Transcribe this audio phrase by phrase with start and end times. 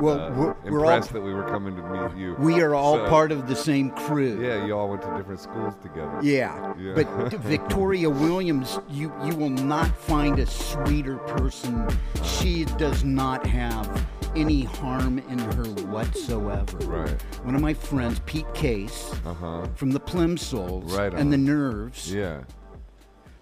[0.00, 2.34] Well, uh, we're- we're all- impressed that we were coming to meet you.
[2.38, 4.38] We are all So- part of the same crew.
[4.40, 6.18] Yeah, you all went to different schools together.
[6.22, 6.72] Yeah.
[6.78, 6.92] Yeah.
[6.94, 7.06] But
[7.42, 11.86] Victoria Williams, you, you will not find a sweeter person.
[12.22, 16.78] She does not have any harm in her whatsoever.
[16.86, 17.22] Right.
[17.44, 19.62] One of my friends, Pete Case, Uh huh.
[19.74, 21.36] from the Plimsouls Right and the.
[21.40, 22.42] Nerves, Yeah.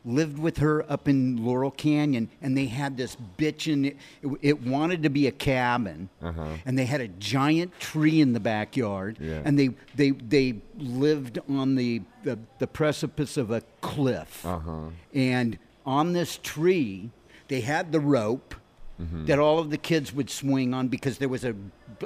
[0.08, 3.84] Lived with her up in Laurel Canyon, and they had this bitchin'.
[3.86, 3.96] It,
[4.42, 6.46] it wanted to be a cabin, Uh-huh.
[6.64, 9.42] and they had a giant tree in the backyard, Yeah.
[9.44, 14.90] and they they they lived on the the, the precipice of a cliff, Uh-huh.
[15.14, 17.10] and on this tree,
[17.48, 18.54] they had the rope.
[19.00, 19.26] Mm-hmm.
[19.26, 21.54] That all of the kids would swing on because there was a,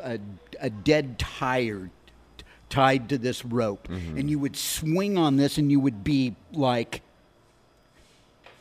[0.03, 0.19] a,
[0.61, 1.89] a dead tire
[2.37, 3.89] t- tied to this rope.
[3.89, 4.19] Mm-hmm.
[4.19, 7.01] And you would swing on this and you would be like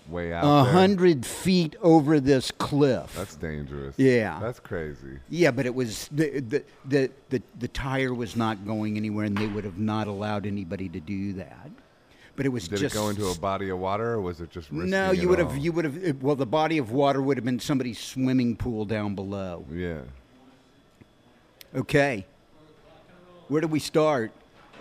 [0.10, 3.14] Way out a hundred feet over this cliff.
[3.16, 3.96] That's dangerous.
[3.98, 4.40] Yeah.
[4.42, 5.20] That's crazy.
[5.30, 9.38] yeah, but it was the, the the the the tire was not going anywhere, and
[9.38, 11.70] they would have not allowed anybody to do that.
[12.36, 14.50] But it was Did just it go into a body of water, or was it
[14.50, 15.12] just no.
[15.12, 18.00] You would have you would have well, the body of water would have been somebody's
[18.00, 19.66] swimming pool down below.
[19.72, 20.02] Yeah.
[21.74, 22.26] Okay,
[23.48, 24.32] where do we start?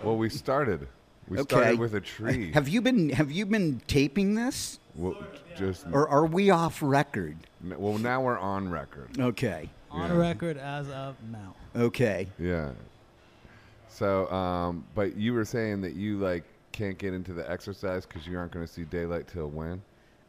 [0.03, 0.87] Well, we started.
[1.27, 2.51] We okay, started with a tree.
[2.53, 5.15] Have you been have you been taping this, Well,
[5.57, 7.37] just or are we off record?
[7.63, 9.09] well, now we're on record.
[9.19, 10.17] Okay, On Yeah.
[10.17, 11.55] record as of now.
[11.75, 12.27] okay.
[12.39, 12.71] Yeah.
[13.89, 18.25] So, um, but you were saying that you like can't get into the exercise because
[18.25, 19.81] you aren't going to see daylight till when?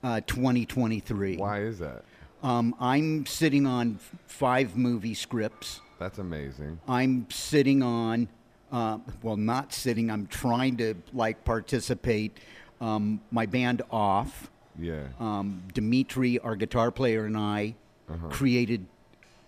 [0.02, 1.36] Uh, 2023.
[1.36, 2.02] Why is that?
[2.42, 5.80] Um, I'm sitting on f- five movie scripts.
[6.00, 6.80] That's amazing.
[6.88, 8.26] I'm sitting on,
[8.72, 10.10] uh, well, not sitting.
[10.10, 12.38] I'm trying to like participate.
[12.82, 14.50] Um, my band off.
[14.78, 15.04] Yeah.
[15.20, 17.74] Um, Dimitri, our guitar player, and I
[18.10, 18.28] Uh-huh.
[18.28, 18.86] created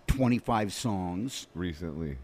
[0.07, 2.17] 25 songs Recently.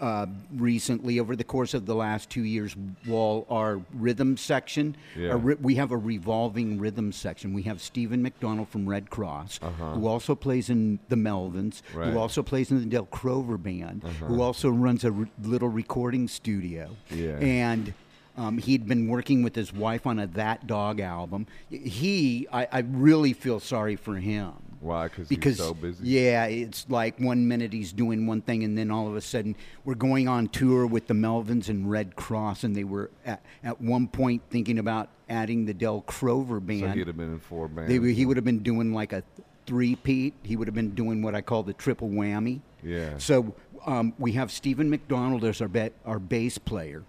[0.00, 0.26] uh,
[0.56, 2.74] recently over the course of the last two years.
[3.06, 5.38] While our rhythm section, Yeah.
[5.40, 7.52] ri- we have a revolving rhythm section.
[7.52, 9.92] We have Steven McDonald from Redd Kross, Uh-huh.
[9.92, 12.02] who also plays in the Melvins, Right.
[12.08, 12.10] Uh-huh.
[12.12, 16.96] who also plays in the Dale Crover band, who also runs a little recording studio.
[17.14, 17.36] Yeah.
[17.38, 17.94] And
[18.36, 21.46] um, he'd been working with his wife on a That Dog album.
[21.68, 25.08] He, I, I really feel sorry for him Why?
[25.08, 26.06] Cause because he's so busy.
[26.06, 29.56] yeah, it's like one minute he's doing one thing, and then all of a sudden
[29.84, 33.80] we're going on tour with the Melvins and Redd Kross, and they were at, at
[33.80, 36.80] one point thinking about adding the Dale Crover band.
[36.80, 37.88] So he'd have been in four bands.
[37.90, 39.22] they, he would have been doing like a
[39.66, 40.34] three-peat.
[40.42, 42.60] He would have been doing what I call the triple whammy.
[42.82, 43.18] Yeah.
[43.18, 43.54] So
[43.86, 47.04] um, we have Steven McDonald as our ba- our bass player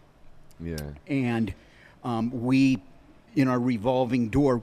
[0.64, 0.78] Yeah.
[1.08, 1.54] and
[2.04, 2.82] um, we,
[3.36, 4.62] in our revolving door,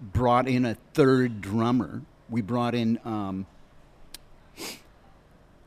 [0.00, 2.02] brought in a third drummer.
[2.28, 3.46] We brought in um,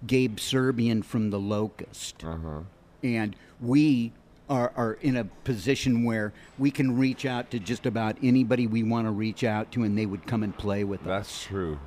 [0.06, 2.60] Gabe Serbian from the Locust, Uh huh.
[3.04, 4.12] and we
[4.50, 8.84] are, are in a position where we can reach out to just about anybody we
[8.84, 11.80] want to reach out to, and they would come and play with us That's true.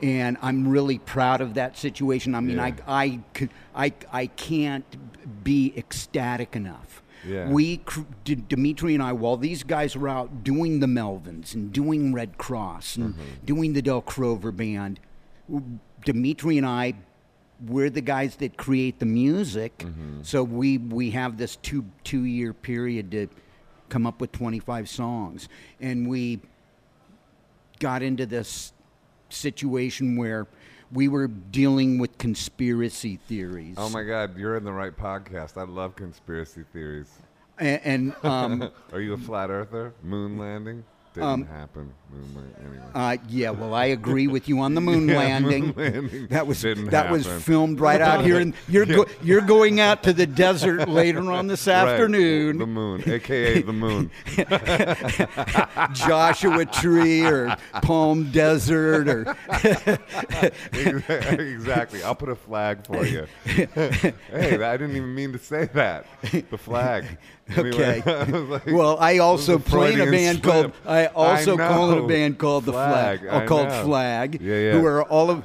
[0.00, 2.34] and I'm really proud of that situation.
[2.34, 2.72] I mean, Yeah.
[2.86, 3.20] I,
[3.74, 7.02] I, I, I can't be ecstatic enough.
[7.26, 7.48] Yeah.
[7.48, 11.72] We, cr- D- Dimitri and I, while these guys were out doing the Melvins and
[11.72, 13.44] doing Redd Kross and Mm-hmm.
[13.44, 15.00] doing the Dale Crover Band,
[16.04, 16.94] Dimitri and I,
[17.66, 19.78] we're the guys that create the music.
[19.78, 20.22] Mm-hmm.
[20.22, 23.28] So we we have this two two year period to
[23.88, 25.48] come up with 25 songs,
[25.80, 26.40] and we
[27.80, 28.72] got into this
[29.28, 30.46] situation where
[30.92, 33.76] we were dealing with conspiracy theories.
[33.78, 35.56] Oh my God, you're in the right podcast.
[35.56, 37.10] I love conspiracy theories.
[37.58, 39.92] And, and um, Are you a flat earther?
[40.02, 40.84] Moon landing
[41.14, 41.92] didn't happen.
[42.10, 42.78] Anyway.
[42.94, 45.66] uh, yeah, well, I agree with you on the moon Yeah, landing.
[45.66, 49.40] moon landing That was didn't that was filmed right out here, and you're go, you're
[49.42, 52.58] going out to the desert later on this Right, afternoon.
[52.58, 54.10] The moon, aka the moon.
[55.94, 59.36] Joshua Tree or Palm Desert or
[61.22, 62.02] exactly.
[62.02, 63.26] I'll put a flag for you.
[63.44, 66.06] hey, I didn't even mean to say that.
[66.50, 67.04] The flag.
[67.56, 68.02] Anyway, Okay.
[68.04, 70.72] I like, well, I also it was a play in a band called.
[70.84, 73.84] I also I call a oh, band called the Flag, Flag, or I called know.
[73.84, 74.72] Flag, Yeah, yeah.
[74.72, 75.44] who are all of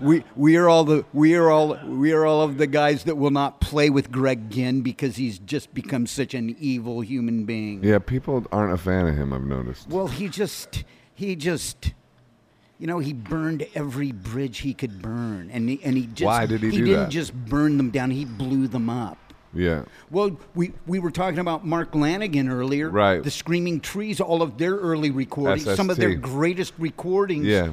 [0.00, 3.16] we we are all the we are all we are all of the guys that
[3.16, 7.82] will not play with Greg Ginn because he's just become such an evil human being.
[7.82, 9.32] yeah, people aren't a fan of him.
[9.32, 9.88] I've noticed.
[9.88, 11.92] Well, he just he just
[12.78, 16.46] you know he burned every bridge he could burn, and he, and he just Why
[16.46, 17.10] did he do didn't that?
[17.10, 19.18] just burn them down; he blew them up.
[19.54, 19.84] Yeah.
[20.10, 22.90] Well, we, we were talking about Mark Lanegan earlier.
[22.90, 23.22] Right.
[23.22, 27.72] The Screaming Trees, all of their early recordings, some of their greatest recordings Yeah.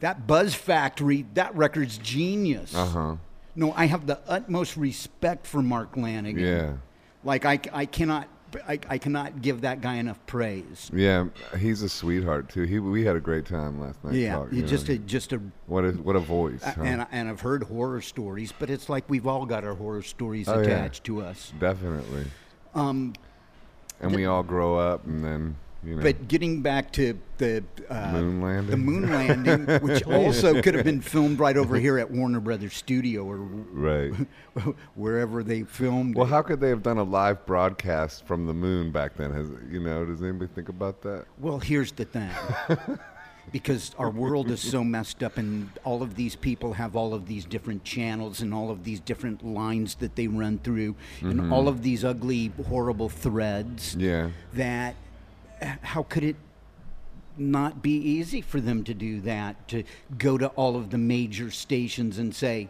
[0.00, 2.74] that Buzz Factory, that record's genius.
[2.74, 3.16] Uh huh.
[3.56, 6.38] No, I have the utmost respect for Mark Lanegan.
[6.38, 6.72] Yeah.
[7.24, 8.28] Like I, I cannot,
[8.68, 10.90] I, I cannot give that guy enough praise.
[10.94, 11.26] Yeah,
[11.58, 12.62] he's a sweetheart too.
[12.62, 14.14] He we had a great time last night.
[14.14, 14.94] Yeah, you just know.
[14.94, 16.62] a, just a, what a what a voice.
[16.62, 16.82] huh?
[16.82, 20.48] and and I've heard horror stories, but it's like we've all got our horror stories
[20.48, 20.66] Oh, yeah.
[20.66, 21.52] attached to us.
[21.58, 22.24] Definitely.
[22.74, 23.14] Um,
[24.00, 26.02] And we all grow up, and then you know.
[26.02, 28.70] but getting back to the uh, Moon landing?
[28.70, 32.74] the moon landing, which also could have been filmed right over here at Warner Brothers
[32.74, 34.12] Studio or right.
[34.94, 36.16] wherever they filmed.
[36.16, 36.30] Well, it.
[36.30, 39.32] how could they have done a live broadcast from the moon back then?
[39.32, 40.04] Has you know?
[40.04, 41.26] Does anybody think about that?
[41.38, 42.30] Well, here's the thing.
[43.52, 47.26] because our world is so messed up, and all of these people have all of
[47.26, 51.68] these different channels and all of these different lines that they run through, and all
[51.68, 53.94] of these ugly, horrible threads.
[53.96, 54.30] Yeah.
[54.54, 54.96] That
[55.82, 56.36] how could it
[57.38, 59.68] not be easy for them to do that?
[59.68, 59.82] To
[60.18, 62.68] go to all of the major stations and say,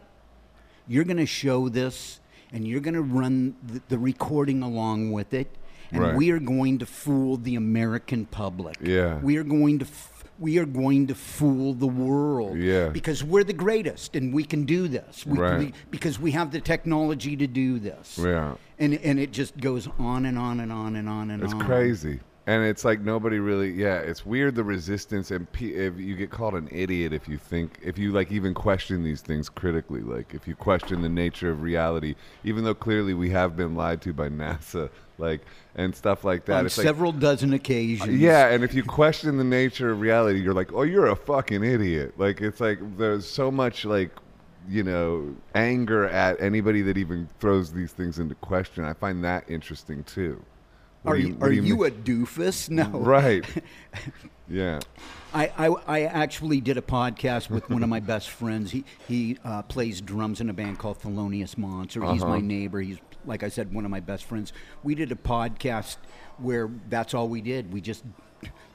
[0.89, 2.21] "You're going to show this,
[2.53, 5.49] and you're going to run the, the recording along with it."
[5.93, 6.17] And Right.
[6.17, 8.77] we are going to fool the American public.
[8.83, 9.21] Yeah.
[9.21, 12.59] We are going to f- we are going to fool the world.
[12.59, 12.89] Yeah.
[12.91, 15.25] Because we're the greatest and we can do this.
[15.25, 15.59] We, Right.
[15.59, 18.19] we- because we have the technology to do this.
[18.23, 18.57] Yeah.
[18.81, 21.61] And and it just goes on and on and on and on and It's on.
[21.61, 22.19] It's crazy.
[22.49, 23.99] And it's like nobody really, yeah.
[23.99, 27.81] It's weird the resistance, and pe- if you get called an idiot if you think,
[27.83, 31.63] if you like even question these things critically, like if you question the nature of
[31.63, 32.15] reality,
[32.45, 35.41] even though clearly we have been lied to by NASA, like
[35.75, 36.59] and stuff like that.
[36.59, 38.09] On it's like, several dozen occasions.
[38.09, 41.17] Uh, yeah, and if you question the nature of reality, you're like, oh, you're a
[41.17, 42.15] fucking idiot.
[42.17, 44.13] Like it's like there's so much like
[44.69, 48.85] you know anger at anybody that even throws these things into question.
[48.85, 50.41] I find that interesting too.
[51.07, 52.69] Are you, are do you, a doofus?
[52.77, 52.85] No.
[52.91, 53.45] right?
[54.49, 54.79] Yeah.
[55.35, 58.71] I, I, I actually did a podcast with one of my best friends.
[58.71, 62.01] He he uh, plays drums in a band called Thelonious Monster.
[62.13, 62.35] He's Uh-huh.
[62.35, 62.81] my neighbor.
[62.81, 64.53] He's like I said, one of my best friends.
[64.85, 65.97] We did a podcast
[66.39, 67.73] where that's all we did.
[67.73, 68.05] We just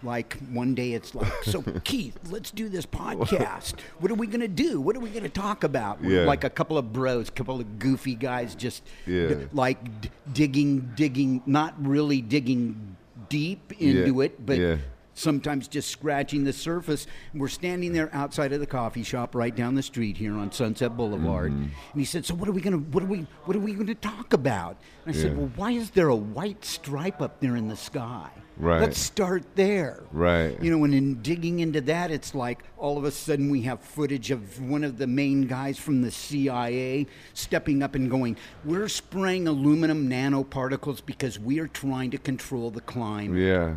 [0.04, 3.76] like one day it's like, so Keith, let's do this podcast.
[4.00, 4.82] What are we gonna do?
[4.82, 6.02] What are we gonna talk about?
[6.02, 6.26] We're Yeah.
[6.26, 9.28] Like a couple of bros, a couple of goofy guys, just Yeah.
[9.30, 12.96] d- like d- digging, digging, not really digging
[13.30, 14.24] deep into Yeah.
[14.26, 14.78] it, but Yeah.
[15.14, 17.06] sometimes just scratching the surface.
[17.34, 20.98] We're standing there outside of the coffee shop right down the street here on Sunset
[20.98, 21.62] Boulevard, Mm-hmm.
[21.64, 21.72] and
[22.02, 24.34] he said, "So what are we gonna what are we what are we gonna talk
[24.34, 25.38] about?" And I said, Yeah.
[25.38, 28.30] "Well, why is there a white stripe up there in the sky?
[28.62, 28.80] Right.
[28.82, 30.62] Let's start there." Right.
[30.62, 33.82] You know, and in digging into that, it's like all of a sudden we have
[33.82, 38.88] footage of one of the main guys from the CIA stepping up and going, "We're
[38.88, 43.76] spraying aluminum nanoparticles because we are trying to control the climate." Yeah.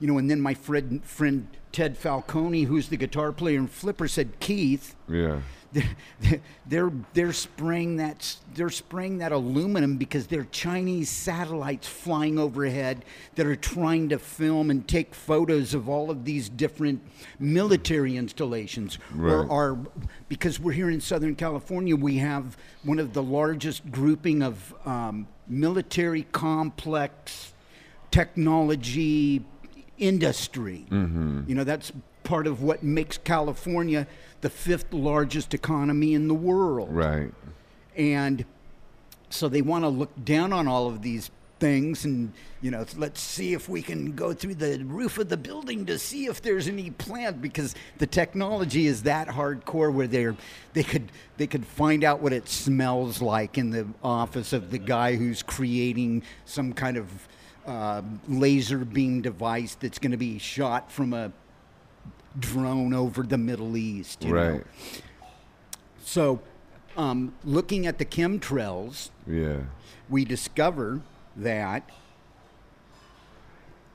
[0.00, 4.06] you know, and then my friend, friend Ted Falconi, who's the guitar player in Flipper,
[4.06, 5.40] said, Keith, Yeah.
[5.72, 13.04] They're, they're they're spraying that they're spraying that aluminum because they're Chinese satellites flying overhead
[13.34, 17.02] that are trying to film and take photos of all of these different
[17.38, 18.98] military installations.
[19.14, 19.32] Right.
[19.32, 19.78] Or our
[20.28, 25.26] because we're here in Southern California, we have one of the largest grouping of um,
[25.46, 27.54] military complex
[28.10, 29.44] technology
[29.98, 30.86] industry.
[31.48, 34.06] You know, that's part of what makes California
[34.40, 36.88] the fifth largest economy in the world.
[36.92, 37.32] Right.
[37.96, 38.44] And
[39.30, 43.20] so they want to look down on all of these things and, you know, let's
[43.20, 46.68] see if we can go through the roof of the building to see if there's
[46.68, 50.36] any plant because the technology is that hardcore where they're
[50.72, 54.78] they could they could find out what it smells like in the office of the
[54.78, 57.28] guy who's creating some kind of
[57.66, 61.32] uh, laser beam device that's going to be shot from a
[62.38, 64.24] drone over the Middle East.
[64.24, 64.50] You know?
[64.52, 64.64] Right.
[66.04, 66.40] So,
[66.96, 69.58] um, looking at the chemtrails, Yeah.
[70.08, 71.00] we discover
[71.36, 71.88] that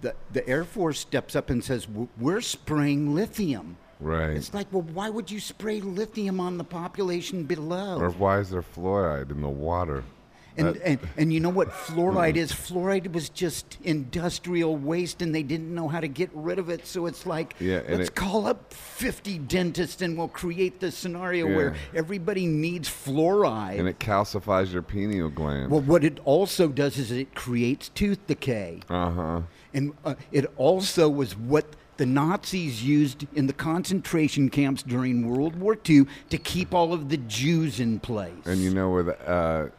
[0.02, 1.88] the, the Air Force steps up and says,
[2.20, 3.78] We're spraying lithium.
[4.00, 4.32] Right.
[4.32, 7.98] It's like, well, why would you spray lithium on the population below?
[8.00, 10.04] Or why is there fluoride in the water?
[10.58, 12.52] And, and, and you know what fluoride is?
[12.52, 16.86] Fluoride was just industrial waste and they didn't know how to get rid of it.
[16.86, 21.48] So it's like, Yeah, let's it- call up 50 dentists and we'll create this scenario
[21.48, 21.56] Yeah.
[21.56, 23.80] where everybody needs fluoride.
[23.80, 25.72] and it calcifies your pineal gland.
[25.72, 28.80] well, what it also does is it creates tooth decay.
[28.90, 29.42] uh huh.
[29.74, 31.66] And uh, it also was what
[31.98, 37.10] the Nazis used in the concentration camps during World War II to keep all of
[37.10, 38.34] the Jews in place.
[38.46, 39.70] And you know where the uh,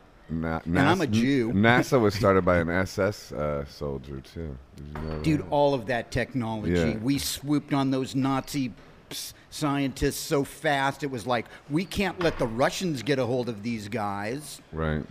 [0.41, 1.53] Na- And I'm a Jew.
[1.55, 4.57] NASA was started by an SS uh, soldier too.
[4.95, 6.73] You know Dude, all of that technology.
[6.73, 6.97] Yeah.
[6.99, 8.73] We swooped on those Nazi
[9.51, 11.03] scientists so fast.
[11.03, 14.61] It was like we can't let the Russians get a hold of these guys.
[14.73, 15.05] Right.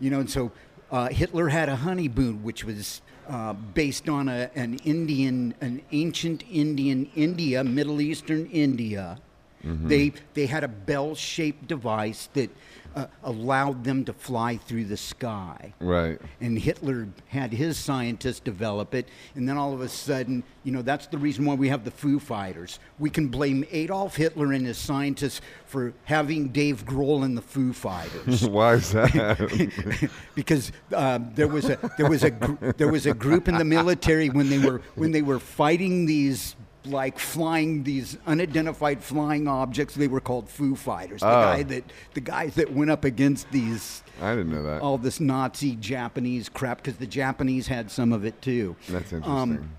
[0.00, 0.52] You know, and so
[0.90, 6.44] uh, Hitler had a honeymoon, which was uh, based on a, an Indian, an ancient
[6.50, 9.18] Indian India, Middle Eastern India.
[9.64, 12.48] They they had a bell-shaped device that
[12.94, 15.72] uh, allowed them to fly through the sky.
[15.80, 16.20] Right.
[16.40, 20.82] And Hitler had his scientists develop it, and then all of a sudden, you know,
[20.82, 22.78] that's the reason why we have the Foo Fighters.
[22.98, 27.72] We can blame Adolf Hitler and his scientists for having Dave Grohl in the Foo
[27.72, 30.10] Fighters Why is that?
[30.34, 33.64] because um, there was a there was a gr- there was a group in the
[33.64, 39.94] military when they were when they were fighting these like flying these unidentified flying objects
[39.94, 41.42] they were called foo fighters the Oh.
[41.42, 44.80] guy that the guys that went up against these I didn't know that.
[44.80, 49.24] all this nazi japanese crap because the japanese had some of it too That's interesting.
[49.58, 49.70] um,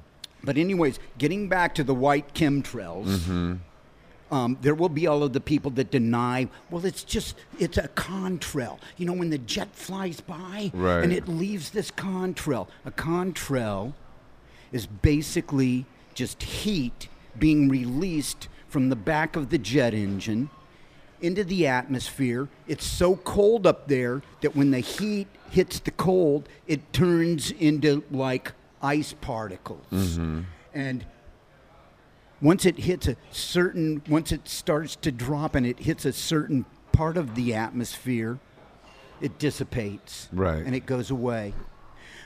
[0.43, 3.53] but anyways getting back to the white chemtrails Mm-hmm.
[4.35, 7.87] um, there will be all of the people that deny, well, it's just, it's a
[7.95, 8.77] contrail.
[8.97, 11.03] You know, when the jet flies by Right.
[11.03, 12.67] and it leaves this contrail.
[12.85, 13.93] A contrail
[14.71, 15.87] is basically
[16.19, 17.07] just heat
[17.39, 20.49] being released from the back of the jet engine
[21.21, 22.49] into the atmosphere.
[22.67, 28.03] It's so cold up there that when the heat hits the cold, it turns into
[28.11, 29.85] like ice particles.
[29.93, 30.41] Mm-hmm.
[30.73, 31.05] And
[32.41, 36.65] once it hits a certain once it starts to drop and it hits a certain
[36.91, 38.39] part of the atmosphere
[39.21, 40.65] it dissipates Right.
[40.65, 41.53] and it goes away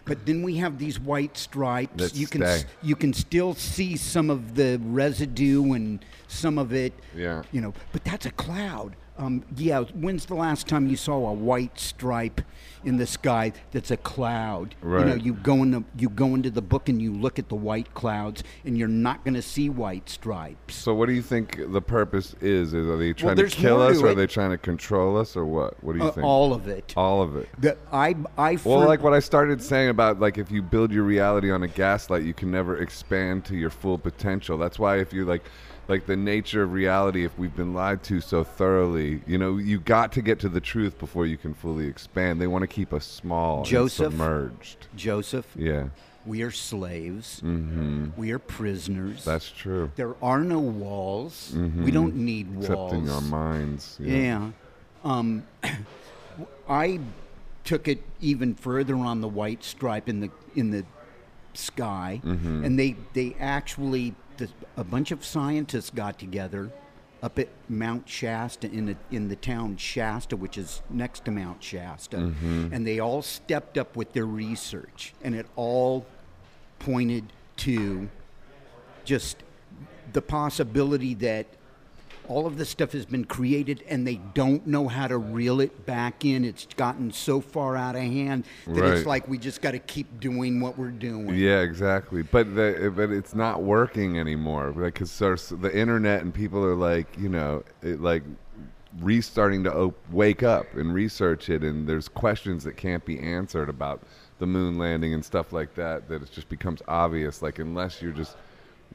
[0.05, 2.13] but then we have these white stripes.
[2.15, 6.93] You can s- you can still see some of the residue and some of it
[7.15, 7.43] Yeah.
[7.51, 11.33] you know but that's a cloud um, yeah when's the last time you saw a
[11.33, 12.41] white stripe
[12.83, 14.99] in the sky that's a cloud Right.
[15.01, 17.47] you know you go in the, you go into the book and you look at
[17.49, 21.21] the white clouds and you're not going to see white stripes So what do you
[21.21, 22.73] think the purpose is?
[22.73, 25.17] Is are they trying there's to kill us, to or are they trying to control
[25.17, 25.81] us, or what?
[25.83, 26.25] What do you Uh, think?
[26.25, 27.47] all of it All of it.
[27.59, 31.03] the, I, I Well, like what I started saying about like if you build your
[31.03, 34.57] reality on a gaslight, you can never expand to your full potential.
[34.57, 35.43] That's why if you like
[35.87, 39.79] like the nature of reality, if we've been lied to so thoroughly, you know, you
[39.79, 42.39] got to get to the truth before you can fully expand.
[42.41, 44.11] They want to keep us small, Joseph?
[44.13, 44.87] submerged.
[44.95, 45.87] Joseph, Yeah,
[46.25, 47.39] we are slaves.
[47.41, 49.25] hmm We are prisoners.
[49.25, 49.91] that's true.
[49.97, 51.53] there are no walls.
[51.55, 52.65] We don't need walls.
[52.69, 53.97] Except in our minds.
[53.99, 54.51] Yeah.
[55.03, 55.43] Um,
[56.69, 56.99] I
[57.63, 60.85] took it even further on the white stripe in the in the
[61.53, 62.63] sky, Mm-hmm.
[62.65, 66.71] and they they actually the, a bunch of scientists got together
[67.21, 71.63] up at Mount Shasta in the in the town Shasta, which is next to Mount
[71.63, 72.73] Shasta, Mm-hmm.
[72.73, 76.05] and they all stepped up with their research, and it all
[76.79, 78.09] pointed to
[79.05, 79.37] just
[80.11, 81.45] the possibility that
[82.27, 85.85] all of this stuff has been created and they don't know how to reel it
[85.85, 86.45] back in.
[86.45, 88.93] It's gotten so far out of hand that Right.
[88.93, 91.29] it's like we just got to keep doing what we're doing.
[91.35, 92.21] Yeah, exactly.
[92.23, 94.73] But the, but it's not working anymore.
[94.75, 98.23] Like, cause there's the internet and people are like, you know, it, like
[98.99, 103.69] restarting to op- wake up and research it, and there's questions that can't be answered
[103.69, 104.01] about
[104.39, 106.07] the moon landing and stuff like that.
[106.09, 107.41] That it just becomes obvious.
[107.41, 108.37] Like, unless you're just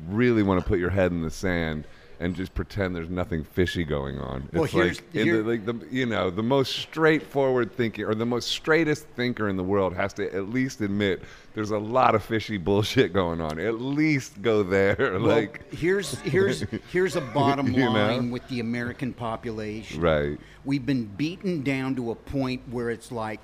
[0.08, 1.84] really want to put your head in the sand
[2.20, 4.48] and just pretend there's nothing fishy going on.
[4.52, 8.14] Well, it's here's- like, here- the, like the you know the most straightforward thinker or
[8.14, 11.22] the most straightest thinker in the world has to at least admit
[11.54, 13.58] there's a lot of fishy bullshit going on.
[13.58, 14.96] At least go there.
[15.18, 16.60] Well, like here's here's
[16.92, 17.92] here's a bottom You know?
[17.92, 20.00] line with the American population.
[20.00, 20.38] right.
[20.64, 23.40] We've been beaten down to a point where it's like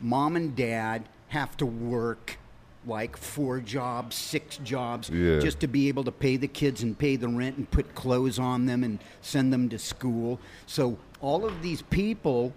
[0.00, 2.38] mom and dad have to work
[2.86, 5.40] like four jobs, six jobs, Yeah.
[5.40, 8.38] just to be able to pay the kids and pay the rent and put clothes
[8.38, 10.38] on them and send them to school.
[10.66, 12.52] So all of these people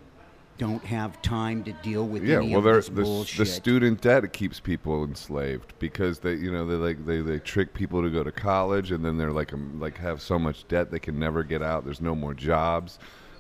[0.60, 3.38] don't have time to deal with Yeah, any well, this the, bullshit.
[3.38, 7.74] the student debt keeps people enslaved because they, you know, they like they, they trick
[7.74, 10.92] people to go to college and then they're like um, like have so much debt
[10.92, 11.86] they can never get out.
[11.86, 13.00] There's no more jobs.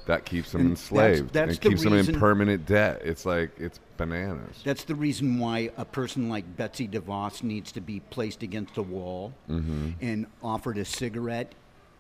[0.10, 1.34] That keeps them And enslaved.
[1.34, 3.04] that's it the keeps them in permanent debt.
[3.06, 4.60] It's like it's bananas.
[4.64, 8.82] That's the reason why a person like Betsy DeVos needs to be placed against a
[8.82, 9.90] wall Mm-hmm.
[10.02, 11.54] and offered a cigarette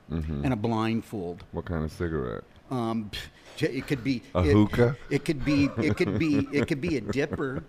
[0.09, 1.43] and a blindfold.
[1.51, 2.43] What kind of cigarette?
[2.71, 3.11] Um,
[3.59, 4.97] it could be A it, hookah?
[5.11, 5.65] It could be.
[5.77, 6.47] It could be.
[6.51, 7.63] It could be a dipper.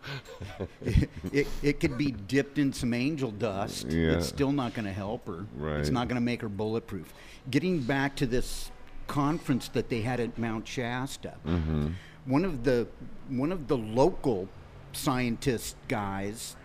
[0.83, 3.89] It, it, it could be dipped in some angel dust.
[3.91, 4.13] Yeah.
[4.13, 5.45] It's still not going to help her.
[5.55, 5.81] Right.
[5.81, 7.13] It's not going to make her bulletproof.
[7.51, 8.71] Getting back to this
[9.11, 11.89] conference that they had at Mount Shasta, Mm-hmm.
[12.27, 12.87] one of the
[13.29, 14.49] one of the local
[14.93, 16.57] scientist guys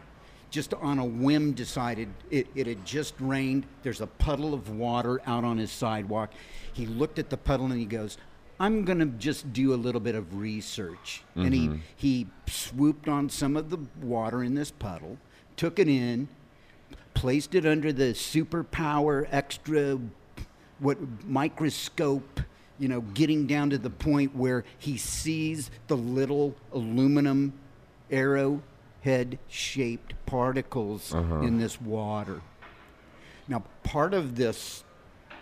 [0.51, 3.65] just on a whim decided it, it had just rained.
[3.83, 6.31] There's a puddle of water out on his sidewalk.
[6.71, 8.17] He looked at the puddle and he goes,
[8.59, 11.23] I'm going to just do a little bit of research.
[11.35, 15.17] And he, he swooped on some of the water in this puddle,
[15.57, 16.29] took it in,
[17.15, 19.99] placed it under the superpower extra
[20.79, 22.41] what microscope
[22.79, 27.53] you know getting down to the point where he sees the little aluminum
[28.12, 31.41] arrowhead shaped particles uh-huh.
[31.41, 32.41] in this water.
[33.48, 34.84] Now part of this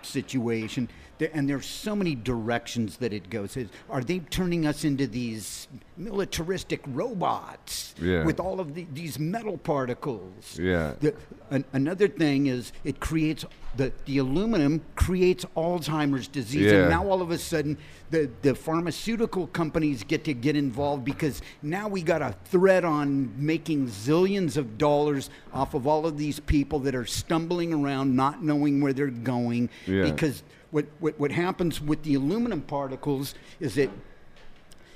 [0.01, 0.89] situation
[1.23, 3.57] there, and there's so many directions that it goes
[3.89, 8.25] are they turning us into these militaristic robots Yeah.
[8.25, 10.93] with all of the, these metal particles Yeah.
[10.99, 11.15] the,
[11.49, 16.81] an, another thing is it creates the, the aluminum creates Alzheimer's disease, Yeah.
[16.81, 17.77] and now all of a sudden
[18.11, 23.33] the, the pharmaceutical companies get to get involved because now we got a threat on
[23.37, 28.43] making zillions of dollars off of all of these people that are stumbling around, not
[28.43, 29.69] knowing where they're going.
[29.87, 30.03] Yeah.
[30.03, 33.89] Because what, what what happens with the aluminum particles is that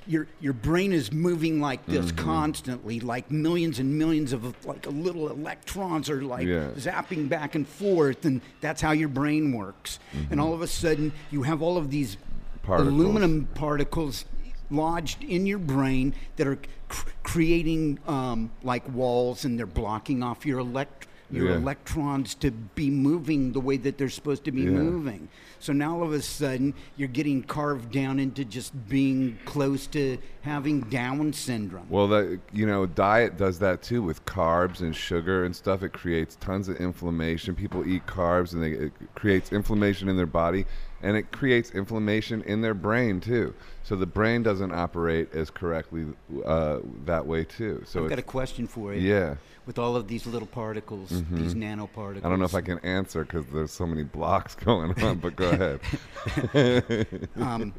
[0.08, 2.26] your your brain is moving like this Mm-hmm.
[2.26, 6.70] constantly, like millions and millions of like little electrons are like Yeah.
[6.78, 10.00] zapping back and forth, and that's how your brain works.
[10.32, 12.68] And all of a sudden, you have all of these Mm-hmm.
[12.74, 12.94] Particles.
[12.94, 14.26] aluminum particles
[14.70, 20.46] lodged in your brain that are cr- creating um, like walls, and they're blocking off
[20.46, 21.58] your elect your Yeah.
[21.58, 24.72] electrons to be moving the way that they're supposed to be Yeah.
[24.72, 25.28] moving.
[25.60, 30.18] So now all of a sudden you're getting carved down into just being close to
[30.42, 31.88] having Down syndrome.
[31.90, 35.84] Well, that you know, diet does that too with carbs and sugar and stuff.
[35.84, 37.56] It creates tons of inflammation.
[37.56, 40.66] People eat carbs and they, it creates inflammation in their body,
[41.02, 43.54] and it creates inflammation in their brain too.
[43.84, 46.06] So the brain doesn't operate as correctly
[46.46, 47.84] uh, that way too.
[47.86, 49.02] So I've got a question for you.
[49.02, 49.36] yeah,
[49.68, 52.24] With all of these little particles, these nanoparticles.
[52.26, 55.18] I don't know if I can answer because there's so many blocks going on.
[55.20, 57.28] But go ahead.
[57.36, 57.74] um,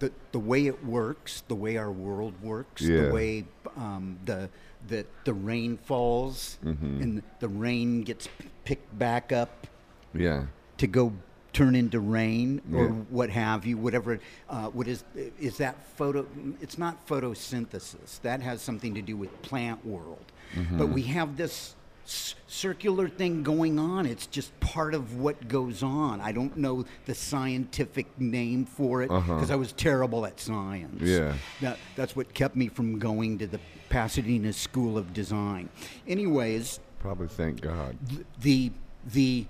[0.00, 3.02] the the way it works, the way our world works, Yeah.
[3.06, 3.44] the way
[3.76, 4.50] um, the
[4.88, 7.02] the the rain falls Mm-hmm.
[7.02, 8.28] and the rain gets
[8.64, 9.68] picked back up
[10.12, 10.46] Yeah,
[10.78, 11.12] to go
[11.54, 12.90] turn into rain or Yeah.
[13.08, 14.20] what have you, whatever.
[14.50, 15.04] Uh, what is
[15.40, 16.26] is that photo?
[16.60, 18.20] It's not photosynthesis.
[18.22, 20.24] That has something to do with plant world.
[20.54, 20.76] Mm-hmm.
[20.78, 24.04] But we have this c- circular thing going on.
[24.04, 26.20] It's just part of what goes on.
[26.20, 31.00] I don't know the scientific name for it because I was terrible at science.
[31.02, 31.10] Uh-huh.
[31.10, 31.34] Yeah.
[31.60, 35.68] That, that's what kept me from going to the Pasadena School of Design.
[36.06, 37.28] Anyways, probably.
[37.28, 37.96] Thank God.
[38.40, 38.72] the
[39.12, 39.46] the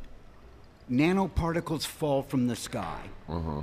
[0.90, 3.00] nanoparticles fall from the sky.
[3.28, 3.62] Uh-huh.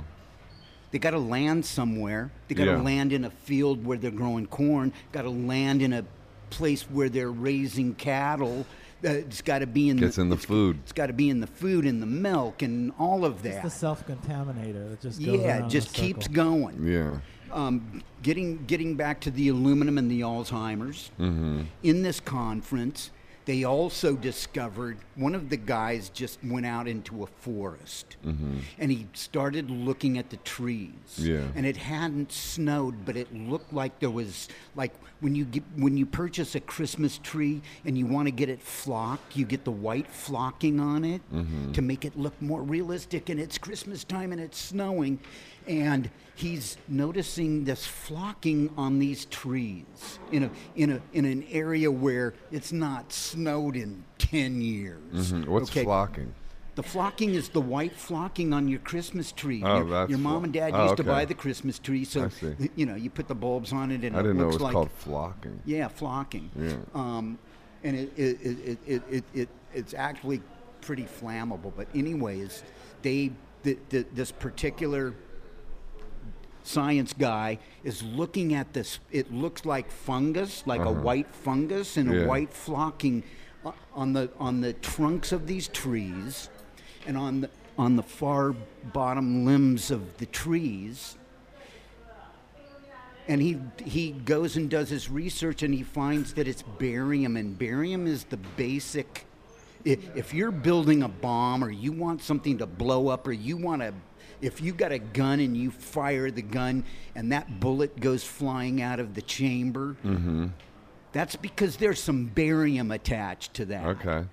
[0.90, 2.30] They got to land somewhere.
[2.48, 2.82] They got to Yeah.
[2.82, 4.92] land in a field where they're growing corn.
[5.12, 6.04] Got to land in a
[6.50, 8.66] place where they're raising cattle.
[9.04, 10.78] Uh, it's got to be in Gets the, in the it's- food.
[10.82, 13.48] It's got to be in the food and the milk and all of that.
[13.48, 13.62] It's that.
[13.64, 16.86] the self-contaminator that just goes yeah, it just a keeps going.
[16.86, 17.18] Yeah.
[17.50, 21.10] Um, getting getting back to the aluminum and the Alzheimer's.
[21.18, 21.62] Mm-hmm.
[21.82, 23.10] In this conference,
[23.44, 29.06] they also discovered one of the guys just went out into a forest and he
[29.14, 30.90] started looking at the trees.
[31.18, 31.26] Mm-hmm.
[31.32, 31.42] Yeah.
[31.56, 35.96] And it hadn't snowed, but it looked like there was like when you get when
[35.96, 39.70] you purchase a Christmas tree and you want to get it flocked, you get the
[39.72, 41.72] white flocking on it Mm-hmm.
[41.72, 45.18] to make it look more realistic and it's Christmas time and it's snowing
[45.66, 51.90] and he's noticing this flocking on these trees in a in a in an area
[51.90, 55.32] where it's not snowed in 10 years.
[55.32, 55.46] Mhm.
[55.48, 55.84] What's Okay?
[55.84, 56.34] flocking?
[56.74, 59.62] The flocking is the white flocking on your Christmas tree.
[59.62, 62.30] Oh, your, that's your mom and dad oh, used to buy the Christmas tree, so
[62.76, 64.54] you know you put the bulbs on it, and I it didn't know it looks
[64.54, 65.60] was like called flocking.
[65.66, 66.50] yeah, flocking.
[66.58, 66.76] Yeah.
[66.94, 67.38] Um,
[67.84, 70.40] and it, it, it, it, it, it, it's actually
[70.80, 71.72] pretty flammable.
[71.76, 72.62] But anyways,
[73.02, 73.32] they
[73.64, 75.14] the, the, this particular
[76.64, 78.98] science guy is looking at this.
[79.10, 82.18] It looks like fungus, like a white fungus and Uh-huh.
[82.18, 82.24] Yeah.
[82.24, 83.22] a white flocking
[83.94, 86.48] on the on the trunks of these trees,
[87.06, 88.52] and on the on the far
[88.92, 91.16] bottom limbs of the trees
[93.28, 97.56] and he he goes and does his research and he finds that it's barium and
[97.58, 99.24] barium is the basic
[99.84, 103.80] if you're building a bomb or you want something to blow up or you want
[103.80, 103.92] to
[104.42, 108.82] if you got a gun and you fire the gun and that bullet goes flying
[108.82, 109.96] out of the chamber
[111.12, 114.24] that's because there's some barium attached to that Okay.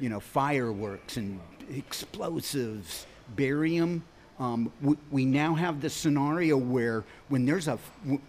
[0.00, 1.38] you know, fireworks and
[1.74, 4.02] explosives, barium.
[4.38, 7.78] Um, we, we now have the scenario where when there's a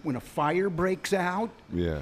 [0.03, 1.99] when a fire breaks out, Yeah.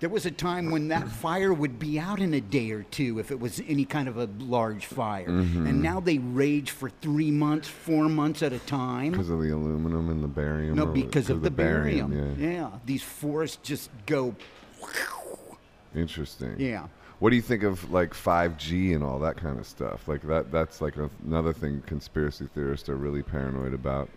[0.00, 3.18] There was a time when that fire would be out in a day or two
[3.18, 5.28] if it was any kind of a large fire.
[5.28, 5.66] Mm-hmm.
[5.66, 9.12] And now they rage for three months, four months at a time.
[9.12, 10.74] Because of the aluminum and the barium.
[10.74, 12.36] No, because of the barium.
[12.38, 12.50] Yeah.
[12.50, 12.70] yeah.
[12.86, 14.34] These forests just go.
[15.94, 16.56] Interesting.
[16.58, 16.86] Yeah.
[17.18, 20.08] What do you think of like 5G and all that kind of stuff?
[20.08, 24.08] Like that that's like a, another thing conspiracy theorists are really paranoid about.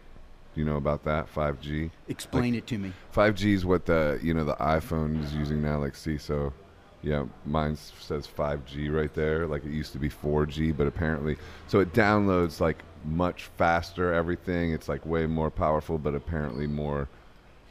[0.53, 1.89] Do you know about that 5G?
[2.07, 2.93] Explain it to me.
[3.15, 6.53] 5G is what the, you know, the iPhone is using now like see so
[7.01, 9.45] yeah, mine says 5G right there.
[9.47, 11.37] Like it used to be 4G, but apparently
[11.67, 14.71] so it downloads like much faster everything.
[14.73, 17.09] It's like way more powerful, but apparently more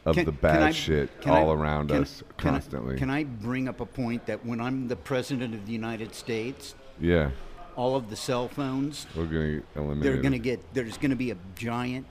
[0.04, 2.96] of Can- the bad I- shit can I- all around can- us can I- constantly.
[2.98, 6.74] Can I bring up a point that when I'm the president of the United States,
[7.00, 7.30] yeah.
[7.76, 11.10] all of the cell phones, We're going to eliminate they're going to get, there's going
[11.10, 12.04] to be a giant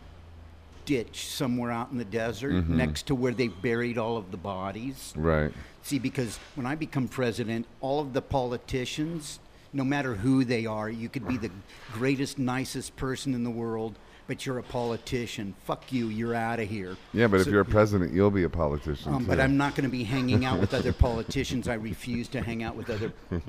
[0.86, 2.78] ditch somewhere out in the desert Mm-hmm.
[2.78, 5.13] next to where they buried all of the bodies.
[5.15, 5.52] Right.
[5.84, 9.39] See, because when I become president, all of the politicians,
[9.74, 11.50] no matter who they are, you could be the
[11.94, 13.96] greatest, nicest person in the world,
[14.32, 15.54] but you're a politician.
[15.65, 16.96] Fuck you, you're out of here.
[17.12, 19.13] Yeah, but if you're a president, you'll be a politician.
[19.13, 19.41] Um, but.
[19.41, 21.67] I'm not going to be hanging out with other politicians.
[21.67, 23.12] I refuse to hang out with other.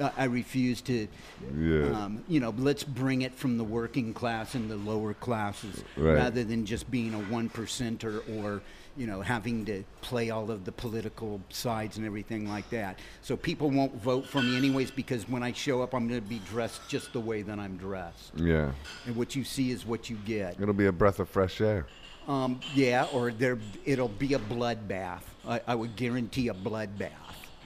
[0.00, 1.06] Uh, I refuse to.
[1.54, 1.90] Yeah.
[1.90, 6.14] Um, you know, let's bring it from the working class and the lower classes, Right.
[6.14, 8.62] rather than just being a one percenter or
[8.96, 12.98] you know having to play all of the political sides and everything like that.
[13.22, 16.26] So people won't vote for me anyways because when I show up, I'm going to
[16.28, 18.72] be dressed just the way that I'm dressed, Yeah.
[19.06, 20.60] and what you see is what you get.
[20.60, 21.86] It'll be a breath of fresh air.
[22.28, 25.20] Um, yeah, or there, it'll be a bloodbath.
[25.46, 27.10] I, I would guarantee a bloodbath.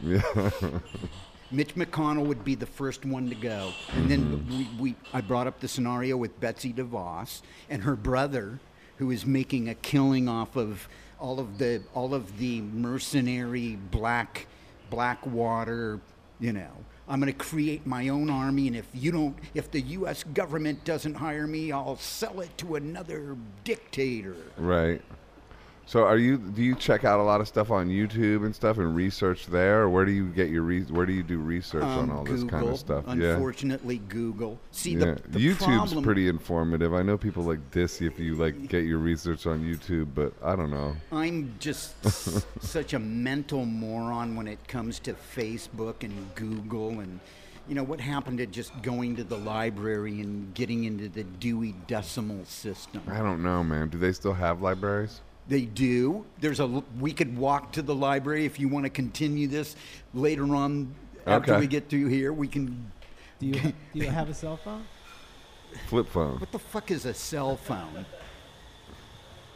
[0.03, 0.21] Yeah.
[1.53, 5.47] Mitch McConnell would be the first one to go, and then we, we, I brought
[5.49, 8.61] up the scenario with Betsy DeVos and her brother,
[8.99, 10.88] who is making a killing off of
[11.20, 14.46] all of the all of the mercenary black
[15.26, 16.00] water.
[16.40, 16.70] You know,
[17.09, 20.24] I'm going to create my own army, and if you don't, if the U.S.
[20.24, 24.37] government doesn't hire me, I'll sell it to another dictator.
[24.56, 25.02] right.
[25.90, 28.79] So are you do you check out a lot of stuff on YouTube and stuff
[28.79, 31.83] and research there or where do you get your re- where do you do research
[31.83, 33.03] on Um, all this kind of stuff?
[33.09, 33.33] Yeah.
[33.33, 34.61] Unfortunately, Google.
[34.70, 35.16] See, Yeah.
[35.16, 36.94] the, the YouTube's problem, pretty informative.
[36.94, 40.55] I know people like this if you like get your research on YouTube, but I
[40.55, 40.94] don't know.
[41.11, 47.18] I'm just s- such a mental moron when it comes to Facebook and Google and.
[47.68, 51.74] You know what happened to just going to the library and getting into the Dewey
[51.87, 53.03] Decimal System?
[53.09, 53.88] I don't know, man.
[53.88, 55.20] Do they still have libraries?
[55.51, 56.25] They do.
[56.41, 56.63] There's a.
[56.63, 59.75] l- We could walk to the library if you want to continue this
[60.15, 60.95] later on.
[61.27, 62.91] After we get through here, we can.
[63.41, 64.85] Do you do you have a cell phone?
[65.89, 66.39] Flip phone.
[66.39, 68.07] What the fuck is a cell phone?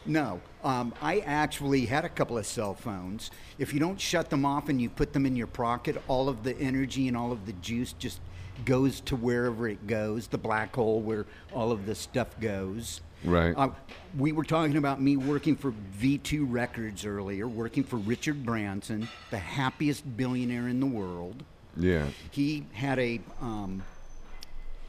[0.06, 3.30] No, um, I actually had a couple of cell phones.
[3.58, 6.42] If you don't shut them off and you put them in your pocket, all of
[6.42, 8.20] the energy and all of the juice just
[8.64, 13.00] goes to wherever it goes, the black hole where all of the stuff goes.
[13.24, 13.54] Right.
[13.56, 13.70] Uh,
[14.18, 19.38] we were talking about me working for V2 Records earlier, working for Richard Branson, the
[19.38, 21.42] happiest billionaire in the world
[21.76, 22.06] Yeah.
[22.30, 23.82] he had a um,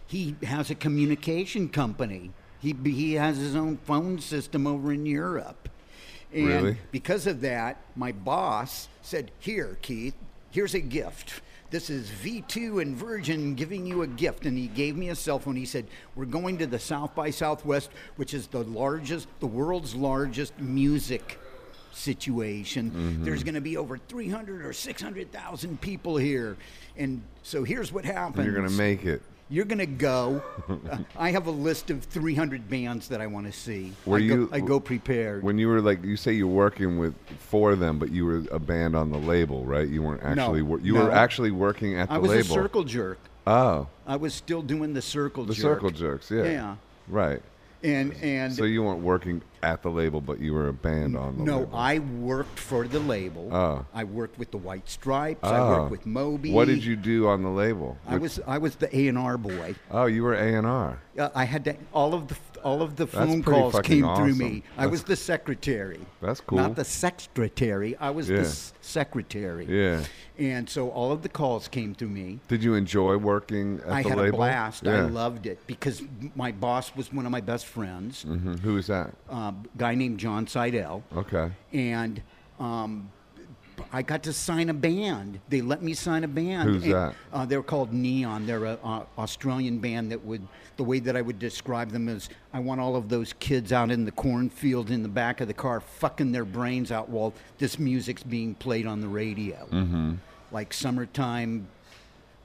[0.07, 2.31] he has a communication company.
[2.59, 5.69] He he has his own phone system over in Europe,
[6.33, 6.77] and Really?
[6.91, 10.15] because of that, my boss said, "Here, Keith,
[10.51, 11.41] here's a gift."
[11.75, 14.45] This is V2 and Virgin giving you a gift.
[14.45, 15.57] And he gave me a cell phone.
[15.57, 15.85] He said,
[16.15, 21.37] We're going to the South by Southwest, which is the largest, the world's largest music
[21.91, 22.91] situation.
[22.91, 23.23] Mm-hmm.
[23.25, 26.55] There's going to be over 300 or 600,000 people here.
[26.95, 28.45] And so here's what happens.
[28.45, 29.21] You're going to make it.
[29.49, 30.41] You're going to go.
[30.67, 33.93] uh, I have a list of 300 bands that I want to see.
[34.05, 35.43] Were I go, you- I go prepared.
[35.43, 38.59] When you were like, you say you're working with for them, but you were a
[38.59, 39.87] band on the label, right?
[39.87, 40.61] You weren't actually.
[40.63, 41.05] wor- you no.
[41.05, 42.51] were actually working at the I was label.
[42.51, 43.19] a circle jerk.
[43.47, 45.61] Oh, I was still doing the circle the jerk.
[45.77, 46.31] circle jerks.
[46.31, 46.43] Yeah.
[46.43, 46.75] Yeah.
[47.07, 47.41] Right.
[47.85, 51.37] And and So you weren't working at the label, but you were a band on
[51.37, 51.71] the no, label.
[51.71, 53.49] No, I worked for the label.
[53.53, 53.85] Oh.
[53.93, 55.43] I worked with the White Stripes.
[55.43, 55.69] I Oh.
[55.69, 56.51] worked with Moby.
[56.51, 57.97] What did you do on the label?
[58.07, 59.75] I was I was the A and R boy.
[59.91, 60.99] Oh, you were A and R.
[61.17, 64.63] Uh, I had to, all of the all of the phone calls came through me.
[64.71, 64.83] awesome.
[64.83, 65.99] I was the secretary.
[66.21, 66.57] That's cool.
[66.57, 67.95] Not the secretary.
[67.97, 68.37] I was Yeah.
[68.37, 69.65] the s- secretary.
[69.69, 70.03] Yeah.
[70.37, 72.39] And so all of the calls came through me.
[72.49, 74.83] Did you enjoy working at I the had a blast.
[74.83, 74.97] Yeah.
[74.97, 76.01] I loved it because
[76.35, 78.59] my boss was one of my best friends, Mhm.
[78.59, 79.13] Who is that?
[79.29, 81.03] a guy named John Seidel.
[81.15, 81.51] Okay.
[81.73, 82.21] and
[82.59, 83.09] um,
[83.91, 85.39] I got to sign a band.
[85.49, 86.69] They let me sign a band.
[86.69, 87.15] Who's And, that?
[87.33, 88.45] Uh, they're called Neon.
[88.45, 90.47] They're a uh, Australian band that would.
[90.77, 93.91] The way that I would describe them is, I want all of those kids out
[93.91, 97.79] in the cornfield in the back of the car, fucking their brains out while this
[97.79, 100.15] music's being played on the radio, mm-hmm.
[100.51, 101.67] like summertime,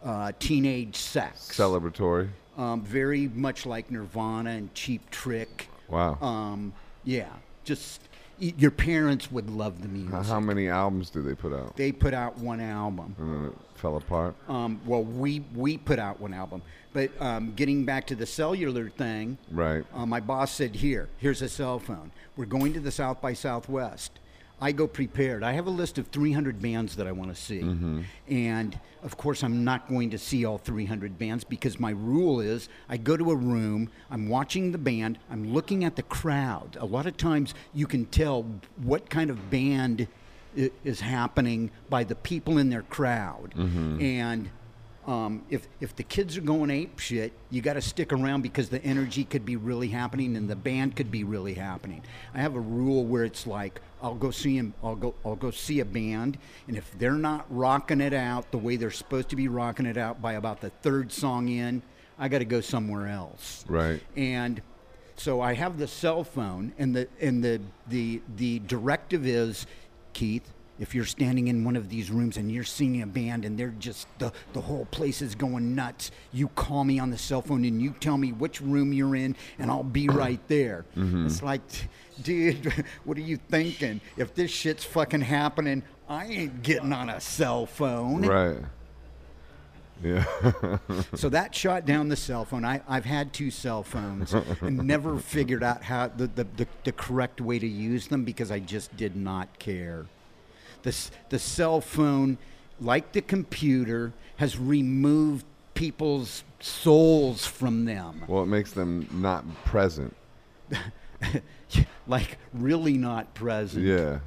[0.05, 1.51] uh, teenage sex.
[1.57, 2.29] Celebratory.
[2.57, 5.69] Um, very much like Nirvana and Cheap Trick.
[5.89, 6.17] Wow.
[6.21, 6.73] Um,
[7.05, 7.31] yeah,
[7.65, 8.01] just
[8.41, 10.13] your parents would love the music.
[10.13, 11.77] How- How many albums do they put out?
[11.77, 13.15] They put out one album.
[13.19, 14.35] And then it fell apart.
[14.49, 18.89] Um, well, we we put out one album, but um, getting back to the cellular
[18.91, 19.85] thing, Right.
[19.95, 22.11] uh, my boss said, "Here, here's a cell phone.
[22.37, 24.19] We're going to the South by Southwest."
[24.61, 25.43] I go prepared.
[25.43, 28.03] I have a list of 300 bands that I want to see, mm-hmm.
[28.29, 32.69] and of course, I'm not going to see all 300 bands because my rule is
[32.89, 36.77] I go to a room, I'm watching the band, I'm looking at the crowd.
[36.79, 38.45] A lot of times, you can tell
[38.83, 40.07] what kind of band
[40.55, 44.01] is happening by the people in their crowd, mm-hmm.
[44.01, 44.51] and
[45.07, 48.69] um, if if the kids are going ape shit, you got to stick around because
[48.69, 52.03] the energy could be really happening and the band could be really happening.
[52.35, 55.51] I have a rule where it's like I'll go see 'em- I'll go I'll go
[55.51, 59.37] see a band, and if they're not rocking it out the way they're supposed to
[59.37, 61.83] be rocking it out by about the third song in,
[62.19, 63.65] I got to go somewhere else.
[63.69, 64.01] Right.
[64.17, 64.61] And
[65.17, 69.67] so I have the cell phone, and the and the the the directive is,
[70.13, 73.57] Keith, if you're standing in one of these rooms and you're seeing a band and
[73.57, 77.43] they're just the the whole place is going nuts, you call me on the cell
[77.43, 80.19] phone and you tell me which room you're in, and I'll be mm-hmm.
[80.19, 80.87] right there.
[80.97, 81.27] Mm-hmm.
[81.27, 81.61] It's like,
[82.23, 82.73] dude,
[83.05, 84.01] what are you thinking?
[84.17, 88.23] If this shit's fucking happening, I ain't getting on a cell phone.
[88.23, 88.57] Right.
[90.03, 90.25] Yeah.
[91.15, 92.65] So that shot down the cell phone.
[92.65, 96.93] I, I've had two cell phones and never figured out how the, the, the, the
[96.93, 100.07] correct way to use them because I just did not care.
[100.83, 100.97] The,
[101.29, 102.39] the cell phone,
[102.81, 108.25] like the computer, has removed people's souls from them.
[108.29, 110.15] well, it makes them not present.
[112.07, 113.85] like, really not present.
[113.85, 114.21] Yeah.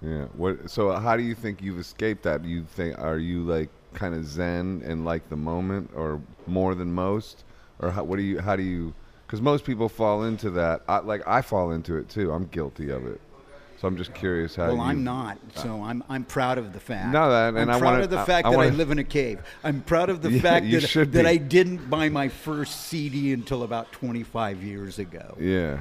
[0.00, 0.24] Yeah.
[0.36, 0.70] What?
[0.70, 2.44] So, how do you think you've escaped that?
[2.44, 6.92] You think are you like kind of zen and like the moment, or more than
[6.92, 7.44] most,
[7.78, 8.38] or how, what do you?
[8.38, 8.92] How do you?
[9.26, 10.82] Because most people fall into that.
[10.88, 12.32] I, like I fall into it too.
[12.32, 13.20] I'm guilty of it.
[13.84, 14.68] So I'm just curious how.
[14.68, 17.08] Well, you, I'm not, uh, so I'm I'm proud of the fact.
[17.12, 18.90] No, that- and I'm I proud wanna- of the fact I that I wanna- live
[18.90, 19.40] in a cave.
[19.62, 21.26] I'm proud of the Yeah, fact that that.
[21.26, 25.36] I didn't buy my first CD until about 25 years ago.
[25.38, 25.80] Yeah.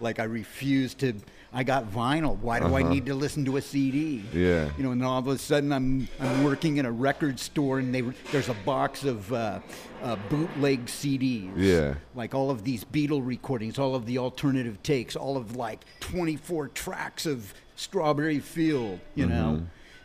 [0.00, 1.14] Like I refused to.
[1.56, 2.36] I got vinyl.
[2.40, 2.92] Why do I Uh-huh.
[2.92, 4.24] need to listen to a CD?
[4.32, 4.70] Yeah.
[4.76, 7.94] You know, and all of a sudden I'm I'm working in a record store and
[7.94, 8.00] they
[8.32, 9.60] there's a box of uh,
[10.02, 11.52] uh, bootleg CDs.
[11.56, 11.94] Yeah.
[12.16, 16.68] Like all of these Beatle recordings, all of the alternative takes, all of like 24
[16.68, 18.98] tracks of Strawberry Field.
[19.14, 19.64] You know, Mm-hmm.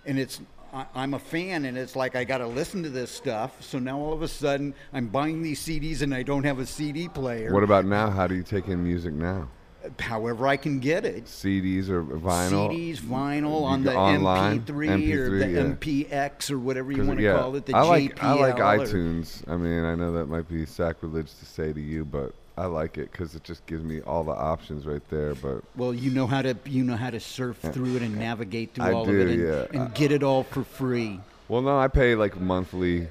[0.10, 0.40] and it's.
[0.94, 3.60] I'm a fan, and it's like I got to listen to this stuff.
[3.64, 6.66] So now all of a sudden, I'm buying these CDs, and I don't have a
[6.68, 7.52] CD player.
[7.52, 8.12] What about now?
[8.12, 9.50] How do you take in music now?
[10.00, 11.26] However, I can get it.
[11.26, 12.70] CDs or vinyl?
[12.70, 14.60] CDs, vinyl on the online?
[14.62, 15.60] MP3, or the yeah.
[15.62, 18.24] MPX or whatever you want to yeah, call it, the I like JPL.
[18.24, 19.50] I like or- iTunes.
[19.50, 22.98] I mean, I know that might be sacrilege to say to you, but I like
[22.98, 25.34] it because it just gives me all the options right there.
[25.36, 28.74] But Well, you know how to you know how to surf through it and navigate
[28.74, 29.42] through I all do, of it and,
[29.74, 29.82] yeah.
[29.82, 31.22] and get it all for free.
[31.48, 33.08] well, no, I pay like monthly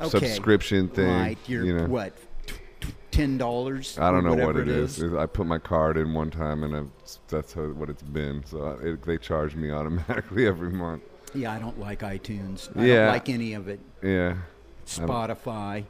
[0.00, 0.28] Okay.
[0.28, 1.06] subscription thing.
[1.10, 2.14] Right, you're you know, what
[3.10, 3.98] ten dollars?
[3.98, 5.02] I don't know what it is.
[5.02, 6.90] I put my card in one time, and I've,
[7.28, 8.44] that's how, what it's been.
[8.46, 11.02] So it, they charge me automatically every month.
[11.34, 12.68] Yeah, I don't like iTunes.
[12.76, 12.94] I Yeah.
[13.04, 13.80] don't like any of it.
[14.02, 14.36] Yeah,
[14.86, 15.84] Spotify.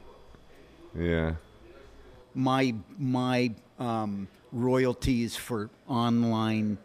[0.95, 1.33] yeah.
[2.35, 6.77] my my um, royalties for online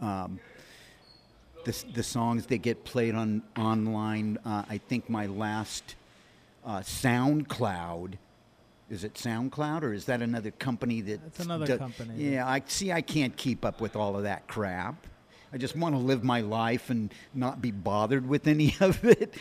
[0.00, 0.40] um,
[1.64, 4.38] the the songs that get played on online.
[4.44, 5.96] Uh, I think my last
[6.64, 8.14] uh, SoundCloud.
[8.88, 11.22] Is it SoundCloud or is that another company that?
[11.22, 12.14] That's another do- company.
[12.32, 12.92] Yeah, I see.
[12.92, 15.06] I can't keep up with all of that crap.
[15.52, 19.34] I just want to live my life and not be bothered with any of it.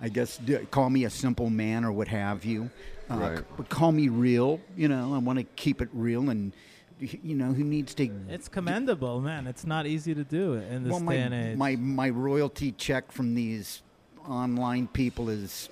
[0.00, 0.40] I guess
[0.70, 2.70] call me a simple man or what have you.
[3.10, 3.38] Uh, Right.
[3.38, 4.60] c- But call me real.
[4.76, 6.52] You know, I want to keep it real and.
[7.00, 9.48] You know who needs to It's commendable, man.
[9.48, 11.56] It's not easy to do in this well, my, day and age.
[11.56, 13.82] my my royalty check from these
[14.28, 15.68] online people is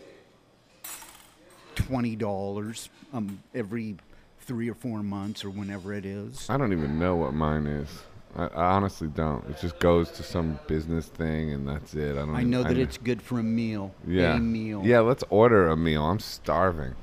[1.87, 3.97] twenty dollars um, every
[4.41, 6.49] three or four months or whenever it is.
[6.51, 7.89] I don't even know what mine is.
[8.37, 9.49] I, I honestly don't.
[9.51, 12.13] It just goes to some business thing, and that's it.
[12.13, 12.31] I don't.
[12.35, 13.95] I even- know that kn- it's good for a meal.
[14.07, 14.37] yeah.
[14.37, 14.83] A meal.
[14.85, 16.05] Yeah, let's order a meal.
[16.05, 16.95] I'm starving.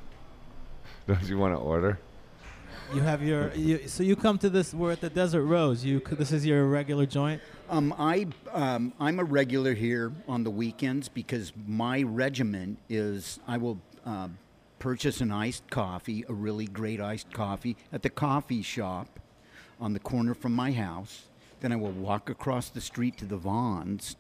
[1.08, 2.00] Don't you want to order?
[2.94, 4.74] You have your you, so you come to this.
[4.74, 5.84] We're at the Desert Rose.
[5.84, 7.42] You this is your regular joint.
[7.70, 13.58] Um, I um, I'm a regular here on the weekends because my regimen is I
[13.58, 14.30] will uh,
[14.80, 19.20] purchase an iced coffee, a really great iced coffee at the coffee shop
[19.80, 21.24] on the corner from my house.
[21.60, 24.16] Then I will walk across the street to the Vons.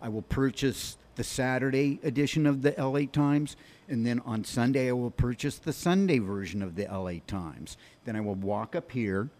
[0.00, 3.56] I will purchase the Saturday edition of the LA Times,
[3.88, 7.76] and then on Sunday I will purchase the Sunday version of the LA Times.
[8.04, 9.30] Then I will walk up here.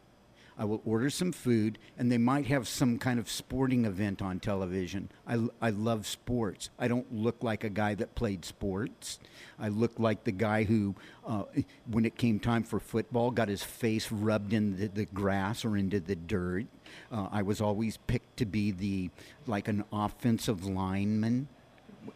[0.58, 4.40] I will order some food, and they might have some kind of sporting event on
[4.40, 5.10] television.
[5.26, 6.70] I, I love sports.
[6.78, 9.18] I don't look like a guy that played sports.
[9.58, 10.94] I look like the guy who,
[11.26, 11.44] uh,
[11.90, 15.76] when it came time for football, got his face rubbed in the, the grass or
[15.76, 16.66] into the dirt.
[17.12, 19.10] Uh, I was always picked to be the
[19.46, 21.48] like an offensive lineman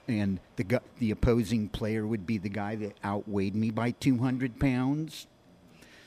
[0.08, 5.26] and the the opposing player would be the guy that outweighed me by 200 pounds.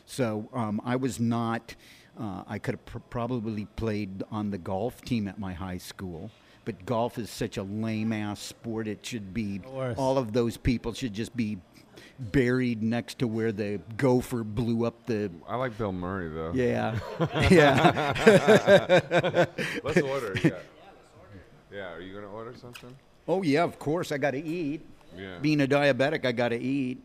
[0.05, 1.75] So um, I was not.
[2.19, 6.29] Uh, I could have pr- probably played on the golf team at my high school,
[6.63, 8.87] but golf is such a lame ass sport.
[8.87, 9.97] It should be course.
[9.97, 11.57] all of those people should just be
[12.19, 15.31] buried next to where the gopher blew up the.
[15.47, 16.51] I like Bill Murray though.
[16.53, 16.99] Yeah,
[17.49, 18.13] yeah.
[19.83, 20.35] Let's order.
[20.43, 20.51] Yeah.
[21.71, 21.93] Yeah.
[21.93, 22.95] Are you gonna order something?
[23.27, 24.11] Oh yeah, of course.
[24.11, 24.81] I got to eat.
[25.17, 25.37] Yeah.
[25.41, 27.01] Being a diabetic, I got to eat.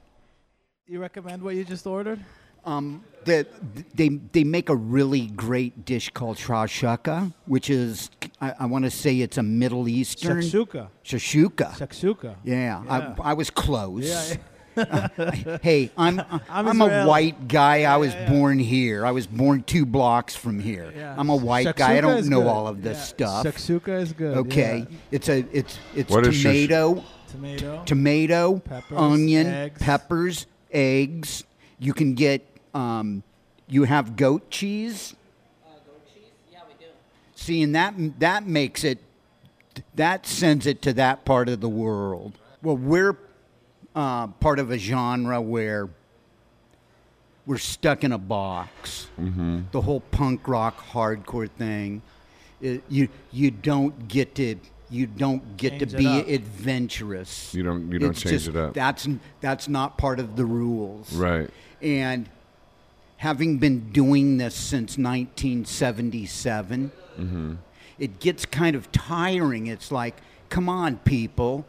[0.86, 2.20] You recommend what you just ordered?
[2.64, 3.46] Um, the,
[3.94, 8.90] they they make a really great dish called shashaka, which is I, I want to
[8.90, 10.88] say it's a Middle Eastern Shakshuka.
[11.04, 11.72] shashuka.
[11.78, 12.36] Shakshuka.
[12.44, 13.14] Yeah, Yeah.
[13.18, 14.06] I, I was close.
[14.06, 14.36] Yeah.
[15.60, 17.82] Hey, I'm I'm I'm, a white guy.
[17.82, 18.30] I was Yeah, yeah.
[18.30, 19.04] born here.
[19.04, 20.92] I was born two blocks from here.
[20.96, 21.16] yeah.
[21.18, 21.96] I'm a white guy.
[21.98, 22.46] I don't know good.
[22.46, 23.02] all of this Yeah.
[23.42, 23.46] stuff.
[23.46, 24.36] Shakshuka is good.
[24.38, 24.96] Okay, yeah.
[25.10, 27.82] it's a it's it's What is shash- tomato, Tomato.
[27.86, 29.82] tomato, Peppers, onion, eggs.
[29.82, 31.42] peppers, eggs.
[31.78, 33.22] You can get um,
[33.68, 35.14] you have goat cheese.
[35.66, 36.24] Uh, goat cheese?
[36.52, 36.90] Yeah, we do.
[37.34, 38.98] See, and that that makes it
[39.94, 42.38] that sends it to that part of the world.
[42.62, 43.16] Well, we're
[43.94, 45.88] uh, part of a genre where
[47.46, 49.06] we're stuck in a box.
[49.20, 49.60] Mm-hmm.
[49.72, 52.02] The whole punk rock hardcore thing,
[52.60, 54.56] it, you you don't get to
[54.90, 57.54] you don't get Change to be adventurous.
[57.54, 58.74] You don't- you don't It's change just- it up.
[58.74, 59.06] That's
[59.40, 61.12] that's not part of the rules.
[61.12, 61.50] Right.
[61.82, 62.28] And
[63.18, 67.54] having been doing this since 1977, Mm-hmm.
[67.98, 69.66] it gets kind of tiring.
[69.66, 70.14] It's like,
[70.50, 71.66] come on, people,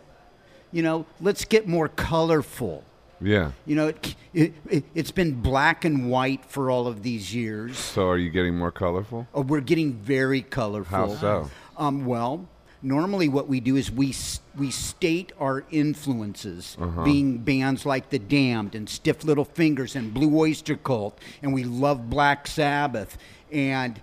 [0.71, 2.83] you know, let's get more colorful.
[3.19, 3.53] Yeah.
[3.65, 7.79] You know, it, it, it, it's been black and white for all of these years.
[7.79, 9.27] So are you getting more colorful?
[9.33, 11.15] Oh, we're getting very colorful.
[11.15, 11.49] How so?
[11.75, 12.47] Um, well,
[12.81, 14.13] normally what we do is we
[14.57, 17.03] we state our influences, Uh-huh.
[17.03, 21.63] being bands like The Damned and Stiff Little Fingers and Blue Oyster Cult, and we
[21.63, 23.17] love Black Sabbath.
[23.51, 23.99] And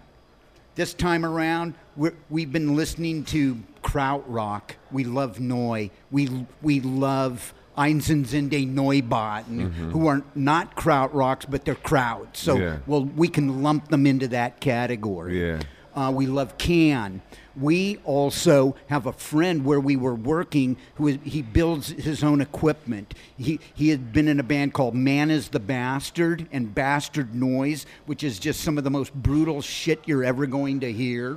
[0.74, 4.72] this time around, we're, we've been listening to krautrock.
[4.90, 5.90] We love Neu.
[6.10, 12.36] We we love Einstürzende Neubauten, who are not krautrocks, but they're kraut.
[12.36, 12.62] So Mm-hmm.
[12.62, 12.76] Yeah.
[12.86, 15.40] well, we can lump them into that category.
[15.40, 15.60] Yeah.
[15.96, 17.22] Uh, we love Can.
[17.58, 22.42] We also have a friend where we were working who is, he builds his own
[22.42, 23.14] equipment.
[23.38, 27.86] He he had been in a band called Man is the Bastard and Bastard Noise,
[28.04, 31.34] which is just some of the most brutal shit you're ever going to hear.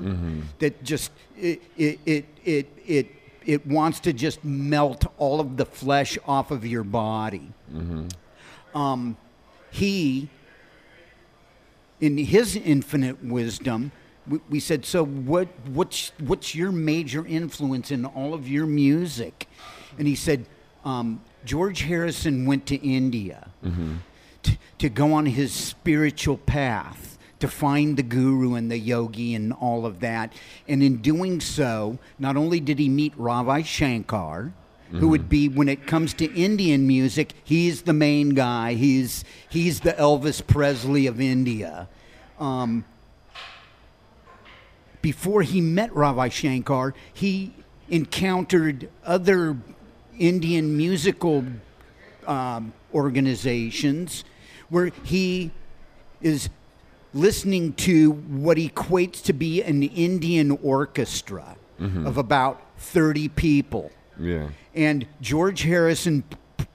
[0.59, 3.07] That just it it it it it,
[3.45, 7.49] it wants to just melt all of the flesh off of your body.
[8.75, 9.15] Um,
[9.71, 10.27] he
[12.01, 13.93] in his infinite wisdom,
[14.29, 15.47] we, we said, "So what?
[15.73, 19.47] What's what's your major influence in all of your music?"
[19.97, 20.45] And he said,
[20.85, 23.49] um, "George Harrison went to India
[24.43, 27.05] t- to go on his spiritual path."
[27.39, 30.33] To find the guru and the yogi and all of that.
[30.67, 34.51] And in doing so, not only did he meet Ravi Shankar,
[34.91, 38.73] who would be when it comes to Indian music, he's the main guy.
[38.73, 41.87] He's he's the Elvis Presley of India.
[42.41, 42.83] Um,
[45.01, 47.53] before he met Ravi Shankar, he
[47.89, 49.57] encountered other
[50.17, 51.45] Indian musical
[52.27, 54.23] um, organizations
[54.69, 55.51] where he
[56.21, 56.49] is
[57.13, 63.89] listening to what equates to be an Indian orchestra of about 30 people.
[64.19, 64.49] Yeah.
[64.75, 66.25] And George Harrison,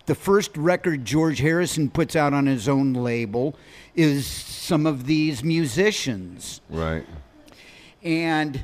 [0.06, 3.54] the first record George Harrison puts out on his own label
[3.94, 6.62] is some of these musicians.
[6.70, 7.06] Right.
[8.04, 8.62] And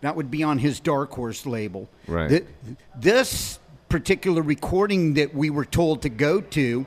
[0.00, 1.88] that would be on his Dark Horse label.
[2.06, 2.28] Right.
[2.28, 2.46] Th-
[2.96, 6.86] this particular recording that we were told to go to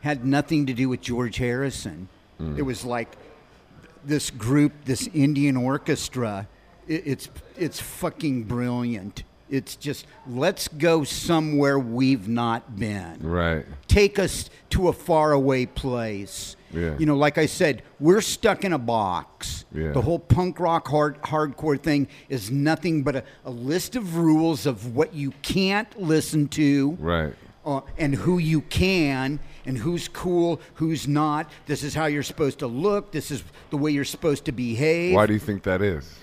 [0.00, 2.08] had nothing to do with George Harrison.
[2.38, 2.56] Hmm.
[2.56, 3.16] It was like
[4.04, 6.48] this group, this Indian orchestra.
[6.88, 9.24] It, it's it's fucking brilliant.
[9.50, 13.18] It's just let's go somewhere we've not been.
[13.20, 13.66] Right.
[13.88, 16.54] Take us to a faraway place.
[16.72, 16.96] Yeah.
[16.98, 19.64] You know, like I said, we're stuck in a box.
[19.74, 19.90] Yeah.
[19.90, 24.66] The whole punk rock hard hardcore thing is nothing but a, a list of rules
[24.66, 27.34] of what you can't listen to Right.
[27.66, 31.50] uh, and who you can and who's cool, who's not.
[31.66, 33.10] This is how you're supposed to look.
[33.10, 35.14] This is the way you're supposed to behave.
[35.16, 36.14] Why do you think that is?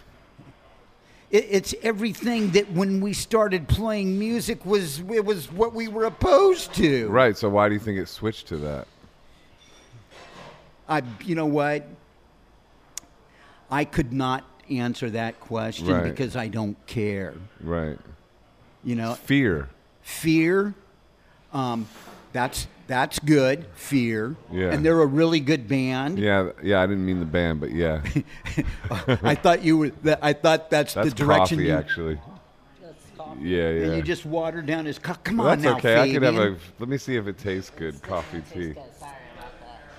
[1.29, 6.05] It, it's everything that when we started playing music was it was what we were
[6.05, 7.07] opposed to.
[7.09, 7.35] Right.
[7.37, 8.87] So why do you think it switched to that?
[10.89, 11.85] I, you know what?
[13.69, 16.03] I could not answer that question Right.
[16.03, 17.33] because I don't care.
[17.61, 17.97] Right.
[18.83, 19.67] You know, Fear.
[20.01, 20.73] fear.
[21.51, 21.87] Um,
[22.31, 23.65] that's that's good.
[23.75, 24.35] Fear.
[24.51, 24.71] Yeah.
[24.71, 26.17] And they're a really good band.
[26.19, 26.51] Yeah.
[26.63, 26.81] Yeah.
[26.81, 28.01] I didn't mean the band, but yeah.
[29.23, 29.89] I thought you were.
[30.03, 31.73] That, I thought that's, That's the direction coffee, you.
[31.73, 32.19] actually.
[33.41, 33.69] Yeah.
[33.69, 33.85] Yeah.
[33.85, 34.97] And you just water down his.
[34.99, 35.99] co- Come Well, on that's now, okay.
[36.01, 36.55] I could have a.
[36.79, 38.01] Let me see if it tastes good.
[38.01, 38.73] Coffee tea.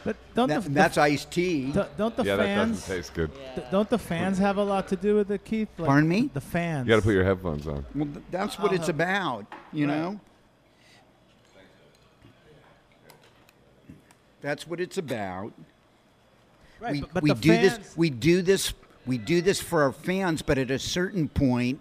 [0.05, 1.71] But don't That- the, that's iced tea.
[1.99, 3.31] don't the Yeah, that fans doesn't taste good.
[3.55, 5.69] th- don't the fans have a lot to do with it, Keith?
[5.77, 6.31] Like, Pardon me?
[6.33, 6.87] The fans.
[6.87, 7.85] You got to put your headphones on.
[7.95, 9.47] Well, th- that's what I'll it's have- about.
[9.73, 9.95] You Right.
[9.99, 10.21] know.
[14.41, 15.53] That's what it's about.
[16.81, 18.75] right, we but, but we the do fans, this we do this
[19.07, 21.81] we do this for our fans but at a certain point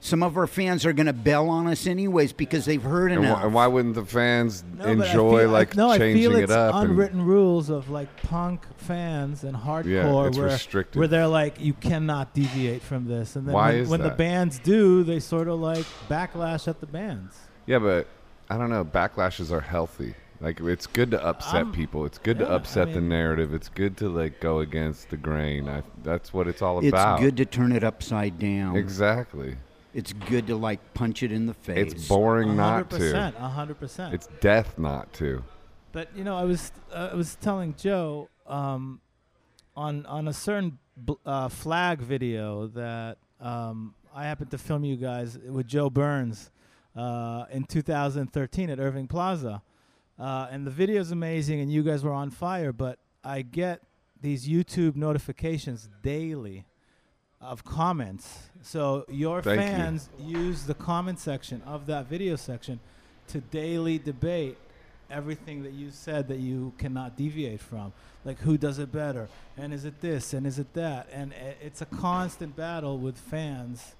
[0.00, 3.24] some of our fans are going to bail on us anyways because they've heard And,
[3.24, 6.22] enough wh- and why wouldn't the fans No, enjoy feel- I- like no, I changing
[6.22, 6.74] feel it it's up?
[6.74, 10.98] and- unwritten rules of like punk fans and hardcore it's where, restricted.
[10.98, 14.10] where they're like you cannot deviate from this and then Why when, is when the
[14.10, 17.34] bands do they sort of like backlash at the bands
[17.66, 18.06] yeah, but
[18.50, 18.84] I don't know.
[18.84, 20.14] Backlashes are healthy.
[20.44, 22.04] Like it's good to upset Um, people.
[22.04, 23.54] It's good yeah, to I upset the narrative.
[23.54, 25.68] It's good to like go against the grain.
[25.68, 27.14] I, that's what it's all it's about.
[27.18, 29.56] It's good to turn it upside down Exactly.
[29.94, 32.96] it's good to like punch it in the face It's boring not to.
[32.96, 35.42] 100% 100% It's death not to.
[35.92, 39.00] But you know, I was uh, I was telling Joe um,
[39.76, 44.96] on on a certain bl- uh, flag video that um, I happened to film you
[44.96, 46.50] guys with Joe Burns
[46.96, 49.62] uh, in 2013 at Irving Plaza,
[50.18, 52.72] uh, and the video is amazing, and you guys were on fire.
[52.72, 53.82] But I get
[54.20, 56.64] these YouTube notifications daily
[57.40, 58.48] of comments.
[58.62, 59.66] So your Thank you.
[59.66, 62.80] fans use the comment section of that video section
[63.28, 64.56] to daily debate
[65.10, 67.92] everything that you said that you cannot deviate from.
[68.24, 71.82] Like who does it better, and is it this, and is it that, and it's
[71.82, 73.94] a constant battle with fans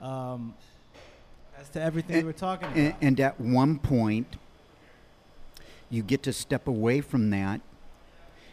[0.00, 0.54] um,
[1.60, 2.78] as to everything we were talking about.
[2.78, 4.36] and, and at one point
[5.90, 7.60] you get to step away from that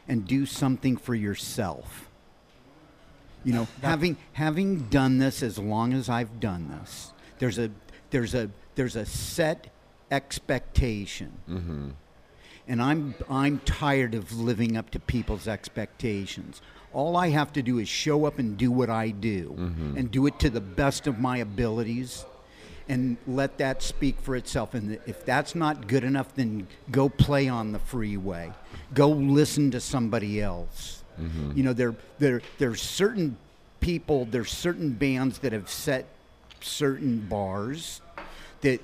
[0.07, 2.09] and do something for yourself
[3.43, 7.69] you know having having done this as long as I've done this there's a
[8.11, 9.71] there's a there's a set
[10.11, 11.89] expectation Mm-hmm.
[12.67, 16.61] and I'm I'm tired of living up to people's expectations.
[16.93, 19.55] All I have to do is show up and do what I do
[19.97, 22.23] and do it to the best of my abilities
[22.89, 27.47] and let that speak for itself and if that's not good enough then go play
[27.47, 28.51] on the freeway.
[28.93, 31.03] Go listen to somebody else.
[31.19, 31.51] Mm-hmm.
[31.55, 33.37] You know there there there's certain
[33.79, 36.05] people, there's certain bands that have set
[36.61, 38.01] certain bars
[38.61, 38.81] that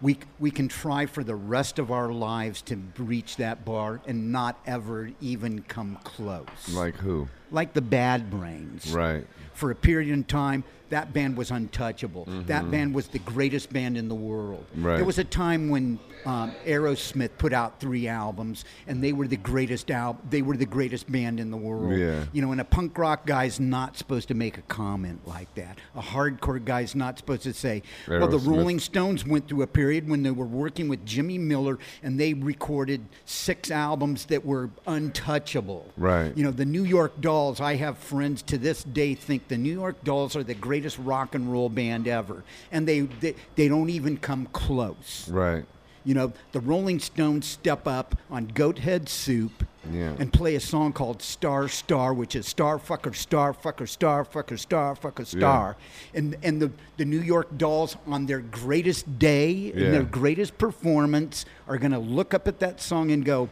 [0.00, 4.32] we, we can try for the rest of our lives to reach that bar and
[4.32, 6.48] not ever even come close.
[6.72, 7.28] Like who?
[7.52, 8.92] Like the Bad Brains.
[8.92, 9.26] Right.
[9.54, 12.26] For a period of time, that band was untouchable.
[12.46, 14.64] That band was the greatest band in the world.
[14.72, 14.86] Mm-hmm.
[14.86, 14.96] Right.
[14.96, 19.38] There was a time when um, Aerosmith put out three albums, and they were the
[19.38, 21.98] greatest al- They were the greatest band in the world.
[21.98, 22.24] Yeah.
[22.32, 25.78] You know, and a punk rock guy's not supposed to make a comment like that.
[25.96, 30.08] A hardcore guy's not supposed to say, "Well, the Rolling Stones went through a period
[30.08, 35.90] when they were working with Jimmy Miller, and they recorded six albums that were untouchable."
[35.96, 36.36] Right.
[36.36, 37.60] You know, the New York Dolls.
[37.60, 41.34] I have friends to this day think the New York Dolls are the greatest rock
[41.34, 45.28] and roll band ever, and they they, they don't even come close.
[45.30, 45.64] Right.
[46.04, 49.52] You know, the Rolling Stones step up on Goat Head Soup
[49.92, 50.14] Yeah.
[50.18, 54.58] and play a song called Star Star, which is Star Fucker, Star Fucker, Star Fucker,
[54.58, 55.76] Star Fucker, Star.
[56.12, 59.84] And and the, the New York Dolls on their greatest day Yeah.
[59.84, 63.48] and their greatest performance are gonna look up at that song and go,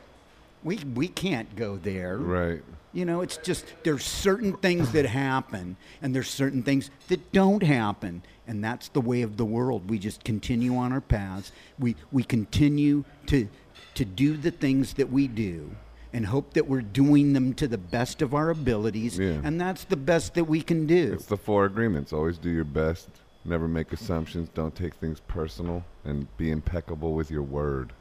[0.65, 2.17] We we can't go there.
[2.17, 2.63] Right.
[2.93, 7.63] You know, it's just there's certain things that happen and there's certain things that don't
[7.63, 8.23] happen.
[8.47, 9.89] And that's the way of the world.
[9.89, 11.53] We just continue on our paths.
[11.79, 13.49] We we continue to
[13.95, 15.77] to do the things that we do
[16.13, 19.19] and hope that we're doing them to the best of our abilities.
[19.19, 19.41] Yeah.
[19.45, 21.13] And that's the best that we can do.
[21.13, 22.13] It's the four agreements.
[22.13, 23.09] Always do your best.
[23.45, 24.49] Never make assumptions.
[24.49, 25.85] Don't take things personal.
[26.05, 27.93] And be impeccable with your word.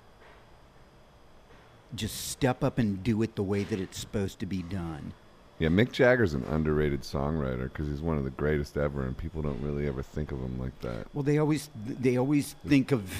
[1.95, 5.13] Just step up and do it the way that it's supposed to be done.
[5.59, 9.41] Yeah, Mick Jagger's an underrated songwriter because he's one of the greatest ever, and people
[9.41, 11.07] don't really ever think of him like that.
[11.13, 13.11] Well, they always they always think of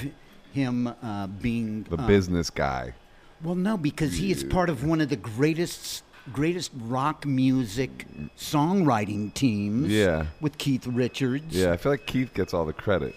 [0.52, 2.94] him uh, being The uh, business guy.
[3.42, 6.02] Well, no, because he is part of one of the greatest
[6.32, 8.06] greatest rock music
[8.38, 9.88] songwriting teams.
[9.88, 10.26] Yeah.
[10.40, 11.54] with Keith Richards.
[11.54, 13.14] Yeah, I feel like Keith gets all the credit.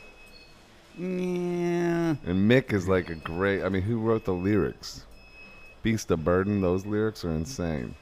[0.97, 2.15] Yeah.
[2.25, 3.63] And Mick is like a great.
[3.63, 5.05] I mean, who wrote the lyrics?
[5.83, 6.61] Beast of Burden.
[6.61, 7.93] Those lyrics are insane.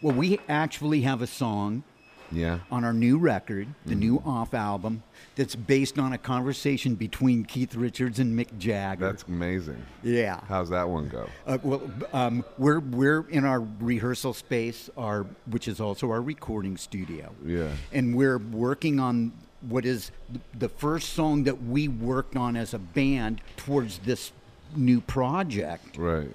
[0.00, 1.82] Well, we actually have a song
[2.30, 2.60] Yeah.
[2.70, 3.98] on our new record, the Mm-hmm.
[4.00, 5.02] new off album,
[5.34, 9.06] that's based on a conversation between Keith Richards and Mick Jagger.
[9.06, 9.82] That's amazing.
[10.04, 10.40] yeah.
[10.48, 11.28] How's that one go?
[11.46, 16.76] Uh, well, um, we're we're in our rehearsal space, our which is also our recording
[16.76, 17.34] studio.
[17.44, 17.70] Yeah.
[17.92, 20.12] and we're working on what is
[20.56, 24.30] the first song that we worked on as a band towards this
[24.76, 25.96] new project.
[25.96, 26.30] Right.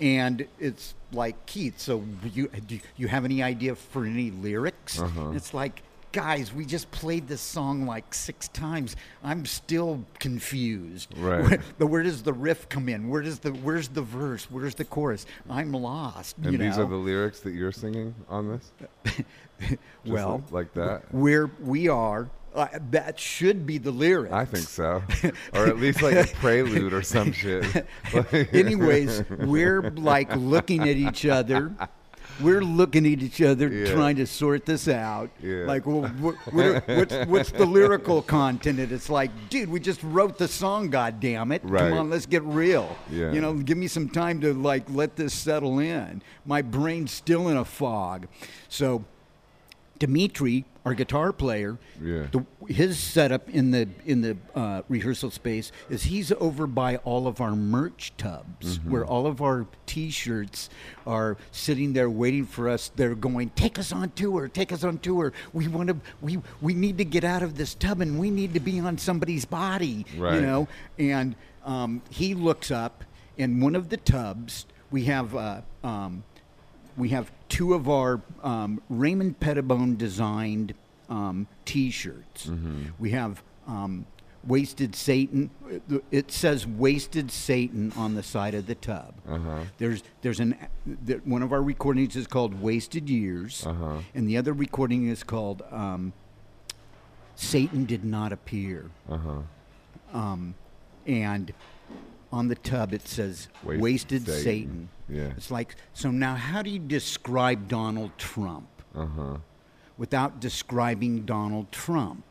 [0.00, 5.00] And it's like Keith, so you do you have any idea for any lyrics?
[5.00, 5.30] Uh-huh.
[5.30, 8.96] It's like, guys, we just played this song like six times.
[9.22, 11.16] I'm still confused.
[11.16, 11.42] Right.
[11.48, 13.08] Where, the, where does the riff come in?
[13.08, 14.50] Where does the where's the verse?
[14.50, 15.26] Where's the chorus?
[15.48, 16.36] I'm lost.
[16.42, 16.84] And these know?
[16.84, 18.72] are the lyrics that you're singing on this?
[20.04, 21.14] Well, like that.
[21.14, 24.32] where we are, uh, that should be the lyrics.
[24.32, 25.02] I think so,
[25.52, 27.86] or at least like a prelude or some shit.
[28.52, 31.72] Anyways, we're like looking at each other.
[32.40, 33.92] We're looking at each other, Yeah.
[33.94, 35.30] trying to sort this out.
[35.40, 35.66] Yeah.
[35.66, 38.80] Like, well, what, what what's what's the lyrical content?
[38.80, 40.90] And it's like, dude, we just wrote the song.
[40.90, 41.62] God damn it!
[41.64, 41.90] Right.
[41.90, 42.96] Come on, let's get real.
[43.08, 43.30] Yeah.
[43.30, 46.22] You know, give me some time to like let this settle in.
[46.44, 48.26] My brain's still in a fog.
[48.68, 49.04] So,
[50.00, 52.26] Dimitri, our guitar player, Yeah.
[52.30, 57.26] the, his setup in the in the uh, rehearsal space is he's over by all
[57.26, 58.90] of our merch tubs Mm-hmm.
[58.90, 60.68] where all of our T-shirts
[61.06, 62.90] are sitting there waiting for us.
[62.94, 65.32] They're going, take us on tour, take us on tour.
[65.54, 68.52] We want to, we we need to get out of this tub and we need
[68.54, 70.34] to be on somebody's body, Right.
[70.34, 70.68] you know.
[70.98, 73.04] And um, he looks up
[73.38, 74.66] in one of the tubs.
[74.90, 75.34] We have.
[75.34, 76.24] Uh, um,
[76.96, 80.74] we have two of our um, Raymond Pettibon designed
[81.08, 82.50] um, T-shirts.
[82.98, 84.06] We have um,
[84.44, 85.50] Wasted Satan.
[86.10, 89.14] It says Wasted Satan on the side of the tub.
[89.28, 89.60] Uh-huh.
[89.78, 93.98] There's there's an there, one of our recordings is called Wasted Years, Uh-huh.
[94.16, 96.12] and the other recording is called um,
[97.36, 98.90] Satan Did Not Appear.
[99.08, 100.18] Uh huh.
[100.18, 100.54] Um,
[101.06, 101.52] and
[102.32, 104.42] on the tub it says Wasted Wasted, Satan.
[104.42, 104.88] Satan.
[105.08, 105.30] Yeah.
[105.36, 109.36] It's like, so now how do you describe Donald Trump Uh huh.
[109.98, 112.24] without describing Donald Trump?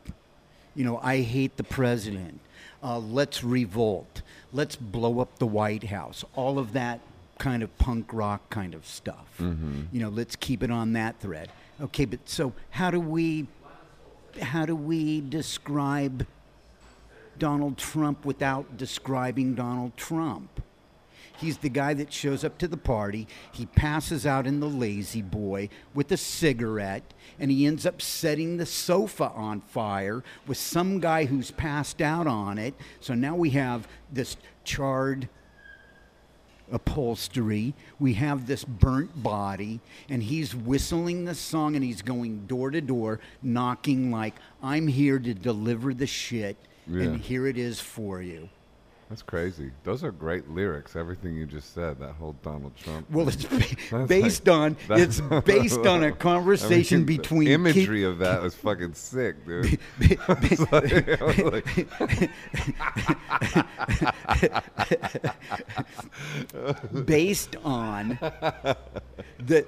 [0.74, 2.40] You know, I hate the president.
[2.82, 4.22] Uh, let's revolt.
[4.52, 6.24] Let's blow up the White House.
[6.34, 7.00] All of that
[7.38, 9.26] kind of punk rock kind of stuff.
[9.38, 11.50] You know, let's keep it on that thread.
[11.80, 13.46] Okay, but so how do we
[14.40, 16.26] how do we describe
[17.38, 20.60] Donald Trump without describing Donald Trump?
[21.44, 23.28] He's the guy that shows up to the party.
[23.52, 28.56] He passes out in the lazy boy with a cigarette, and he ends up setting
[28.56, 32.72] the sofa on fire with some guy who's passed out on it.
[33.00, 35.28] So now we have this charred
[36.72, 37.74] upholstery.
[38.00, 42.80] We have this burnt body, and he's whistling the song and he's going door to
[42.80, 47.02] door, knocking like, I'm here to deliver the shit, Yeah.
[47.02, 48.48] and here it is for you.
[49.14, 49.70] That's crazy.
[49.84, 50.96] Those are great lyrics.
[50.96, 52.00] Everything you just said.
[52.00, 53.08] That whole Donald Trump.
[53.12, 57.46] Well, it's ba- based like- on it's based on I a mean, conversation the between
[57.46, 59.78] imagery Keith- of that was fucking sick, dude.
[60.72, 62.30] Like- like,
[67.04, 68.18] based on
[69.38, 69.64] the,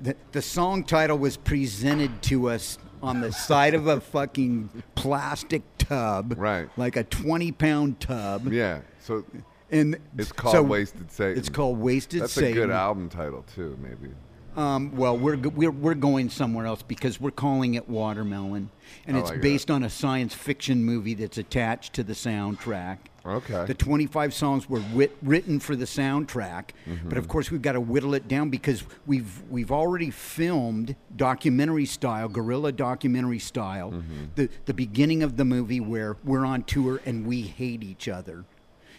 [0.00, 5.62] the the song title was presented to us on the side of a fucking plastic
[5.78, 6.68] tub, Right.
[6.76, 8.80] Like a twenty pound tub, yeah.
[9.00, 9.24] So
[9.70, 11.38] and it's called so Wasted Satan.
[11.38, 12.52] It's called Wasted That's Satan.
[12.52, 14.12] a good album title too, maybe.
[14.56, 18.70] Um, well, we're, we're we're going somewhere else because we're calling it Watermelon,
[19.06, 22.98] and it's based on a science fiction movie that's attached to the soundtrack.
[23.26, 23.64] Okay.
[23.66, 27.08] The 25 songs were writ- written for the soundtrack, Mm-hmm.
[27.08, 31.86] but of course we've got to whittle it down because we've we've already filmed documentary
[31.86, 34.24] style, guerrilla documentary style, Mm-hmm.
[34.34, 38.44] the the beginning of the movie where we're on tour and we hate each other.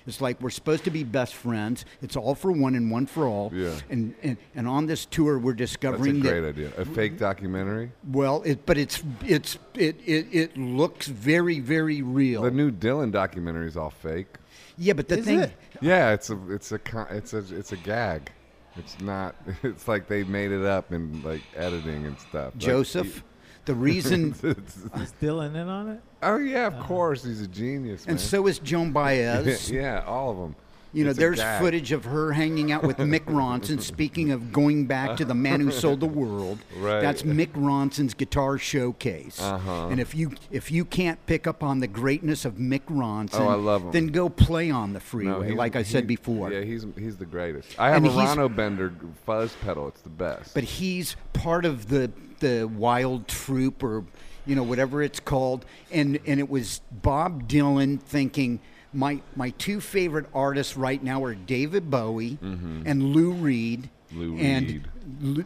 [0.07, 1.83] It's like we're supposed to be best friends.
[2.01, 3.51] It's all for one and one for all.
[3.53, 3.73] Yeah.
[3.89, 6.81] And and, and on this tour, we're discovering That's a discovering great that idea.
[6.81, 7.91] A fake documentary.
[8.11, 12.43] well, it but it's it's it, it it looks very very real.
[12.43, 14.37] The new Dylan documentary is all fake.
[14.77, 15.53] yeah, but the Is thing it?
[15.81, 16.79] Yeah, it's a it's a
[17.09, 18.31] it's a it's a gag.
[18.77, 19.35] It's not.
[19.63, 22.53] It's like they made it up in like editing and stuff.
[22.53, 23.23] Like, Joseph,
[23.65, 26.01] the reason it's- Is Dylan in on it?
[26.25, 28.11] Oh yeah, of course he's a genius, man.
[28.13, 29.69] and so is Joan Baez.
[29.71, 30.55] yeah, all of them.
[30.93, 33.81] You know, It's there's footage of her hanging out with Mick Ronson.
[33.81, 37.01] Speaking of going back to the man who sold the world, Right.
[37.01, 39.41] that's Mick Ronson's guitar showcase.
[39.41, 39.87] Uh-huh.
[39.89, 43.49] And if you if you can't pick up on the greatness of Mick Ronson, Oh,
[43.49, 43.91] I love him.
[43.91, 46.49] then go play on the freeway, he's- like I said before.
[46.49, 47.77] Yeah, he's he's the greatest.
[47.77, 48.93] I have And a Ronno Bender
[49.25, 49.89] fuzz pedal.
[49.89, 50.53] It's the best.
[50.53, 52.09] but he's part of the
[52.39, 54.05] the wild troop or
[54.45, 58.59] you know whatever it's called and and it was Bob Dylan thinking
[58.93, 64.19] my my two favorite artists right now are David Bowie and Lou Reed Mm-hmm.
[64.21, 64.87] Lou and Reed.
[65.21, 65.45] Lou-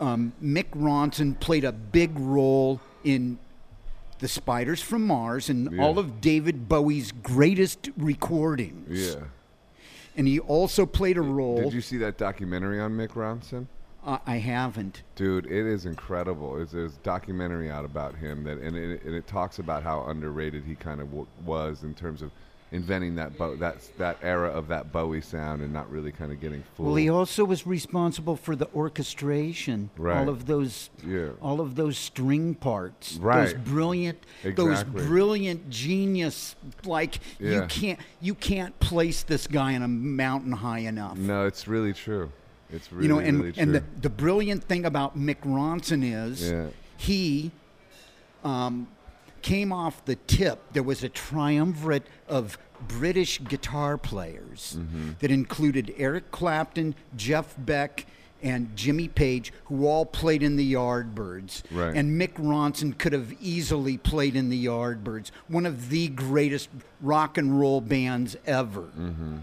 [0.00, 3.38] um, Mick Ronson played a big role in
[4.18, 5.82] the Spiders from Mars and Yeah.
[5.82, 9.14] all of David Bowie's greatest recordings.
[9.14, 9.24] yeah.
[10.16, 11.62] And he also played a role.
[11.62, 13.66] Did you see that documentary on Mick Ronson?
[14.06, 15.02] Uh, I haven't.
[15.16, 16.54] Dude, it is incredible.
[16.54, 20.04] There's, there's a documentary out about him that, and it, and it talks about how
[20.06, 22.30] underrated he kind of w- was in terms of
[22.72, 26.40] inventing that Bo- that that era of that Bowie sound and not really kind of
[26.40, 26.86] getting fooled.
[26.88, 30.18] Well, he also was responsible for the orchestration, Right.
[30.18, 31.28] all of those, Yeah.
[31.40, 33.44] all of those string parts, right.
[33.44, 36.56] those brilliant, those brilliant genius.
[36.84, 41.16] Like you can't, you can't place this guy on a mountain high enough.
[41.16, 42.30] no, it's really true.
[42.72, 46.50] It's really you know, and really and the, the brilliant thing about Mick Ronson is
[46.50, 46.66] Yeah.
[46.96, 47.50] he
[48.44, 48.88] um,
[49.42, 50.60] came off the tip.
[50.72, 52.58] There was a triumvirate of
[52.88, 55.10] British guitar players Mm-hmm.
[55.20, 58.06] that included Eric Clapton, Jeff Beck,
[58.42, 61.62] and Jimmy Page, who all played in the Yardbirds.
[61.70, 61.94] Right.
[61.96, 66.68] And Mick Ronson could have easily played in the Yardbirds, one of the greatest
[67.00, 68.82] rock and roll bands ever.
[68.98, 69.38] Mm-hmm.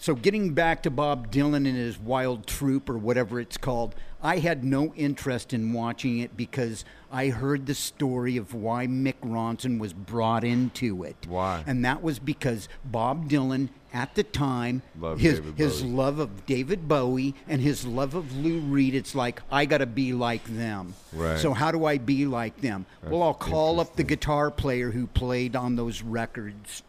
[0.00, 4.38] So getting back to Bob Dylan and his Wild Troop or whatever it's called, I
[4.38, 9.80] had no interest in watching it because I heard the story of why Mick Ronson
[9.80, 11.16] was brought into it.
[11.28, 11.64] Why?
[11.66, 16.86] And that was because Bob Dylan at the time Loved his his love of David
[16.86, 20.94] Bowie and his love of Lou Reed it's like I got to be like them.
[21.12, 21.38] Right.
[21.38, 22.86] So how do I be like them?
[23.02, 26.82] well, I'll call up the guitar player who played on those records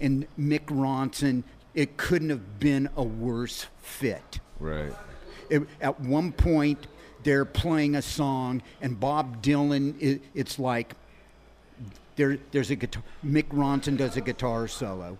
[0.00, 1.42] and Mick Ronson,
[1.76, 4.40] it couldn't have been a worse fit.
[4.58, 4.92] right.
[5.48, 6.88] It, at one point,
[7.22, 10.94] they're playing a song, and Bob Dylan, it, it's like
[12.16, 13.04] there, there's a guitar.
[13.24, 15.18] Mick Ronson does a guitar solo,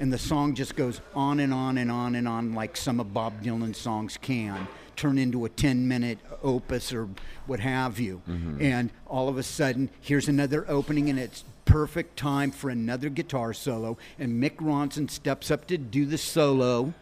[0.00, 3.14] and the song just goes on and on and on and on, like some of
[3.14, 7.08] Bob Dylan's songs can turn into a 10 minute opus or
[7.46, 8.20] what have you.
[8.28, 8.60] Mm-hmm.
[8.60, 13.52] And all of a sudden, here's another opening, and it's perfect time for another guitar
[13.52, 13.98] solo.
[14.18, 16.94] And Mick Ronson steps up to do the solo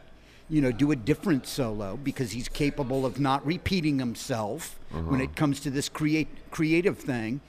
[0.48, 5.22] you know, do a different solo because he's capable of not repeating himself when uh-huh.
[5.24, 7.40] it comes to this create creative thing.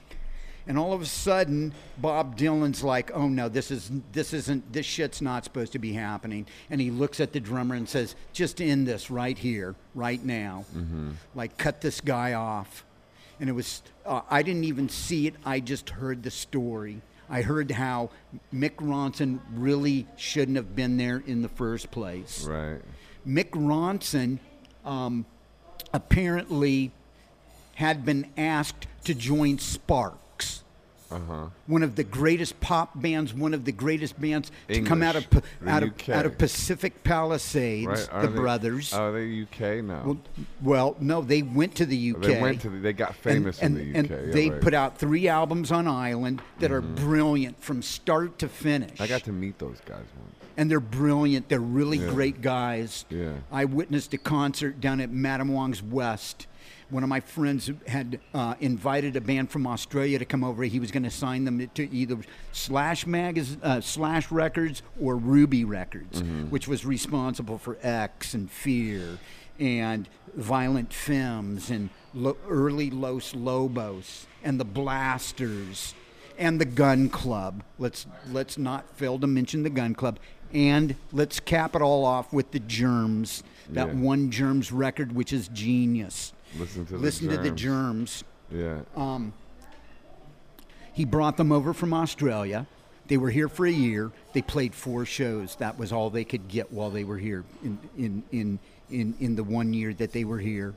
[0.66, 4.86] And all of a sudden, Bob Dylan's like, "Oh no, this is this isn't this
[4.86, 8.60] shit's not supposed to be happening." And he looks at the drummer and says, "Just
[8.60, 10.66] end this right here, right now.
[10.76, 11.12] Mm-hmm.
[11.36, 12.84] Like cut this guy off."
[13.40, 15.36] And it was uh, I didn't even see it.
[15.46, 17.02] I just heard the story.
[17.30, 18.10] I heard how
[18.54, 22.46] Mick Ronson really shouldn't have been there in the first place.
[22.46, 22.80] Right.
[23.28, 24.40] Mick Ronson
[24.86, 25.26] um,
[25.94, 26.92] apparently
[27.76, 30.18] had been asked to join Sparks,
[31.10, 31.46] Uh huh.
[31.68, 35.24] one of the greatest pop bands, one of the greatest bands to come out of
[35.26, 38.22] English, out of out of Pacific Palisades, Right.
[38.22, 38.94] The they- brothers.
[38.94, 40.04] Are they UK now?
[40.06, 40.18] well,
[40.62, 42.22] well, no, they went to the UK.
[42.22, 42.70] They went to.
[42.70, 43.96] The, they got famous and, in the UK.
[43.98, 44.62] And yeah, they right.
[44.62, 49.00] put out three albums on Island that are brilliant from start to finish.
[49.00, 50.36] I got to meet those guys once.
[50.58, 51.48] and they're brilliant.
[51.50, 52.10] They're really Yeah.
[52.10, 53.06] great guys.
[53.10, 53.34] Yeah.
[53.52, 56.48] I witnessed a concert down at Madame Wong's West.
[56.90, 60.64] One of my friends had uh, invited a band from Australia to come over.
[60.64, 62.18] He was going to sign them to either
[62.54, 69.20] Slash Magaz- uh, Slash Records or Ruby Records, which was responsible for X and Fear
[69.60, 75.94] and Violent Femmes and lo- early Los Lobos and the Blasters
[76.38, 77.64] and the Gun Club.
[77.80, 80.20] Let's let's not fail to mention the Gun Club,
[80.54, 83.44] and let's cap it all off with the Germs.
[83.70, 83.94] That Yeah.
[83.96, 86.32] one Germs record, which is genius.
[86.58, 88.24] Listen to the Listen to the Germs.
[88.24, 88.24] Germs.
[88.52, 88.80] Yeah.
[88.96, 89.34] Um,
[90.94, 92.66] he brought them over from Australia.
[93.08, 94.12] They were here for a year.
[94.34, 95.56] They played four shows.
[95.58, 99.36] That was all they could get while they were here in in in in, in
[99.36, 100.74] the one year that they were here.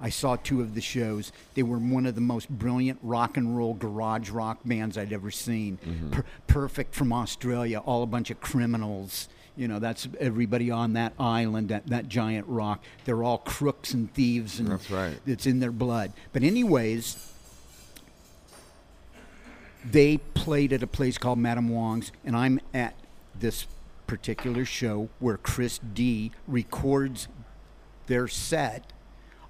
[0.00, 1.32] I saw two of the shows.
[1.54, 5.30] They were one of the most brilliant rock and roll garage rock bands I'd ever
[5.30, 5.78] seen.
[6.10, 9.28] Per- perfect from Australia, all a bunch of criminals.
[9.56, 12.82] You know, that's everybody on that island, that, that giant rock.
[13.04, 15.16] They're all crooks and thieves, and That's right.
[15.26, 16.12] it's in their blood.
[16.32, 17.32] But, anyways,
[19.84, 22.94] they played at a place called Madame Wong's, and I'm at
[23.38, 23.66] this
[24.06, 27.28] particular show where Chris D records
[28.06, 28.92] their set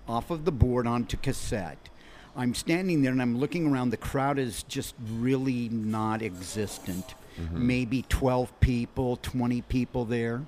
[0.07, 1.89] off of the board onto cassette.
[2.37, 3.91] I'm standing there and I'm looking around.
[3.91, 7.15] The crowd is just really not existent.
[7.41, 7.66] Mm-hmm.
[7.66, 10.43] Maybe 12 people, 20 people there.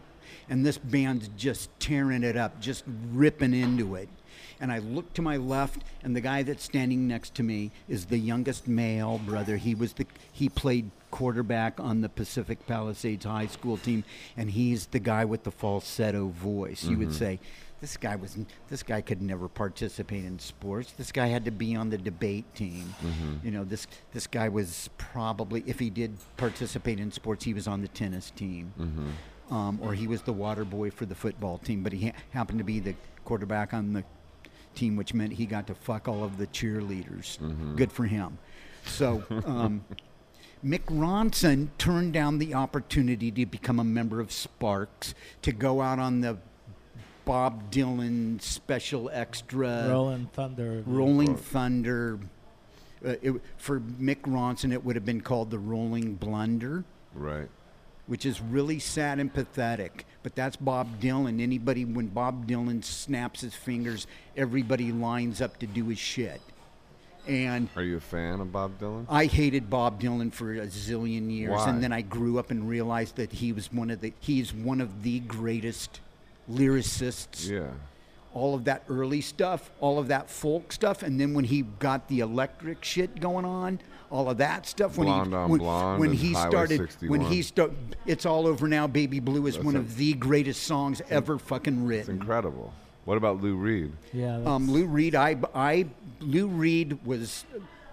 [0.48, 4.08] And this band's just tearing it up, just ripping into it.
[4.60, 8.06] And I look to my left, and the guy that's standing next to me is
[8.06, 9.56] the youngest male brother.
[9.56, 14.04] He was the he played quarterback on the Pacific Palisades High School team,
[14.36, 16.84] and he's the guy with the falsetto voice.
[16.84, 17.16] You would mm-hmm.
[17.16, 17.40] say,
[17.80, 18.36] this guy was
[18.68, 20.92] this guy could never participate in sports.
[20.92, 22.94] This guy had to be on the debate team.
[23.44, 27.66] You know, this this guy was probably if he did participate in sports, he was
[27.68, 28.72] on the tennis team.
[29.50, 32.58] Um, or he was the water boy for the football team, but he ha- happened
[32.58, 34.02] to be the quarterback on the
[34.74, 37.38] team, which meant he got to fuck all of the cheerleaders.
[37.76, 38.38] Good for him.
[38.86, 39.84] So, um,
[40.64, 46.00] Mick Ronson turned down the opportunity to become a member of Sparks to go out
[46.00, 46.38] on the
[47.26, 50.82] Bob Dylan special extra Rolling Thunder.
[50.86, 52.18] Rolling Thunder.
[53.04, 56.82] Uh, it, for Mick Ronson, it would have been called the Rolling Blunder
[57.14, 57.48] Right.
[58.06, 60.06] which is really sad and pathetic.
[60.22, 61.40] But that's Bob Dylan.
[61.42, 64.06] Anybody, when Bob Dylan snaps his fingers,
[64.36, 66.40] everybody lines up to do his shit.
[67.26, 69.04] And Are you a fan of Bob Dylan?
[69.08, 71.68] I hated Bob Dylan for a zillion years, Why?
[71.70, 74.80] and then I grew up and realized that he was one of the he's one
[74.80, 76.00] of the greatest
[76.50, 77.68] lyricists Yeah.
[78.34, 82.08] all of that early stuff, all of that folk stuff, and then when he got
[82.08, 83.80] the electric shit going on,
[84.10, 84.96] all of that stuff.
[84.98, 87.18] When Blonde he on when, Blonde when he Highway started, 61.
[87.18, 88.86] when he started, it's all over now.
[88.86, 92.14] Baby Blue is That's one a- of the greatest songs ever fucking It's written.
[92.20, 92.72] incredible.
[93.04, 93.92] What about Lou Reed?
[94.12, 94.36] Yeah.
[94.44, 95.86] Um, Lou Reed, I, I,
[96.20, 97.44] Lou Reed was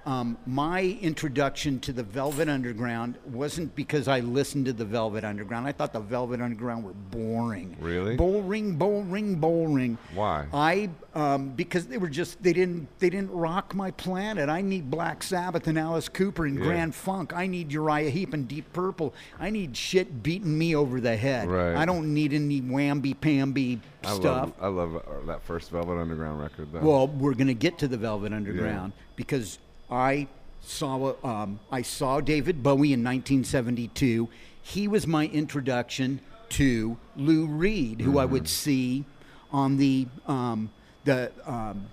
[0.06, 3.16] um, my introduction to the Velvet Underground.
[3.26, 5.66] wasn't because I listened to the Velvet Underground.
[5.66, 7.78] I thought the Velvet Underground were boring.
[7.80, 8.16] Really?
[8.16, 9.98] Boring, boring, boring.
[10.14, 10.46] Why?
[10.54, 14.50] I um, because they were just they didn't they didn't rock my planet.
[14.50, 16.64] I need Black Sabbath and Alice Cooper and Yeah.
[16.66, 17.34] Grand Funk.
[17.34, 19.14] I need Uriah Heep and Deep Purple.
[19.40, 21.50] I need shit beating me over the head.
[21.50, 21.76] Right.
[21.76, 24.24] I don't need any whamby pamby I stuff.
[24.24, 26.80] love I love uh, that first Velvet Underground record though.
[26.82, 29.60] Well, we're going to get to the Velvet Underground because
[29.90, 30.28] I
[30.62, 34.30] saw um, I saw David Bowie in 1972.
[34.62, 38.34] He was my introduction to Lou Reed, who I Mm-hmm.
[38.34, 39.06] would see
[39.52, 40.70] on the um,
[41.04, 41.88] the um,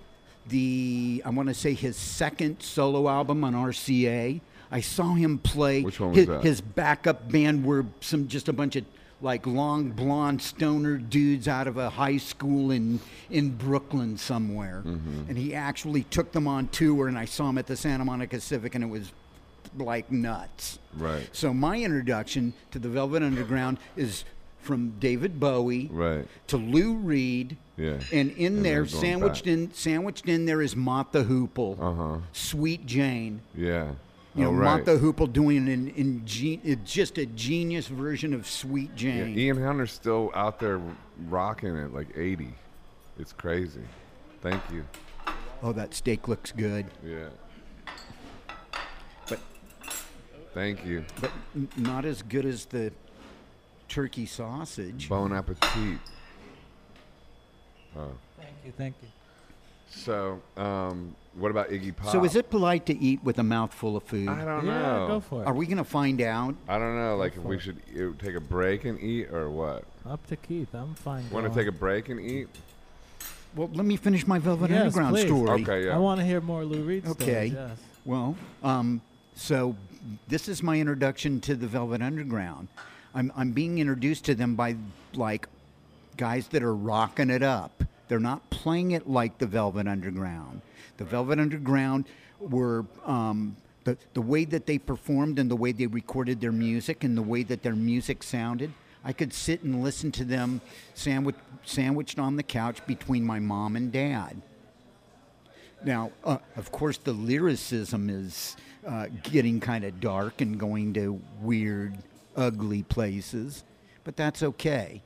[0.47, 4.41] the I want to say his second solo album on RCA.
[4.73, 5.81] I saw him play.
[5.81, 6.43] Which one was his, that?
[6.43, 8.85] his backup band were some just a bunch of
[9.21, 12.99] like long blonde stoner dudes out of a high school in
[13.29, 14.83] in Brooklyn somewhere.
[14.85, 15.29] Mm-hmm.
[15.29, 18.39] And he actually took them on tour and I saw him at the Santa Monica
[18.39, 19.11] Civic and it was
[19.77, 20.79] like nuts.
[20.97, 21.29] right.
[21.31, 24.25] So my introduction to the Velvet Underground is
[24.59, 26.27] from David Bowie Right.
[26.47, 27.57] to Lou Reed.
[27.77, 27.99] Yeah.
[28.11, 29.53] And in And there, sandwiched back.
[29.53, 32.17] in sandwiched in there is Mott the Hoople, Uh-huh.
[32.33, 33.41] Sweet Jane.
[33.55, 33.91] Yeah.
[34.35, 34.77] You oh, know, right.
[34.77, 36.25] Mott the Hoople doing an in,
[36.63, 39.37] in, just a genius version of Sweet Yeah, Jane.
[39.37, 40.79] Ian Hunter's still out there
[41.27, 42.53] rocking it like 80.
[43.19, 43.81] It's crazy.
[44.41, 44.85] Thank you.
[45.61, 46.85] Oh, that steak looks good.
[47.05, 47.27] Yeah.
[49.27, 49.39] But
[50.53, 51.03] Thank you.
[51.19, 52.93] but n- not as good as the
[53.89, 55.09] turkey sausage.
[55.09, 55.99] Bon appetit.
[57.97, 58.11] Oh.
[58.37, 58.71] Thank you.
[58.77, 59.09] Thank you.
[59.91, 62.11] So, um, what about Iggy Pop?
[62.11, 64.29] So is it polite to eat with a mouthful of food?
[64.29, 65.07] I don't yeah, know.
[65.07, 65.47] go for it.
[65.47, 66.55] Are we going to find out?
[66.67, 67.17] I don't know.
[67.17, 67.61] Like, if we it.
[67.61, 69.83] should take a break and eat, or what?
[70.05, 70.73] Up to Keith.
[70.73, 71.29] I'm fine.
[71.29, 72.47] Want to take a break and eat?
[73.55, 75.27] Well, let me finish my Velvet Yes, Underground please.
[75.27, 75.61] story.
[75.61, 75.95] Okay, yeah.
[75.95, 77.49] I want to hear more Lou Reed Okay.
[77.49, 77.53] stories.
[77.53, 77.77] Yes.
[78.05, 79.01] Well, um,
[79.35, 79.75] so
[80.29, 82.69] this is my introduction to the Velvet Underground.
[83.13, 84.77] I'm, I'm being introduced to them by
[85.13, 85.47] like
[86.15, 87.83] guys that are rocking it up.
[88.11, 90.61] They're not playing it like the Velvet Underground.
[90.97, 92.07] The Velvet Underground
[92.41, 93.55] were um,
[93.85, 97.21] the the way that they performed and the way they recorded their music and the
[97.21, 98.73] way that their music sounded.
[99.05, 100.59] I could sit and listen to them
[100.93, 104.41] sandwich, sandwiched on the couch between my mom and dad
[105.85, 111.21] Now, uh, of course, the lyricism is uh, getting kind of dark and going to
[111.39, 111.97] weird,
[112.35, 113.63] ugly places,
[114.03, 115.01] but that's okay.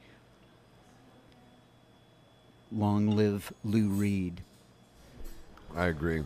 [2.71, 4.41] Long live Lou Reed.
[5.75, 6.23] I agree.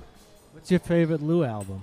[0.54, 1.82] What's your favorite Lou album?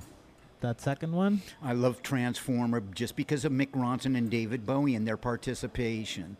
[0.60, 1.42] That second one?
[1.62, 6.36] I love Transformer just because of Mick Ronson and David Bowie and their participation.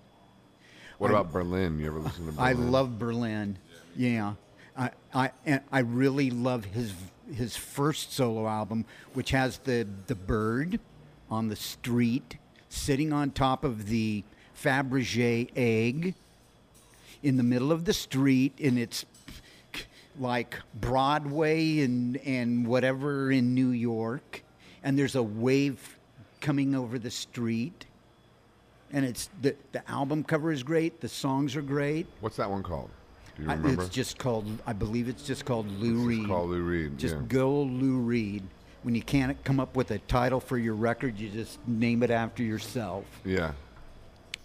[0.98, 1.78] What I- about Berlin?
[1.78, 2.38] You ever listen to Berlin?
[2.38, 3.58] I love Berlin.
[3.94, 4.34] Yeah,
[4.76, 6.92] I I and I really love his
[7.32, 10.80] his first solo album, which has the the bird
[11.30, 12.36] on the street
[12.68, 14.24] sitting on top of the
[14.60, 16.14] Fabergé egg
[17.26, 19.04] in the middle of the street, and it's
[20.18, 24.44] like Broadway and and whatever in New York,
[24.84, 25.98] and there's a wave
[26.40, 27.86] coming over the street.
[28.92, 31.00] And it's the the album cover is great.
[31.00, 32.06] The songs are great.
[32.20, 32.90] What's that one called?
[33.36, 33.82] Do you I- remember?
[33.82, 34.46] It's just called.
[34.64, 36.28] I believe it's just called Lou It's just Reed.
[36.28, 36.96] called Lou Reed.
[36.96, 37.22] Just yeah.
[37.26, 38.44] go Lou Reed.
[38.84, 42.10] When you can't come up with a title for your record, you just name it
[42.12, 43.04] after yourself.
[43.24, 43.50] Yeah.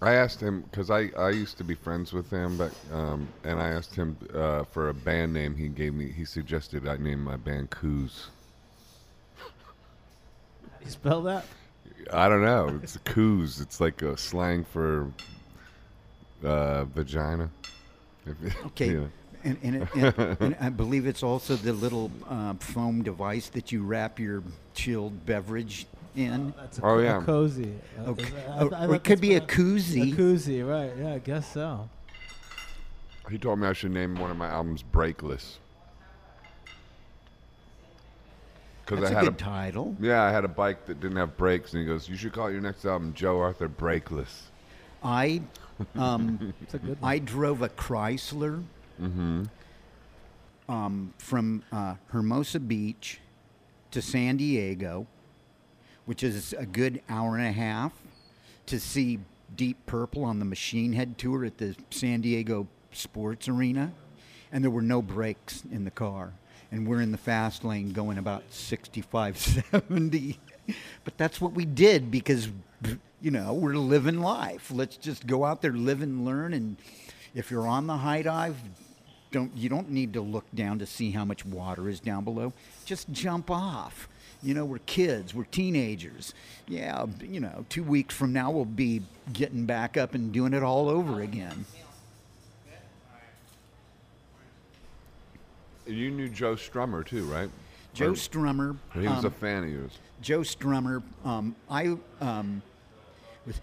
[0.03, 3.61] I asked him because I, I used to be friends with him, but um, and
[3.61, 5.55] I asked him uh, for a band name.
[5.55, 6.11] He gave me.
[6.11, 8.29] He suggested I name my band Coos.
[10.83, 11.45] You spell that?
[12.11, 12.79] I don't know.
[12.81, 13.61] It's Coos.
[13.61, 15.11] It's like a slang for
[16.43, 17.49] uh, vagina.
[18.67, 18.87] Okay.
[18.87, 19.09] you know.
[19.43, 23.71] And, and, it, and, and I believe it's also the little uh, foam device that
[23.71, 24.43] you wrap your
[24.75, 26.53] chilled beverage in.
[26.57, 27.21] That's a, Oh, a yeah.
[27.23, 27.73] cozy.
[27.99, 28.23] Uh, Okay.
[28.23, 30.13] is that- I I or it could be a what- koozie.
[30.13, 30.91] A koozie, right?
[30.97, 31.89] Yeah, I guess so.
[33.29, 35.57] He told me I should name one of my albums Breakless.
[38.85, 39.95] Because That's I a had good a title.
[40.01, 42.51] yeah, I had a bike that didn't have brakes, and he goes, "You should call
[42.51, 44.41] your next album Joe Arthur Breakless."
[45.03, 45.41] I
[45.95, 46.97] um, a good.
[47.01, 48.63] I drove a Chrysler
[49.01, 49.43] Mm-hmm.
[50.69, 53.19] um, from uh, Hermosa Beach
[53.91, 55.07] to San Diego,
[56.11, 57.93] which is a good hour and a half,
[58.65, 59.17] to see
[59.55, 63.93] Deep Purple on the Machine Head tour at the San Diego Sports Arena,
[64.51, 66.33] and there were no brakes in the car.
[66.69, 69.37] And we're in the fast lane going about 65,
[69.71, 70.37] 70.
[71.05, 72.49] But that's what we did because,
[73.21, 74.69] you know, we're living life.
[74.69, 76.53] Let's just go out there, live and learn.
[76.53, 76.75] And
[77.33, 78.57] if you're on the high dive,
[79.31, 82.51] don't you don't need to look down to see how much water is down below.
[82.83, 84.09] Just jump off.
[84.43, 86.33] You know, we're kids, we're teenagers.
[86.67, 90.63] Yeah, you know, two weeks from now we'll be getting back up and doing it
[90.63, 91.65] all over again.
[95.87, 97.49] You knew Joe Strummer too, right?
[97.93, 98.77] Joe Or- Strummer.
[98.93, 99.91] He was um, a fan of yours.
[100.21, 101.01] Joe Strummer.
[101.25, 102.61] Um, I um,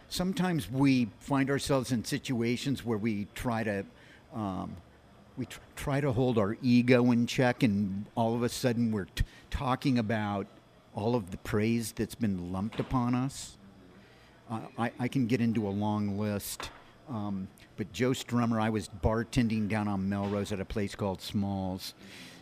[0.08, 3.84] sometimes we find ourselves in situations where we try to
[4.34, 4.76] um,
[5.36, 9.04] we tr- try to hold our ego in check, and all of a sudden we're
[9.06, 10.46] t- talking about
[10.98, 13.56] all of the praise that's been lumped upon us.
[14.50, 16.70] Uh, I, I can get into a long list.
[17.08, 17.46] Um,
[17.76, 21.94] but Joe Strummer, I was bartending down on Melrose at a place called Smalls.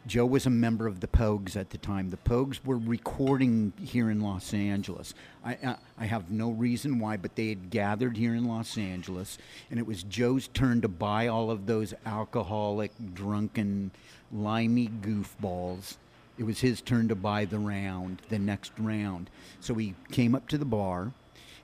[0.06, 2.08] Joe was a member of the Pogues at the time.
[2.08, 5.12] The Pogues were recording here in Los Angeles.
[5.44, 9.36] I, I, I have no reason why, but they had gathered here in Los Angeles,
[9.70, 13.90] and it was Joe's turn to buy all of those alcoholic, drunken,
[14.32, 15.96] limey goofballs.
[16.38, 19.30] It was his turn to buy the round, the next round.
[19.60, 21.12] So he came up to the bar,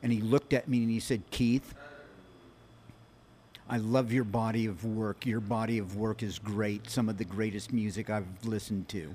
[0.03, 1.75] and he looked at me and he said, Keith,
[3.69, 5.25] I love your body of work.
[5.25, 6.91] Your body of work is great.
[6.91, 9.15] Some of the greatest music I've listened to.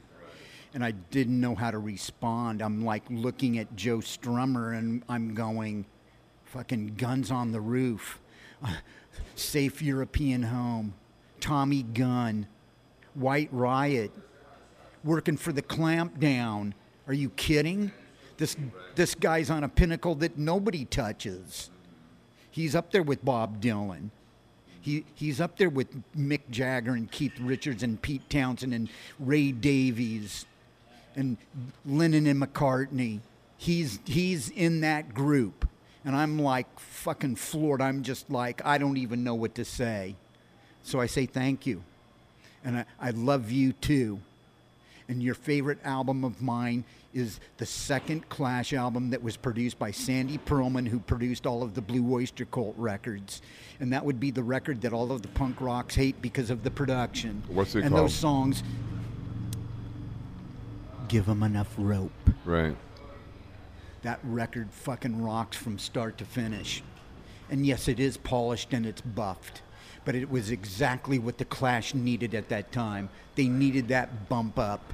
[0.73, 2.61] And I didn't know how to respond.
[2.61, 5.85] I'm like looking at Joe Strummer and I'm going,
[6.45, 8.19] fucking guns on the roof,
[9.35, 10.93] safe European home,
[11.39, 12.47] Tommy Gun,
[13.13, 14.11] White Riot,
[15.07, 16.75] working for the clamp down.
[17.07, 17.91] Are you kidding?
[18.37, 18.55] This,
[18.95, 21.71] this guy's on a pinnacle that nobody touches.
[22.51, 24.09] He's up there with Bob Dylan.
[24.81, 28.89] He, he's up there with Mick Jagger and Keith Richards and Pete Townshend and
[29.19, 30.45] Ray Davies
[31.15, 31.37] and
[31.85, 33.21] Lennon and McCartney.
[33.57, 35.67] He's, he's in that group.
[36.05, 37.81] And I'm like fucking floored.
[37.81, 40.15] I'm just like, I don't even know what to say.
[40.83, 41.83] So I say thank you.
[42.63, 44.19] And I, I love you too.
[45.09, 46.83] And your favorite album of mine
[47.13, 51.73] is the second Clash album that was produced by Sandy Pearlman, who produced all of
[51.73, 53.41] the Blue Oyster Cult records.
[53.79, 56.63] And that would be the record that all of the punk rocks hate because of
[56.63, 57.41] the production.
[57.47, 58.03] What's it and called?
[58.03, 58.63] those songs,
[61.07, 62.11] Give them enough rope.
[62.43, 62.75] Right.
[64.01, 66.83] That record fucking rocks from start to finish.
[67.49, 69.61] And yes, it is polished and it's buffed.
[70.07, 73.09] But it was exactly what the Clash needed at that time.
[73.35, 74.93] They needed that bump up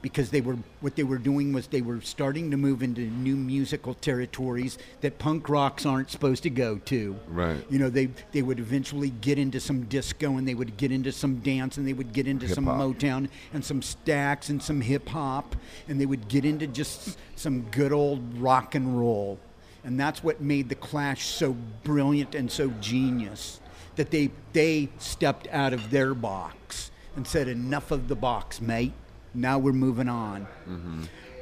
[0.00, 3.34] because they were what they were doing was they were starting to move into new
[3.34, 7.16] musical territories that punk rocks aren't supposed to go to.
[7.26, 7.66] Right.
[7.68, 11.10] You know, they they would eventually get into some disco and they would get into
[11.10, 12.80] some dance and they would get into some Hip-hop.
[12.80, 15.56] Motown and some Stax and some hip hop
[15.88, 19.40] and they would get into just some good old rock and roll.
[19.82, 23.58] And that's what made the Clash so brilliant and so genius
[23.96, 28.92] that they they stepped out of their box and said enough of the box, mate.
[29.34, 30.46] Now we're moving on.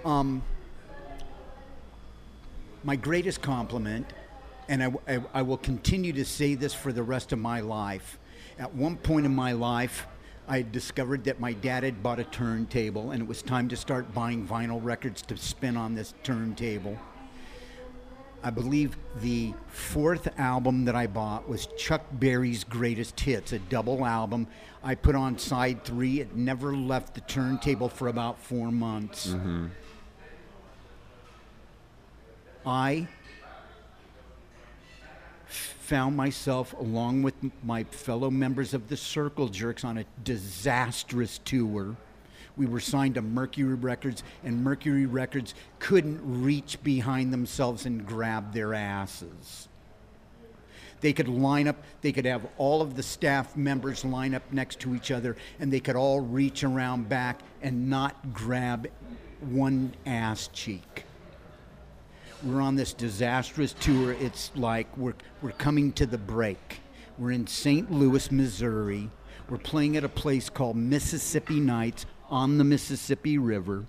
[0.05, 0.43] Um,
[2.85, 4.07] my greatest compliment,
[4.69, 8.19] and I, I, I will continue to say this for the rest of my life.
[8.59, 10.07] At one point in my life,
[10.49, 14.13] I discovered that my dad had bought a turntable, and it was time to start
[14.13, 16.99] buying vinyl records to spin on this turntable.
[18.45, 24.05] I believe the fourth album that I bought was Chuck Berry's Greatest Hits, a double
[24.05, 24.49] album.
[24.83, 26.21] I put on side three.
[26.21, 29.29] It never left the turntable for about four months.
[29.29, 29.67] Mm-hmm.
[32.67, 33.07] I
[35.47, 41.97] found myself, along with my fellow members of the Circle Jerks, on a disastrous tour.
[42.57, 48.53] We were signed to Mercury Records, and Mercury Records couldn't reach behind themselves and grab
[48.53, 49.69] their asses.
[51.01, 54.79] They could line up, they could have all of the staff members line up next
[54.81, 58.89] to each other, and they could all reach around back and not grab
[59.41, 61.05] one ass cheek
[62.45, 64.13] we're on this disastrous tour.
[64.13, 66.81] It's like we're, we're coming to the break.
[67.19, 67.91] We're in St.
[67.91, 69.11] Louis, Missouri.
[69.49, 73.85] We're playing at a place called Mississippi Nights on the Mississippi River.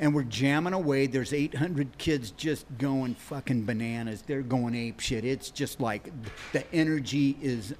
[0.00, 1.06] And we're jamming away.
[1.06, 4.22] There's 800 kids just going fucking bananas.
[4.26, 5.24] They're going ape shit.
[5.24, 6.10] It's just like
[6.52, 7.74] the energy is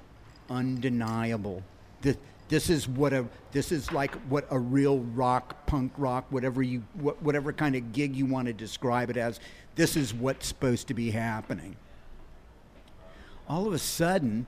[0.49, 1.63] undeniable.
[2.01, 6.63] The, this is what a this is like what a real rock, punk rock, whatever
[6.63, 9.39] you what, whatever kind of gig you want to describe it as.
[9.75, 11.77] This is what's supposed to be happening.
[13.47, 14.47] All of a sudden,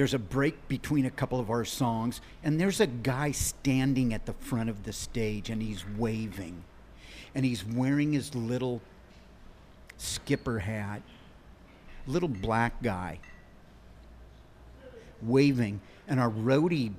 [0.00, 4.24] there's a break between a couple of our songs, and there's a guy standing at
[4.24, 6.64] the front of the stage, and he's waving,
[7.34, 8.80] and he's wearing his little
[9.98, 11.02] skipper hat,
[12.06, 13.18] little black guy
[15.20, 16.94] waving, and our roadie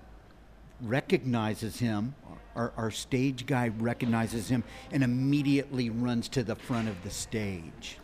[0.79, 2.13] recognizes him.
[2.55, 7.97] Our, our stage guy recognizes him and immediately runs to the front of the stage.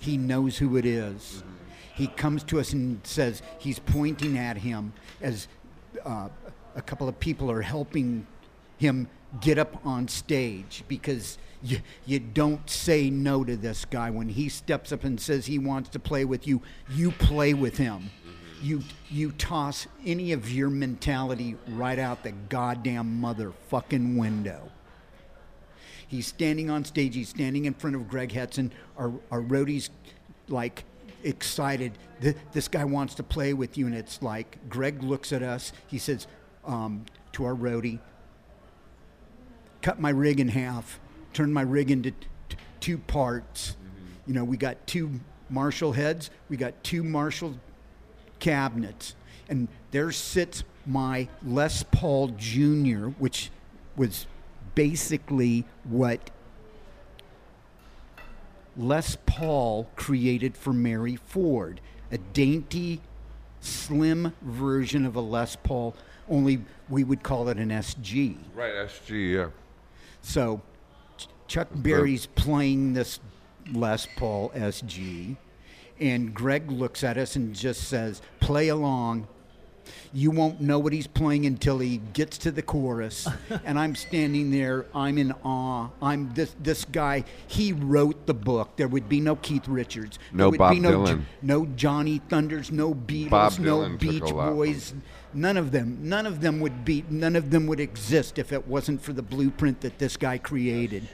[0.00, 1.42] He knows who it is.
[1.94, 5.48] He comes to us and says he's pointing at him as
[6.04, 6.28] uh,
[6.74, 8.26] a couple of people are helping
[8.78, 9.08] him
[9.40, 14.10] get up on stage because you, you don't say no to this guy.
[14.10, 17.76] When he steps up and says he wants to play with you, you play with
[17.76, 18.10] him.
[18.62, 24.70] You, you toss any of your mentality right out the goddamn motherfucking window.
[26.06, 27.14] He's standing on stage.
[27.14, 28.72] He's standing in front of Greg Hetson.
[28.96, 29.90] Our, our roadie's
[30.48, 30.84] like
[31.24, 31.98] excited.
[32.20, 33.86] Th- this guy wants to play with you.
[33.86, 35.72] And it's like Greg looks at us.
[35.86, 36.26] He says
[36.64, 37.98] um, to our roadie,
[39.82, 41.00] cut my rig in half,
[41.32, 43.76] turn my rig into t- two parts.
[44.26, 45.20] You know, we got two
[45.50, 47.54] Marshall heads, we got two Marshall
[48.38, 49.14] cabinets,
[49.48, 53.50] and there sits my Les Paul Jr., which
[53.96, 54.26] was
[54.74, 56.30] basically what
[58.76, 63.00] Les Paul created for Mary Ford, a dainty,
[63.60, 65.94] slim version of a Les Paul,
[66.28, 68.36] only we would call it an SG.
[68.54, 69.48] Right, SG, yeah.
[70.22, 70.60] So
[71.16, 73.20] Ch- Chuck Berry's playing this
[73.72, 75.36] Les Paul SG,
[76.00, 79.28] and Greg looks at us and just says, "Play along."
[80.14, 83.26] You won't know what he's playing until he gets to the chorus,
[83.64, 84.86] and I'm standing there.
[84.94, 85.88] I'm in awe.
[86.00, 87.24] I'm this this guy.
[87.48, 88.76] He wrote the book.
[88.76, 90.20] There would be no Keith Richards.
[90.32, 91.22] No there would Bob be no, Dylan.
[91.42, 92.70] no Johnny Thunders.
[92.70, 93.30] No Beatles.
[93.30, 94.94] Bob no Dylan took Beach a lot from Boys.
[95.34, 95.98] None of them.
[96.02, 97.04] None of them would be.
[97.10, 101.08] None of them would exist if it wasn't for the blueprint that this guy created.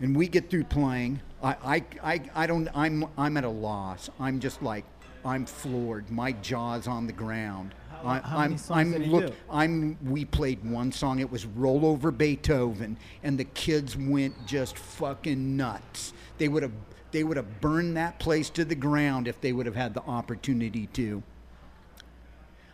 [0.00, 1.20] And we get through playing.
[1.42, 2.68] I, I, I, I don't.
[2.74, 4.10] I'm, I'm at a loss.
[4.20, 4.84] I'm just like,
[5.24, 6.10] I'm floored.
[6.10, 7.74] My jaw's on the ground.
[7.90, 9.26] How- I, how I'm, many songs I'm did he look.
[9.28, 9.32] do?
[9.50, 9.96] I'm.
[10.04, 11.20] We played one song.
[11.20, 16.12] It was "Roll Over Beethoven," and the kids went just fucking nuts.
[16.38, 16.72] They would have.
[17.12, 20.02] They would have burned that place to the ground if they would have had the
[20.02, 21.22] opportunity to.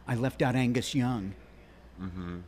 [0.08, 1.34] I left out Angus Young
[2.02, 2.38] Mm-hmm.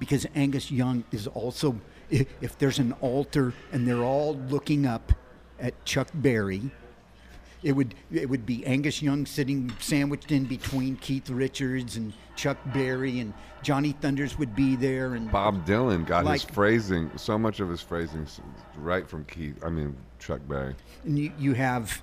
[0.00, 1.80] because Angus Young is also,
[2.10, 5.12] if there's an altar and they're all looking up
[5.60, 6.72] at Chuck Berry,
[7.62, 12.58] it would it would be Angus Young sitting sandwiched in between Keith Richards and Chuck
[12.74, 13.32] Berry and
[13.62, 17.80] Johnny Thunders would be there and Bob Dylan got his phrasing, so much of his
[17.80, 18.26] phrasing
[18.76, 19.62] right from Keith.
[19.64, 20.74] I mean Chuck Berry.
[21.04, 22.02] and you, you have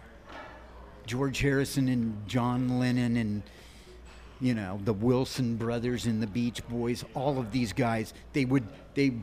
[1.05, 3.43] George Harrison and John Lennon and
[4.39, 7.03] you know the Wilson brothers and the Beach Boys.
[7.14, 9.14] All of these guys, they would they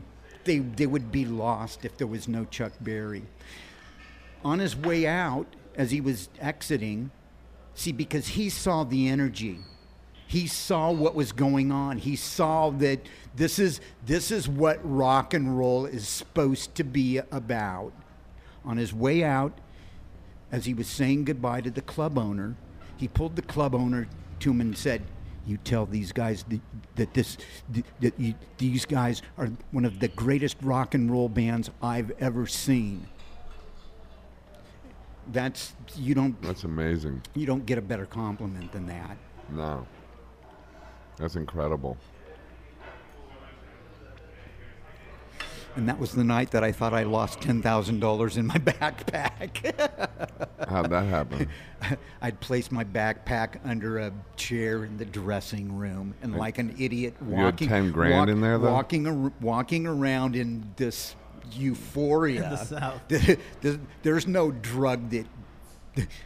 [0.43, 3.23] they they would be lost if there was no Chuck Berry.
[4.43, 5.47] On his way out,
[5.77, 7.11] as he was exiting,
[7.75, 9.59] see because he saw the energy.
[10.25, 11.99] He saw what was going on.
[11.99, 12.99] He saw that
[13.35, 17.93] this is this is what rock and roll is supposed to be about.
[18.65, 19.57] On his way out,
[20.51, 22.57] as he was saying goodbye to the club owner,
[22.97, 24.09] he pulled the club owner
[24.39, 25.03] to him and said,
[25.45, 26.59] "You tell these guys that,
[26.95, 27.37] that this
[28.01, 32.47] that you, these guys are one of the greatest rock and roll bands I've ever
[32.47, 33.07] seen."
[35.31, 37.21] That's you don't That's amazing.
[37.35, 39.17] you don't get a better compliment than that.
[39.49, 39.85] No.
[41.17, 41.97] That's incredible.
[45.75, 48.55] And that was the night that I thought I lost ten thousand dollars in my
[48.57, 49.75] backpack.
[50.69, 51.47] How'd that happen?
[52.21, 57.13] I'd placed my backpack under a chair in the dressing room, and like an idiot,
[57.21, 58.71] You had walking 10 grand in there, though?
[58.71, 61.15] walking ar- walking around in this
[61.55, 62.43] euphoria.
[62.43, 63.01] In the South.
[64.03, 65.25] There's no drug that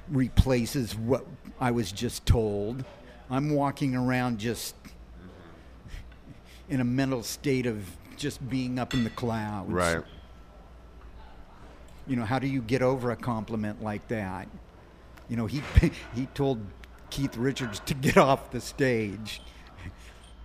[0.09, 1.25] replaces what
[1.59, 2.83] I was just told.
[3.29, 4.75] I'm walking around just
[6.69, 7.85] in a mental state of
[8.17, 9.71] just being up in the clouds.
[9.71, 10.03] right.
[12.07, 14.47] You know, how do you get over a compliment like that?
[15.29, 15.61] You know, he
[16.15, 16.59] he told
[17.09, 19.41] Keith Richards to get off the stage.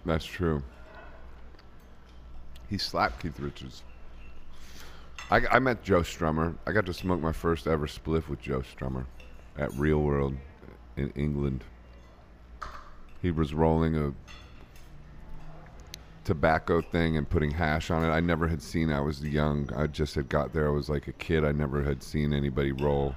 [0.04, 0.62] That's true.
[2.68, 3.82] He slapped Keith Richards.
[5.30, 6.54] I, I met Joe Strummer.
[6.66, 9.06] I got to smoke my first ever spliff with Joe Strummer
[9.58, 10.36] at Real World
[10.96, 11.64] in England.
[13.22, 14.12] He was rolling a
[16.22, 18.08] tobacco thing and putting hash on it.
[18.08, 18.92] I never had seen.
[18.92, 19.68] I was young.
[19.74, 20.68] I just had got there.
[20.68, 21.44] I was like a kid.
[21.44, 23.16] I never had seen anybody roll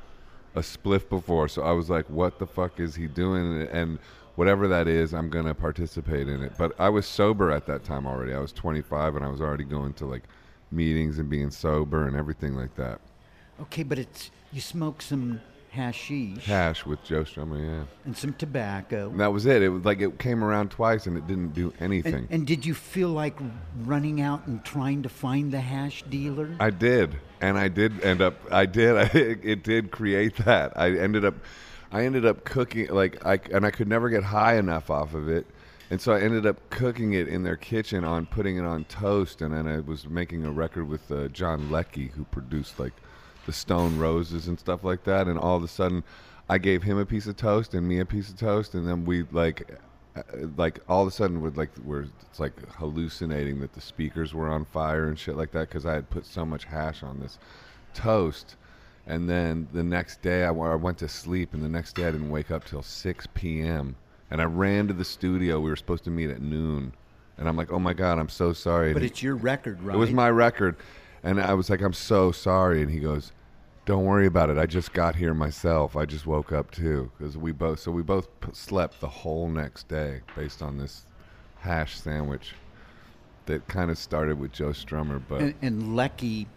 [0.56, 1.48] a spliff before.
[1.48, 4.00] So I was like, "What the fuck is he doing?" And
[4.36, 6.54] whatever that is, I'm gonna participate in it.
[6.58, 8.34] But I was sober at that time already.
[8.34, 10.24] I was 25 and I was already going to like
[10.72, 13.00] meetings and being sober and everything like that.
[13.62, 15.42] Okay, but it's you smoke some
[15.72, 17.84] hashish Hash with Joe Strummer, yeah.
[18.06, 19.10] and some tobacco.
[19.10, 19.62] And that was it.
[19.62, 22.14] It was like it came around twice and it didn't do anything.
[22.14, 23.38] And, and did you feel like
[23.84, 26.56] running out and trying to find the hash dealer?
[26.60, 28.36] I did, and I did end up.
[28.52, 28.98] I did.
[28.98, 30.78] I, it did create that.
[30.78, 31.36] I ended up.
[31.92, 35.28] I ended up cooking like I and I could never get high enough off of
[35.28, 35.48] it,
[35.90, 39.42] and so I ended up cooking it in their kitchen on putting it on toast,
[39.42, 42.94] and then I was making a record with uh, John Leckie, who produced like
[43.46, 46.04] the Stone Roses and stuff like that, and all of a sudden.
[46.52, 49.06] I gave him a piece of toast and me a piece of toast, and then
[49.06, 49.78] we like,
[50.16, 50.24] uh,
[50.58, 54.50] like all of a sudden we're like we're it's like hallucinating that the speakers were
[54.50, 57.38] on fire and shit like that because I had put so much hash on this
[57.94, 58.56] toast.
[59.06, 62.12] And then the next day I, I went to sleep, and the next day I
[62.12, 63.96] didn't wake up till 6 p.m.
[64.32, 65.60] And I ran to the studio.
[65.60, 66.94] We were supposed to meet at noon,
[67.38, 69.96] and I'm like, "Oh my god, I'm so sorry." but And it's your record, right?
[69.96, 70.76] it was my record,
[71.24, 73.32] and I was like, "I'm so sorry," and he goes,
[73.86, 74.58] "Don't worry about it.
[74.58, 75.96] I just got here myself.
[75.96, 79.50] I just woke up too because we both so we both p- slept the whole
[79.50, 81.06] next day based on this
[81.62, 82.54] hash sandwich
[83.48, 86.48] that kind of started with Joe Strummer, but and, and Leckie,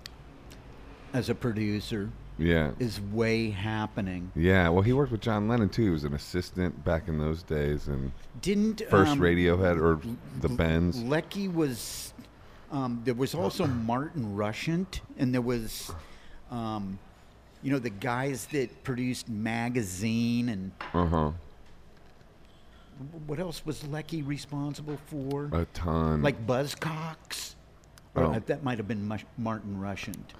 [1.15, 2.11] as a producer,
[2.43, 4.31] yeah, is way happening.
[4.35, 4.69] yeah.
[4.69, 5.85] Well, he worked with John Lennon too.
[5.85, 10.01] He was an assistant back in those days, and Didn't first um, Radiohead or
[10.41, 11.03] the Bends.
[11.03, 12.13] Leckie was.
[12.71, 15.93] Um, there was also Martin Rushent, and there was,
[16.51, 16.99] um,
[17.63, 21.31] you know, the guys that produced Magazine, and Uh huh.
[23.27, 25.49] what else was Leckie responsible for?
[25.53, 26.23] A ton.
[26.23, 27.55] like Buzzcocks.
[28.15, 28.33] Or, Oh.
[28.35, 30.35] uh, that might have been Martin Rushent.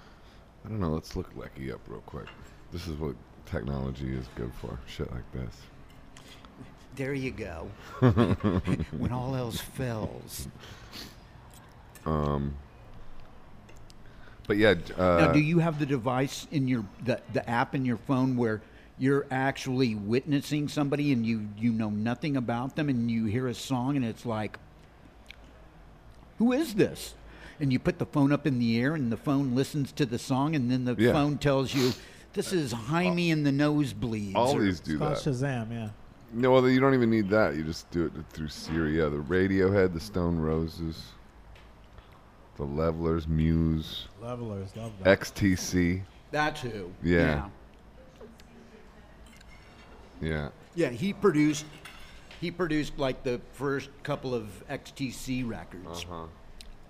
[0.65, 0.89] I don't know.
[0.89, 2.27] Let's look Leckie up real quick.
[2.71, 3.15] This is what
[3.45, 4.79] technology is good for.
[4.87, 5.55] Shit like this.
[6.95, 7.67] There you go.
[8.97, 10.47] when all else fails.
[12.05, 12.53] Um,
[14.47, 17.85] but yeah, uh, now, do you have the device in your the, the app in
[17.85, 18.61] your phone where
[18.99, 23.53] you're actually witnessing somebody and you you know nothing about them and you hear a
[23.53, 24.59] song and it's like,
[26.37, 27.15] who is this?
[27.59, 30.19] And you put the phone up in the air and the phone listens to the
[30.19, 31.13] song and then the Yeah.
[31.13, 31.91] phone tells you,
[32.33, 34.35] this is Jaime in the nosebleeds.
[34.35, 35.17] all or- these do that.
[35.17, 35.89] Shazam, yeah.
[36.35, 37.55] No, well, you don't even need that.
[37.55, 38.97] You just do it through Siri.
[38.97, 41.11] Yeah, the Radiohead, the Stone Roses,
[42.57, 45.19] the Levellers, Muse, Levellers, love that.
[45.19, 46.01] XTC.
[46.31, 46.91] That's who.
[47.03, 47.49] Yeah.
[50.21, 50.49] Yeah.
[50.75, 51.65] Yeah, he produced.
[52.41, 56.05] He produced like the first couple of XTC records.
[56.05, 56.25] Uh-huh.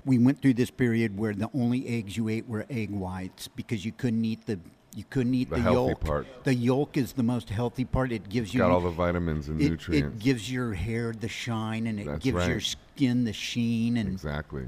[0.05, 3.85] We went through this period where the only eggs you ate were egg whites because
[3.85, 4.59] you couldn't eat the
[4.95, 5.99] you couldn't eat The the, healthy yolk.
[6.05, 6.27] part.
[6.43, 8.11] The yolk is the most healthy part.
[8.11, 10.17] It gives you Got all the vitamins and it, nutrients.
[10.17, 14.07] it gives your hair the shine and it That's gives your skin the sheen and
[14.09, 14.65] Exactly.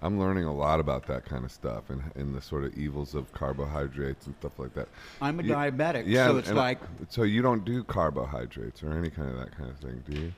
[0.00, 3.14] I'm learning a lot about that kind of stuff and, and the sort of evils
[3.14, 4.88] of carbohydrates and stuff like that.
[5.20, 6.78] I'm a You- diabetic, Yeah, so it's and like
[7.10, 10.32] so you don't do carbohydrates or any kind of that kind of thing, do you?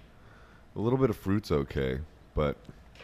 [0.74, 2.00] A little bit of fruit's okay,
[2.34, 2.56] but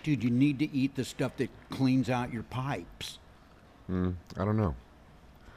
[0.02, 3.18] dude, you need to eat the stuff that cleans out your pipes.
[3.90, 4.74] mm, I don't know.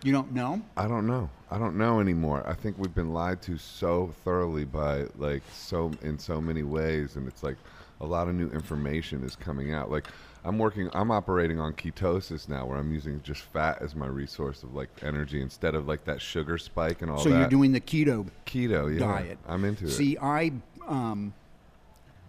[0.04, 0.62] You don't know?
[0.76, 1.30] I don't know.
[1.52, 2.44] I don't know anymore.
[2.48, 7.18] I think we've been lied to so thoroughly by like so in so many ways,
[7.18, 7.58] and it's like
[8.00, 9.92] a lot of new information is coming out.
[9.92, 10.08] Like
[10.44, 14.64] I'm working, I'm operating on ketosis now, where I'm using just fat as my resource
[14.64, 17.36] of like energy instead of like that sugar spike and all so that.
[17.36, 19.00] So you're doing the keto keto, yeah.
[19.00, 19.38] diet.
[19.48, 19.92] I'm into it.
[19.92, 20.52] See, I
[20.88, 21.34] um,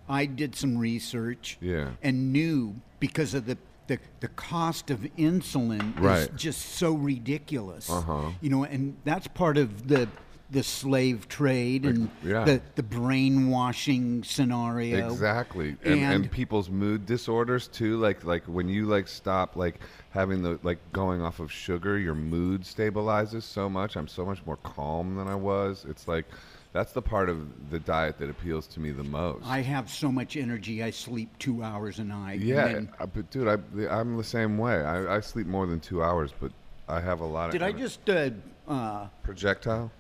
[0.09, 1.91] I did some research Yeah.
[2.03, 3.59] and knew because of the
[3.89, 6.21] the, the cost of insulin Right.
[6.21, 7.91] is just so ridiculous.
[7.91, 8.31] Uh-huh.
[8.41, 10.09] You know, and that's part of the
[10.51, 12.45] the slave trade and yeah.
[12.45, 15.11] the the brainwashing scenario.
[15.11, 17.99] Exactly, and, and And- people's mood disorders too.
[17.99, 19.81] Like like when you like stop like
[20.11, 23.97] having the like going off of sugar, your mood stabilizes so much.
[23.97, 25.85] I'm so much more calm than I was.
[25.89, 26.27] It's like
[26.73, 29.45] that's the part of the diet that appeals to me the most.
[29.47, 30.83] I have so much energy.
[30.83, 32.41] I sleep two hours a night.
[32.41, 33.57] and yeah, then- I, but dude, I
[33.91, 34.83] I'm the same way.
[34.83, 36.53] I, I sleep more than two hours, but
[36.89, 37.53] I have a lot of.
[37.53, 38.31] did I just uh,
[38.69, 39.91] uh, projectile?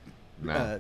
[0.41, 0.53] No.
[0.53, 0.79] uh,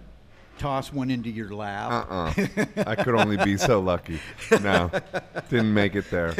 [0.58, 2.06] toss one into your lap?
[2.10, 2.32] Uh-uh.
[2.86, 4.18] I could only be so lucky.
[4.62, 4.90] No,
[5.50, 6.34] didn't make it there.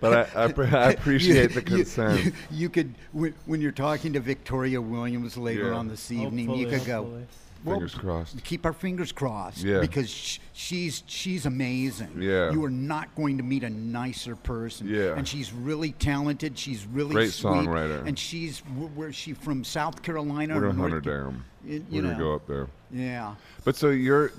[0.00, 2.18] But I, I, I appreciate the concern.
[2.18, 5.74] You, you could, when, when you're talking to Victoria Williams later Yeah.
[5.76, 7.22] on this evening, you Hopefully, could go,
[7.64, 7.70] hopefully.
[7.70, 8.44] well, Fingers crossed.
[8.44, 9.58] keep our fingers crossed.
[9.64, 9.80] Yeah.
[9.80, 12.20] Because sh- she's she's amazing.
[12.20, 12.50] Yeah.
[12.52, 14.88] You are not going to meet a nicer person.
[14.88, 15.14] Yeah.
[15.16, 16.58] And she's really talented.
[16.58, 17.50] She's really Great sweet.
[17.50, 18.06] songwriter.
[18.06, 19.64] And she's wh- where's she from?
[19.64, 21.44] South Carolina We're gonna hunt her down.
[21.64, 22.68] You- We're you gonna go up there.
[22.90, 23.34] Yeah.
[23.64, 24.32] But so you're,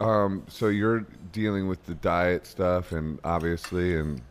[0.00, 4.22] um, so you're dealing with the diet stuff, and obviously, and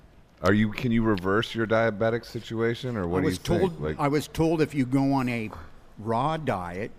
[0.42, 0.72] are you?
[0.72, 3.80] Can you reverse your diabetic situation, or what I do you told think?
[3.82, 5.50] Like, I was told if you go on a
[6.00, 6.92] raw diet,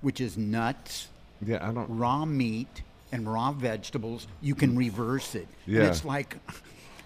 [0.00, 1.08] which is nuts,
[1.44, 1.88] yeah, I don't.
[1.98, 2.82] raw meat
[3.12, 5.48] and raw vegetables, you can reverse it.
[5.66, 5.82] And Yeah.
[5.88, 6.36] it's like,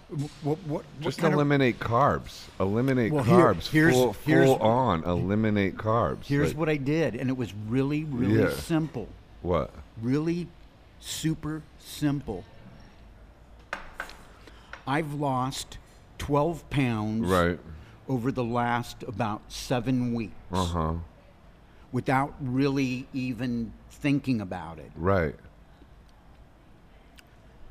[0.09, 2.43] what, what, what Just kind of- eliminate carbs.
[2.59, 3.67] Eliminate Well, here- carbs.
[3.69, 5.03] here's- full, here's- full on.
[5.03, 6.25] Eliminate carbs.
[6.25, 8.51] here's Like, what I did, and it was really, really Yeah.
[8.55, 9.07] simple.
[9.41, 9.71] What?
[10.01, 10.47] Really
[10.99, 12.43] super simple.
[14.87, 15.77] I've lost
[16.19, 17.59] 12 pounds Right.
[18.07, 20.93] over the last about seven weeks Uh huh.
[21.91, 24.91] Without really even thinking about it.
[24.95, 25.35] Right.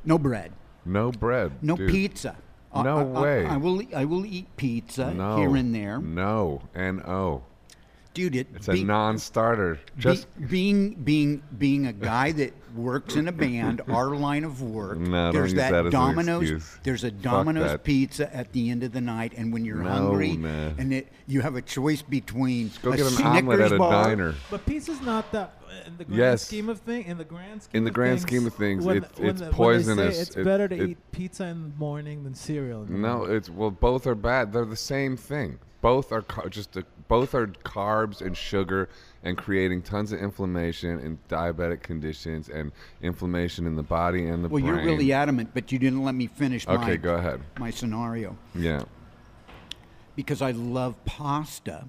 [0.05, 0.53] No bread.
[0.85, 1.53] No bread.
[1.63, 1.91] No dude.
[1.91, 2.37] pizza.
[2.73, 3.47] I- No I, I- way.
[3.47, 3.83] I, will.
[3.95, 5.37] I will eat pizza No.
[5.37, 6.63] here and there, No.
[6.75, 7.43] And N O.
[8.15, 8.37] dude.
[8.37, 9.75] It, It's a non-starter.
[9.97, 14.63] be- Just being being being a guy that works in a band, our line of
[14.63, 14.99] work.
[14.99, 16.77] No, don't there's use that, that as an Domino's.
[16.83, 20.37] There's a Domino's pizza at the end of the night, and when you're No, hungry,
[20.37, 20.71] nah.
[20.79, 23.79] and it, you have a choice between go a get an Snickers omelet at a
[23.79, 24.35] bar, diner.
[24.51, 26.43] But pizza's not that in the grand Yes.
[26.47, 27.79] scheme of things, In the grand scheme.
[27.79, 29.51] In the of grand things, scheme of things, when it- when it's the- when they
[29.51, 30.21] say poisonous.
[30.29, 32.83] It's It- better to it- eat pizza in the morning than cereal.
[32.83, 33.37] In the No, morning.
[33.37, 34.53] it's well, both are bad.
[34.53, 35.59] They're the same thing.
[35.81, 38.89] Both are car- just a, both are carbs and sugar,
[39.23, 42.73] and creating tons of inflammation and diabetic conditions and
[43.03, 44.75] inflammation in the body and the Well, brain.
[44.75, 46.97] Well, you're really adamant, but you didn't let me finish my okay.
[46.97, 47.41] Go ahead.
[47.59, 48.83] my scenario Yeah.
[50.17, 51.85] because I love pasta.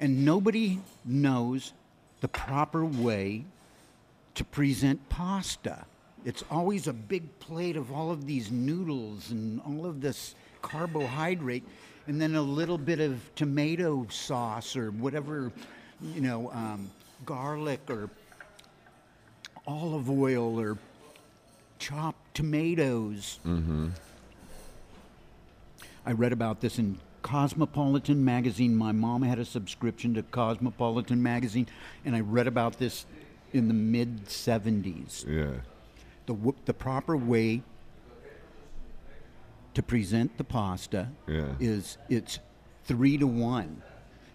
[0.00, 1.72] And nobody knows
[2.20, 3.44] the proper way
[4.34, 5.84] to present pasta.
[6.24, 11.64] It's always a big plate of all of these noodles and all of this carbohydrate,
[12.06, 15.52] and then a little bit of tomato sauce or whatever,
[16.14, 16.90] you know, um,
[17.26, 18.08] garlic or
[19.66, 20.78] olive oil or
[21.78, 23.38] chopped tomatoes.
[26.06, 28.74] I read about this in Cosmopolitan magazine.
[28.74, 31.66] My mom had a subscription to Cosmopolitan magazine,
[32.04, 33.04] and I read about this
[33.52, 35.26] in the mid 70s.
[35.26, 35.60] Yeah.
[36.26, 37.62] The, w- the proper way
[39.74, 41.54] to present the pasta Yeah.
[41.60, 42.38] is it's
[42.84, 43.82] three to one.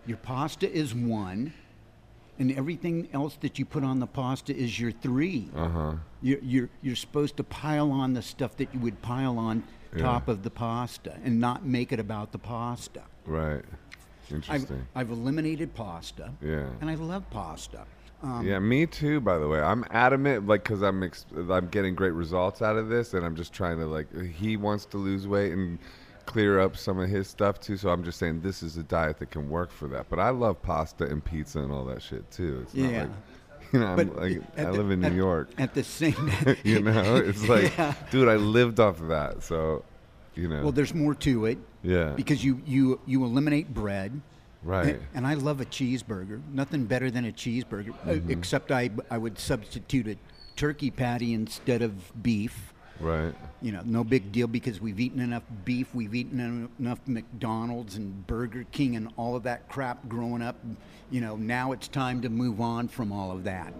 [0.05, 1.53] Your pasta is one,
[2.39, 5.49] and everything else that you put on the pasta is your three.
[5.55, 5.93] Uh huh.
[6.21, 9.63] You're, you're, you're supposed to pile on the stuff that you would pile on
[9.95, 10.03] Yeah.
[10.03, 13.01] top of the pasta and not make it about the pasta.
[13.25, 13.63] Right.
[14.25, 14.87] I've, Interesting.
[14.95, 16.65] I've eliminated pasta, yeah.
[16.81, 17.85] and I love pasta.
[18.23, 19.19] Um, yeah, me too.
[19.19, 22.87] By the way, I'm adamant, like, because I'm ex- I'm getting great results out of
[22.89, 24.07] this, and I'm just trying to like.
[24.33, 25.77] He wants to lose weight and
[26.25, 27.75] clear up some of his stuff too.
[27.75, 30.09] So I'm just saying this is a diet that can work for that.
[30.09, 32.61] But I love pasta and pizza and all that shit too.
[32.63, 33.01] It's not Yeah.
[33.01, 33.09] like,
[33.73, 35.49] you know, I'm But like, I the- live in New at- York.
[35.57, 36.31] At the same,
[36.63, 37.93] you know, it's like, Yeah.
[38.09, 39.43] dude, I lived off of that.
[39.43, 39.83] So,
[40.35, 44.21] you know, well, there's more to it yeah, because you you you eliminate bread.
[44.63, 46.41] Right, And, and I love a cheeseburger.
[46.51, 48.31] Nothing better than a cheeseburger, uh, Mm-hmm.
[48.31, 50.15] except I I would substitute a
[50.55, 52.73] turkey patty instead of beef.
[52.99, 56.99] right, You know, no big deal because we've eaten enough beef, we've eaten en- enough
[57.07, 60.55] McDonald's and Burger King and all of that crap growing up.
[61.11, 63.73] You know, now it's time to move on from all of that,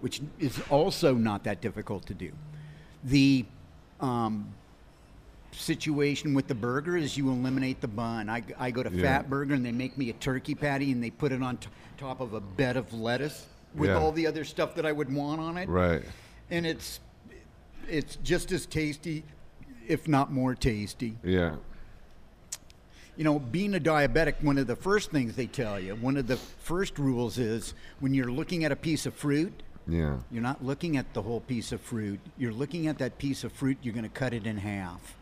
[0.00, 2.30] which is also not that difficult to do.
[3.04, 3.44] The
[4.00, 4.52] um,
[5.52, 8.28] situation with the burger is you eliminate the bun.
[8.28, 9.02] I, I go to Yeah.
[9.02, 11.68] Fat Burger and they make me a turkey patty and they put it on t-
[11.96, 13.96] top of a bed of lettuce with Yeah.
[13.96, 16.02] all the other stuff that I would want on it right.
[16.50, 17.00] and it's
[17.88, 19.24] it's just as tasty
[19.86, 21.56] if not more tasty Yeah,
[23.16, 26.26] you know being a diabetic one of the first things they tell you one of
[26.26, 30.62] the first rules is when you're looking at a piece of fruit yeah, you're not
[30.62, 33.94] looking at the whole piece of fruit you're looking at that piece of fruit you're
[33.94, 35.14] going to cut it in half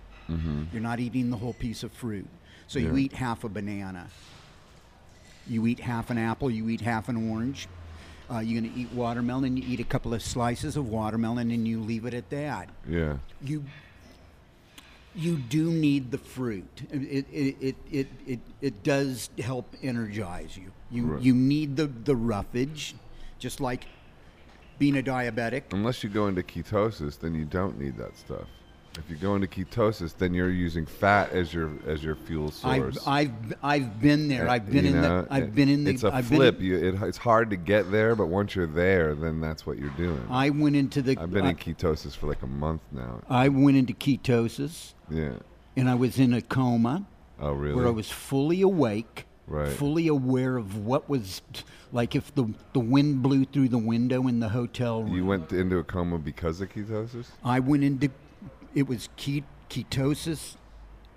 [0.73, 2.27] you're not eating the whole piece of fruit
[2.67, 2.99] so you Mm-hmm.
[2.99, 4.09] Eat half a banana
[5.47, 7.69] you eat half an apple you eat half an orange
[8.31, 11.67] uh, you're going to eat watermelon you eat a couple of slices of watermelon and
[11.69, 13.65] you leave it at that yeah, you
[15.15, 16.69] you do need the fruit.
[16.91, 20.71] It it, it, it, it, it does help energize you.
[20.91, 21.23] You Right.
[21.23, 22.95] you need the, the roughage,
[23.39, 23.87] just like
[24.79, 25.63] being a diabetic.
[25.73, 28.47] Unless you go into ketosis, then you don't need that stuff.
[28.99, 32.81] If you go into ketosis, then you're using fat as your as your fuel I've,
[32.95, 33.07] source.
[33.07, 33.33] I've
[33.63, 34.49] I've been there.
[34.49, 36.59] I've been you in know, the I've it- been in the It's a I've flip.
[36.59, 39.79] in- you, it, it's hard to get there, but once you're there, then that's what
[39.79, 40.27] you're doing.
[40.31, 43.21] I went into the I've been I, in ketosis for like a month now.
[43.29, 45.35] I went into ketosis Yeah.
[45.77, 47.07] and I was in a coma
[47.39, 47.75] Oh, really?
[47.75, 49.69] where I was fully awake, Right.
[49.73, 51.43] fully aware of what was
[51.93, 55.15] like if the the wind blew through the window in the hotel room.
[55.15, 57.27] you went into a coma because of ketosis?
[57.45, 58.11] I went into
[58.77, 60.55] it was ke- ketosis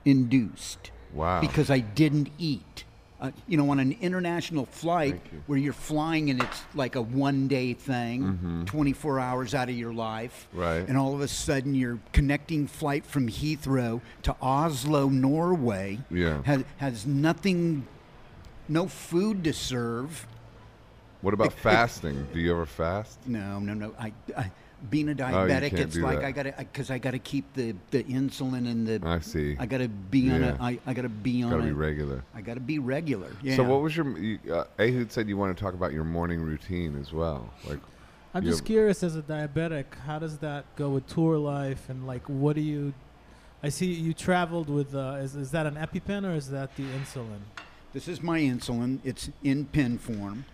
[0.05, 1.41] induced Wow.
[1.41, 2.85] because I didn't eat.
[3.21, 5.43] Uh, you know, on an international flight you.
[5.47, 9.91] where you're flying and it's like a one day thing, 24 hours out of your
[9.93, 10.47] life.
[10.51, 10.59] Mm-hmm.
[10.61, 10.87] Right.
[10.87, 15.99] And all of a sudden you're connecting flight from Heathrow to Oslo, Norway.
[16.09, 16.41] Yeah.
[16.43, 17.85] Has, has nothing,
[18.69, 20.25] no food to serve.
[21.19, 22.25] what about fasting?
[22.33, 23.19] Do you ever fast?
[23.27, 23.93] No, no, no.
[23.99, 24.49] I, I
[24.89, 26.25] being a Oh, diabetic, can't it's like that.
[26.25, 29.01] I gotta because I, gotta keep the, the insulin and the.
[29.07, 29.55] I see.
[29.59, 30.57] I gotta be on Yeah.
[30.59, 30.63] a.
[30.63, 31.55] I, I gotta be on it.
[31.55, 31.67] Gotta a.
[31.67, 32.23] be regular.
[32.33, 33.29] I gotta be regular.
[33.41, 33.55] Yeah.
[33.55, 34.17] So what was your?
[34.17, 37.51] You, uh, Ehud said you want to talk about your morning routine as well.
[37.67, 37.79] Like,
[38.33, 42.05] I'm just have- curious as a diabetic, how does that go with tour life and
[42.07, 42.93] like what do you
[43.61, 46.83] I see you traveled with uh, is is that an EpiPen or is that the
[46.83, 47.39] insulin?
[47.91, 48.99] This is my insulin.
[49.03, 50.45] It's in pen form,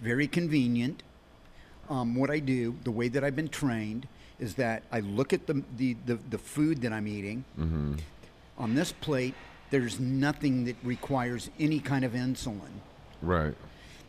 [0.00, 1.02] very convenient.
[1.92, 4.08] Um, what I do, the way that I've been trained,
[4.40, 7.44] is that I look at the the, the, the food that I'm eating.
[7.58, 7.94] mm-hmm.
[8.58, 9.34] On this plate,
[9.70, 12.74] there's nothing that requires any kind of insulin.
[13.20, 13.54] right.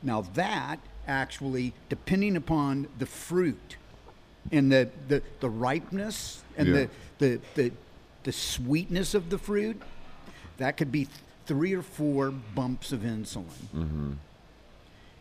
[0.01, 3.77] Now that actually, depending upon the fruit
[4.51, 6.73] and the, the, the ripeness and Yeah.
[6.73, 6.89] the,
[7.19, 7.71] the, the,
[8.23, 9.81] the sweetness of the fruit,
[10.57, 11.07] that could be
[11.45, 13.67] three or four bumps of insulin.
[13.75, 14.11] Mm-hmm.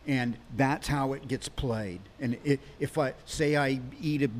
[0.06, 2.00] And that's how it gets played.
[2.20, 4.30] And i if I say I eat a,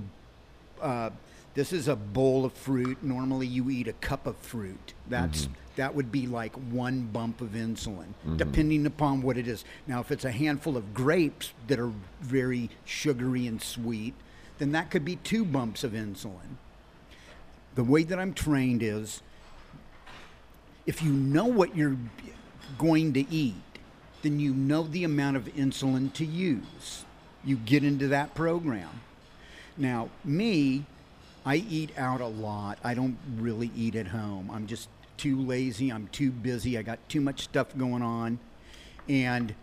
[0.85, 1.11] uh,
[1.55, 3.03] this is a bowl of fruit.
[3.03, 4.95] Normally, you eat a cup of fruit.
[5.09, 9.65] That's that would be like one bump of insulin, depending upon what it is.
[9.87, 14.15] Now, if it's a handful of grapes that are very sugary and sweet,
[14.59, 16.57] then that could be two bumps of insulin.
[17.75, 19.23] The way that I'm trained is,
[20.85, 21.97] if you know what you're
[22.77, 23.55] going to eat,
[24.23, 27.05] then you know the amount of insulin to use.
[27.45, 29.01] You get into that program.
[29.77, 30.85] Now, me,
[31.45, 32.79] I eat out a lot.
[32.85, 34.51] I don't really eat at home.
[34.53, 35.91] I'm just too lazy.
[35.91, 36.79] I'm too busy.
[36.79, 38.39] I got too much stuff going on.
[39.09, 39.55] And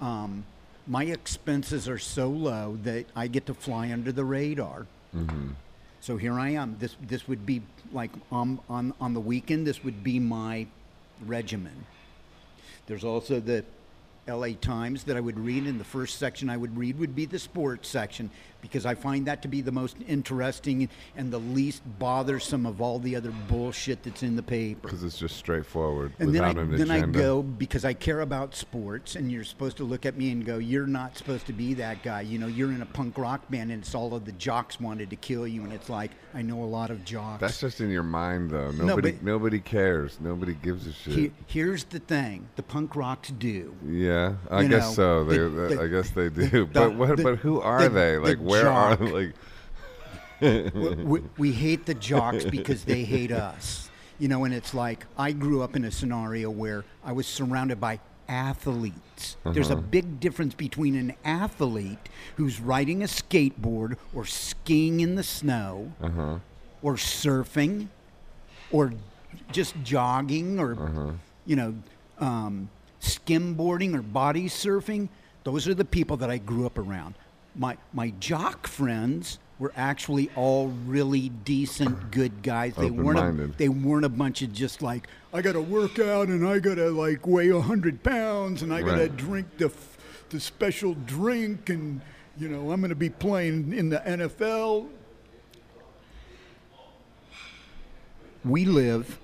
[0.00, 0.44] um,
[0.86, 4.86] my expenses are so low that I get to fly under the radar.
[5.14, 5.48] Mm-hmm.
[6.00, 6.76] So here I am.
[6.78, 7.62] This this would be
[7.92, 9.66] like on on on the weekend.
[9.66, 10.66] This would be my
[11.24, 11.86] regimen.
[12.86, 13.64] There's also the
[14.28, 17.26] LA Times that I would read, and the first section I would read would be
[17.26, 18.30] the sports section
[18.66, 22.98] because I find that to be the most interesting and the least bothersome of all
[22.98, 24.80] the other bullshit that's in the paper.
[24.82, 28.54] Because it's just straightforward And then, I, an then I go because I care about
[28.54, 31.74] sports, and you're supposed to look at me and go, "You're not supposed to be
[31.74, 34.32] that guy." You know, you're in a punk rock band, and it's all of the
[34.32, 37.40] jocks wanted to kill you, and it's like I know a lot of jocks.
[37.40, 38.70] That's just in your mind, though.
[38.72, 40.18] Nobody, but- nobody cares.
[40.20, 41.12] Nobody gives a shit.
[41.14, 43.74] He- here's the thing: the punk rocks do.
[43.86, 45.24] yeah, I you guess know, so.
[45.24, 46.48] They, the- the- I guess they do.
[46.48, 47.22] the- but what?
[47.22, 48.12] but who are the- they?
[48.14, 48.96] the Like, where are?
[48.96, 49.00] jock.
[50.40, 53.90] Like, we, we, we hate the jocks because they hate us.
[54.18, 57.80] You know, and it's like I grew up in a scenario where I was surrounded
[57.80, 59.36] by athletes.
[59.44, 59.82] There's a Uh-huh.
[59.82, 61.98] big difference between an athlete
[62.36, 66.38] who's riding a skateboard or skiing in the snow uh huh.
[66.82, 67.88] or surfing
[68.70, 68.92] or
[69.52, 71.12] just jogging or Uh-huh.
[71.46, 71.74] you know
[72.18, 72.68] um,
[73.00, 75.08] skimboarding or body surfing
[75.44, 77.14] those are the people that i grew up around
[77.56, 83.68] my my jock friends were actually all really decent good guys they weren't a, they
[83.70, 87.48] weren't a bunch of just like i gotta work out and i gotta like weigh
[87.48, 89.16] a hundred pounds and i gotta Right.
[89.16, 89.96] drink the f-
[90.28, 92.02] the special drink and
[92.38, 94.88] you know i'm gonna be playing in the nfl
[98.44, 99.18] we live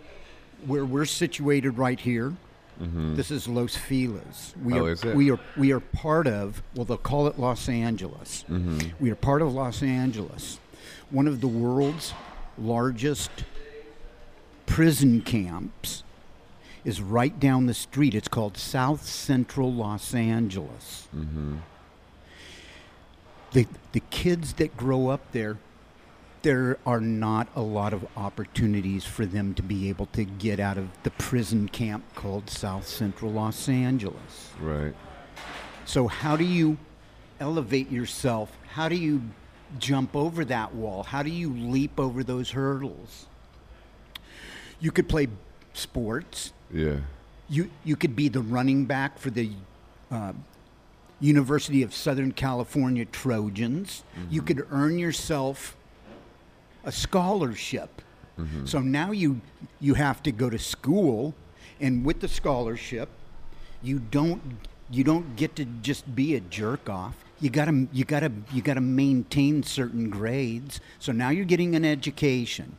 [0.67, 2.33] where we're situated right here.
[2.81, 3.15] Mm-hmm.
[3.16, 4.55] This is Los Feliz.
[4.62, 5.15] We Oh, are, is it?
[5.15, 6.62] We are we are part of.
[6.74, 8.44] Well, they'll call it Los Angeles.
[8.51, 8.89] Mm-hmm.
[9.01, 10.59] We are part of Los Angeles,
[11.11, 12.12] one of the world's
[12.59, 13.31] largest
[14.66, 16.03] prison camps.
[16.85, 18.12] Is right down the street.
[18.12, 21.07] It's called South Central Los Angeles.
[21.15, 21.59] Mm-hmm.
[23.53, 25.59] The the kids that grow up there
[26.43, 30.77] there are not a lot of opportunities for them to be able to get out
[30.78, 34.51] of the prison camp called South Central Los Angeles.
[34.60, 34.94] Right.
[35.85, 36.78] So, how do you
[37.40, 38.56] elevate yourself?
[38.73, 39.23] How do you
[39.78, 41.02] jump over that wall?
[41.02, 43.27] How do you leap over those hurdles?
[44.81, 45.28] You could play
[45.74, 46.52] sports.
[46.73, 46.97] Yeah.
[47.48, 49.51] You, you could be the running back for the
[50.10, 50.32] uh,
[51.20, 54.02] University of Southern California Trojans.
[54.31, 55.77] You could earn yourself
[56.85, 58.03] a scholarship.
[58.65, 59.41] So now you
[59.79, 61.35] you have to go to school,
[61.81, 63.09] and with the scholarship,
[63.83, 64.41] you don't
[64.91, 67.15] you don't get to just be a jerk off.
[67.41, 70.81] You gotta you gotta you gotta maintain certain grades.
[70.99, 72.77] So now you're getting an education,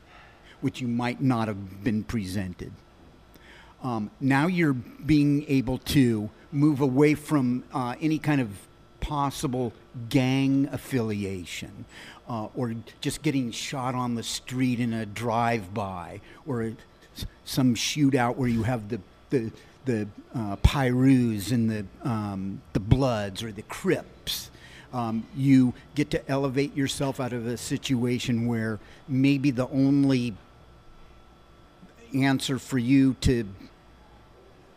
[0.62, 2.72] which you might not have been presented.
[3.84, 8.50] Um, now you're being able to move away from uh, any kind of
[9.02, 9.74] possible
[10.10, 11.86] gang affiliation
[12.34, 16.74] uh, or just getting shot on the street in a drive-by or
[17.46, 19.00] some shootout where you have the
[19.30, 19.52] the
[19.86, 24.50] the uh, Pirus and the um, the Bloods or the Crips.
[24.94, 30.36] Um, you get to elevate yourself out of a situation where maybe the only
[32.16, 33.48] answer for you to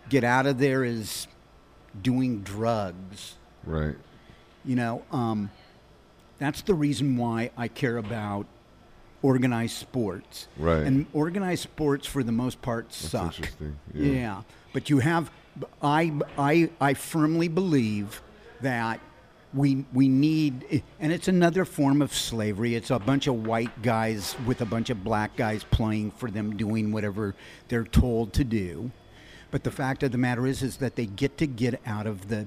[0.09, 1.27] get out of there is
[2.03, 3.37] doing drugs.
[3.65, 3.97] Right.
[4.65, 5.51] You know, um,
[6.39, 8.47] that's the reason why I care about
[9.23, 10.49] organized sports.
[10.57, 10.83] Right.
[10.83, 13.37] And organized sports, for the most part, suck.
[13.37, 13.79] interesting.
[13.95, 14.13] Yeah.
[14.13, 14.43] Yeah.
[14.73, 15.31] But you have,
[15.83, 18.23] I, I, I firmly believe
[18.61, 19.01] that
[19.55, 22.75] we, we need, and it's another form of slavery.
[22.75, 26.57] It's a bunch of white guys with a bunch of black guys playing for them,
[26.57, 27.35] doing whatever
[27.69, 28.91] they're told to do.
[29.51, 32.29] But the fact of the matter is, is that they get to get out of
[32.29, 32.47] the,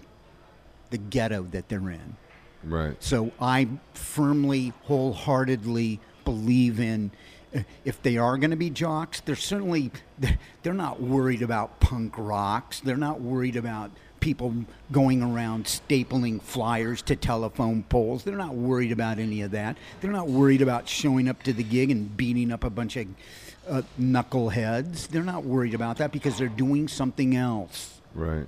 [0.91, 2.15] the ghetto that they're in.
[2.63, 3.01] Right.
[3.01, 7.11] So I firmly, wholeheartedly believe in
[7.55, 11.79] uh, if they are going to be jocks, they're certainly they're, they're not worried about
[11.79, 12.79] punk rocks.
[12.79, 14.53] They're not worried about people
[14.91, 18.23] going around stapling flyers to telephone poles.
[18.23, 19.77] They're not worried about any of that.
[20.01, 23.07] They're not worried about showing up to the gig and beating up a bunch of
[23.67, 25.07] uh, knuckleheads.
[25.07, 28.01] They're not worried about that because they're doing something else.
[28.13, 28.47] Right.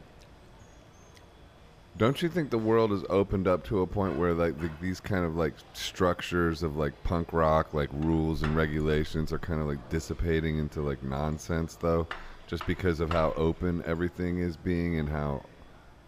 [2.02, 5.00] Don't you think the world has opened up to a point where like the, these
[5.00, 9.68] kind of like structures of like punk rock, like rules and regulations, are kind of
[9.68, 12.08] like dissipating into like nonsense though,
[12.48, 15.44] just because of how open everything is being and how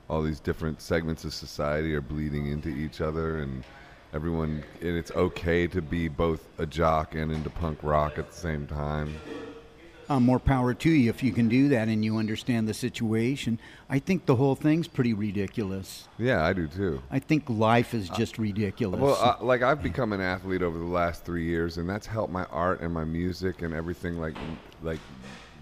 [0.09, 3.63] all these different segments of society are bleeding into each other and
[4.15, 8.35] everyone and it's okay to be both a jock and into punk rock at the
[8.35, 9.13] same time.
[10.09, 13.59] Uh, more power to you if you can do that and you understand the situation.
[13.89, 16.07] I think the whole thing's pretty ridiculous.
[16.17, 17.01] Yeah, I do too.
[17.11, 18.99] I think life is just ridiculous.
[18.99, 22.31] Well, uh, like I've become an athlete over the last three years, and that's helped
[22.31, 24.35] my art and my music and everything like,
[24.81, 24.99] like,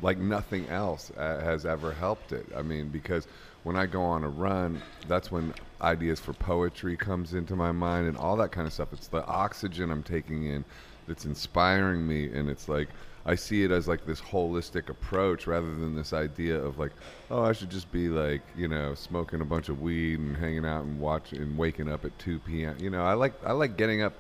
[0.02, 2.46] like nothing else uh, has ever helped it.
[2.56, 3.28] I mean, because
[3.64, 8.08] when I go on a run, that's when ideas for poetry comes into my mind
[8.08, 8.94] and all that kind of stuff.
[8.94, 10.66] It's the oxygen I'm taking in
[11.08, 12.90] that's inspiring me, and it's like
[13.26, 16.92] I see it as like this holistic approach rather than this idea of like,
[17.30, 20.66] oh, I should just be like, you know, smoking a bunch of weed and hanging
[20.66, 22.78] out and watching and waking up at 2 p.m.
[22.80, 24.14] You know, I like I like getting up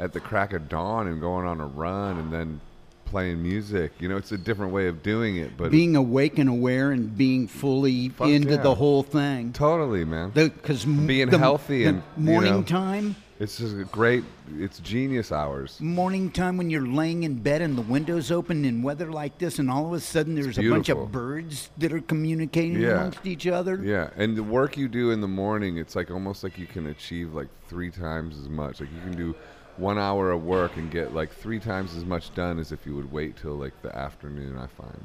[0.00, 2.60] at the crack of dawn and going on a run and then
[3.04, 3.92] playing music.
[3.98, 7.16] You know, it's a different way of doing it, but being awake and aware and
[7.16, 8.56] being fully into yeah.
[8.56, 9.52] the whole thing.
[9.52, 10.30] totally, man.
[10.30, 12.62] Because Being healthy and, you morning know.
[12.62, 14.24] time, It's just a great.
[14.58, 15.80] It's genius hours.
[15.80, 19.60] morning time when you're laying in bed and the windows open in weather like this,
[19.60, 22.94] and all of a sudden there's a bunch of birds that are communicating Yeah.
[22.98, 23.80] amongst each other.
[23.80, 26.86] Yeah, and the work you do in the morning, it's like almost like you can
[26.88, 28.80] achieve like three times as much.
[28.80, 29.36] Like you can do
[29.76, 32.96] one hour of work and get like three times as much done as if you
[32.96, 34.58] would wait till like the afternoon.
[34.58, 35.04] I find.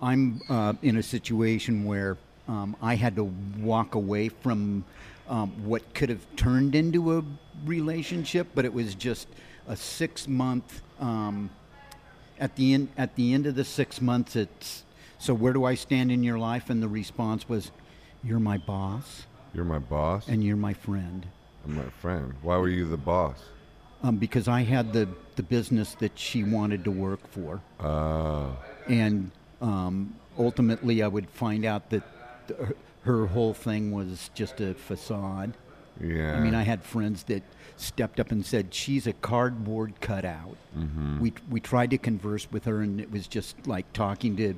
[0.00, 2.16] I'm uh, in a situation where
[2.48, 3.24] um, I had to
[3.60, 4.84] walk away from
[5.28, 7.24] um, what could have turned into a
[7.64, 9.28] relationship, but it was just
[9.68, 10.82] a six month.
[11.00, 11.50] Um,
[12.38, 14.84] at the end, at the end of the six months, it's
[15.18, 15.34] so.
[15.34, 16.70] Where do I stand in your life?
[16.70, 17.70] And the response was,
[18.22, 19.24] "You're my boss,
[19.54, 20.28] You're my boss.
[20.28, 21.26] and you're my friend."
[21.64, 22.34] I'm my friend.
[22.42, 23.38] Why were you the boss?
[24.02, 27.60] Um, because I had the the business that she wanted to work for.
[27.80, 28.50] Uh,
[28.88, 29.30] and
[29.60, 32.02] um, ultimately I would find out that
[32.48, 32.60] th-
[33.06, 35.54] her- whole thing was just a facade.
[36.00, 36.36] yeah.
[36.36, 37.42] I mean, I had friends that
[37.78, 40.56] stepped up and said she's a cardboard cutout.
[40.76, 41.20] Mm-hmm.
[41.20, 44.54] We we tried to converse with her, and it was just like talking to,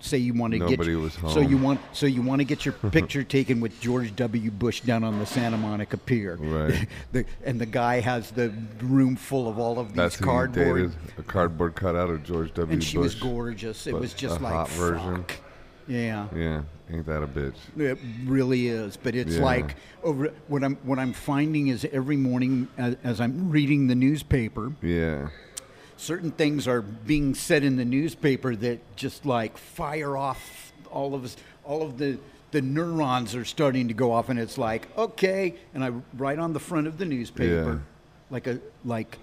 [0.00, 2.64] say you want to get your- was so you want so you want to get
[2.64, 4.50] your picture taken with George W.
[4.50, 6.86] Bush down on the Santa Monica Pier, Right.
[7.12, 10.30] the, and the guy has the room full of all of these That's who you
[10.30, 10.92] cardboard dated.
[11.18, 12.72] A cardboard cutout of George W.
[12.72, 13.86] and she was gorgeous.
[13.86, 15.24] It was just a like hot version.
[15.92, 17.54] Yeah, Yeah, ain't that a bitch?
[17.76, 18.96] it really is.
[18.96, 19.42] But it's Yeah.
[19.44, 23.94] like over what I'm what I'm finding is every morning as, as I'm reading the
[23.94, 25.28] newspaper, Yeah.
[25.96, 31.24] certain things are being said in the newspaper that just like fire off all of
[31.24, 32.18] us, all of the
[32.52, 36.52] the neurons are starting to go off, and it's like okay, and I write on
[36.52, 37.78] the front of the newspaper, Yeah.
[38.30, 39.18] like a like.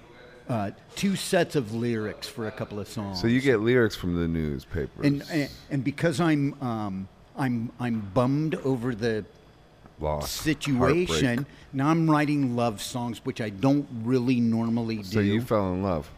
[0.50, 3.22] Uh, two sets of lyrics for a couple of songs.
[3.22, 5.06] So you get lyrics from the newspapers.
[5.06, 7.08] and, and and because I'm um,
[7.38, 9.26] I'm I'm bummed over the
[10.00, 10.32] Loss.
[10.32, 11.26] situation.
[11.26, 11.48] heartbreak.
[11.72, 15.04] Now I'm writing love songs, which I don't really normally do.
[15.04, 16.10] So you fell in love.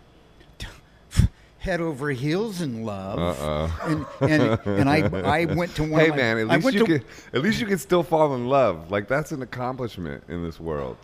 [1.60, 3.20] Head over heels in love.
[3.20, 4.08] Uh-oh.
[4.22, 6.00] And and and I I went to one.
[6.00, 8.48] Hey my, man, at least you to, can at least you can still fall in
[8.48, 8.92] love.
[8.92, 10.96] Like that's an accomplishment in this world.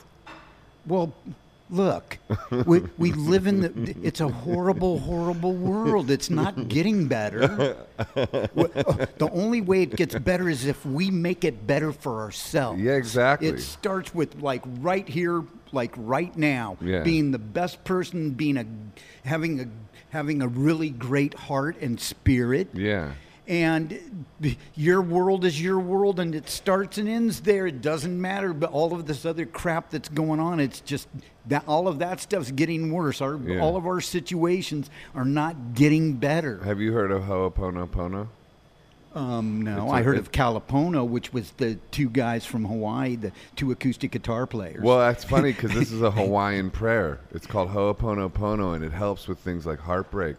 [0.86, 1.14] Well,
[1.70, 2.18] look,
[2.66, 3.96] we, we live in the.
[4.04, 6.10] It's a horrible, horrible world.
[6.10, 7.76] It's not getting better.
[7.98, 12.80] Uh, The only way it gets better is if we make it better for ourselves.
[12.80, 13.48] Yeah, exactly.
[13.48, 17.02] It starts with like right here, like right now, Yeah.
[17.04, 18.66] being the best person, being a,
[19.28, 19.66] having a,
[20.10, 23.14] having a really great heart and spirit Yeah.
[23.48, 24.26] And
[24.76, 28.70] your world is your world and it starts and ends there it doesn't matter but
[28.72, 31.08] all of this other crap that's going on it's just
[31.46, 33.60] that all of that stuff's getting worse our Yeah.
[33.62, 38.28] all of our situations are not getting better Have you heard of Ho'oponopono?
[39.16, 43.16] um, no It's i a- heard of calipono which was the two guys from hawaii
[43.16, 47.20] the two acoustic guitar players Well, that's funny because this is a Hawaiian prayer.
[47.32, 50.36] It's called Ho'oponopono, and it helps with things like heartbreak.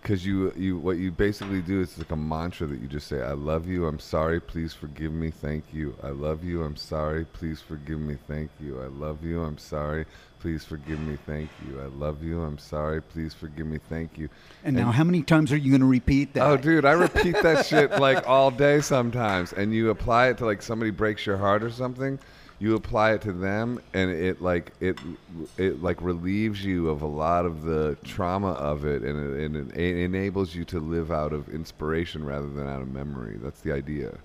[0.00, 3.20] Because you, you, what you basically do is like a mantra that you just say,
[3.22, 3.86] "I love you.
[3.86, 4.40] I'm sorry.
[4.40, 5.30] Please forgive me.
[5.30, 5.94] Thank you.
[6.02, 6.62] I love you.
[6.62, 7.26] I'm sorry.
[7.26, 8.16] Please forgive me.
[8.26, 8.80] Thank you.
[8.80, 9.42] I love you.
[9.42, 10.06] I'm sorry.
[10.40, 11.18] Please forgive me.
[11.26, 11.80] Thank you.
[11.80, 12.40] I love you.
[12.40, 13.02] I'm sorry.
[13.02, 13.78] Please forgive me.
[13.88, 14.28] Thank you."
[14.64, 17.36] and now how many times are you going to repeat that Oh, dude, I repeat
[17.42, 19.52] that shit like all day sometimes.
[19.52, 22.18] And you apply it to like somebody breaks your heart or something.
[22.60, 24.98] You apply it to them, and it like it
[25.56, 29.72] it like relieves you of a lot of the trauma of it, and it, and
[29.72, 33.38] it, enables you to live out of inspiration rather than out of memory.
[33.42, 34.18] That's the idea,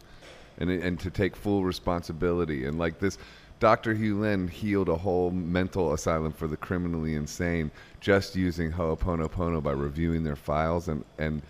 [0.57, 2.65] and and to take full responsibility.
[2.65, 3.17] And like this,
[3.61, 3.93] Dr.
[3.93, 7.71] Hew Len healed a whole mental asylum for the criminally insane
[8.01, 11.41] just using Ho'oponopono by reviewing their files and and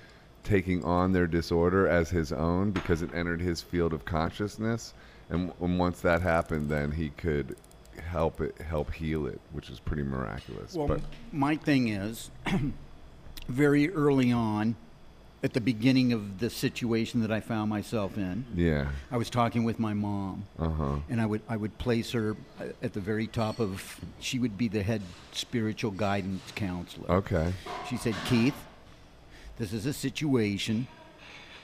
[0.43, 4.93] taking on their disorder as his own because it entered his field of consciousness
[5.29, 7.55] and, and once that happened then he could
[8.11, 12.29] help it help heal it which is pretty miraculous Well, but my thing is,
[13.47, 14.75] very early on,
[15.43, 19.63] at the beginning of the situation that I found myself in, yeah I was talking
[19.63, 23.27] with my mom, uh-huh and I would I would place her uh, at the very
[23.27, 23.99] top of.
[24.19, 27.09] She would be the head spiritual guidance counselor.
[27.11, 27.53] okay
[27.89, 28.55] She said, "Keith,
[29.57, 30.87] this is a situation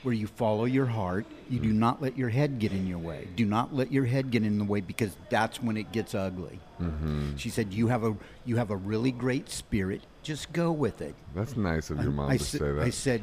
[0.04, 1.26] where you follow your heart.
[1.50, 3.28] You do not let your head get in your way.
[3.36, 6.60] Do not let your head get in the way because that's when it gets ugly.
[6.82, 7.36] Mm-hmm.
[7.38, 8.16] She said, "You have a
[8.46, 10.02] you have a really great spirit.
[10.24, 12.82] Just go with it." That's nice of your mom I, to sa- say that.
[12.82, 13.22] I said,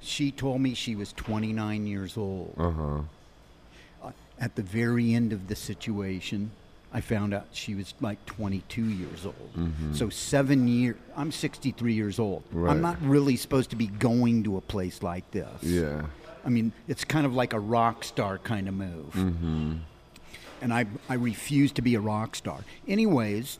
[0.00, 2.54] she told me she was 29 years old.
[2.58, 3.00] uh huh.
[4.02, 6.50] Uh, At the very end of the situation,
[6.92, 9.54] I found out she was like 22 years old.
[9.56, 9.94] Mhm.
[9.96, 10.96] So seven years.
[11.16, 12.42] I'm 63 years old.
[12.50, 12.70] Right.
[12.72, 15.62] I'm not really supposed to be going to a place like this.
[15.62, 16.06] Yeah.
[16.44, 19.12] I mean, it's kind of like a rock star kind of move.
[19.12, 19.74] Mm-hmm.
[20.62, 22.64] And I, I refuse to be a rock star.
[22.88, 23.58] Anyways,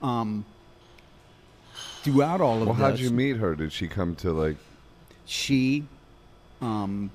[0.00, 0.44] um,
[2.02, 3.54] throughout all of Well, this, Well, how'd you meet her?
[3.54, 4.56] Did she come to like?
[5.26, 5.84] she
[6.60, 7.10] um,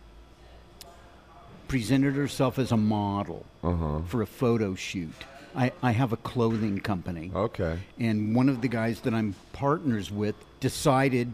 [1.68, 4.00] presented herself as a model Uh huh.
[4.08, 5.14] for a photo shoot.
[5.56, 7.32] I, I have a clothing company.
[7.34, 7.80] Okay.
[7.98, 11.32] And one of the guys that I'm partners with decided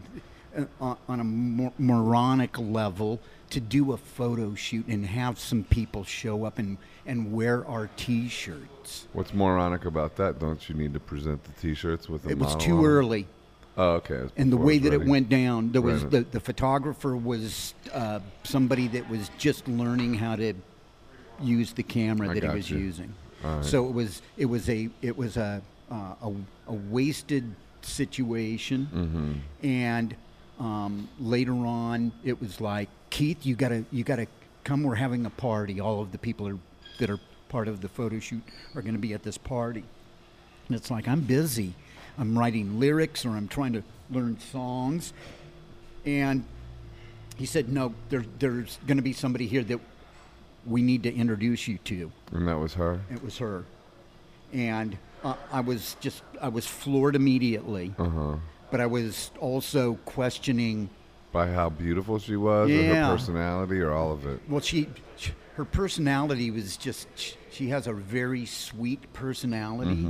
[0.80, 3.18] uh, on a mor- moronic level
[3.50, 7.88] to do a photo shoot and have some people show up and, and wear our
[7.96, 9.08] T-shirts.
[9.12, 10.38] What's moronic about that?
[10.38, 13.26] Don't you need to present the T-shirts with a It was too on early.
[13.76, 14.28] Oh, okay.
[14.36, 16.10] And the way that it went down, there was Right.
[16.10, 20.52] the, the photographer was uh, somebody that was just learning how to
[21.42, 22.78] use the camera I that he was you.
[22.78, 23.12] using.
[23.42, 23.64] Right.
[23.64, 26.32] So it was it was a it was a uh, a,
[26.68, 29.66] a wasted situation, Mm-hmm.
[29.66, 30.16] and
[30.60, 34.26] um, later on it was like Keith, you gotta you gotta
[34.64, 34.82] come.
[34.84, 35.80] We're having a party.
[35.80, 36.58] All of the people are,
[36.98, 38.42] that are part of the photo shoot
[38.74, 39.84] are going to be at this party,
[40.68, 41.74] and it's like I'm busy.
[42.18, 45.12] I'm writing lyrics or I'm trying to learn songs,
[46.06, 46.44] and
[47.36, 49.80] he said, "No, there, there's going to be somebody here that
[50.66, 53.00] we need to introduce you to." And that was her.
[53.10, 53.64] It was her,
[54.52, 58.36] and uh, I was just I was floored immediately, Uh huh.
[58.70, 60.90] but I was also questioning.
[61.32, 64.40] By how beautiful she was, or her personality, or all of it.
[64.48, 67.08] Well, she, sh her personality was just
[67.50, 70.06] she has a very sweet personality,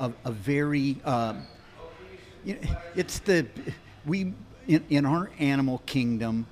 [0.00, 1.42] a, a very um,
[2.44, 3.46] you know, it's the
[4.04, 4.32] we
[4.66, 6.46] in, in our animal kingdom.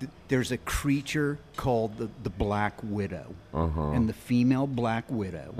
[0.00, 3.90] Th- There's a creature called the, the black widow, Uh-huh.
[3.90, 5.54] and the female black widow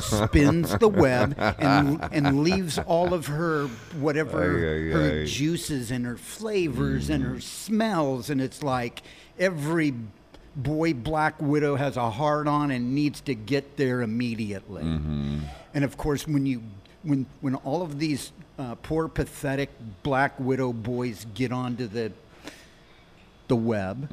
[0.00, 3.66] spins the web and and leaves all of her
[3.98, 9.02] whatever Ay, ay, her juices and her flavors and her smells, and it's like
[9.38, 9.94] every
[10.54, 14.82] boy black widow has a heart on and needs to get there immediately.
[14.82, 16.62] And of course, when you
[17.02, 19.70] when when all of these uh, poor pathetic
[20.02, 22.12] black widow boys get onto the
[23.52, 24.08] the web,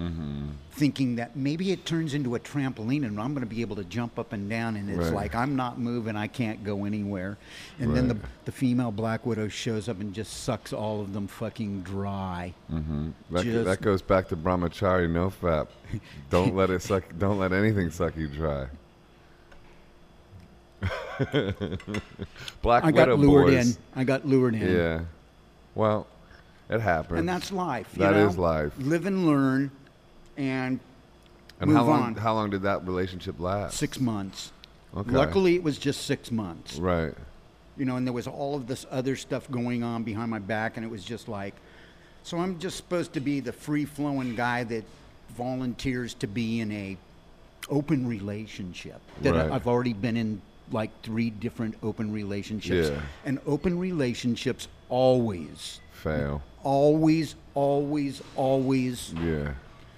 [0.72, 3.86] thinking that maybe it turns into a trampoline and I'm going to be able to
[3.86, 5.14] jump up and down, and it's Right.
[5.14, 7.38] like I'm not moving, I can't go anywhere.
[7.80, 11.28] And then the, the female black widow shows up and just sucks all of them
[11.28, 12.54] fucking dry.
[12.70, 13.12] Mm-hmm.
[13.32, 15.68] That, Just- that goes back to brahmachari, no fap.
[16.30, 17.04] Don't let it suck.
[17.18, 18.68] Don't let anything suck you dry.
[22.62, 23.78] Black I got widow lured boys.
[23.78, 23.84] in.
[23.96, 24.62] I got lured in.
[24.76, 25.02] Yeah.
[25.76, 26.08] Well,
[26.70, 27.20] it happens.
[27.20, 27.90] And that's life.
[27.94, 28.28] you That know?
[28.28, 28.72] is life.
[28.80, 29.72] Live and learn,
[30.38, 30.80] and
[31.60, 32.02] And move how long?
[32.04, 32.16] on.
[32.16, 33.78] How long did that relationship last?
[33.78, 34.52] six months.
[34.96, 35.12] Okay.
[35.12, 36.78] Luckily, it was just six months.
[36.78, 37.14] Right.
[37.78, 40.76] you know, and there was all of this other stuff going on behind my back,
[40.76, 41.54] and it was just like,
[42.24, 44.84] so I'm just supposed to be the free flowing guy that
[45.38, 46.98] volunteers to be in a
[47.70, 49.50] open relationship that Right.
[49.52, 50.42] I've already been in
[50.72, 53.00] like three different open relationships, Yeah.
[53.26, 56.42] and open relationships always, Fail.
[56.64, 59.54] Always, always, always Yeah.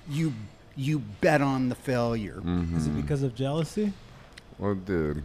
[0.10, 0.34] you
[0.78, 2.38] you bet on the failure.
[2.44, 2.78] Mm-hmm.
[2.78, 3.92] Is it because of jealousy?
[4.58, 5.18] Well, dude,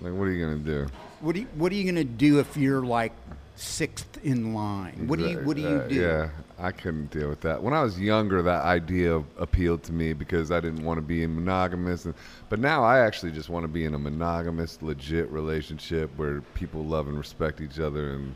[0.00, 0.86] like, what are you gonna do?
[1.20, 3.12] What do you, what are you gonna do if you're like
[3.56, 5.06] sixth in line?
[5.08, 5.94] What do you what do you Uh, do?
[5.94, 7.62] Yeah, I couldn't deal with that.
[7.62, 11.22] When I was younger, that idea appealed to me because I didn't want to be
[11.22, 12.04] in monogamous.
[12.04, 12.14] And,
[12.50, 16.84] but now I actually just want to be in a monogamous, legit relationship where people
[16.84, 18.34] love and respect each other and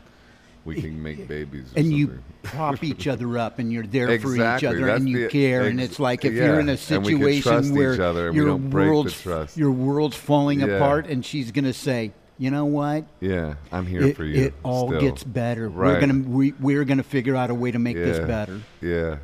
[0.65, 1.71] we can make babies.
[1.75, 5.23] And you prop each other up and you're there for each other that's and you
[5.23, 7.75] the- care and it's like if yeah, you're in a and we can trust situation
[7.75, 10.67] where each other and we your don't break the world's your world's falling Yeah.
[10.67, 14.45] apart and she's going to say you know what Yeah, I'm here it, for you.
[14.45, 14.99] it all still.
[15.01, 17.95] gets better we're going to we, we're going to figure out a way to make
[17.95, 19.17] this better Yeah,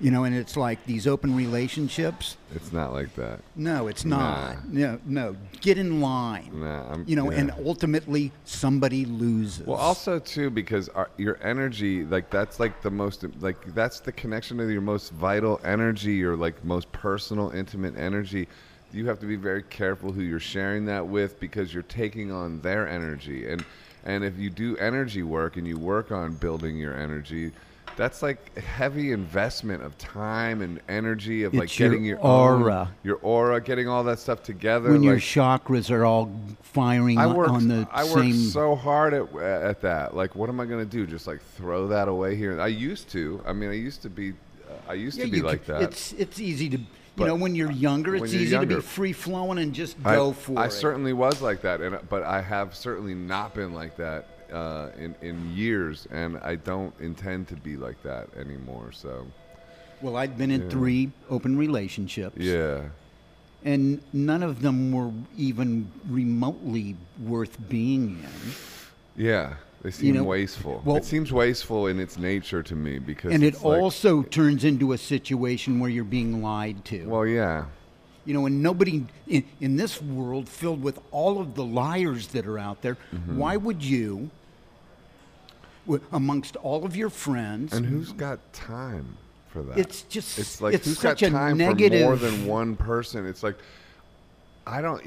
[0.00, 3.40] you know and it's like these open relationships it's not like that.
[3.56, 4.52] no it's Nah.
[4.54, 7.38] not no no get in line Nah, I'm, you know yeah.
[7.40, 12.90] and ultimately somebody loses Well, also too because our, your energy, like that's like the
[12.90, 17.96] most, like that's the connection to your most vital energy, your like most personal, intimate
[17.96, 18.48] energy.
[18.92, 22.60] You have to be very careful who you're sharing that with because you're taking on
[22.60, 23.64] their energy, and
[24.04, 27.50] and if you do energy work and you work on building your energy,
[27.98, 32.62] that's like heavy investment of time and energy of like It's your getting your, own-
[32.62, 32.90] aura.
[33.02, 34.90] your aura, getting all that stuff together.
[34.92, 36.30] when your chakras are all
[36.62, 38.34] firing I on- worked, on the I worked same.
[38.36, 40.16] so hard at at that.
[40.16, 41.06] Like, what am I gonna do?
[41.06, 42.58] Just like throw that away here?
[42.60, 43.42] I used to.
[43.44, 44.30] I mean, I used to be.
[44.30, 45.82] Uh, I used Yeah, to be like that.
[45.82, 48.80] It's it's easy to you But know when you're younger, it's you're easy to be
[48.80, 50.66] free flowing and just I, go for I it.
[50.66, 54.90] I certainly was like that, and but I have certainly not been like that uh,
[54.98, 58.92] in in years, and I don't intend to be like that anymore.
[58.92, 59.26] So
[60.02, 60.68] well, I've been in Yeah.
[60.68, 62.36] three open relationships.
[62.38, 62.82] yeah,
[63.64, 69.24] and none of them were even remotely worth being in.
[69.24, 70.80] yeah, they seem know, wasteful.
[70.84, 74.64] well- it seems wasteful in its nature to me because And it like- also turns
[74.64, 77.06] into a situation where you're being lied to.
[77.06, 77.64] well, yeah,
[78.24, 82.46] you know, and nobody in, in this world filled with all of the liars that
[82.46, 83.36] are out there, Mm-hmm.
[83.38, 84.30] why would you,
[86.12, 89.16] amongst all of your friends, and who's got time
[89.48, 89.78] for that?
[89.78, 92.00] it's just It's like it's who's such got a time negative.
[92.00, 93.26] for more than one person?
[93.26, 93.56] It's like
[94.66, 95.02] I don't.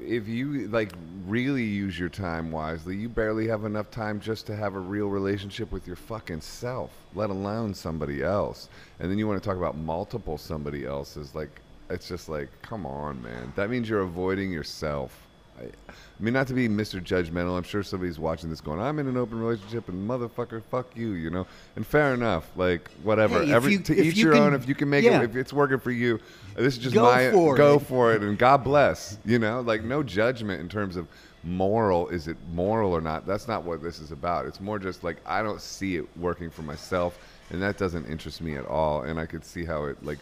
[0.00, 0.92] If you like
[1.26, 5.06] really use your time wisely, you barely have enough time just to have a real
[5.06, 8.68] relationship with your fucking self, let alone somebody else.
[8.98, 11.36] And then you want to talk about multiple somebody else's.
[11.36, 13.52] Like it's just like, come on, man.
[13.54, 15.25] That means you're avoiding yourself.
[15.58, 17.02] I, I mean, not to be Mr.
[17.02, 17.56] Judgmental.
[17.56, 21.10] I'm sure somebody's watching this going, "I'm in an open relationship, and motherfucker, fuck you,"
[21.12, 21.46] you know.
[21.76, 22.50] And fair enough.
[22.56, 23.42] Like whatever.
[23.44, 24.54] Hey, Every you- to each you your can- own.
[24.54, 25.20] If you can make yeah.
[25.20, 26.20] it, if it's working for you,
[26.56, 27.82] uh, this is just Go my for go it.
[27.82, 29.18] for it, and God bless.
[29.24, 31.06] You know, like no judgment in terms of
[31.44, 32.08] moral.
[32.08, 33.26] Is it moral or not?
[33.26, 34.46] That's not what this is about.
[34.46, 37.18] It's more just like I don't see it working for myself,
[37.50, 39.02] and that doesn't interest me at all.
[39.02, 40.18] And I could see how it like.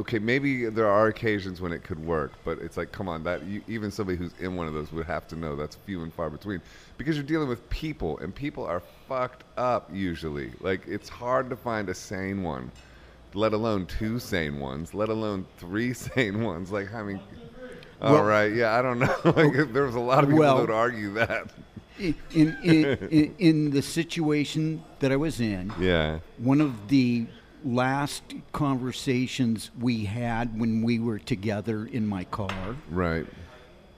[0.00, 3.44] Okay, maybe there are occasions when it could work, but it's like, come on, that
[3.44, 6.14] you, even somebody who's in one of those would have to know that's few and
[6.14, 6.62] far between,
[6.96, 10.52] because you're dealing with people, and people are fucked up usually.
[10.60, 12.70] Like it's hard to find a sane one,
[13.34, 16.72] let alone two sane ones, let alone three sane ones.
[16.72, 17.20] Like I mean,
[18.00, 19.14] all Well- right, yeah, I don't know.
[19.36, 21.50] like, there was a lot of people Well- that would argue that.
[21.98, 27.26] in, in, in, in the situation that I was in, Yeah, one of the
[27.64, 28.22] last
[28.52, 33.26] conversations we had when we were together in my car, right.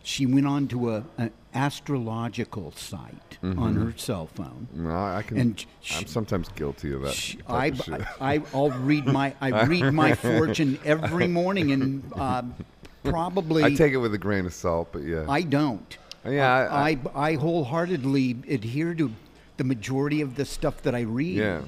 [0.03, 3.59] she went on to a, an astrological site Mm-hmm.
[3.59, 4.69] on her cell phone.
[4.73, 5.37] No, I I can.
[5.37, 5.67] And
[5.97, 7.13] I'm sometimes guilty of that.
[7.13, 12.05] Sh- type I, of I, I'll read my I read my fortune every morning, and
[12.15, 12.43] uh,
[13.03, 15.25] probably I take it with a grain of salt, but yeah.
[15.29, 15.99] I don't.
[16.25, 16.99] Yeah, I- I,
[17.31, 19.11] I, wholeheartedly adhere to
[19.57, 21.37] the majority of the stuff that I read.
[21.39, 21.63] Yeah.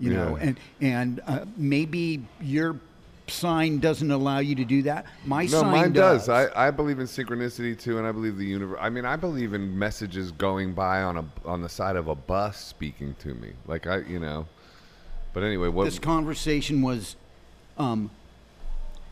[0.00, 0.42] You know, Yeah.
[0.42, 2.76] and and uh, maybe your
[3.28, 5.06] sign doesn't allow you to do that.
[5.24, 6.26] My No, sign mine does.
[6.26, 6.50] does.
[6.54, 8.78] I, I believe in synchronicity too, and I believe the universe.
[8.80, 12.14] I mean, I believe in messages going by on a on the side of a
[12.14, 13.52] bus speaking to me.
[13.66, 14.46] Like I, you know.
[15.32, 15.84] But anyway, what?
[15.84, 17.16] this conversation was,
[17.78, 18.10] um,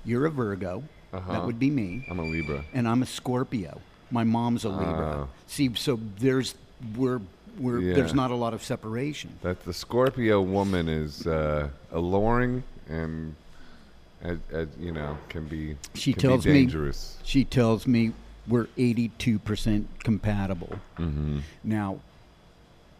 [0.05, 0.85] you're a Virgo.
[1.13, 1.33] Uh-huh.
[1.33, 2.07] That would be me.
[2.11, 2.65] I'm a Libra.
[2.73, 3.81] and I'm a Scorpio.
[4.11, 5.27] My mom's a Libra.
[5.27, 5.29] Oh.
[5.47, 6.55] See, so there's
[6.97, 7.21] we're
[7.59, 9.39] we're there's not a lot of separation.
[9.43, 13.35] That the Scorpio woman is uh, alluring and,
[14.25, 16.93] uh, uh, you know, can be She can tells be me
[17.23, 18.13] she tells me
[18.49, 20.79] we're 82% compatible.
[20.99, 21.39] Mm-hmm.
[21.65, 22.01] Now,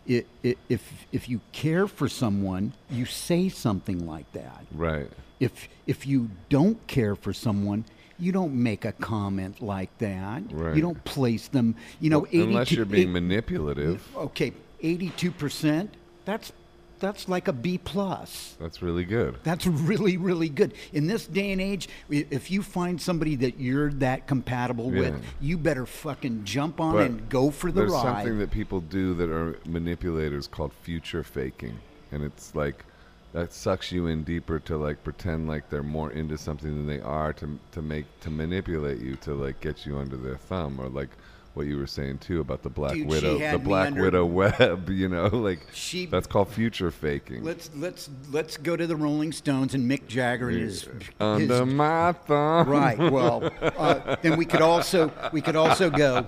[0.09, 4.65] i i if if you care for someone, you say something like that.
[4.73, 5.09] Right.
[5.41, 7.85] If if you don't care for someone,
[8.19, 10.43] you don't make a comment like that.
[10.51, 10.75] Right.
[10.77, 11.75] You don't place them.
[12.01, 14.53] You know, Well, unless you're being eight- manipulative, okay,
[14.83, 15.89] 82%.
[16.25, 16.53] That's
[17.01, 18.55] that's like a B plus.
[18.61, 19.35] that's really good.
[19.43, 20.73] That's really, really good.
[20.93, 25.59] In this day and age, if you find somebody that you're that compatible with, you
[25.59, 28.03] better fucking jump on But and go for the There's ride.
[28.03, 31.77] something that people do that are manipulators called future faking,
[32.13, 32.85] and it's like
[33.33, 37.01] that sucks you in deeper to like pretend like they're more into something than they
[37.01, 40.89] are to to make to manipulate you to like get you under their thumb or
[40.89, 41.09] like
[41.55, 44.89] what you were saying too about the Black Dude, Widow, the Black under- Widow web.
[44.89, 47.45] You know, like She- that's called future faking.
[47.45, 50.89] let's let's let's go to the Rolling Stones and Mick Jagger and his,
[51.21, 52.69] under his my thumb.
[52.71, 52.99] right.
[52.99, 56.27] Well, uh, then we could also we could also go.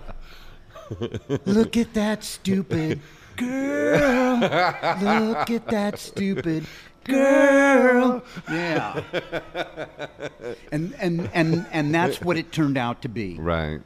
[1.46, 3.00] Look at that stupid
[3.36, 4.36] girl.
[4.40, 6.66] Look at that stupid
[7.04, 8.22] girl.
[8.50, 9.02] Yeah.
[10.72, 13.34] And and and and that's what it turned out to be.
[13.38, 13.80] Right.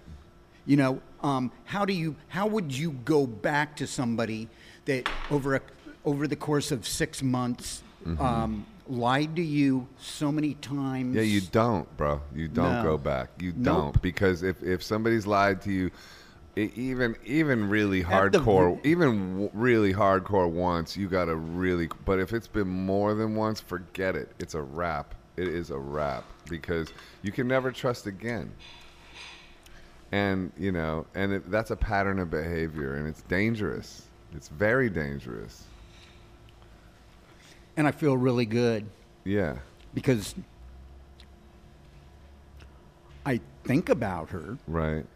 [0.67, 4.49] You know, um, how do you how would you go back to somebody
[4.87, 5.61] that over a,
[6.05, 8.23] over the course of six months Mm-hmm.
[8.25, 11.17] um, lied to you so many times?
[11.17, 12.21] Yeah, you don't, bro.
[12.35, 12.83] You don't No.
[12.85, 13.29] go back.
[13.41, 13.77] You Nope.
[13.77, 15.91] don't because if if somebody's lied to you,
[16.59, 21.89] even even really At the- hardcore, even w- really hardcore once, you gotta really.
[22.05, 24.33] But if it's been more than once, forget it.
[24.39, 25.15] It's a wrap.
[25.37, 28.51] It is a wrap because you can never trust again.
[30.11, 34.03] And you know, and it, that's a pattern of behavior, and it's dangerous.
[34.35, 35.65] It's very dangerous.
[37.77, 38.87] And I feel really good
[39.25, 39.59] Yeah.
[39.95, 40.35] because
[43.25, 45.07] I think about her Right.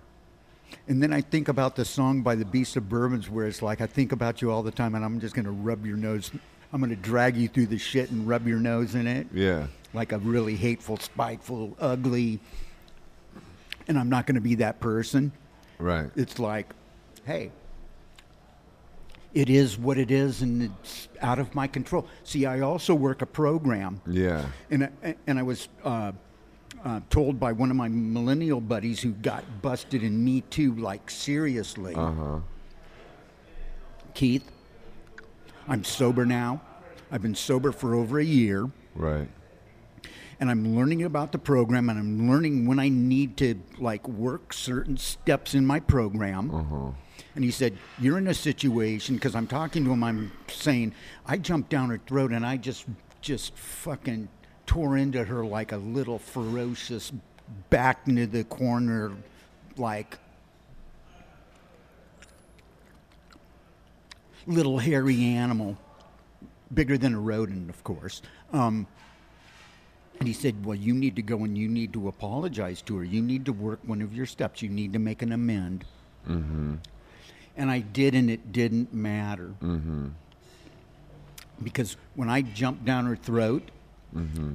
[0.88, 3.80] And then I think about the song by the Beasts of Bourbon where it's like,
[3.80, 6.30] I think about you all the time and I'm just going to rub your nose.
[6.72, 9.26] I'm going to drag you through the shit and rub your nose in it.
[9.32, 9.66] Yeah.
[9.94, 12.40] Like a really hateful, spiteful, ugly.
[13.88, 15.32] And I'm not going to be that person.
[15.78, 16.10] Right.
[16.16, 16.72] It's like,
[17.24, 17.50] hey,
[19.34, 22.06] it is what it is and it's out of my control.
[22.24, 24.46] See, I also work a program Yeah.
[24.70, 26.12] and I, and I was uh,
[26.84, 31.10] uh, told by one of my millennial buddies who got busted in Me Too, like
[31.10, 32.38] seriously, Uh huh.
[34.14, 34.50] Keith,
[35.68, 36.60] I'm sober now.
[37.10, 39.28] I've been sober for over a year, Right.
[40.40, 44.52] and I'm learning about the program, and I'm learning when I need to like work
[44.52, 46.54] certain steps in my program.
[46.54, 46.90] Uh huh.
[47.34, 50.94] And he said, You're in a situation, because I'm talking to him, I'm saying,
[51.26, 52.84] I jumped down her throat and I just,
[53.22, 54.28] just fucking
[54.66, 57.12] tore into her like a little ferocious,
[57.70, 59.12] back into the corner,
[59.76, 60.18] like
[64.46, 65.76] little hairy animal,
[66.72, 68.22] bigger than a rodent, of course.
[68.52, 68.86] Um,
[70.18, 73.04] and he said, Well, you need to go and you need to apologize to her.
[73.04, 74.62] You need to work one of your steps.
[74.62, 75.84] You need to make an amend.
[76.28, 76.74] Mm-hmm.
[77.56, 79.50] And I did, and it didn't matter.
[79.62, 80.08] Mm-hmm.
[81.62, 83.70] Because when I jumped down her throat,
[84.16, 84.54] Mm-hmm.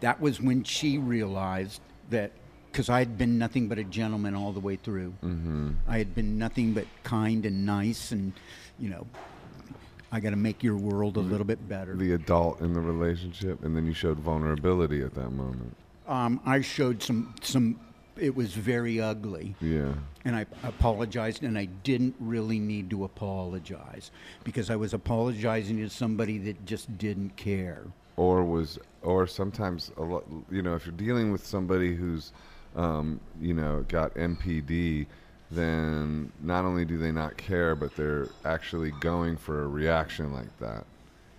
[0.00, 1.80] that was when she realized
[2.10, 2.30] that,
[2.70, 5.14] because I had been nothing but a gentleman all the way through.
[5.22, 5.70] Mm-hmm.
[5.88, 8.32] I had been nothing but kind and nice, and,
[8.78, 9.06] you know,
[10.12, 11.94] I got to make your world a little bit better.
[11.94, 15.74] The adult in the relationship, and then you showed vulnerability at that moment.
[16.06, 17.80] Um, I showed some, some,
[18.16, 19.54] it was very ugly.
[19.60, 19.94] Yeah.
[20.24, 24.10] And I apologized, and I didn't really need to apologize
[24.42, 27.84] because I was apologizing to somebody that just didn't care.
[28.16, 32.32] Or was or sometimes a lot you know if you're dealing with somebody who's
[32.76, 35.06] um, you know got NPD
[35.50, 40.58] then not only do they not care but they're actually going for a reaction like
[40.58, 40.84] that.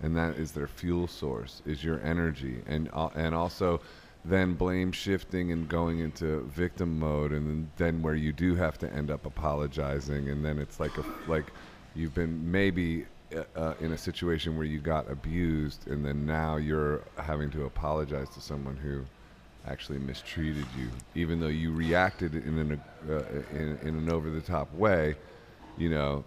[0.02, 2.62] And that is their fuel source is your energy.
[2.66, 3.80] And al- and also
[4.24, 8.76] then blame shifting and going into victim mode and then, then where you do have
[8.78, 10.28] to end up apologizing.
[10.28, 11.52] And then it's like a like
[11.94, 16.56] you've been maybe uh, uh, in a situation where you got abused and then now
[16.56, 19.04] you're having to apologize to someone who
[19.66, 22.80] actually mistreated you even though you reacted in an
[23.10, 23.22] uh,
[23.52, 25.14] in, in an over the top way
[25.76, 26.24] you know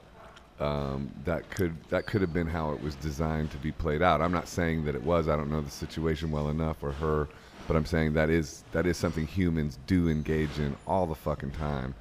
[0.60, 4.22] um, that could that could have been how it was designed to be played out.
[4.22, 5.28] I'm not saying that it was.
[5.28, 7.30] I don't know the situation well enough or her,
[7.68, 11.52] but I'm saying that is that is something humans do engage in all the fucking
[11.52, 11.96] time,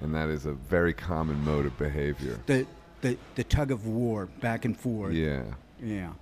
[0.00, 2.38] and that is a very common mode of behavior.
[2.46, 2.66] The,
[3.04, 5.12] the, the tug of war back and forth.
[5.12, 5.44] Yeah.
[5.82, 6.12] Yeah.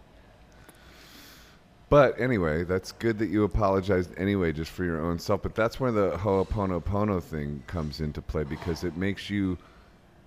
[1.89, 5.43] But anyway, that's good that you apologized anyway, just for your own self.
[5.43, 9.57] But that's where the Ho'oponopono thing comes into play because it makes you,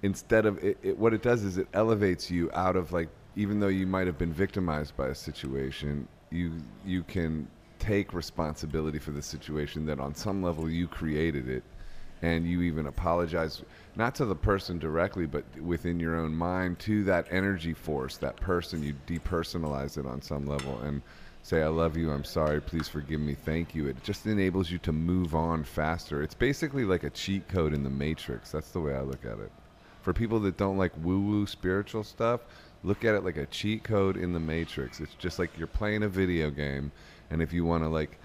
[0.03, 3.59] instead of it, it, what it does is it elevates you out of like, even
[3.59, 6.53] though you might have been victimized by a situation, you
[6.85, 7.47] you can
[7.79, 11.63] take responsibility for the situation that on some level you created it,
[12.21, 13.63] and you even apologize
[13.95, 18.35] not to the person directly, but within your own mind to that energy force, that
[18.37, 18.83] person.
[18.83, 21.01] You depersonalize it on some level and
[21.45, 23.87] say i love you i'm sorry please forgive me thank you.
[23.87, 26.23] It just enables you to move on faster.
[26.23, 28.51] It's basically like a cheat code in the matrix.
[28.51, 29.51] That's the way i look at it.
[30.01, 32.41] For people that don't like woo woo spiritual stuff
[32.83, 34.99] look at it like a cheat code in the matrix.
[34.99, 36.91] It's just like you're playing a video game
[37.29, 38.19] and if you want to like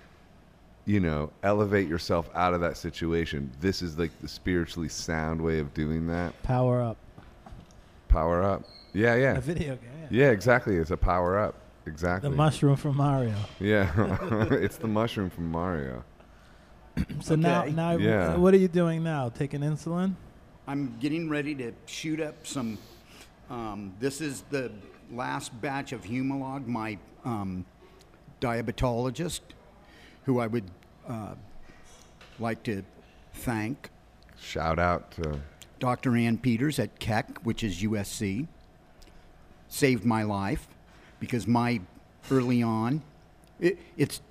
[0.90, 5.60] you know elevate yourself out of that situation this is like the spiritually sound way
[5.60, 6.96] of doing that Power up.
[8.08, 9.90] power up yeah yeah A video game.
[10.10, 10.24] Yeah.
[10.26, 11.54] yeah exactly it's a power up
[11.86, 13.34] exactly The mushroom from Mario.
[13.60, 14.16] Yeah,
[14.50, 16.02] it's the mushroom from Mario.
[17.20, 17.72] So now, Okay.
[17.72, 18.36] now, Yeah.
[18.36, 19.28] what are you doing now?
[19.28, 20.14] Taking insulin?
[20.66, 22.78] I'm getting ready to shoot up some.
[23.48, 24.70] Um, this is the
[25.12, 27.64] last batch of Humalog, my um,
[28.40, 29.40] diabetologist,
[30.24, 30.64] who I would
[31.10, 31.34] uh,
[32.38, 32.82] like to
[33.34, 33.90] thank.
[34.40, 35.40] Shout out to
[35.78, 36.16] Dr.
[36.16, 38.46] Anne Peters at Keck, which is USC,
[39.68, 40.68] saved my life
[41.18, 41.80] because my
[42.30, 43.02] early on,
[43.58, 44.22] it, it's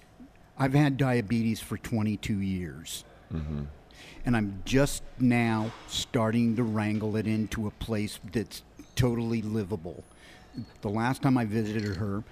[0.58, 3.04] I've had diabetes for 22 years,
[4.26, 8.64] and I'm just now starting to wrangle it into a place that's
[8.96, 10.04] totally livable.
[10.82, 12.24] The last time I visited her,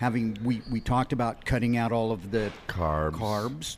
[0.00, 3.12] having we, we talked about cutting out all of the Carbs.
[3.12, 3.76] carbs.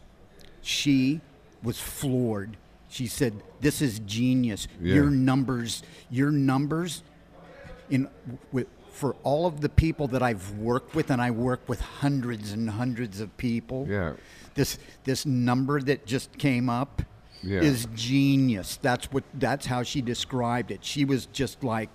[0.63, 1.21] She
[1.65, 2.57] was floored.
[2.89, 4.69] She said, "This is genius.
[4.81, 4.95] Yeah.
[4.95, 7.03] Your numbers, your numbers
[7.91, 8.09] in
[8.53, 12.53] with, for all of the people that I've worked with, and I work with hundreds
[12.53, 13.87] and hundreds of people.
[13.89, 14.13] Yeah.
[14.55, 17.03] This this number that just came up
[17.43, 17.63] Yeah.
[17.63, 18.79] is genius.
[18.81, 20.85] That's what that's how she described it.
[20.85, 21.91] She was just like,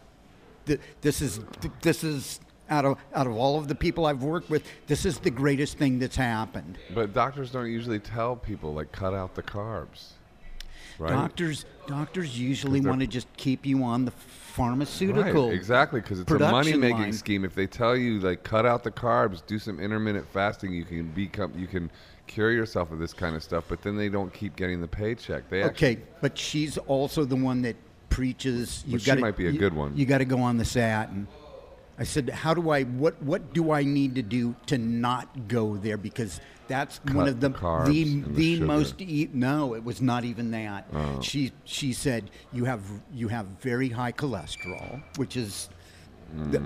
[0.66, 1.40] "This is
[1.82, 5.20] this is." Out of, out of all of the people I've worked with, this is
[5.20, 6.78] the greatest thing that's happened.
[6.94, 10.12] But doctors don't usually tell people like cut out the carbs.
[11.00, 11.12] Right.
[11.12, 15.48] Doctors, doctors usually want to just keep you on the pharmaceutical.
[15.50, 17.46] Right, exactly, because it's a money making scheme.
[17.46, 21.08] If they tell you like cut out the carbs, do some intermittent fasting, you can
[21.12, 21.92] become, you can
[22.26, 23.66] cure yourself of this kind of stuff.
[23.70, 25.50] But then they don't keep getting the paycheck.
[25.50, 27.76] They actually, Okay, but she's also the one that
[28.10, 28.84] preaches.
[28.88, 29.96] You she gotta, might be a you- good one.
[29.96, 31.28] You got to go on the statin.
[32.00, 32.84] I said, how do I?
[32.84, 35.98] What what do I need to do to not go there?
[35.98, 38.62] Because that's one of the the the, the.
[38.62, 38.66] Oh.
[38.66, 39.02] most.
[39.02, 40.88] E- no, it was not even that.
[40.94, 41.22] Oh.
[41.22, 45.70] She she said you have you have very high cholesterol, which is.
[46.52, 46.62] Th-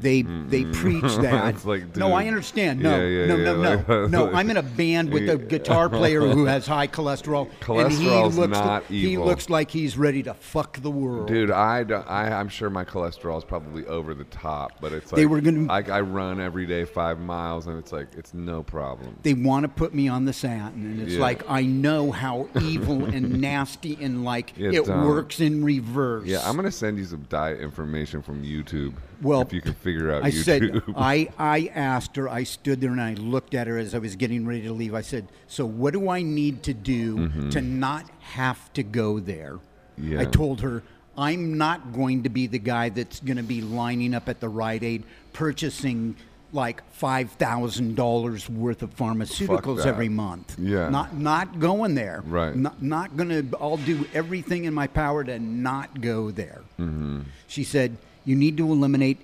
[0.00, 0.72] They they mm-hmm.
[0.72, 1.54] preach that.
[1.64, 2.80] Like, no, I understand.
[2.80, 4.32] No, Yeah, yeah, no, yeah, no, like- no, no.
[4.34, 8.52] I'm in a band with a guitar player who has high cholesterol, and he looks
[8.52, 11.28] not he looks like he's ready to fuck the world.
[11.28, 15.10] Dude, I, don't- I I'm sure my cholesterol is probably over the top, but it's
[15.12, 18.34] like They were gonna- I, I run every day five miles, and it's like it's
[18.34, 19.16] no problem.
[19.22, 23.04] they want to put me on the statin, and it's like I know how evil
[23.06, 25.06] and nasty and like it don't.
[25.06, 26.26] works in reverse.
[26.26, 28.94] Yeah, I'm gonna send you some diet information from YouTube.
[29.22, 30.44] Well, if you can figure out I YouTube.
[30.44, 32.28] said I I asked her.
[32.28, 34.94] I stood there and I looked at her as I was getting ready to leave.
[34.94, 39.58] I said, "So what do I need to do to not have to go there?"
[39.98, 40.30] I Mm-hmm.
[40.30, 40.82] Told her.
[41.16, 44.48] I'm not going to be the guy that's going to be lining up at the
[44.48, 46.16] Rite Aid purchasing
[46.52, 50.56] like five thousand dollars worth of pharmaceuticals every month.
[50.58, 50.88] Yeah.
[50.88, 52.22] not not going there.
[52.26, 52.56] Right.
[52.56, 53.56] Not, not going to.
[53.60, 56.62] I'll do everything in my power to not go there.
[56.80, 57.20] Mm-hmm.
[57.46, 59.18] She said, "You need to eliminate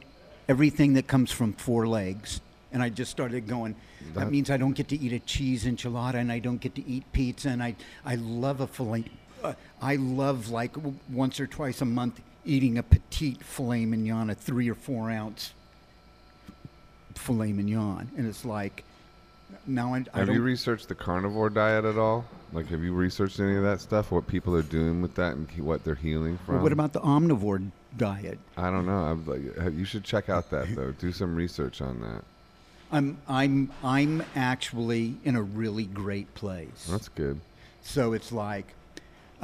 [0.49, 2.41] everything that comes from four legs."
[2.73, 3.75] And I just started going.
[4.15, 6.75] That, That- means I don't get to eat a cheese enchilada, and I don't get
[6.77, 7.75] to eat pizza, and I
[8.05, 9.05] I love a filet.
[9.43, 10.77] Uh, I love like
[11.11, 15.53] once or twice a month eating a petite filet mignon, a three or four ounce
[17.15, 18.85] filet mignon, and it's like
[19.67, 22.25] now I, I Have you researched the carnivore diet at all?
[22.53, 24.11] Like, have you researched any of that stuff?
[24.11, 26.57] What people are doing with that and what they're healing from?
[26.57, 28.39] Well, what about the omnivore diet?
[28.57, 28.99] I don't know.
[28.99, 30.93] I'm like, you should check out that though.
[30.93, 32.25] Do some research on that.
[32.93, 36.87] I'm I'm I'm actually in a really great place.
[36.91, 37.41] That's good.
[37.83, 38.75] So it's like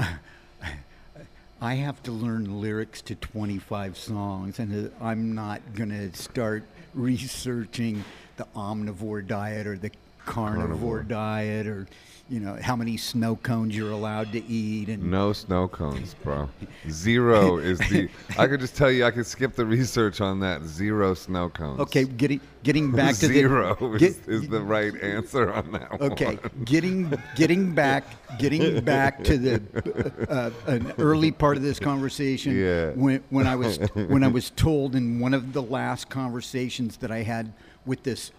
[1.60, 8.05] I have to learn lyrics to 25 songs, and uh, I'm not gonna start researching
[8.36, 9.90] the omnivore diet or the
[10.27, 11.02] carnivore, Carnivore.
[11.05, 11.86] diet or
[12.28, 16.48] you know how many snow cones you're allowed to eat and No snow cones, bro.
[16.90, 18.09] Zero is the.
[18.36, 20.62] I could just tell you, I could skip the research on that.
[20.65, 21.78] Zero snow cones.
[21.81, 25.93] okay getting getting back to Zero the is, get- is the right answer on that
[26.01, 26.12] one.
[26.12, 28.05] Okay, getting getting back
[28.39, 32.57] getting back to the uh, an early part of this conversation.
[32.59, 32.90] Yeah.
[32.90, 37.12] When when I was when I was told in one of the last conversations that
[37.12, 37.53] I had
[37.85, 38.32] with this,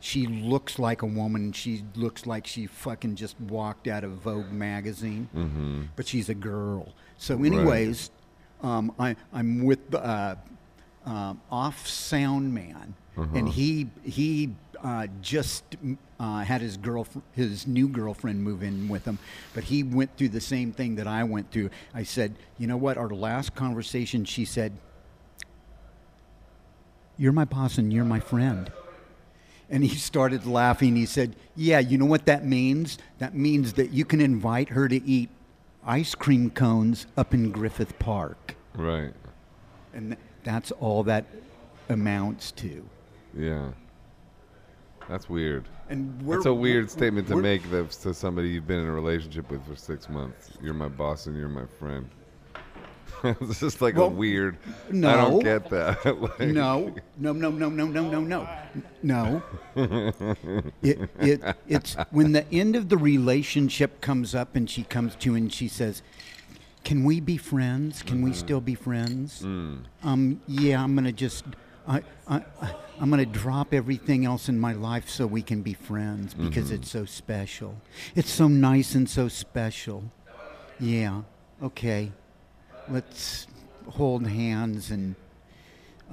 [0.00, 1.52] she looks like a woman.
[1.52, 5.82] She looks like she fucking just walked out of Vogue magazine, mm-hmm.
[5.96, 6.92] but she's a girl.
[7.18, 8.10] So, anyways,
[8.62, 10.34] um, I I'm with the uh,
[11.06, 15.76] um, off sound man, and he he uh, just
[16.18, 19.18] uh, had his girl his new girlfriend move in with him,
[19.54, 21.70] but he went through the same thing that I went through.
[21.94, 22.96] I said, you know what?
[22.96, 24.72] Our last conversation, she said,
[27.16, 28.70] "You're my boss and you're my friend."
[29.70, 30.96] And he started laughing.
[30.96, 32.98] He said, Yeah, you know what that means?
[33.18, 35.30] That means that you can invite her to eat
[35.86, 38.56] ice cream cones up in Griffith Park.
[38.74, 39.12] Right.
[39.94, 41.24] And th- that's all that
[41.88, 42.84] amounts to.
[43.36, 43.70] Yeah.
[45.08, 45.64] That's weird.
[45.88, 48.92] And we're, That's a weird statement to make that- to somebody you've been in a
[48.92, 50.50] relationship with for six months.
[50.62, 52.08] You're my boss and you're my friend.
[53.40, 54.56] it's just like Well, a weird.
[54.90, 56.04] No, I don't get that.
[56.20, 58.48] Like- No, no, no, no, no, no, no, no,
[59.02, 59.42] no.
[60.82, 65.30] It, it, it's when the end of the relationship comes up and she comes to
[65.30, 66.02] you and she says,
[66.84, 68.02] "Can we be friends?
[68.02, 71.44] Can we still be friends?" Um, yeah, I'm gonna just,
[71.86, 75.62] I, I, I- I'm going to drop everything else in my life so we can
[75.62, 76.74] be friends because Mm-hmm.
[76.82, 77.76] it's so special.
[78.14, 80.04] It's so nice and so special.
[80.78, 81.22] Yeah.
[81.62, 82.12] Okay.
[82.88, 83.46] Let's
[83.88, 85.14] hold hands and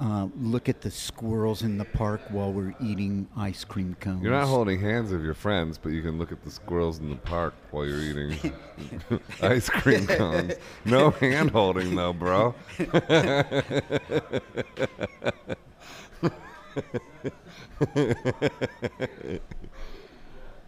[0.00, 4.22] uh, look at the squirrels in the park while we're eating ice cream cones.
[4.22, 7.10] You're not holding hands of your friends, but you can look at the squirrels in
[7.10, 8.52] the park while you're eating
[9.42, 10.54] ice cream cones.
[10.84, 12.54] No hand holding though, bro.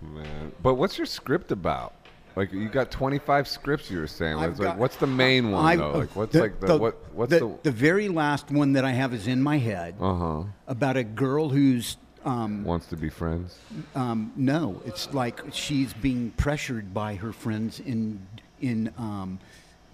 [0.03, 1.95] Man, but what's your script about?
[2.41, 4.37] Like you got 25 scripts you were saying.
[4.39, 5.93] I've What's, like, got- what's the main one I've- though?
[5.99, 8.93] Like what's the- like the, what what's the, the, the very last one that I
[8.93, 13.11] have is in my head uh huh about a girl who's um, wants to be
[13.11, 13.59] friends?
[13.95, 18.27] um, no, it's like she's being pressured by her friends in
[18.63, 19.39] in um,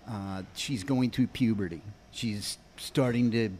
[0.08, 1.82] uh, she's going through puberty.
[2.12, 3.50] She's starting to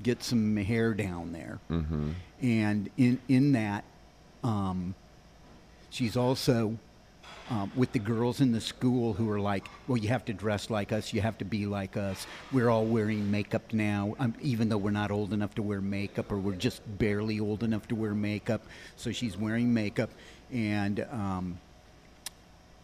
[0.00, 2.10] get some hair down there, Mm-hmm.
[2.42, 3.82] and in in that,
[4.44, 4.94] um,
[5.90, 6.78] she's also
[7.50, 10.68] um, with the girls in the school who are like, well, you have to dress
[10.70, 12.26] like us, you have to be like us.
[12.52, 16.30] We're all wearing makeup now, um, even though we're not old enough to wear makeup,
[16.30, 18.62] or we're just barely old enough to wear makeup.
[18.96, 20.10] So she's wearing makeup,
[20.52, 21.58] and um,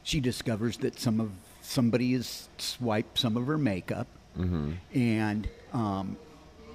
[0.02, 1.30] she discovers that some of
[1.62, 4.06] somebody has swiped some of her makeup,
[4.94, 6.16] and um,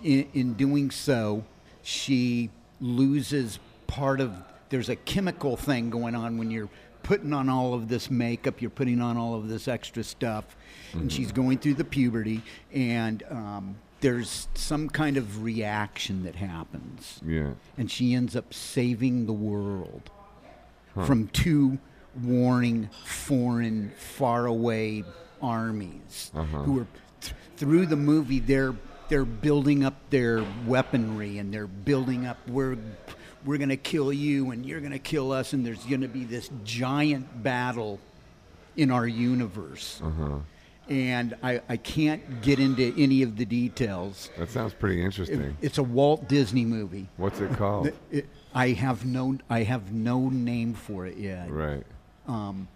[0.03, 1.43] in, in doing so,
[1.83, 2.49] she
[2.79, 4.33] loses part of.
[4.69, 6.69] There's a chemical thing going on when you're
[7.09, 8.61] putting on all of this makeup.
[8.61, 10.55] You're putting on all of this extra stuff,
[10.93, 17.19] and she's going through the puberty, and um, there's some kind of reaction that happens
[17.25, 17.53] Yeah.
[17.79, 20.11] and she ends up saving the world
[21.03, 21.79] from two
[22.23, 25.03] warring, foreign, faraway
[25.41, 26.87] armies who are
[27.21, 28.39] th- through the movie.
[28.39, 28.75] They're
[29.09, 32.37] they're building up their weaponry and they're building up.
[32.47, 32.77] We're
[33.45, 37.43] we're gonna kill you and you're gonna kill us, and there's gonna be this giant
[37.43, 37.99] battle
[38.75, 40.01] in our universe.
[40.87, 44.31] And I, I can't get into any of the details.
[44.39, 45.55] That sounds pretty interesting.
[45.61, 47.07] It's a Walt Disney movie.
[47.17, 47.91] What's it called?
[48.11, 51.51] It, I have no I have no name for it yet.
[51.51, 51.83] right.
[52.27, 52.67] Um,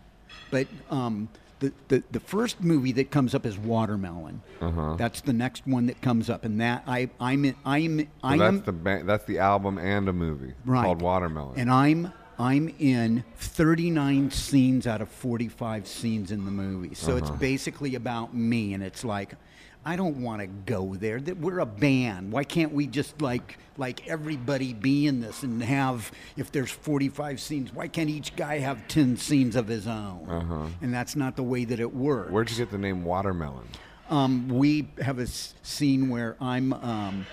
[0.51, 1.27] but um,
[1.59, 4.41] the, the the first movie that comes up is Watermelon.
[4.61, 4.95] Uh-huh.
[4.97, 8.37] That's the next one that comes up, and that I I'm in, I'm So I
[8.37, 11.57] that's the ba- that's the album and a movie right called Watermelon.
[11.59, 16.95] and I'm I'm in 39 scenes out of 45 scenes in the movie.
[16.95, 17.17] So Uh-huh.
[17.17, 19.35] it's basically about me, and it's like.
[19.85, 21.19] I don't want to go there.
[21.19, 22.31] That we're a band.
[22.31, 27.39] Why can't we just like like everybody be in this and have if there's 45
[27.41, 30.27] scenes, why can't each guy have 10 scenes of his own?
[30.29, 30.67] Uh-huh.
[30.81, 32.31] And that's not the way that it works.
[32.31, 33.67] Where'd you get the name Watermelon?
[34.09, 37.25] Um, we have a s- scene where I'm, um,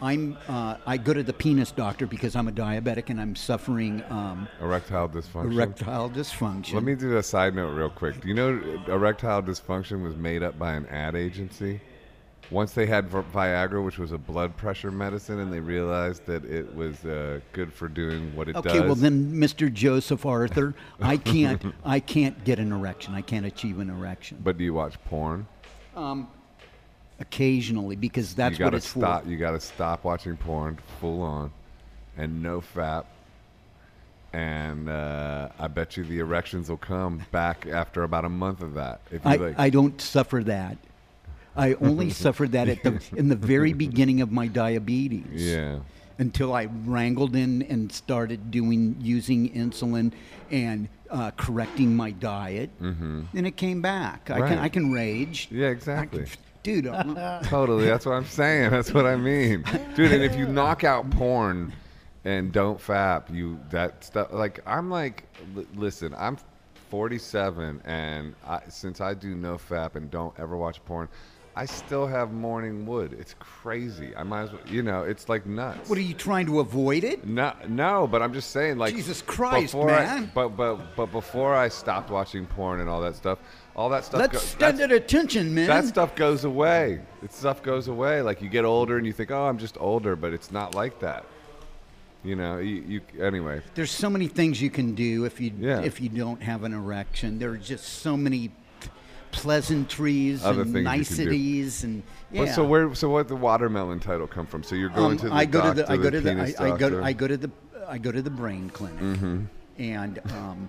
[0.00, 4.02] I'm, uh, I go to the penis doctor because I'm a diabetic and I'm suffering
[4.10, 5.52] um, Erectile dysfunction.
[5.54, 6.74] erectile dysfunction.
[6.74, 8.20] Let me do a side note real quick.
[8.20, 8.48] Do you know
[8.86, 11.80] erectile dysfunction was made up by an ad agency?
[12.50, 16.74] Once they had Viagra, which was a blood pressure medicine, and they realized that it
[16.74, 18.78] was uh, good for doing what it okay, does.
[18.78, 19.72] Okay, well then, Mr.
[19.72, 23.14] Joseph Arthur, I can't, I can't get an erection.
[23.14, 24.38] I can't achieve an erection.
[24.42, 25.46] But do you watch porn?
[27.20, 29.24] Occasionally, because that's you what it's stop.
[29.24, 29.28] for.
[29.28, 31.52] You gotta stop watching porn full on,
[32.16, 33.04] and no fap.
[34.32, 38.74] And uh, I bet you the erections will come back after about a month of
[38.74, 39.00] that.
[39.10, 40.78] If you I, like, I don't suffer that.
[41.56, 45.24] I only suffered that at the in the very beginning of my diabetes.
[45.50, 45.80] yeah.
[46.18, 50.12] until I wrangled in and started doing using insulin
[50.50, 53.22] and uh, correcting my diet, mm-hmm.
[53.34, 54.30] and it came back.
[54.30, 54.48] I Right.
[54.50, 56.26] can I can rage, Yeah, exactly.
[56.62, 56.84] dude.
[57.44, 57.86] Totally.
[57.86, 58.70] That's what I'm saying.
[58.70, 59.64] That's what I mean,
[59.96, 60.12] dude.
[60.12, 61.72] And if you knock out porn
[62.26, 64.28] and don't fap, you that stuff.
[64.32, 65.24] Like I'm like,
[65.56, 66.36] li- listen, I'm
[66.90, 71.08] 47, and I, since I do no fap and don't ever watch porn,
[71.60, 73.14] I still have morning wood.
[73.20, 74.16] It's crazy.
[74.16, 75.90] I might as well, you know, it's like nuts.
[75.90, 77.26] what are you trying to avoid it?
[77.26, 80.30] No, no, but I'm just saying, like Jesus Christ, before I- man.
[80.34, 83.40] but but but before I stopped watching porn and all that stuff,
[83.76, 84.20] all that stuff.
[84.20, 85.66] Let's go- stand at attention, man.
[85.66, 87.02] that stuff goes away.
[87.20, 88.22] That stuff goes away.
[88.22, 90.98] Like you get older and you think, oh, I'm just older, but it's not like
[91.00, 91.26] that.
[92.24, 93.60] You know, you, you anyway.
[93.74, 95.80] There's so many things you can do if you Yeah.
[95.82, 97.38] if you don't have an erection.
[97.38, 98.50] There are just so many
[99.32, 101.30] pleasantries Other and things you can do.
[101.30, 102.02] niceties and
[102.32, 102.44] yeah.
[102.44, 102.94] But so where?
[102.94, 104.62] So what the watermelon title come from?
[104.62, 106.30] So you're going Um, to the I go doctor, to the I go to the
[106.60, 107.50] I, I go to, I go to the
[107.88, 109.44] I go to the brain clinic, Mm-hmm.
[109.78, 110.68] and um,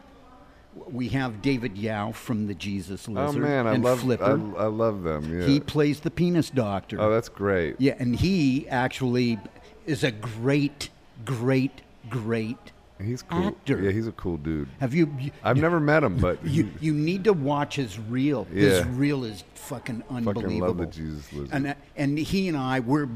[0.90, 3.18] we have David Yow from the Jesus Lizard.
[3.24, 4.24] oh Lizard man, I and love Flipper.
[4.58, 5.40] I, I love them.
[5.42, 5.46] Yeah.
[5.46, 7.00] He plays the penis doctor.
[7.00, 7.76] oh, that's great.
[7.80, 9.38] yeah, and he actually
[9.86, 10.90] is a great,
[11.26, 12.72] great, great.
[13.02, 13.48] He's cool.
[13.48, 13.82] Actor.
[13.82, 14.68] Yeah, he's a cool dude.
[14.80, 15.14] Have you?
[15.20, 18.46] you I've never met him, but You, he- you need to watch his reel.
[18.46, 18.86] His Yeah.
[18.92, 20.42] reel is fucking unbelievable.
[20.44, 21.50] fucking love the Jesus lizard.
[21.54, 23.10] and and he and I we're,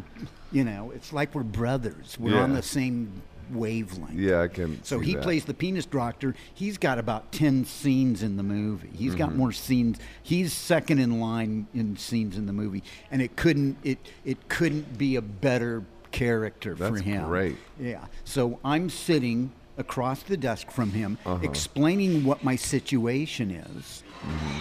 [0.51, 2.17] you know, it's like we're brothers.
[2.19, 3.21] We're on the same
[3.51, 4.13] wavelength.
[4.13, 4.83] yeah, I can.
[4.83, 5.21] So he that.
[5.23, 6.33] plays the penis doctor.
[6.53, 8.89] He's got about ten scenes in the movie.
[8.93, 9.17] He's Mm-hmm.
[9.19, 9.99] got more scenes.
[10.23, 14.97] He's second in line in scenes in the movie, and it couldn't it it couldn't
[14.97, 17.25] be a better character for That's him.
[17.25, 17.57] great.
[17.79, 18.05] Yeah.
[18.23, 21.39] So I'm sitting across the desk from him, Uh-huh.
[21.43, 24.03] explaining what my situation is.
[24.21, 24.59] Mm-hmm.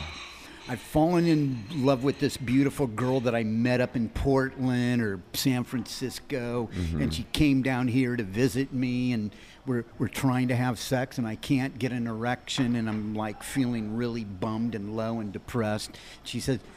[0.67, 5.21] I've fallen in love with this beautiful girl that I met up in Portland or
[5.35, 7.03] San Francisco, Mm-hmm.
[7.03, 9.31] and she came down here to visit me, and
[9.67, 13.43] we're we're trying to have sex, and I can't get an erection, and I'm like
[13.43, 15.91] feeling really bummed and low and depressed.
[16.23, 16.73] She said, "W-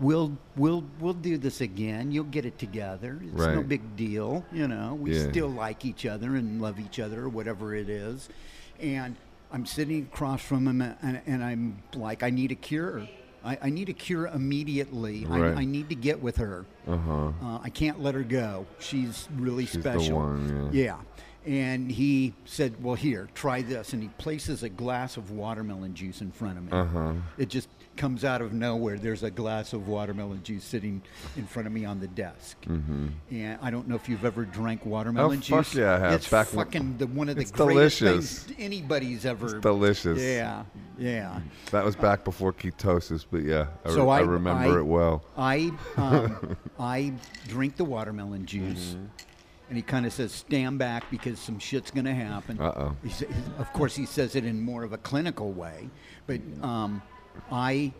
[0.00, 2.10] "We'll we'll we'll do this again.
[2.12, 3.20] You'll get it together.
[3.22, 4.94] It's no big deal, you know.
[4.94, 5.30] We Yeah.
[5.30, 8.28] still like each other and love each other, or whatever it is."
[8.80, 9.16] And
[9.52, 13.06] I'm sitting across from him, and, and I'm like, "I need a cure."
[13.42, 15.24] I, I need a cure immediately.
[15.24, 15.56] Right.
[15.56, 16.66] I, I need to get with her.
[16.86, 17.28] Uh-huh.
[17.42, 18.66] Uh, I can't let her go.
[18.80, 20.16] She's really She's the special.
[20.18, 20.96] one, yeah.
[21.46, 23.94] And he said, Well, here, try this.
[23.94, 26.70] And he places a glass of watermelon juice in front of me.
[26.72, 27.12] Uh-huh.
[27.38, 27.68] It just
[28.00, 28.96] comes out of nowhere.
[28.98, 31.02] There's a glass of watermelon juice sitting
[31.36, 32.56] in front of me on the desk.
[32.62, 33.08] Mm-hmm.
[33.30, 35.74] And I don't know if you've ever drank watermelon Oh, fuck juice.
[35.74, 36.12] yeah, I have.
[36.14, 37.56] It's Back when- fucking the, one of the greatest
[38.00, 38.42] delicious.
[38.44, 39.54] things anybody's ever.
[39.56, 40.18] It's delicious.
[40.18, 40.64] Yeah,
[40.98, 41.40] yeah.
[41.72, 45.22] That was back before ketosis, but yeah, I, re- I I- remember I- it well.
[45.36, 47.12] I um, I
[47.48, 48.96] drink the watermelon juice,
[49.68, 52.96] and he kind of says, "Stand back because some shit's going to happen." Uh-oh.
[53.04, 53.26] He sa-
[53.58, 55.90] of course, he says it in more of a clinical way,
[56.26, 57.02] but um,
[57.50, 57.92] I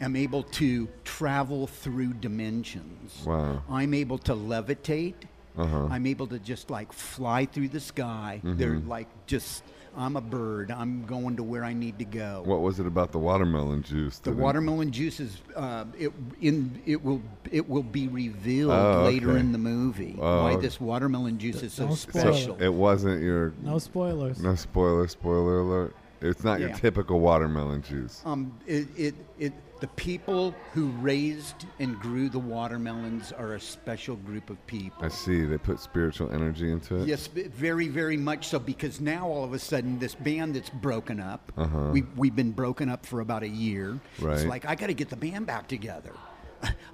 [0.00, 3.22] am able to travel through dimensions.
[3.26, 3.62] Wow.
[3.70, 5.14] I'm able to levitate.
[5.58, 5.88] Uh-huh.
[5.90, 8.40] I'm able to just like fly through the sky.
[8.42, 8.88] They're Mm-hmm.
[8.88, 9.62] like just.
[9.96, 10.70] I'm a bird.
[10.70, 12.44] I'm going to where I need to go.
[12.46, 14.20] What was it about the watermelon juice?
[14.20, 17.20] The that it- watermelon juice is uh, it in it will
[17.50, 19.40] it will be revealed Oh, later okay.
[19.40, 22.34] in the movie Oh, why this watermelon juice is so Don't spoil it.
[22.34, 22.62] special.
[22.62, 24.40] It wasn't your No spoilers.
[24.40, 25.96] no spoiler spoiler alert.
[26.20, 26.76] It's not your Yeah.
[26.76, 28.22] typical watermelon juice.
[28.24, 34.16] Um, it, it it the people who raised and grew the watermelons are a special
[34.16, 35.02] group of people.
[35.02, 35.46] I see.
[35.46, 37.08] They put spiritual energy into it.
[37.08, 38.58] Yes, v- very, very much so.
[38.58, 41.88] Because now all of a sudden, this band that's broken up, Uh-huh.
[41.92, 43.98] we, we've been broken up for about a year.
[44.18, 46.12] It's like, I got to get the band back together.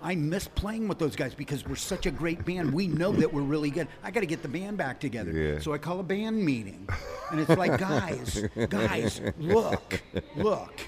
[0.03, 2.73] I miss playing with those guys because we're such a great band.
[2.73, 3.89] We know that we're really good.
[4.05, 5.33] I got to get the band back together.
[5.33, 5.59] Yeah.
[5.59, 6.89] So I call a band meeting.
[7.31, 10.01] And it's like, guys, guys, look,
[10.37, 10.81] look.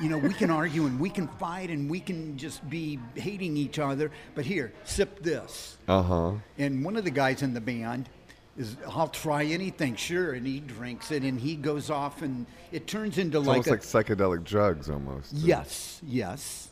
[0.00, 3.56] You know, we can argue and we can fight and we can just be hating
[3.56, 4.10] each other.
[4.34, 5.76] But here, sip this.
[5.88, 6.32] Uh huh.
[6.58, 8.08] And one of the guys in the band
[8.56, 10.32] is, I'll try anything, sure.
[10.32, 13.94] And he drinks it and he goes off and it turns into It's like, almost
[13.94, 15.32] a, like psychedelic drugs, almost.
[15.34, 16.68] yes, yes.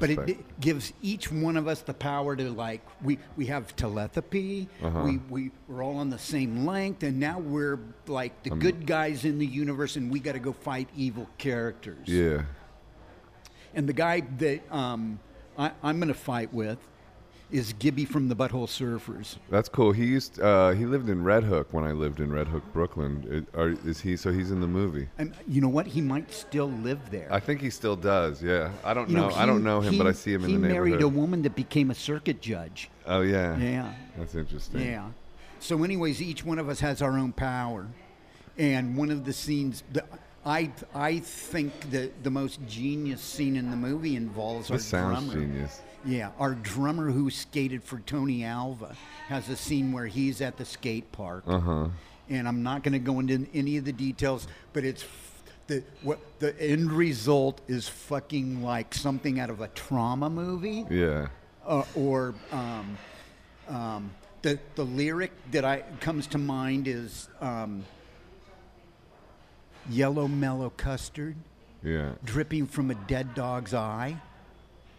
[0.00, 3.74] But it, it gives each one of us the power to like we we have
[3.76, 4.68] telepathy.
[4.82, 5.02] Uh-huh.
[5.04, 9.24] We we we're all on the same length, and now we're like the good guys
[9.24, 12.08] in the universe, and we got to go fight evil characters.
[12.08, 12.42] Yeah.
[13.74, 15.20] And the guy that um,
[15.56, 16.78] I, I'm going to fight with
[17.52, 19.36] is Gibby from the Butthole Surfers.
[19.50, 19.92] That's cool.
[19.92, 23.46] He used uh, he lived in Red Hook when I lived in Red Hook, Brooklyn.
[23.54, 24.16] Are, is he?
[24.16, 25.08] So he's in the movie.
[25.18, 25.86] And you know what?
[25.86, 27.28] He might still live there.
[27.30, 28.42] I think he still does.
[28.42, 28.70] Yeah.
[28.84, 29.30] I don't you know.
[29.30, 30.68] I he- don't know him, but I see him in the movie.
[30.68, 32.90] he married a woman that became a circuit judge.
[33.06, 33.56] oh yeah.
[33.58, 33.92] Yeah.
[34.16, 34.80] That's interesting.
[34.82, 35.08] Yeah.
[35.58, 37.86] So, anyways, each one of us has our own power,
[38.56, 40.06] and one of the scenes that
[40.46, 45.30] I I think that the most genius scene in the movie involves This our sounds
[45.32, 45.46] drummer.
[45.46, 45.82] genius.
[46.04, 48.96] Yeah, our drummer who skated for Tony Alva
[49.28, 51.88] has a scene where he's at the skate park, Uh huh.
[52.28, 55.84] and I'm not going to go into any of the details, but it's f- the
[56.02, 61.28] what the end result is fucking like something out of a Troma movie Yeah.
[61.66, 62.96] uh, or um,
[63.68, 64.10] um,
[64.42, 67.84] the the lyric that I comes to mind is um,
[69.88, 71.36] "Yellow mellow custard
[71.82, 72.12] Yeah.
[72.24, 74.20] dripping from a dead dog's eye."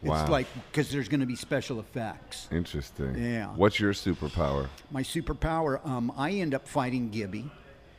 [0.04, 0.22] Wow.
[0.22, 2.48] It's like because there's going to be special effects.
[2.52, 3.16] Interesting.
[3.16, 3.48] Yeah.
[3.48, 4.68] What's your superpower?
[4.90, 7.50] My superpower, um, I end up fighting Gibby.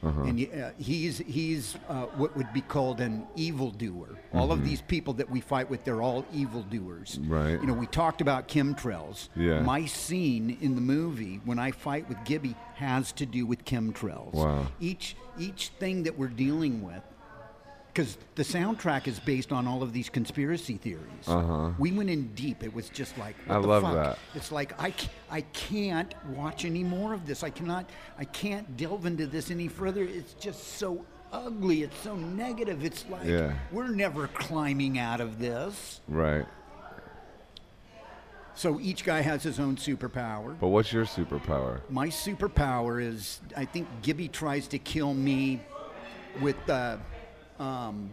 [0.05, 0.23] Uh-huh.
[0.23, 4.19] And uh, he's he's uh, what would be called an evildoer.
[4.35, 7.19] All of these people that we fight with, they're all evildoers.
[7.21, 7.33] Mm-hmm.
[7.33, 7.61] Right.
[7.61, 9.29] You know, we talked about chemtrails.
[9.37, 9.61] Yeah.
[9.61, 14.35] My scene in the movie when I fight with Gibby has to do with chemtrails.
[14.35, 14.67] Wow.
[14.81, 17.03] Each each thing that we're dealing with
[17.93, 21.27] because the soundtrack is based on all of these conspiracy theories.
[21.27, 21.73] Uh-huh.
[21.79, 22.63] We went in deep.
[22.63, 23.95] It was just like, what I the love fuck?
[23.95, 24.19] that.
[24.35, 24.95] It's like I,
[25.31, 27.43] I can't watch any more of this.
[27.43, 27.91] I cannot.
[28.19, 30.03] I can't delve into this any further.
[30.05, 31.83] It's just so ugly.
[31.83, 32.85] It's so negative.
[32.85, 33.53] It's like Yeah.
[33.71, 36.01] we're never climbing out of this.
[36.09, 36.47] Right.
[38.55, 40.59] So each guy has his own superpower.
[40.61, 41.81] But what's your superpower?
[41.89, 45.63] My superpower is I think Gibby tries to kill me
[46.41, 46.99] with uh,
[47.59, 48.11] um,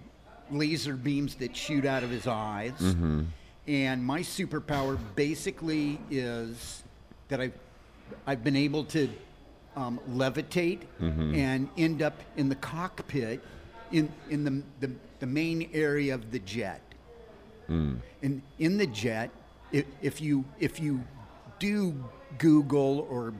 [0.51, 2.73] laser beams that shoot out of his eyes.
[3.67, 6.83] And my superpower basically is
[7.27, 7.53] that I've,
[8.25, 9.09] I've been able to
[9.75, 10.81] um, levitate
[11.35, 13.41] and end up in the cockpit
[13.91, 16.81] in, in the, the, the main area of the jet.
[17.67, 19.29] And in the jet,
[19.71, 21.03] if, if you if you
[21.59, 21.93] do
[22.39, 23.33] Google or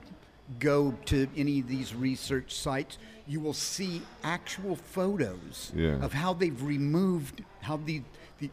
[0.59, 2.99] go to any of these research sites,
[3.29, 6.03] you will see actual photos Yeah.
[6.03, 8.01] of how they've removed how the,
[8.39, 8.49] the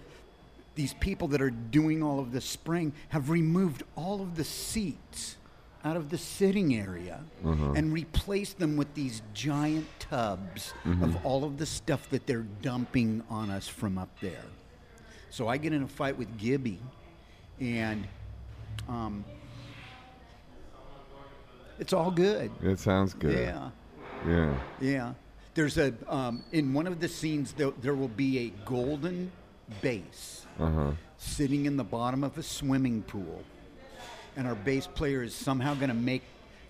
[0.75, 5.37] these people that are doing all of the spring have removed all of the seats
[5.83, 11.57] out of the sitting area and replaced them with these giant tubs of all of
[11.57, 14.45] the stuff that they're dumping on us from up there.
[15.31, 16.79] So I get in a fight with Gibby,
[17.61, 18.07] and
[18.89, 19.25] um,
[21.79, 22.51] it's all good.
[22.63, 23.39] It sounds good.
[23.39, 23.71] Yeah,
[24.27, 24.55] Yeah.
[24.81, 25.13] yeah.
[25.55, 29.33] There's a um, in one of the scenes there, there will be a golden
[29.81, 30.91] bass Uh huh.
[31.19, 33.43] sitting in the bottom of a swimming pool,
[34.37, 36.23] and our bass player is somehow going to make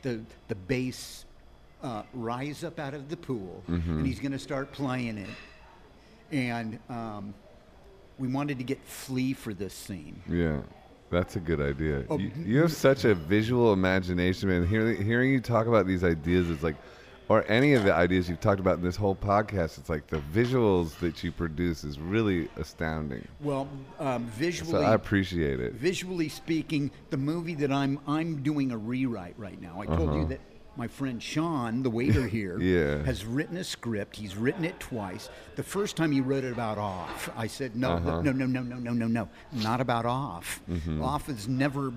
[0.03, 1.25] the the bass
[1.83, 5.29] uh, rise up out of the pool, and he's going to start playing it.
[6.33, 7.35] And um,
[8.19, 10.21] we wanted to get Flea for this scene.
[10.29, 10.61] Yeah.
[11.09, 12.05] That's a good idea.
[12.11, 14.67] Oh, you, you have such a visual imagination, man.
[14.67, 16.75] Hearing, hearing you talk about these ideas is like,
[17.29, 20.19] or any of the ideas you've talked about in this whole podcast, it's like the
[20.33, 23.27] visuals that you produce is really astounding.
[23.41, 25.73] Well, um, So I appreciate it.
[25.75, 29.81] visually speaking, the movie that I'm I'm doing a rewrite right now.
[29.81, 30.25] I told you Uh-huh.
[30.29, 30.41] that
[30.77, 33.03] my friend Sean, the waiter here, Yeah.
[33.05, 34.15] has written a script.
[34.15, 35.29] He's written it twice.
[35.57, 38.21] The first time he wrote it about OFF!, I said no, Uh-huh.
[38.21, 40.61] no, no, no, no, no, no, no, not about off.
[40.71, 41.03] Mm-hmm.
[41.03, 41.29] OFF!
[41.31, 41.93] is never.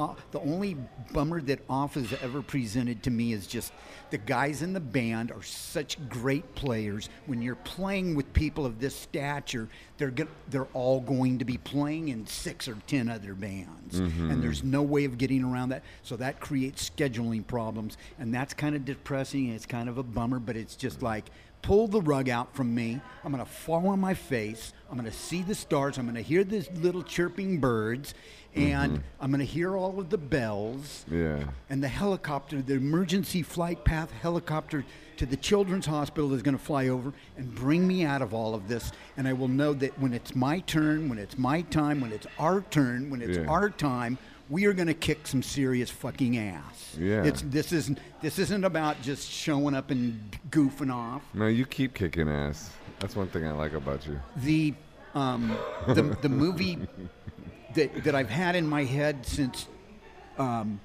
[0.00, 0.78] Uh, the only
[1.12, 1.94] bummer that OFF!
[1.94, 3.70] has ever presented to me is just
[4.08, 7.10] the guys in the band are such great players.
[7.26, 9.68] When you're playing with people of this stature,
[9.98, 14.42] they're go- they're all going to be playing in six or ten other bands, and
[14.42, 15.82] there's no way of getting around that.
[16.02, 19.50] So that creates scheduling problems, and that's kind of depressing.
[19.50, 21.26] It's kind of a bummer, but it's just like
[21.62, 23.00] pull the rug out from me.
[23.24, 24.72] I'm going to fall on my face.
[24.90, 25.98] I'm going to see the stars.
[25.98, 28.14] I'm going to hear the little chirping birds,
[28.54, 31.44] and I'm going to hear all of the bells Yeah.
[31.68, 34.84] and the helicopter, the emergency flight path helicopter
[35.18, 38.54] to the children's hospital is going to fly over and bring me out of all
[38.54, 38.90] of this.
[39.16, 42.26] And I will know that when it's my turn, when it's my time, when it's
[42.38, 43.44] our turn, when it's Yeah.
[43.46, 44.18] our time,
[44.48, 46.96] we are going to kick some serious fucking ass.
[46.98, 47.22] Yeah.
[47.22, 51.22] It's this isn't this isn't about just showing up and goofing off.
[51.34, 52.70] No, you keep kicking ass.
[52.98, 54.18] That's one thing I like about you.
[54.36, 54.74] the
[55.14, 55.56] um,
[55.88, 56.78] the, the movie
[57.74, 59.66] that, that I've had in my head since
[60.38, 60.80] um,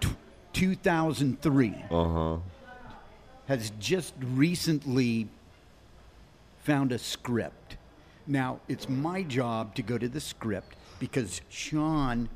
[0.00, 0.08] t-
[0.52, 2.36] 2003 Uh huh.
[3.46, 5.28] has just recently
[6.62, 7.76] found a script.
[8.26, 12.28] Now, it's my job to go to the script because Sean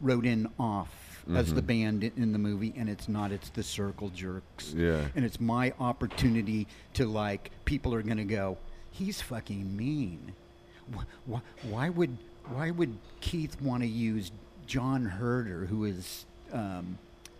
[0.00, 0.88] wrote in OFF!
[1.36, 4.74] as the band in- the movie, and it's not, it's the Circle Jerks.
[4.76, 5.04] Yeah.
[5.14, 8.58] And it's my opportunity to, like, people are going to go,
[8.90, 10.32] he's fucking mean.
[10.92, 12.16] Wh- wh- Why would,
[12.52, 14.30] why would Keith want to use
[14.66, 16.98] Jon Heder, who is um,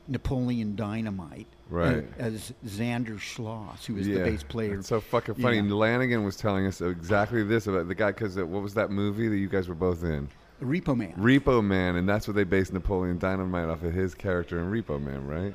[0.09, 1.99] Napoleon Dynamite, Right.
[2.19, 4.79] uh, as Zander Schloss, who is the bass player.
[4.81, 5.57] It's so fucking funny.
[5.59, 5.63] Yeah.
[5.63, 9.37] Lanegan was telling us exactly this about the guy because what was that movie that
[9.37, 10.29] you guys were both in?
[10.61, 11.15] Repo Man.
[11.17, 15.01] Repo Man, and that's what they based Napoleon Dynamite off of his character in Repo
[15.01, 15.55] Man, right?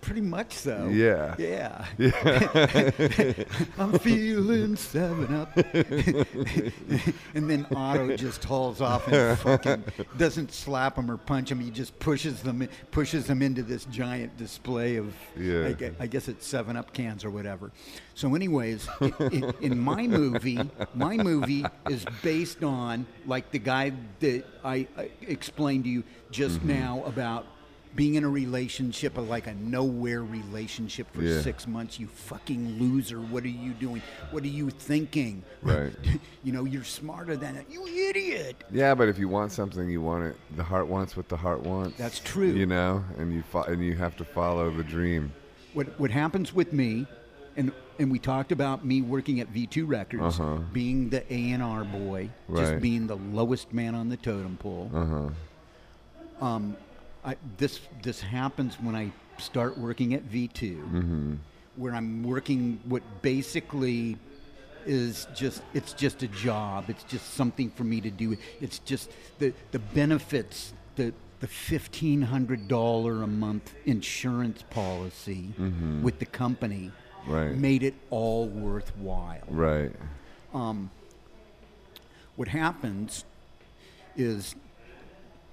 [0.00, 0.88] Pretty much so.
[0.88, 1.34] Yeah.
[1.38, 1.84] Yeah.
[3.78, 5.54] I'm feeling seven up.
[7.34, 9.84] and then Otto just hauls off and fucking
[10.16, 11.60] doesn't slap him or punch him.
[11.60, 15.66] He just pushes them pushes them into this giant display of Yeah.
[15.66, 17.70] I, gue- I guess it's seven up cans or whatever.
[18.14, 20.58] So anyways, in, in, in my movie,
[20.94, 26.58] my movie is based on like the guy that I, I explained to you just
[26.58, 26.68] Mm-hmm.
[26.68, 27.46] now about
[27.96, 31.40] being in a relationship, a, like a nowhere relationship for Yeah.
[31.42, 31.98] six months.
[31.98, 33.20] You fucking loser.
[33.20, 34.02] What are you doing?
[34.30, 35.42] What are you thinking?
[35.62, 35.92] Right.
[36.44, 37.66] you know, you're smarter than it.
[37.68, 38.62] You idiot.
[38.70, 40.36] Yeah, but if you want something, you want it.
[40.56, 41.98] The heart wants what the heart wants.
[41.98, 42.52] That's true.
[42.52, 45.32] You know, and you fo- and you have to follow the dream.
[45.74, 47.06] What what happens with me,
[47.56, 50.58] and and we talked about me working at V2 Records, Uh-huh.
[50.72, 52.60] being the A and R boy, Right.
[52.70, 54.90] just being the lowest man on the totem pole.
[54.94, 55.04] Uh
[56.40, 56.46] huh.
[56.46, 56.76] Um,
[57.28, 61.34] I, this this happens when I start working at V2, Mm-hmm.
[61.76, 64.16] where I'm working what basically
[64.86, 66.88] is just it's just a job.
[66.88, 68.36] It's just something for me to do.
[68.60, 76.02] It's just the the benefits the the fifteen hundred dollar a month insurance policy Mhm.
[76.02, 76.90] with the company
[77.26, 77.54] Right.
[77.54, 79.44] made it all worthwhile.
[79.50, 79.92] Right.
[80.54, 80.90] Um,
[82.36, 83.24] what happens
[84.16, 84.54] is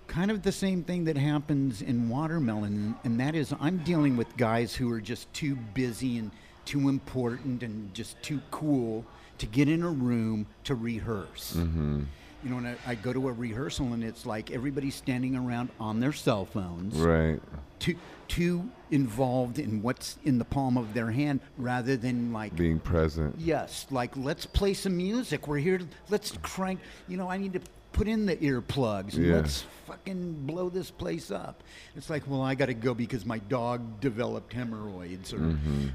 [0.07, 4.35] kind of the same thing that happens in watermelon, and that is I'm dealing with
[4.37, 6.31] guys who are just too busy and
[6.65, 9.05] too important and just too cool
[9.37, 11.55] to get in a room to rehearse.
[11.57, 12.03] Mm-hmm.
[12.43, 15.69] You know, and I, I go to a rehearsal and it's like everybody's standing around
[15.79, 17.39] on their cell phones Right.
[17.79, 17.95] too
[18.27, 23.35] too involved in what's in the palm of their hand rather than like Being present.
[23.37, 25.47] Yes, like let's play some music.
[25.47, 25.79] We're here.
[25.79, 26.79] To, let's crank.
[27.07, 27.61] You know, I need to
[27.95, 29.15] put in the earplugs.
[29.15, 29.35] And Yeah.
[29.37, 31.63] Let's fucking blow this place up.
[31.95, 35.37] It's like, well, I got to go because my dog developed hemorrhoids, or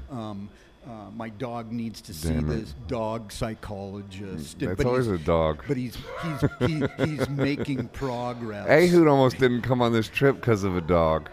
[0.09, 0.49] um,
[0.87, 2.51] uh, my dog needs to see Mm-hmm.
[2.51, 2.55] It.
[2.61, 4.59] this dog psychologist.
[4.59, 5.63] That's but always he's, a dog.
[5.67, 8.67] But he's he's he, he's making progress.
[8.67, 11.29] Ehud almost didn't come on this trip because of a dog.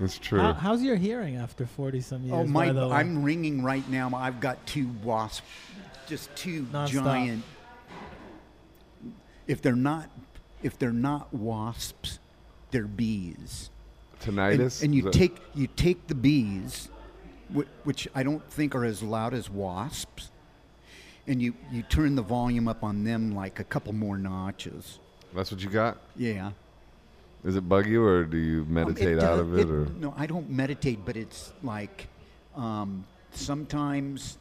[0.00, 0.40] It's true.
[0.40, 2.34] How, how's your hearing after 40 some years?
[2.34, 2.66] Oh my!
[2.66, 2.94] by the way?
[2.94, 4.10] I'm ringing right now.
[4.14, 5.42] I've got two wasp,
[6.08, 6.88] just two Nonstop.
[7.04, 7.44] giant.
[9.46, 10.08] If they're not,
[10.62, 12.18] if they're not wasps,
[12.70, 13.70] they're bees.
[14.26, 14.82] And, Tinnitus.
[14.82, 16.88] and you Is that- take you take the bees,
[17.52, 20.30] whi- which I don't think are as loud as wasps,
[21.26, 24.98] and you you turn the volume up on them like a couple more notches.
[25.34, 25.98] That's what you got.
[26.16, 26.52] Yeah.
[27.44, 30.14] Does it bug you, or do you Um, meditate does- out of it, or No,
[30.16, 32.08] I don't meditate, but it's like
[32.56, 34.38] um, sometimes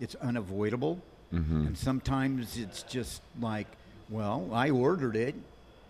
[0.00, 1.00] it's unavoidable,
[1.32, 1.68] Mhm.
[1.68, 3.68] and sometimes it's just like,
[4.08, 5.34] well, I ordered it.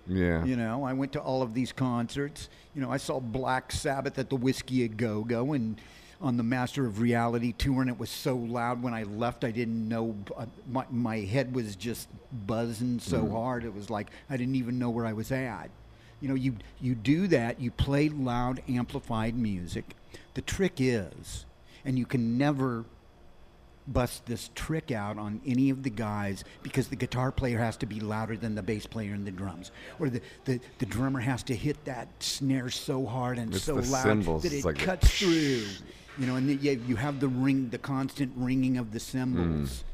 [0.07, 0.45] yeah?
[0.45, 2.49] You know, I went to all of these concerts.
[2.75, 5.81] You know, I saw Black Sabbath at the Whisky a Go Go and
[6.21, 9.51] on the Master of Reality tour, and it was so loud when I left, I
[9.51, 10.17] didn't know.
[10.35, 12.09] Uh, my, my head was just
[12.47, 15.69] buzzing so hard, it was like I didn't even know where I was at.
[16.21, 19.95] You know, you, you do that, you play loud, amplified music.
[20.33, 21.45] The trick is,
[21.85, 22.87] and you can never
[23.89, 27.87] bust this trick out on any of the guys because the guitar player has to
[27.87, 29.71] be louder than the bass player and the drums.
[29.99, 33.77] Or the, the, the drummer has to hit that snare so hard and It's so
[33.77, 34.43] loud cymbals.
[34.43, 35.65] that it like cuts through.
[36.19, 39.81] You know and then you, you have the ring the constant ringing of the cymbals.
[39.83, 39.87] Hmm.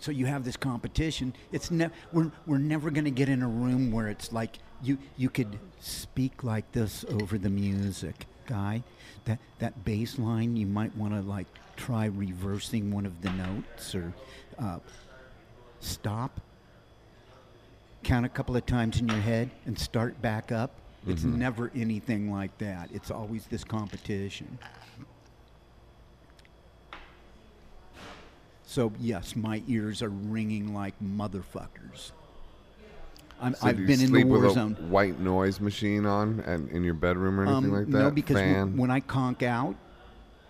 [0.00, 1.34] So you have this competition.
[1.52, 4.96] It's ne- we're, we're never going to get in a room where it's like you
[5.18, 8.82] you could speak like this over the music guy.
[9.26, 11.46] That that bass line you might want to like
[11.80, 14.12] try reversing one of the notes or
[14.58, 14.78] uh,
[15.80, 16.40] stop
[18.02, 20.72] count a couple of times in your head and start back up?
[21.06, 22.90] It's never anything like that.
[22.92, 24.58] It's always this competition.
[28.64, 32.12] So yes my ears are ringing like motherfuckers.
[33.42, 34.74] I'm, so i've you been in the war zone.
[34.90, 37.98] white noise machine on and in your bedroom or anything Um, like that.
[37.98, 39.74] No, because w- when I conk out,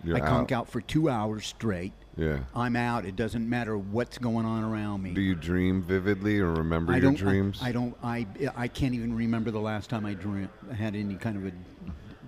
[0.03, 1.93] You're I conk out for two hours straight.
[2.17, 2.39] Yeah.
[2.55, 3.05] I'm out.
[3.05, 5.11] It doesn't matter what's going on around me.
[5.11, 7.15] Do you dream vividly or remember I your don't.
[7.15, 7.59] dreams?
[7.61, 7.95] I, I don't.
[8.03, 8.27] I.
[8.55, 11.51] I can't even remember the last time I dream, had any kind of a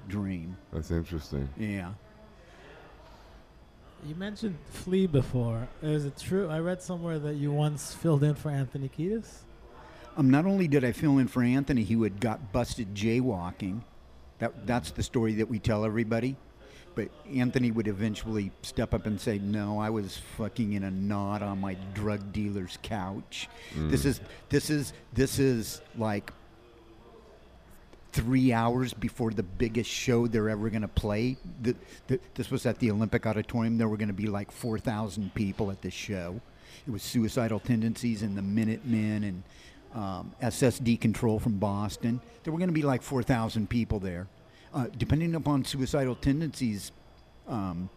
[0.08, 0.56] dream.
[0.72, 1.50] That's interesting.
[1.58, 1.94] Yeah.
[4.06, 5.68] You mentioned Flea before.
[5.82, 6.50] Is it true?
[6.50, 9.28] I read somewhere that you once filled in for Anthony Kiedis.
[10.16, 10.30] Um.
[10.30, 13.82] Not only did I fill in for Anthony, he had got busted jaywalking.
[14.40, 14.66] That.
[14.66, 16.38] That's the story that we tell everybody.
[16.96, 21.42] But Anthony would eventually step up and say, "No, I was fucking in a knot
[21.42, 23.50] on my drug dealer's couch.
[23.76, 26.32] This is this is this is like
[28.14, 31.36] three hours before the biggest show they're ever going to play.
[31.64, 31.76] The,
[32.08, 33.78] the, this was at the Olympic Auditorium.
[33.80, 36.40] There were going to be like 4,000 people at this show.
[36.88, 39.44] It was Suicidal Tendencies and the Minutemen and
[39.96, 42.22] um, SS Decontrol from Boston.
[42.44, 44.28] There were going to be like 4,000 people there.
[44.74, 46.92] Uh, depending upon Suicidal Tendencies
[47.48, 47.90] um,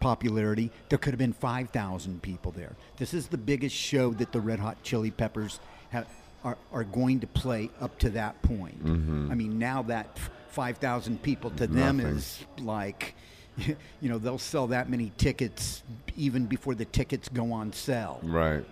[0.00, 2.76] popularity, there could have been 5,000 people there.
[2.98, 5.58] This is the biggest show that the Red Hot Chili Peppers
[5.90, 6.06] have,
[6.44, 8.76] are, are going to play up to that point.
[8.84, 10.18] I mean, now that
[10.50, 12.16] 5,000 people to them Nothing.
[12.16, 13.14] is like,
[13.58, 15.82] you know, they'll sell that many tickets
[16.16, 18.20] even before the tickets go on sale.
[18.22, 18.64] Right.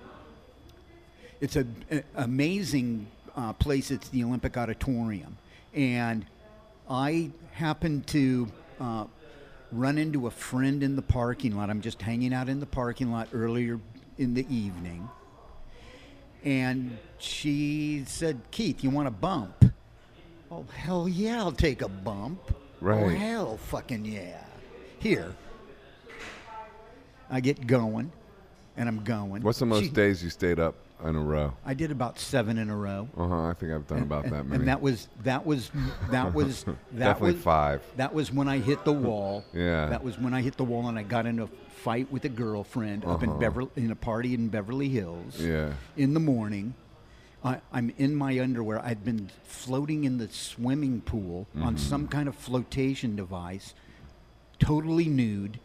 [1.40, 3.06] It's a, a amazing
[3.36, 3.90] uh, place.
[3.90, 5.36] It's the Olympic Auditorium,
[5.74, 6.24] and
[6.89, 8.48] I happened to
[8.81, 9.05] uh,
[9.73, 11.70] run into a friend in the parking lot.
[11.70, 13.81] I'm just hanging out in the parking lot earlier
[14.19, 15.09] in the evening.
[16.44, 19.65] And she said, Keith, you want a bump?
[20.51, 22.39] Oh, hell yeah, I'll take a bump.
[22.81, 23.02] Right.
[23.02, 23.16] Oh, Right.
[23.16, 24.43] hell fucking yeah.
[24.98, 25.35] Here.
[27.31, 28.12] I get going,
[28.77, 29.43] and I'm going.
[29.43, 30.74] What's the most She- days you stayed up
[31.09, 31.52] in a row?
[31.64, 33.09] I did about seven in a row.
[33.16, 33.43] Uh huh.
[33.48, 34.60] I think I've done about and, that and- many.
[34.60, 35.70] And that was that was
[36.10, 37.82] that was that Definitely was five.
[37.97, 39.44] That was when I hit the wall.
[39.52, 39.86] Yeah.
[39.86, 41.47] That was when I hit the wall and I got in a
[41.82, 43.39] fight with a girlfriend up in Uh-huh.
[43.39, 45.40] Beverly in a party in Beverly Hills.
[45.40, 45.72] Yeah.
[45.97, 46.74] In the morning.
[47.44, 48.81] I, I'm in my underwear.
[48.82, 51.76] I'd been floating in the swimming pool on Mm-hmm.
[51.76, 53.74] some kind of flotation device,
[54.59, 55.60] totally nude.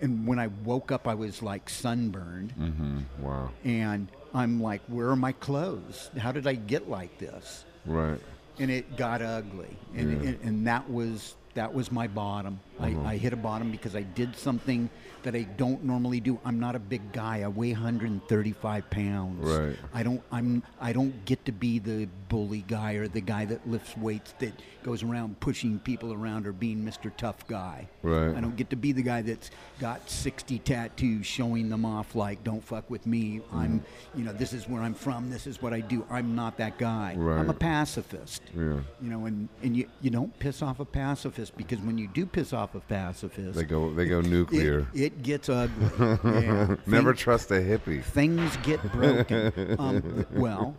[0.00, 2.54] And when I woke up, I was like sunburned.
[2.58, 2.98] Mm-hmm.
[3.20, 3.50] Wow.
[3.64, 6.10] And I'm like, where are my clothes?
[6.18, 7.64] How did I get like this?
[7.84, 8.20] Right.
[8.58, 9.76] And it got ugly.
[9.94, 10.28] And, Yeah.
[10.30, 12.60] and, and that was that was my bottom.
[12.80, 14.88] I, I hit a bottom because I did something
[15.24, 16.38] that I don't normally do.
[16.44, 17.42] I'm not a big guy.
[17.42, 19.44] I weigh 135 pounds.
[19.44, 19.76] Right.
[19.92, 20.22] I don't.
[20.30, 20.62] I'm.
[20.80, 24.52] I don't get to be the bully guy or the guy that lifts weights that
[24.84, 27.14] goes around pushing people around or being Mr.
[27.16, 27.88] Tough Guy.
[28.02, 28.36] Right.
[28.36, 32.44] I don't get to be the guy that's got 60 tattoos showing them off like
[32.44, 33.80] "Don't fuck with me." I'm.
[33.80, 34.18] Mm-hmm.
[34.18, 35.30] You know, this is where I'm from.
[35.30, 36.06] This is what I do.
[36.08, 37.16] I'm not that guy.
[37.18, 37.40] Right.
[37.40, 38.42] I'm a pacifist.
[38.56, 38.80] Yeah.
[39.02, 42.26] You know, and, and you, you don't piss off a pacifist because when you do
[42.26, 43.92] piss off a pacifist, They go.
[43.92, 44.86] They go it, nuclear.
[44.94, 45.88] it gets ugly.
[46.24, 46.76] yeah.
[46.86, 48.02] Never trust a hippie.
[48.02, 49.76] things get broken.
[49.78, 50.74] um, well,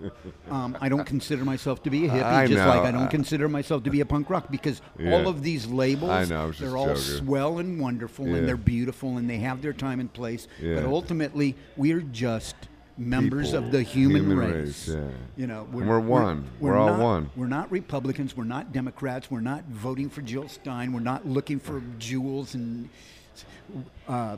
[0.49, 2.83] um, I don't consider myself to be a hippie, I just like.
[2.83, 5.13] I don't consider myself to be a punk rock because Yeah.
[5.13, 7.01] all of these labels, know, I was just they're all joking.
[7.25, 8.35] swell and wonderful Yeah.
[8.35, 10.47] and they're beautiful and they have their time and place.
[10.61, 12.55] But ultimately, we're just
[12.99, 13.65] members People.
[13.65, 14.87] of the human, Human race.
[14.87, 15.09] race, yeah.
[15.37, 16.47] You know, And we're one.
[16.59, 17.29] We're all not- one.
[17.35, 18.35] We're not Republicans.
[18.35, 19.31] We're not Democrats.
[19.31, 20.91] We're not voting for Jill Stein.
[20.93, 22.89] We're not looking for jewels and.
[24.07, 24.37] Uh,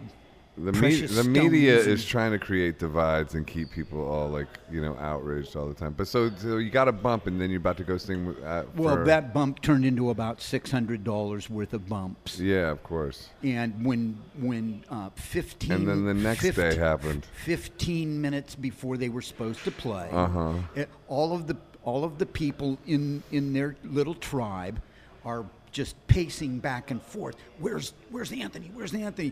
[0.57, 4.81] The, me- the media is trying to create divides and keep people all like you
[4.81, 5.93] know outraged all the time.
[5.93, 8.25] But so, so you got a bump, and then you're about to go sing.
[8.25, 12.69] with- Uh, Well, that bump turned into about six hundred dollars worth of bumps, Yeah,
[12.69, 13.29] of course.
[13.43, 17.25] and when when uh, fifteen And then the next day happened.
[17.45, 20.53] Fifteen minutes before they were supposed to play, Uh-huh.
[20.75, 24.81] it- all of the all of the people in in their little tribe
[25.23, 27.35] are just pacing back and forth.
[27.57, 28.69] Where's Where's Anthony?
[28.73, 29.31] Where's Anthony?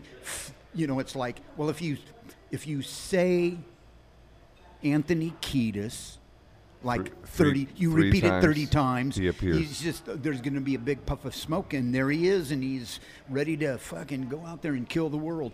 [0.74, 1.98] You know, it's like, well, if you
[2.50, 3.56] if you say
[4.82, 6.16] Anthony Kiedis.
[6.82, 8.72] Like thirty, you three repeat it thirty times,
[9.14, 9.16] times.
[9.16, 9.58] he appears.
[9.58, 12.52] He's just there's going to be a big puff of smoke, and there he is,
[12.52, 15.52] and he's ready to fucking go out there and kill the world.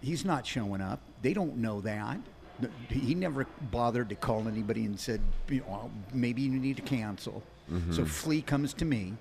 [0.00, 0.98] He's not showing up.
[1.22, 2.18] They don't know that.
[2.88, 7.44] He never bothered to call anybody and said, you know, maybe you need to cancel.
[7.72, 7.92] Mm-hmm.
[7.92, 9.14] So Flea comes to me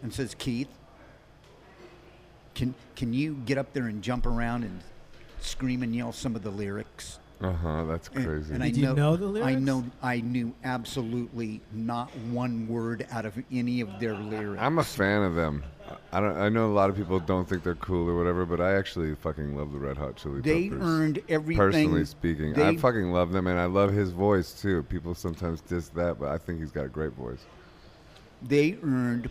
[0.00, 0.68] and says, Keith,
[2.54, 4.80] can can you get up there and jump around and
[5.40, 7.18] scream and yell some of the lyrics?
[7.40, 7.84] Uh huh.
[7.86, 8.54] That's And- crazy.
[8.54, 9.46] And I Did you know the lyrics?
[9.46, 9.66] I lyrics?
[9.66, 9.84] know.
[10.02, 14.62] I knew absolutely not one word out of any of their lyrics.
[14.62, 15.64] I'm a fan of them.
[16.12, 16.36] I don't.
[16.36, 19.14] I know a lot of people don't think they're cool or whatever, but I actually
[19.16, 20.82] fucking love the Red Hot Chili they Peppers.
[20.86, 21.58] earned everything.
[21.58, 24.84] Personally speaking, I fucking love them, and I love his voice too.
[24.84, 27.44] People sometimes diss that, but I think he's got a great voice.
[28.40, 29.28] they earned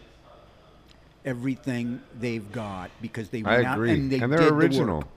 [1.25, 4.97] everything they've got because they I went out and they and did they're the original.
[4.99, 5.07] work.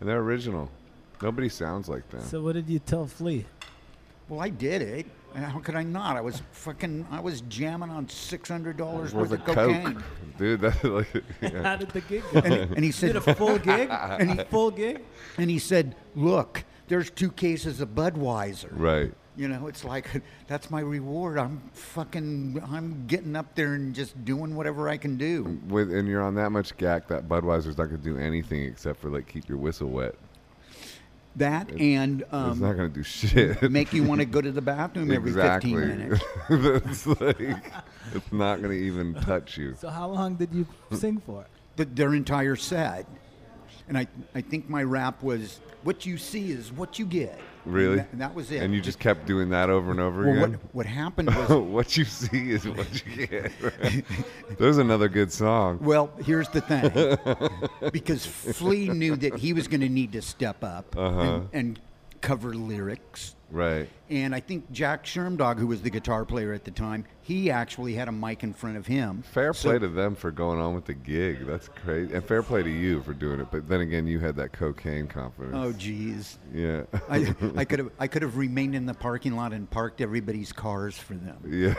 [0.00, 0.70] And they're original.
[1.22, 2.22] Nobody sounds like them.
[2.22, 3.46] So what did you tell Flea?
[4.28, 5.06] Well, I did it.
[5.34, 6.16] How could I not?
[6.16, 7.06] I was fucking.
[7.10, 9.94] I was jamming on six hundred dollars Worth worth of of cocaine.
[9.94, 10.02] coke,
[10.38, 10.60] dude.
[10.60, 12.38] That like, How did the gig go?
[12.40, 13.88] And, and he said, did a full gig?
[13.90, 15.02] And he- full gig?
[15.38, 19.12] and he said, "Look, there's two cases of Budweiser." right.
[19.36, 21.38] You know, it's like that's my reward.
[21.38, 22.62] I'm fucking.
[22.70, 25.60] I'm getting up there and just doing whatever I can do.
[25.68, 29.10] With and you're on that much gack that Budweiser's not gonna do anything except for
[29.10, 30.14] like keep your whistle wet.
[31.36, 33.60] That and it's not um, gonna do shit.
[33.70, 35.74] make you want to go to the bathroom every exactly.
[35.74, 36.24] 15 minutes.
[36.48, 37.72] That's like
[38.14, 39.74] it's not gonna even touch you.
[39.80, 41.44] So how long did you sing for?
[41.76, 43.06] the, their entire set.
[43.88, 48.00] And I, I think my rap was, "What you see is what you get." Really?
[48.00, 48.62] And that, was it.
[48.62, 50.60] And you just kept doing that over and over well, what, again.
[50.72, 53.52] what happened was, what you see is what you get.
[53.82, 54.04] right?
[54.58, 55.78] There's another good song.
[55.80, 60.62] well, here's the thing, because Flea knew that he was going to need to step
[60.62, 61.20] up Uh-huh.
[61.20, 61.80] and, and
[62.24, 63.34] cover lyrics.
[63.50, 63.88] Right.
[64.10, 67.94] And I think Jack Shermdog, who was the guitar player at the time, he actually
[67.94, 69.22] had a mic in front of him.
[69.30, 71.46] Fair So- play to them for going on with the gig.
[71.46, 72.12] That's crazy.
[72.14, 73.48] And fair play to you for doing it.
[73.52, 75.54] But then again, you had that cocaine confidence.
[75.56, 76.38] Oh, geez.
[76.52, 76.82] Yeah.
[77.08, 80.52] I, I could have I could have remained in the parking lot and parked everybody's
[80.52, 81.36] cars for them.
[81.46, 81.74] yeah.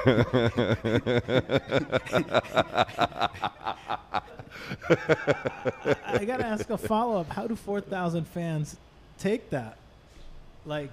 [4.88, 7.30] I, I gotta ask a follow up.
[7.30, 8.78] How do four thousand fans
[9.18, 9.78] take that?
[10.66, 10.92] Like,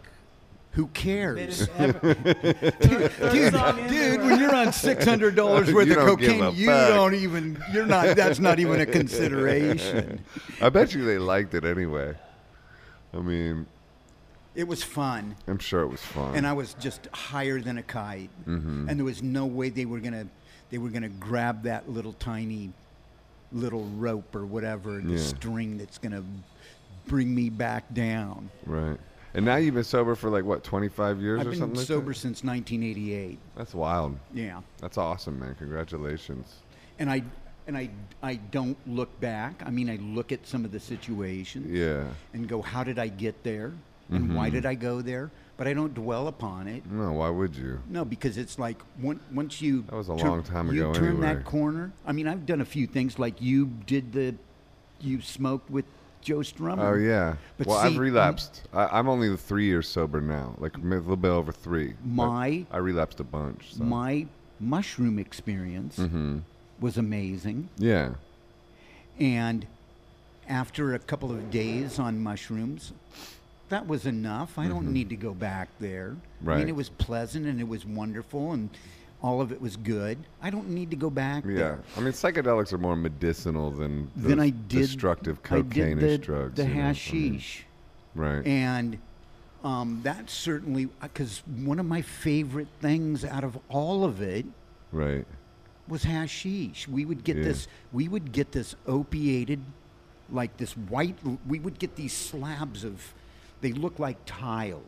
[0.73, 1.69] Who cares?
[1.79, 2.15] ever.
[2.15, 6.67] dude, Third song in, dude, when you're on six hundred dollars worth of cocaine, you
[6.67, 6.89] fuck.
[6.91, 7.63] don't even.
[7.73, 8.17] You're not.
[8.17, 10.25] That's not even a consideration.
[10.61, 12.15] I bet you they liked it anyway.
[13.15, 13.67] I mean,
[14.55, 16.35] It was fun, I'm sure it was fun.
[16.35, 18.89] and I was just higher than a kite, Mm-hmm.
[18.89, 20.27] and there was no way they were gonna.
[20.71, 22.73] They were gonna grab that little tiny,
[23.53, 25.19] little rope or whatever, the Yeah.
[25.19, 26.25] string that's gonna
[27.07, 28.49] bring me back down.
[28.67, 28.99] right.
[29.35, 31.63] And now you've been sober for like what, 25 years or something?
[31.63, 32.19] I've been like sober that?
[32.19, 33.39] since 1988.
[33.57, 34.19] That's wild.
[34.35, 34.61] Yeah.
[34.79, 35.55] That's awesome, man.
[35.59, 36.57] Congratulations.
[36.99, 37.23] and I
[37.67, 37.89] and I
[38.23, 39.63] I don't look back.
[39.65, 42.05] I mean, I look at some of the situations Yeah.
[42.35, 43.73] and go, how did I get there,
[44.11, 44.55] and why Mm-hmm.
[44.57, 45.31] did I go there?
[45.57, 46.85] But I don't dwell upon it.
[46.91, 47.79] No, why would you?
[47.89, 50.89] No, because it's like on- once you That was a turn- long time ago.
[50.89, 51.35] you turn anyway.
[51.35, 51.93] that corner.
[52.05, 54.35] I mean, I've done a few things like you did the
[55.01, 55.85] you smoked with
[56.23, 56.93] Joe Strummer.
[56.93, 57.37] Oh yeah.
[57.59, 58.63] But well, see, I've relapsed.
[58.73, 61.95] I, I'm only three years sober now, like a little bit over three.
[62.05, 63.75] My- I relapsed a bunch.
[63.75, 63.85] So.
[63.85, 64.27] My
[64.61, 66.39] mushroom experience hmm
[66.81, 68.15] was amazing, Yeah.
[69.21, 69.67] and
[70.49, 72.93] after a couple of days on mushrooms,
[73.69, 74.59] that was enough.
[74.59, 76.09] I don't need to go back there.
[76.09, 76.49] I Mm-hmm.
[76.49, 76.59] Right.
[76.59, 78.69] mean, it was pleasant and it was wonderful and
[79.23, 80.19] all of it was good.
[80.43, 81.55] I don't need to go back Yeah.
[81.55, 81.81] there.
[81.97, 86.57] I mean, psychedelics are more medicinal than those I did destructive I cocaine-ish the, drugs.
[86.57, 86.71] The know?
[86.71, 87.65] I mean, hashish,
[88.15, 88.45] right.
[88.47, 88.99] and
[89.63, 94.45] um, that certainly because one of my favorite things out of all of it
[94.91, 95.25] right.
[95.87, 96.89] was hashish.
[96.89, 97.45] We would get Yeah.
[97.45, 97.69] this.
[97.93, 99.61] We would get this opiated,
[100.31, 101.17] like this white.
[101.47, 103.15] We would get these slabs of.
[103.63, 104.83] They look like tiles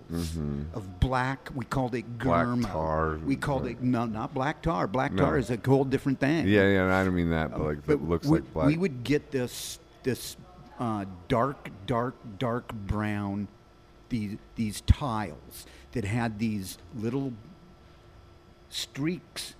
[0.75, 1.49] of black.
[1.55, 2.61] We called it Mm-hmm.
[2.61, 4.87] Black tar, We called it no, not black tar.
[4.87, 5.23] Black No.
[5.25, 6.47] tar is a whole different thing.
[6.49, 6.95] Yeah, yeah.
[7.01, 8.67] I don't mean that, but like But it looks we, like black.
[8.67, 10.37] we would get this this
[10.81, 13.47] uh, dark, dark, dark brown
[14.09, 17.33] these these tiles that had these little
[18.69, 19.55] streaks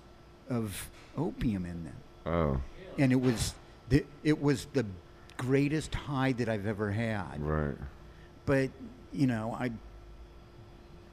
[0.49, 2.61] of opium in them, oh,
[2.97, 3.53] and it was
[3.89, 4.85] the, it was the
[5.37, 7.39] greatest high that I've ever had.
[7.41, 7.75] right.
[8.45, 8.69] But
[9.15, 9.71] you know, I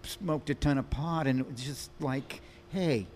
[0.03, 3.07] smoked a ton of pot, and it was just like, hey,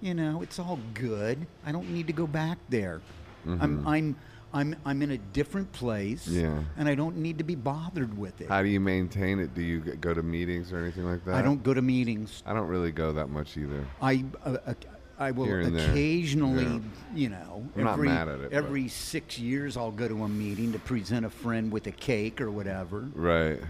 [0.00, 1.46] you know, it's all good.
[1.64, 3.00] I don't need to go back there.
[3.46, 4.16] I'm I'm
[4.54, 6.28] I'm I'm in a different place.
[6.28, 6.40] Mm-hmm.
[6.40, 6.62] Yeah.
[6.76, 8.48] And I don't need to be bothered with it.
[8.48, 9.52] How do you maintain it?
[9.54, 11.34] Do you go to meetings or anything like that?
[11.34, 12.42] I don't go to meetings.
[12.46, 13.84] I don't really go that much either.
[14.00, 14.74] I uh, uh,
[15.18, 15.90] I will Here and there.
[15.90, 16.80] occasionally, Yeah.
[17.14, 20.78] you know, I'm every it, but- every six years I'll go to a meeting to
[20.80, 23.60] present a friend with a cake or whatever, Right.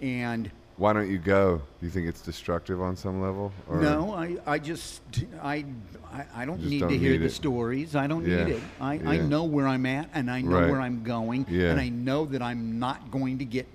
[0.00, 1.56] And Why don't you go?
[1.80, 3.52] Do you think it's destructive on some level?
[3.68, 5.00] Or No, I, I just
[5.42, 5.64] I
[6.12, 7.30] I, I don't need don't to hear need the it.
[7.32, 7.96] stories.
[7.96, 8.62] I don't Yeah, need it.
[8.80, 10.70] I, I know where I'm at and I know Right.
[10.70, 11.70] where I'm going Yeah.
[11.70, 13.66] and I know that I'm not going to get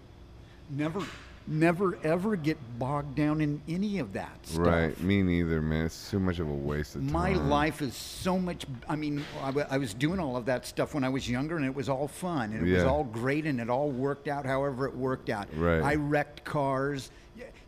[0.70, 1.02] never
[1.48, 4.66] never ever get bogged down in any of that stuff.
[4.66, 5.00] Right.
[5.02, 5.86] Me neither, man.
[5.86, 7.12] It's too much of a waste of time.
[7.12, 8.66] My life is so much.
[8.88, 11.74] I mean, I, was doing all of that stuff when I was younger, and it
[11.74, 14.96] was all fun, and it was all great, and it all worked out however it
[14.96, 15.48] worked out.
[15.56, 15.82] Right.
[15.82, 17.12] I wrecked cars.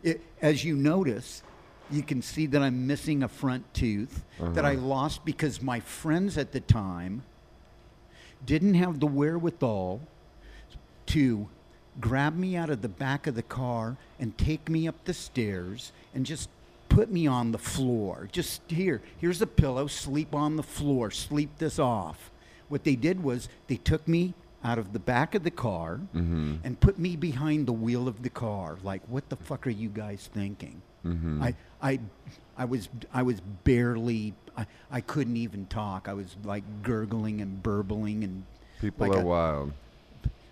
[0.02, 1.42] It, as you notice,
[1.90, 4.86] you can see that I'm missing a front tooth that I Uh-huh.
[4.86, 7.22] lost because my friends at the time
[8.44, 10.00] didn't have the wherewithal
[11.06, 11.48] to
[12.00, 15.92] grab me out of the back of the car and take me up the stairs
[16.14, 16.48] and just
[16.88, 18.28] put me on the floor.
[18.32, 22.30] Just here, here's a pillow, sleep on the floor, sleep this off.
[22.68, 26.56] What they did was they took me out of the back of the car mm-hmm.
[26.64, 28.78] and put me behind the wheel of the car.
[28.82, 30.80] Like, what the fuck are you guys thinking?
[31.04, 31.42] Mm-hmm.
[31.42, 32.00] I, I,
[32.56, 36.08] I was, I was barely, I, I couldn't even talk.
[36.08, 38.44] I was like gurgling and burbling and
[38.80, 39.72] People like are a- wild.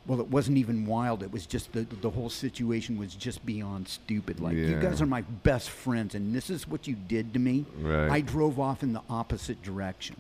[0.06, 1.22] Well, it wasn't even wild.
[1.22, 4.40] It was just the the whole situation was just beyond stupid.
[4.40, 7.64] Like you guys are my best friends, and this is what you did to me.
[7.80, 8.10] Right.
[8.10, 10.16] I drove off in the opposite direction.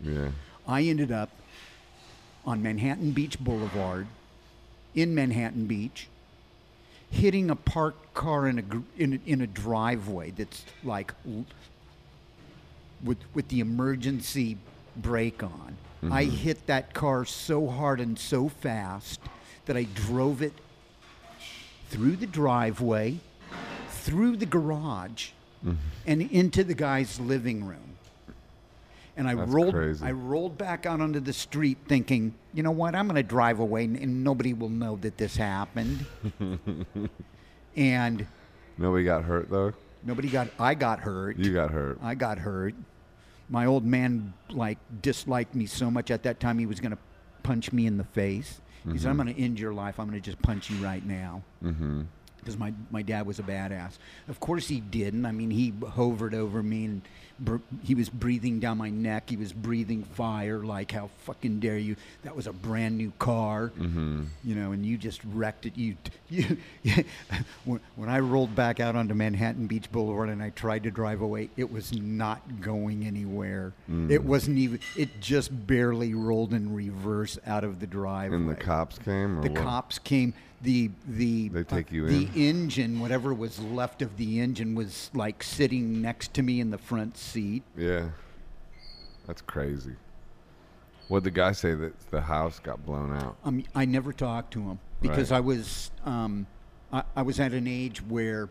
[0.00, 0.28] Yeah.
[0.66, 1.30] I ended up
[2.46, 4.06] on Manhattan Beach Boulevard,
[4.94, 6.08] in Manhattan Beach,
[7.10, 11.12] hitting a parked car in a in a, in a driveway that's like
[13.02, 14.56] with with the emergency
[14.96, 15.76] brake on.
[16.02, 16.34] I mm-hmm.
[16.34, 19.20] hit that car so hard and so fast
[19.66, 20.54] that I drove it
[21.88, 23.18] through the driveway,
[23.88, 25.30] through the garage,
[25.64, 25.76] mm-hmm.
[26.06, 27.96] and into the guy's living room.
[29.16, 30.04] And I That's rolled crazy.
[30.04, 33.58] I rolled back out onto the street thinking, you know what, I'm going to drive
[33.58, 36.06] away and, and nobody will know that this happened.
[37.76, 38.26] and
[38.78, 39.74] Nobody got hurt though.
[40.02, 41.36] nobody got I got hurt.
[41.36, 41.98] You got hurt.
[42.02, 42.74] I got hurt.
[43.50, 46.98] My old man like disliked me so much at that time he was going to
[47.42, 48.60] punch me in the face.
[48.90, 50.00] He said, I'm going to end your life.
[50.00, 51.42] I'm going to just punch you right now.
[51.62, 52.02] Mm-hmm.
[52.38, 53.98] Because my, my dad was a badass.
[54.28, 55.26] Of course he didn't.
[55.26, 57.02] I mean, he hovered over me and
[57.40, 59.30] br- he was breathing down my neck.
[59.30, 60.58] He was breathing fire.
[60.58, 61.96] Like, how fucking dare you?
[62.22, 64.24] That was a brand new car, Mm-hmm.
[64.44, 65.76] you know, and you just wrecked it.
[65.76, 65.96] You,
[66.28, 66.56] you,
[67.64, 71.20] when, when I rolled back out onto Manhattan Beach Boulevard and I tried to drive
[71.20, 73.72] away, it was not going anywhere.
[73.90, 74.10] Mm.
[74.10, 74.80] It wasn't even.
[74.96, 78.36] It just barely rolled in reverse out of the driveway.
[78.36, 79.38] And the cops came.
[79.38, 79.62] Or The what?
[79.62, 80.34] cops came.
[80.62, 82.34] The the They take you the in?
[82.34, 86.76] engine, whatever was left of the engine, was like sitting next to me in the
[86.76, 87.62] front seat.
[87.76, 88.08] Yeah.
[89.26, 89.94] That's crazy.
[91.08, 93.36] What'd the guy say that the house got blown out?
[93.44, 95.38] Um, I never talked to him because Right.
[95.38, 96.46] I was um,
[96.92, 98.48] I, I was at an age where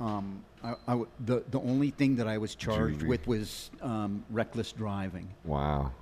[0.00, 3.08] um, I, I the the only thing that I was charged Juvie.
[3.08, 5.92] with was um, reckless driving, Wow.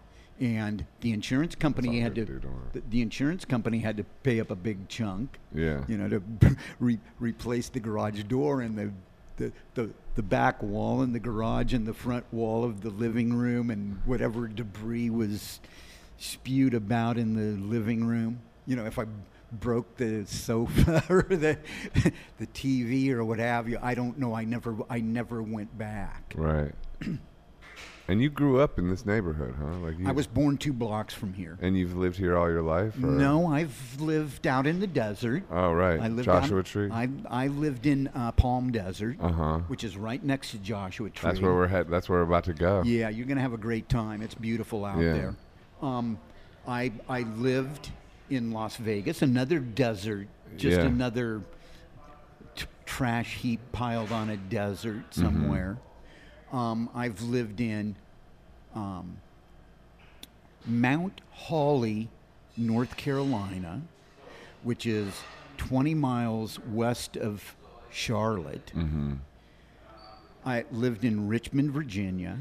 [0.41, 2.25] and the insurance company had to
[2.73, 5.39] the, the insurance company had to pay up a big chunk.
[5.55, 5.85] Yeah.
[5.89, 6.23] you know, to
[6.81, 8.91] re- replace the garage door and the,
[9.37, 13.35] the, the, the back wall and the garage and the front wall of the living
[13.35, 15.61] room and whatever debris was
[16.19, 18.41] spewed about in the living room.
[18.67, 19.07] You know, if I
[19.53, 21.59] broke the sofa or the,
[22.39, 24.35] the TV or what have you, I don't know.
[24.35, 26.33] I never, I never went back.
[26.37, 26.73] Right.
[28.09, 29.79] and you grew up in this neighborhood, huh?
[29.83, 31.59] Like you, I was born two blocks from here.
[31.63, 32.95] And you've lived here all your life?
[32.97, 33.07] Or?
[33.07, 35.43] No, I've lived out in the desert.
[35.51, 35.99] Oh, right.
[36.01, 36.91] I lived Joshua out, Tree.
[36.91, 39.59] I, I lived in uh, Palm Desert, Uh huh.
[39.69, 41.31] which is right next to Joshua Tree.
[41.31, 41.89] That's where we're head.
[41.89, 42.83] That's where we're about to go.
[42.85, 44.21] Yeah, you're gonna have a great time.
[44.23, 45.13] It's beautiful out Yeah.
[45.13, 45.37] there.
[45.83, 46.19] Um,
[46.67, 47.91] I I lived
[48.31, 50.87] in Las Vegas, another desert, just Yeah.
[50.87, 51.43] another
[52.55, 55.23] t- trash heap piled on a desert Mm-hmm.
[56.55, 57.97] Um, I've lived in
[58.77, 59.17] um,
[60.65, 62.09] Mount Holly,
[62.57, 63.83] North Carolina,
[64.63, 65.13] which is
[65.57, 67.57] 20 miles west of
[67.91, 68.71] Charlotte.
[68.73, 69.15] Mm-hmm.
[70.47, 72.39] I lived in Richmond, Virginia.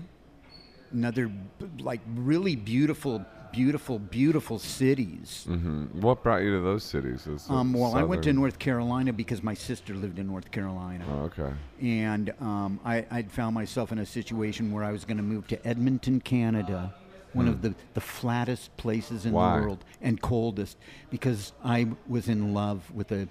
[0.91, 5.45] Another b- like really beautiful, beautiful, beautiful cities.
[5.49, 6.01] Mm-hmm.
[6.01, 7.25] What brought you to those cities?
[7.49, 11.19] Um, well, I went to North Carolina because my sister lived in North Carolina, Oh,
[11.29, 11.53] okay.
[11.81, 15.47] and um, I, I'd found myself in a situation where I was going to move
[15.47, 16.93] to Edmonton, Canada,
[17.33, 19.35] one of the, the flattest places in Hmm.
[19.37, 19.55] Why?
[19.57, 20.77] the world and coldest,
[21.09, 23.27] because I was in love with a,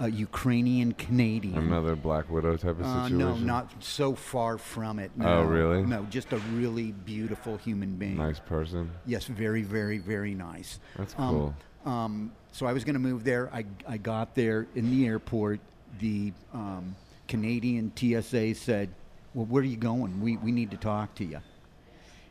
[0.00, 1.58] a Ukrainian Canadian.
[1.58, 3.18] Another Black Widow type of Uh, situation.
[3.18, 5.10] no, not so far from it.
[5.18, 5.42] Oh, no.
[5.44, 5.82] really?
[5.84, 8.16] No, just a really beautiful human being.
[8.16, 8.90] Nice person.
[9.06, 10.78] Yes, very, very, very nice.
[10.96, 11.54] That's Um, cool.
[11.92, 13.50] Um, so I was going to move there.
[13.52, 15.60] I, I got there in the airport.
[16.00, 16.94] The um,
[17.26, 18.90] Canadian TSA said,
[19.34, 20.20] "Well, where are you going?
[20.20, 21.40] We we need to talk to you."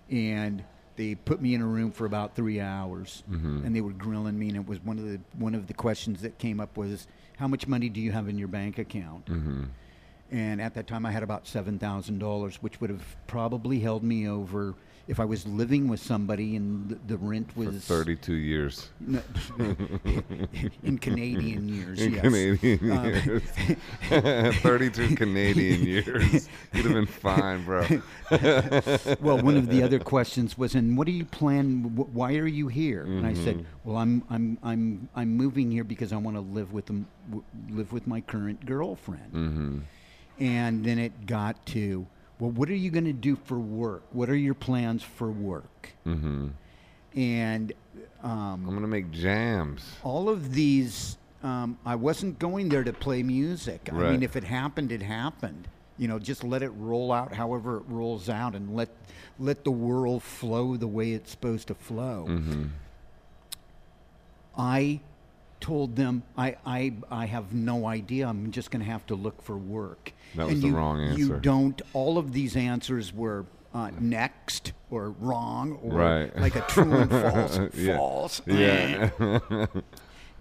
[0.09, 0.63] And
[0.95, 3.65] they put me in a room for about three hours, Mhm.
[3.65, 4.47] and they were grilling me.
[4.49, 7.07] And it was one of the one of the questions that came up was,
[7.37, 9.63] "How much money do you have in your bank account?" Mm-hmm.
[10.29, 14.03] And at that time, I had about seven thousand dollars, which would have probably held
[14.03, 14.75] me over
[15.07, 18.89] if I was living with somebody and the, the rent For was 32 years.
[20.83, 22.01] in Canadian years.
[22.01, 22.21] In yes.
[22.21, 23.43] Canadian Um, years.
[24.61, 26.49] 32 Canadian years.
[26.73, 27.85] You'd have been fine, bro.
[29.21, 31.83] well, one of the other questions was, "And what do you plan?
[31.95, 33.65] wh- Why are you here?" And I said, Mhm.
[33.83, 37.43] "Well, I'm I'm I'm I'm moving here because I want to live with them, w-
[37.69, 39.77] live with my current girlfriend." Mm-hmm.
[40.39, 42.05] And then it got to,
[42.39, 44.03] "Well, what are you going to do for work?
[44.11, 46.47] What are your plans for work?" Mm-hmm.
[47.15, 47.73] And
[48.23, 49.83] um, I'm going to make jams.
[50.03, 54.43] all of these um, i wasn't going there to play music i mean if it
[54.43, 55.67] happened it happened
[55.97, 58.89] you know just let it roll out however it rolls out and let
[59.39, 62.63] let the world flow the way it's supposed to flow Mm-hmm.
[64.57, 64.99] i
[65.59, 69.41] told them I, I i have no idea i'm just going to have to look
[69.41, 73.91] for work That was the you, wrong you don't all of these answers were uh,
[73.99, 76.37] next or wrong or Right.
[76.39, 77.09] like a true and
[77.57, 77.97] false Yeah.
[77.97, 79.67] false Yeah.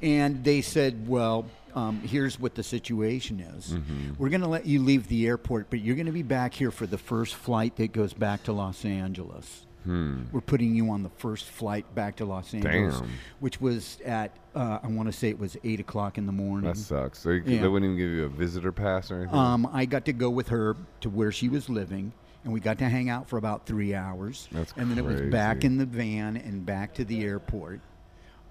[0.03, 3.73] And they said, well, um, here's what the situation is.
[3.73, 4.13] Mm-hmm.
[4.19, 6.71] We're going to let you leave the airport, but you're going to be back here
[6.71, 9.66] for the first flight that goes back to Los Angeles.
[9.87, 10.25] Hmm.
[10.33, 13.11] We're putting you on the first flight back to Los Angeles, Damn.
[13.41, 16.69] which was at, uh, I want to say it was 8 o'clock in the morning.
[16.69, 17.21] That sucks.
[17.21, 17.63] So you, Yeah.
[17.63, 19.35] they wouldn't even give you a visitor pass or anything?
[19.35, 22.13] Um, I got to go with her to where she was living,
[22.45, 24.49] and we got to hang out for about three hours.
[24.53, 27.81] That's and then it was back in the van and back to the airport.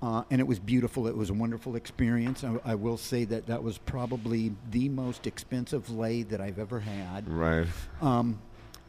[0.02, 1.08] Uh, and it was beautiful.
[1.08, 2.44] It was a wonderful experience.
[2.44, 6.80] I, I will say that that was probably the most expensive lay that I've ever
[6.82, 7.28] had.
[7.28, 7.66] right.
[8.02, 8.40] Um,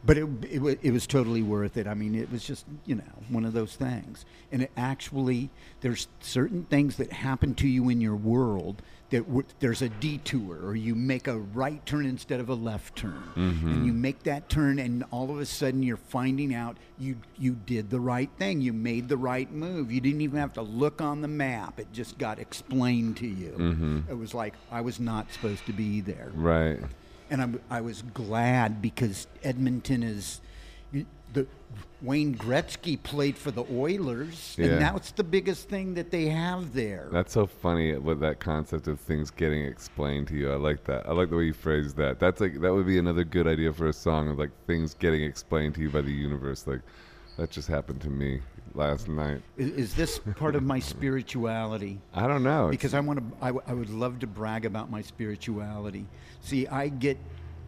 [0.07, 1.87] but it, it, it was totally worth it.
[1.87, 4.25] I mean, it was just, you know, one of those things.
[4.53, 9.47] And it actually, there's certain things that happen to you in your world that w-
[9.61, 13.23] there's a detour or you make a right turn instead of a left turn.
[13.37, 13.69] Mm-hmm.
[13.69, 17.53] And you make that turn and all of a sudden you're finding out you, you
[17.67, 18.61] did the right thing.
[18.61, 19.91] You made the right move.
[19.91, 21.79] You didn't even have to look on the map.
[21.81, 23.55] It just got explained to you.
[23.57, 24.01] Mm-hmm.
[24.09, 26.81] It was like, I was not supposed to be there Right.
[27.31, 30.41] And I'm, I was glad because Edmonton is
[31.33, 31.47] the
[32.03, 34.67] Wayne Gretzky played for the Oilers, Yeah.
[34.67, 37.09] and that's the biggest thing that they have there.
[37.11, 40.53] That's so funny with that concept of things getting explained to you.
[40.53, 41.09] I like that.
[41.09, 42.19] I like the way you phrased that.
[42.21, 45.23] That's like that would be another good idea for a song of like things getting
[45.25, 46.67] explained to you by the universe.
[46.67, 46.81] Like
[47.37, 48.41] that just happened to me
[48.75, 49.43] last night.
[49.57, 50.79] is, is this part of my
[51.27, 51.99] spirituality?
[52.15, 52.69] I don't know.
[52.71, 56.07] Because I want to, I, w- I would love to brag about my spirituality.
[56.41, 57.19] See, I get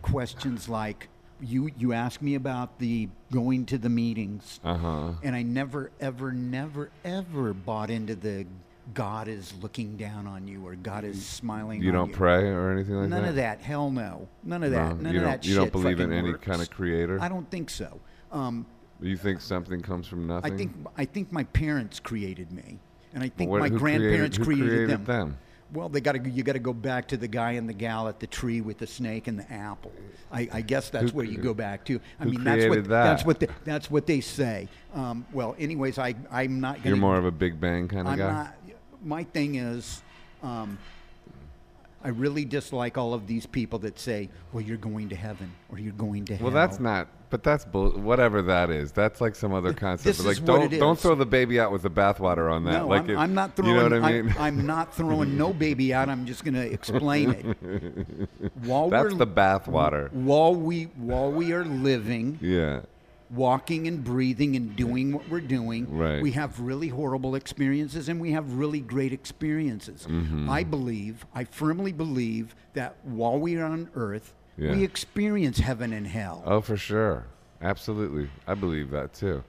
[0.03, 1.09] questions like
[1.41, 1.71] you.
[1.79, 4.61] You ask me about the going to the meetings.
[4.65, 5.11] uh huh.
[5.23, 8.47] And I never, ever, never, ever bought into the
[8.95, 12.15] God is looking down on you or God is smiling You on don't you.
[12.17, 13.21] pray or anything like None that.
[13.21, 13.61] None of that.
[13.61, 14.29] Hell no.
[14.45, 14.97] None of that.
[14.97, 16.45] No, None of that you shit don't believe in fucking any works.
[16.47, 17.19] kind of creator?
[17.21, 18.01] I don't think so.
[18.33, 18.65] Um,
[19.01, 20.53] You think something comes from nothing?
[20.53, 22.79] I think I think my parents created me,
[23.15, 25.05] and I think What- my grandparents created, created, created them.
[25.05, 25.39] them?
[25.73, 28.09] Well, they got to you got to go back to the guy and the gal
[28.09, 29.93] at the tree with the snake and the apple.
[30.33, 32.01] I, I guess that's Who where you go back to.
[32.19, 32.89] I mean, that's what that?
[32.89, 34.67] that's what they, that's what they say.
[34.95, 38.13] Um, well, anyways, I I'm not going You're more of a Big Bang kind of
[38.15, 38.33] I'm guy.
[38.33, 38.55] not.
[39.05, 40.03] My thing is,
[40.43, 40.79] um,
[42.03, 45.79] I really dislike all of these people that say, "Well, you're going to heaven or
[45.79, 47.09] you're going to hell." Well, that's not.
[47.31, 47.91] But that's bull.
[47.91, 50.05] Whatever that is, that's like some other concept.
[50.05, 51.03] this But like, is what don't it don't is.
[51.03, 52.73] throw the baby out with the bathwater on that.
[52.83, 53.71] No, like I'm, it- I'm not throwing.
[53.71, 54.35] You know what I mean?
[54.39, 56.09] I'm, not throwing no baby out.
[56.09, 58.29] I'm just going to explain it.
[58.65, 60.11] While that's the bathwater.
[60.13, 62.81] while we while we are living, Yeah.
[63.31, 66.23] Walking and breathing and doing what we're doing, Right.
[66.23, 70.07] we have really horrible experiences and we have really great experiences.
[70.09, 70.49] Mm-hmm.
[70.49, 74.73] I believe, I firmly believe that while we are on earth, Yeah.
[74.73, 76.43] we experience heaven and hell.
[76.47, 77.27] Oh, for sure.
[77.61, 78.31] Absolutely.
[78.47, 79.45] I believe that too.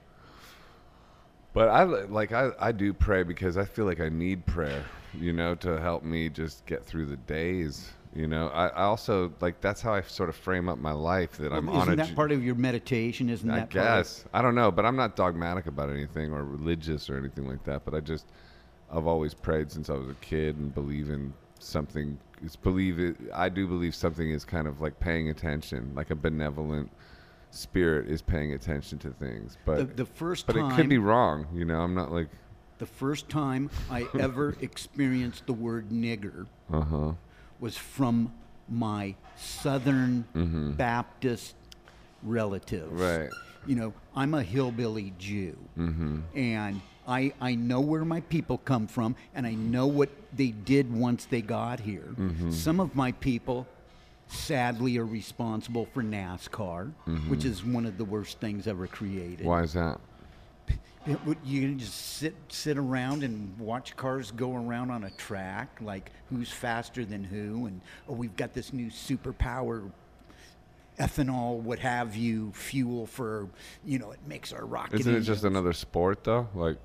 [1.52, 4.84] But I like I, I do pray because I feel like I need prayer,
[5.18, 7.90] you know, to help me just get through the days.
[8.14, 11.32] You know, I, I also like that's how I sort of frame up my life
[11.38, 13.30] that I'm Isn't on a that part of your meditation?
[13.30, 14.24] Isn't I that part of- guess.
[14.32, 17.84] I don't know, but I'm not dogmatic about anything or religious or anything like that.
[17.84, 18.26] But I just,
[18.92, 22.18] I've always prayed since I was a kid and believe in something.
[22.42, 23.16] It's believe it.
[23.32, 26.90] I do believe something is kind of like paying attention, like a benevolent
[27.52, 29.56] spirit is paying attention to things.
[29.64, 31.46] But the, the first but time it could be wrong.
[31.54, 32.28] You know, I'm not like,
[32.78, 37.12] the first time I ever experienced the word nigger uh huh.
[37.60, 38.32] Was from
[38.68, 40.72] my Southern Mm-hmm.
[40.72, 41.54] Baptist
[42.22, 42.90] relatives.
[42.92, 43.30] Right.
[43.66, 46.20] You know, I'm a hillbilly Jew, Mm-hmm.
[46.36, 50.92] and I I know where my people come from, and I know what they did
[50.94, 52.08] once they got here.
[52.16, 52.50] Mm-hmm.
[52.50, 53.66] Some of my people.
[54.32, 56.92] Sadly, are responsible for NASCAR,
[57.26, 59.38] which is one of the worst things ever created.
[59.40, 59.48] Mm-hmm.
[59.48, 59.98] Why is that?
[61.06, 65.10] It would, you can just sit sit around and watch cars go around on a
[65.12, 69.90] track, like who's faster than who, and oh, we've got this new superpower
[70.98, 73.48] ethanol, what have you, fuel for
[73.84, 75.00] you know, it makes our rocket.
[75.00, 75.44] Isn't it just engines.
[75.44, 76.48] another sport though?
[76.54, 76.76] Like,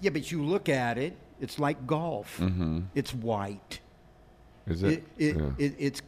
[0.00, 2.38] Yeah, but you look at it, it's like golf.
[2.40, 2.80] Mm-hmm.
[2.96, 3.78] It's white.
[4.66, 5.04] is It, it?
[5.18, 5.50] it, Yeah.
[5.58, 6.02] it, it's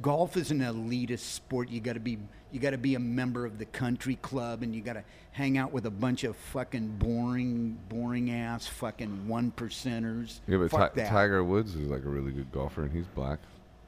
[0.00, 1.68] golf is an elitist sport.
[1.68, 2.18] You got to be
[2.52, 5.56] you got to be a member of the country club, and you got to hang
[5.58, 10.40] out with a bunch of fucking boring, boring ass fucking one percenters.
[10.48, 11.10] yeah, but Fuck Ti- that.
[11.10, 13.38] Tiger Woods is like a really good golfer, and he's black.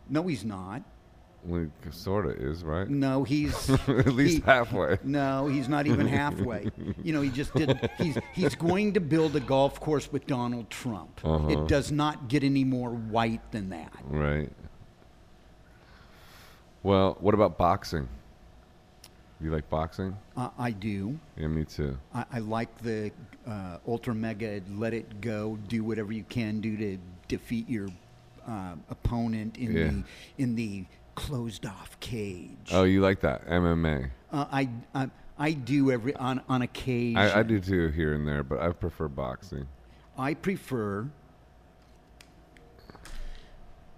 [0.09, 0.83] No, he's not.
[1.45, 2.89] Well, he sort of is, right?
[2.89, 4.99] No, he's At least he- halfway.
[5.05, 6.71] No, he's not even halfway.
[7.03, 7.91] you know, he just did.
[7.99, 11.21] He's he's going to build a golf course with Donald Trump.
[11.25, 11.49] Uh-huh.
[11.49, 13.93] It does not get any more white than that.
[14.05, 14.51] Right.
[16.85, 18.09] Well, what about boxing?
[19.43, 20.17] You like boxing?
[20.37, 21.19] Uh, I do.
[21.37, 21.99] Yeah, me too.
[22.15, 23.11] I, I like the
[23.47, 27.89] uh, ultra mega let it go, do whatever you can do to defeat your
[28.47, 29.85] uh, opponent in Yeah.
[29.89, 30.05] the
[30.39, 30.85] in the
[31.17, 32.71] closed off cage.
[32.73, 34.11] Oh, you like that MMA?
[34.33, 37.17] Uh, I, I I do every on on occasion.
[37.19, 39.67] I, I do too here and there, but I prefer boxing.
[40.17, 41.09] I prefer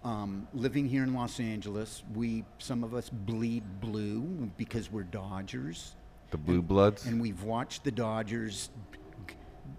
[0.05, 2.03] um, living here in Los Angeles.
[2.15, 5.97] We some of us bleed blue because we're Dodgers.
[6.31, 7.07] The Blue Bloods.
[7.07, 8.71] and we've watched the Dodgers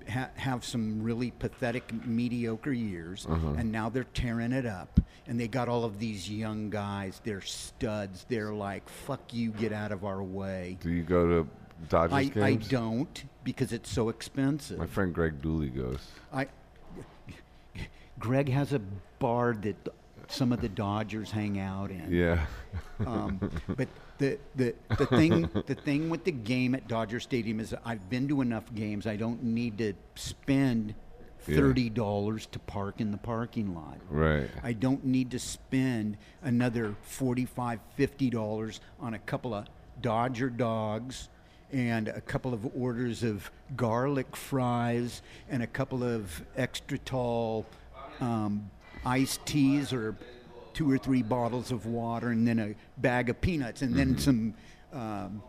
[0.09, 3.55] ha- have some really pathetic, mediocre years, Uh-huh.
[3.57, 4.99] and now they're tearing it up.
[5.27, 7.19] And they got all of these young guys.
[7.23, 8.25] They're studs.
[8.29, 11.49] They're like, "Fuck you, get out of our way." Do you go to
[11.89, 12.67] Dodgers I, games?
[12.67, 14.77] I don't because it's so expensive.
[14.77, 15.99] My friend Greg Dooley goes.
[16.31, 16.47] I
[18.19, 18.79] Greg has a
[19.19, 19.89] bar that
[20.27, 22.11] some of the Dodgers hang out in.
[22.11, 22.45] Yeah.
[23.05, 23.87] Um, but
[24.17, 28.27] the, the the thing the thing with the game at Dodger Stadium is I've been
[28.29, 29.07] to enough games.
[29.07, 30.95] I don't need to spend
[31.39, 33.97] thirty dollars to park in the parking lot.
[34.09, 34.49] Right.
[34.63, 39.67] I don't need to spend another 45 50 dollars on a couple of
[40.01, 41.29] Dodger dogs
[41.71, 47.65] and a couple of orders of garlic fries and a couple of extra tall
[48.21, 48.69] um,
[49.06, 50.16] iced teas or
[50.74, 54.53] two or three bottles of water and then a bag of peanuts and then some
[54.93, 55.42] um,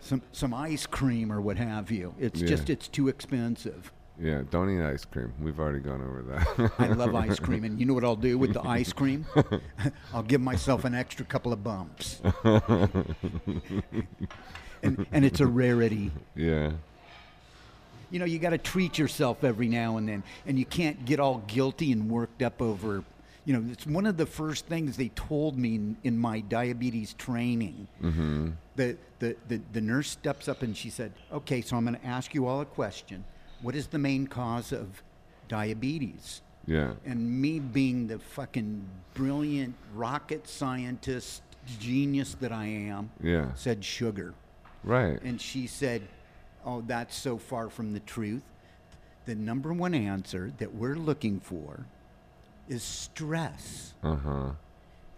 [0.00, 2.14] some some ice cream or what have you.
[2.18, 2.48] It's Yeah.
[2.48, 3.92] just it's too expensive.
[4.20, 4.42] Yeah.
[4.50, 5.32] Don't eat ice cream.
[5.40, 6.22] We've already gone over
[6.56, 6.72] that.
[6.78, 9.26] I love ice cream, and you know what I'll do with the ice cream?
[10.14, 12.20] I'll give myself an extra couple of bumps.
[14.82, 16.12] and, and it's a rarity.
[16.36, 16.72] yeah.
[18.14, 21.18] You know, you got to treat yourself every now and then, and you can't get
[21.18, 23.02] all guilty and worked up over.
[23.44, 27.14] You know, it's one of the first things they told me in, in my diabetes
[27.14, 27.88] training.
[28.00, 28.50] Mm-hmm.
[28.76, 32.06] The, the, the, the nurse steps up and she said, Okay, so I'm going to
[32.06, 33.24] ask you all a question.
[33.62, 35.02] What is the main cause of
[35.48, 36.40] diabetes?
[36.68, 36.92] Yeah.
[37.04, 41.42] And me being the fucking brilliant rocket scientist
[41.80, 43.54] genius that I am, Yeah.
[43.54, 44.34] said sugar.
[44.84, 45.20] Right.
[45.22, 46.02] And she said,
[46.64, 48.42] Oh, that's so far from the truth.
[49.26, 51.86] The number one answer that we're looking for
[52.68, 53.94] is stress.
[54.02, 54.50] Uh huh.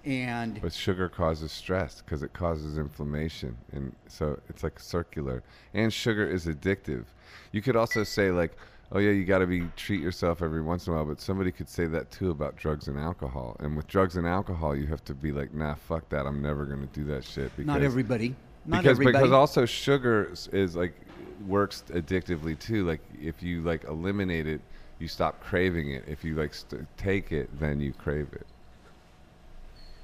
[0.05, 5.43] And But sugar causes stress because it causes inflammation, and so it's like circular.
[5.75, 7.05] And sugar is addictive.
[7.51, 8.57] You could also say like,
[8.93, 11.51] "Oh yeah, you got to be treat yourself every once in a while," but somebody
[11.51, 13.57] could say that too about drugs and alcohol.
[13.59, 16.25] And with drugs and alcohol, you have to be like, "Nah, fuck that.
[16.25, 18.37] I'm never gonna do that shit." Because, not everybody.
[18.65, 19.19] Not because everybody.
[19.19, 20.95] because also sugar is like
[21.43, 22.87] works addictively too.
[22.87, 24.61] Like if you like eliminate it,
[24.99, 26.05] you stop craving it.
[26.07, 28.47] If you like st- take it, then you crave it.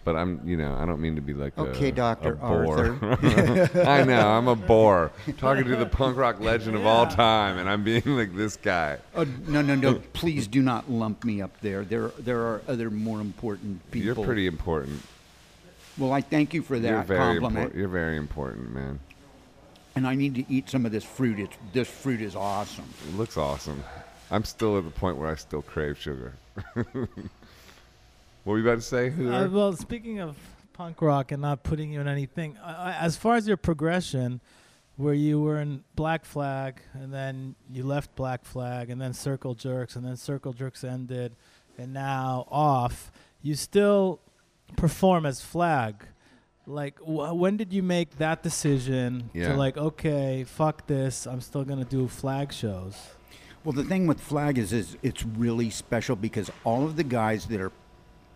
[0.05, 2.37] But I'm, you know, I don't mean to be like Okay, a, bore.
[2.41, 3.85] Arthur.
[3.87, 7.69] I know I'm a bore talking to the punk rock legend of all time, and
[7.71, 8.99] I'm being like this guy.
[9.15, 9.95] Oh, no, no, no.
[10.13, 11.85] Please do not lump me up there.
[11.85, 14.07] There, there are other more important people.
[14.07, 15.01] You're pretty important.
[15.97, 17.57] Well, I thank you for that You're very compliment.
[17.57, 17.79] important.
[17.79, 18.99] You're very important, man.
[19.95, 21.39] And I need to eat some of this fruit.
[21.39, 22.87] It's, this fruit is awesome.
[23.09, 23.83] It looks awesome.
[24.31, 26.35] I'm still at the point where I still crave sugar.
[26.75, 27.09] what
[28.45, 29.09] were you about to say?
[29.09, 30.37] Uh, well, speaking of
[30.73, 34.41] punk rock and not putting you in anything, I, I, as far as your progression,
[34.97, 39.55] where you were in Black Flag and then you left Black Flag and then Circle
[39.55, 41.35] Jerks and then Circle Jerks ended
[41.79, 43.11] and now OFF,
[43.43, 44.21] you still
[44.77, 46.07] perform as Flag.
[46.67, 49.49] Like, wh- when did you make that decision Yeah.
[49.49, 52.97] to like, okay, fuck this, I'm still gonna do Flag shows?
[53.65, 57.47] Well, the thing with Flag is, is it's really special because all of the guys
[57.47, 57.73] that are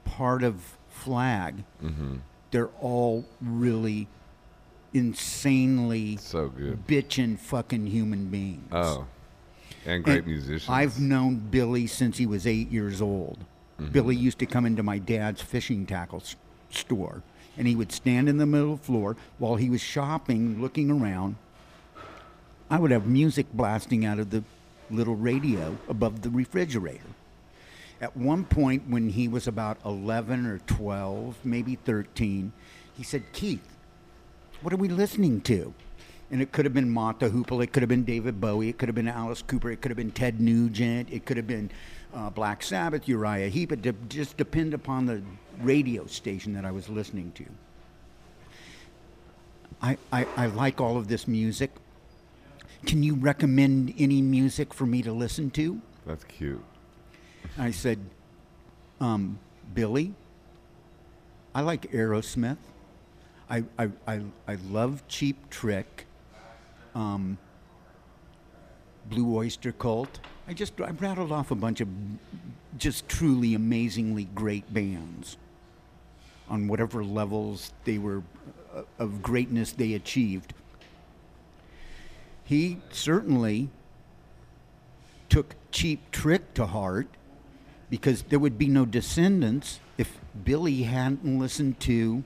[0.04, 2.16] part of Flag, mm-hmm.
[2.50, 4.08] they're all really
[4.94, 6.86] insanely So good.
[6.86, 8.68] bitchin' fucking human beings.
[8.72, 9.06] Oh,
[9.84, 10.68] and great And musicians.
[10.68, 13.38] I've known Billy since he was eight years old.
[13.80, 13.92] Mm-hmm.
[13.92, 16.34] Billy used to come into my dad's fishing tackle s-
[16.70, 17.22] store,
[17.56, 21.36] and he would stand in the middle floor while he was shopping, looking around.
[22.68, 24.42] I would have music blasting out of the
[24.90, 27.00] little radio above the refrigerator.
[28.00, 32.52] At one point, when he was about 11 or 12, maybe 13,
[32.96, 33.66] he said, Keith,
[34.60, 35.72] what are we listening to?
[36.30, 38.78] And it could have been Mott the Hoople, it could have been David Bowie, it
[38.78, 41.70] could have been Alice Cooper, it could have been Ted Nugent, it could have been
[42.16, 43.72] uh, Black Sabbath, Uriah Heep.
[43.72, 45.22] It de- just depend upon the
[45.60, 47.44] radio station that I was listening to.
[49.82, 51.70] I, I, I like all of this music.
[52.86, 55.80] Can you recommend any music for me to listen to?
[56.06, 56.64] That's cute.
[57.58, 57.98] I said,
[59.00, 59.38] um,
[59.74, 60.14] Billy,
[61.54, 62.56] I like Aerosmith.
[63.50, 66.06] I, I, I, I love Cheap Trick.
[66.94, 67.38] Um,
[69.08, 70.20] Blue Oyster Cult.
[70.48, 71.88] I just I rattled off a bunch of
[72.78, 75.36] just truly amazingly great bands
[76.48, 78.22] on whatever levels they were
[78.74, 80.54] uh, of greatness they achieved.
[82.44, 83.70] He certainly
[85.28, 87.08] took Cheap Trick to heart
[87.90, 92.22] because there would be no descendents if Billy hadn't listened to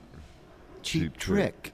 [0.83, 1.63] Cheap, Cheap Trick.
[1.63, 1.73] Trick.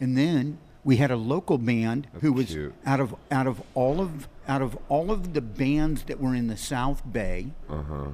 [0.00, 2.74] And then we had a local band That's who was cute.
[2.84, 6.46] out of out of all of out of all of the bands that were in
[6.48, 8.06] the South Bay, Uh huh.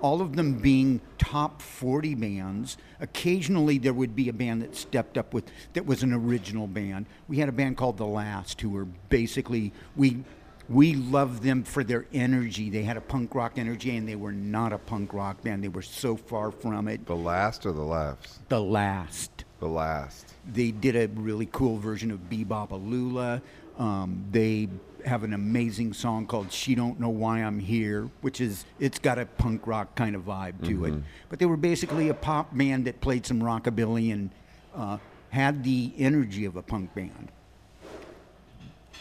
[0.00, 2.76] all of them being top 40 bands.
[3.00, 7.06] Occasionally, there would be a band that stepped up with that was an original band.
[7.28, 10.24] We had a band called The Last, who were basically we
[10.66, 12.70] we loved them for their energy.
[12.70, 15.62] They had a punk rock energy, and they were not a punk rock band.
[15.62, 17.04] They were so far from it.
[17.04, 18.38] The last or the laughs?
[18.48, 19.44] The Last.
[19.60, 20.32] The last.
[20.50, 23.42] They did a really cool version of Be-Bop-A-Lula.
[23.78, 24.68] Um, they
[25.04, 29.18] have an amazing song called "She Don't Know Why I'm Here," which is it's got
[29.18, 30.94] a punk rock kind of vibe to it.
[31.28, 34.30] But they were basically a pop band that played some rockabilly and
[34.74, 34.98] uh,
[35.30, 37.30] had the energy of a punk band.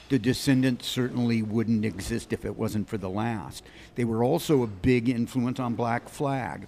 [0.10, 3.64] The Descendents certainly wouldn't exist if it wasn't for the last.
[3.96, 6.68] They were also a big influence on Black Flag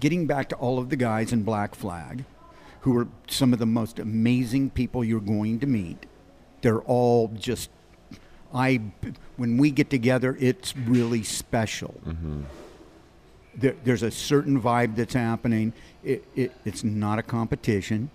[0.00, 2.24] getting back to all of the guys in Black Flag,
[2.80, 6.06] who are some of the most amazing people you're going to meet.
[6.62, 7.70] They're all just,
[8.52, 8.80] I,
[9.36, 12.00] when we get together, it's really special.
[13.54, 15.72] There, there's a certain vibe that's happening.
[16.04, 18.10] It, it, it's not a competition.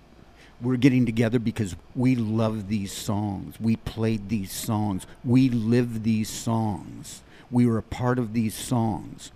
[0.61, 3.59] We're getting together because we love these songs.
[3.59, 5.06] We played these songs.
[5.24, 7.22] We live these songs.
[7.51, 9.32] We were a part of these songs.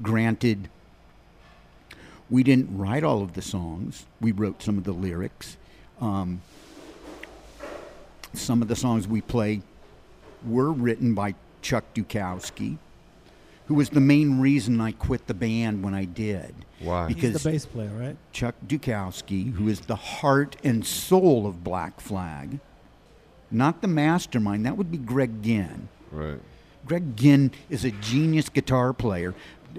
[0.00, 0.68] Granted,
[2.30, 4.06] we didn't write all of the songs.
[4.20, 5.56] We wrote some of the lyrics.
[6.00, 6.42] Um,
[8.32, 9.62] some of the songs we play
[10.46, 12.78] were written by Chuck Dukowski,
[13.66, 16.54] who was the main reason I quit the band when I did.
[16.80, 17.06] Why?
[17.06, 18.16] Because He's Because the bass player, right?
[18.32, 19.56] Chuck Dukowski, mm-hmm.
[19.56, 22.58] who is the heart and soul of Black Flag,
[23.50, 25.88] not the mastermind, that would be Greg Ginn.
[26.10, 26.40] Right.
[26.86, 29.34] Greg Ginn is a genius guitar player,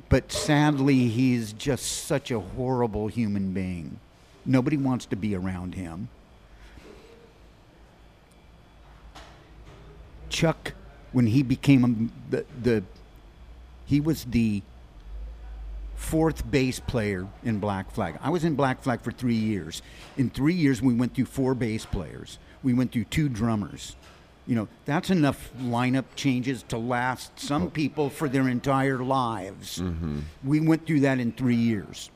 [0.09, 3.99] but sadly, he's just such a horrible human being.
[4.45, 6.09] Nobody wants to be around him.
[10.31, 10.73] Chuck,
[11.11, 12.83] when he became a, the, the,
[13.85, 14.63] he was the
[15.95, 18.17] fourth bass player in Black Flag.
[18.21, 19.83] I was in Black Flag for three years.
[20.17, 22.39] In three years, we went through four bass players.
[22.63, 23.95] We went through two drummers.
[24.47, 27.69] You know, that's enough lineup changes to last some oh.
[27.69, 29.77] people for their entire lives.
[29.77, 30.19] Mm-hmm.
[30.43, 32.09] We went through that in three years.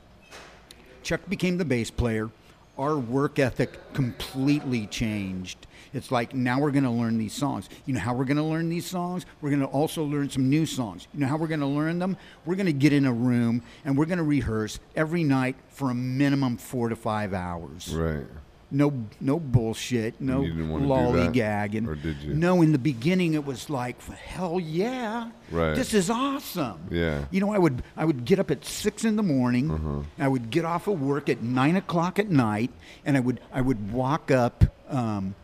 [1.03, 2.32] Chuck became the bass player.
[2.77, 5.68] Our work ethic completely changed.
[5.95, 7.69] It's like now we're going to learn these songs.
[7.85, 9.25] You know how we're going to learn these songs?
[9.41, 11.07] We're going to also learn some new songs.
[11.14, 12.17] You know how we're going to learn them?
[12.45, 15.90] We're going to get in a room and we're going to rehearse every night for
[15.90, 17.95] a minimum four to five hours.
[17.95, 18.25] Right.
[18.72, 18.91] No,
[19.22, 20.19] no bullshit.
[20.19, 21.32] No you didn't wanna do that?
[21.32, 21.88] lollygagging.
[21.88, 22.33] Or did you?
[22.33, 25.75] No, in the beginning it was like, hell yeah, Right.
[25.75, 26.80] this is awesome.
[26.90, 27.24] Yeah.
[27.32, 29.69] You know, I would I would get up at six in the morning.
[29.72, 30.01] Uh-huh.
[30.19, 32.72] I would get off of work at nine o'clock at night,
[33.06, 34.65] and I would I would walk up.
[34.90, 35.35] Um,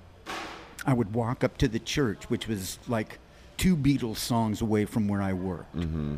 [0.86, 3.20] I would walk up to the church, which was like
[3.58, 5.76] two Beatles songs away from where I worked.
[5.76, 6.18] Mm-hmm.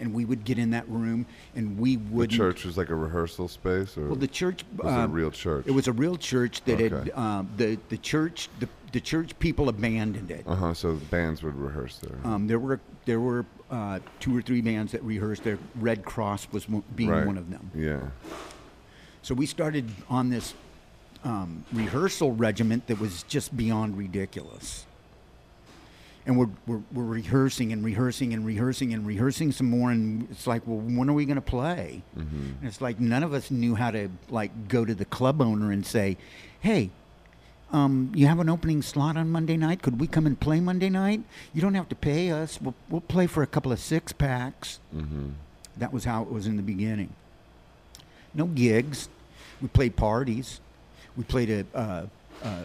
[0.00, 1.26] And we would get in that room,
[1.56, 2.30] and we would.
[2.30, 5.12] The church was like a rehearsal space, or Well, the church was it a um,
[5.12, 5.66] real church?
[5.66, 7.10] It was a real church that had Okay.
[7.12, 10.44] um, the the church the the church people abandoned it.
[10.46, 10.74] Uh huh.
[10.74, 12.16] So the bands would rehearse there.
[12.22, 15.58] Um, there were there were uh, two or three bands that rehearsed there.
[15.74, 17.26] Redd Kross was being right.
[17.26, 17.70] one of them.
[17.74, 18.00] Yeah.
[19.22, 20.54] So we started on this
[21.24, 24.84] um, rehearsal regiment that was just beyond ridiculous.
[26.26, 29.90] And we're, we're, we're rehearsing and rehearsing and rehearsing and rehearsing some more.
[29.90, 32.02] And it's like, well, when are we going to play?
[32.18, 32.36] Mm-hmm.
[32.60, 35.72] And it's like none of us knew how to like go to the club owner
[35.72, 36.18] and say,
[36.60, 36.90] hey,
[37.72, 39.80] um, you have an opening slot on Monday night.
[39.82, 41.22] Could we come and play Monday night?
[41.54, 42.60] You don't have to pay us.
[42.60, 44.80] We'll, we'll play for a couple of six packs.
[44.94, 45.30] Mm-hmm.
[45.78, 47.12] That was how it was in the beginning.
[48.34, 49.08] No gigs.
[49.60, 50.60] We played parties.
[51.18, 52.06] We played a, uh,
[52.44, 52.62] uh,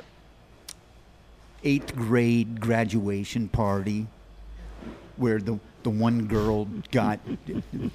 [1.63, 4.05] eighth grade graduation party
[5.17, 7.19] where the the one girl got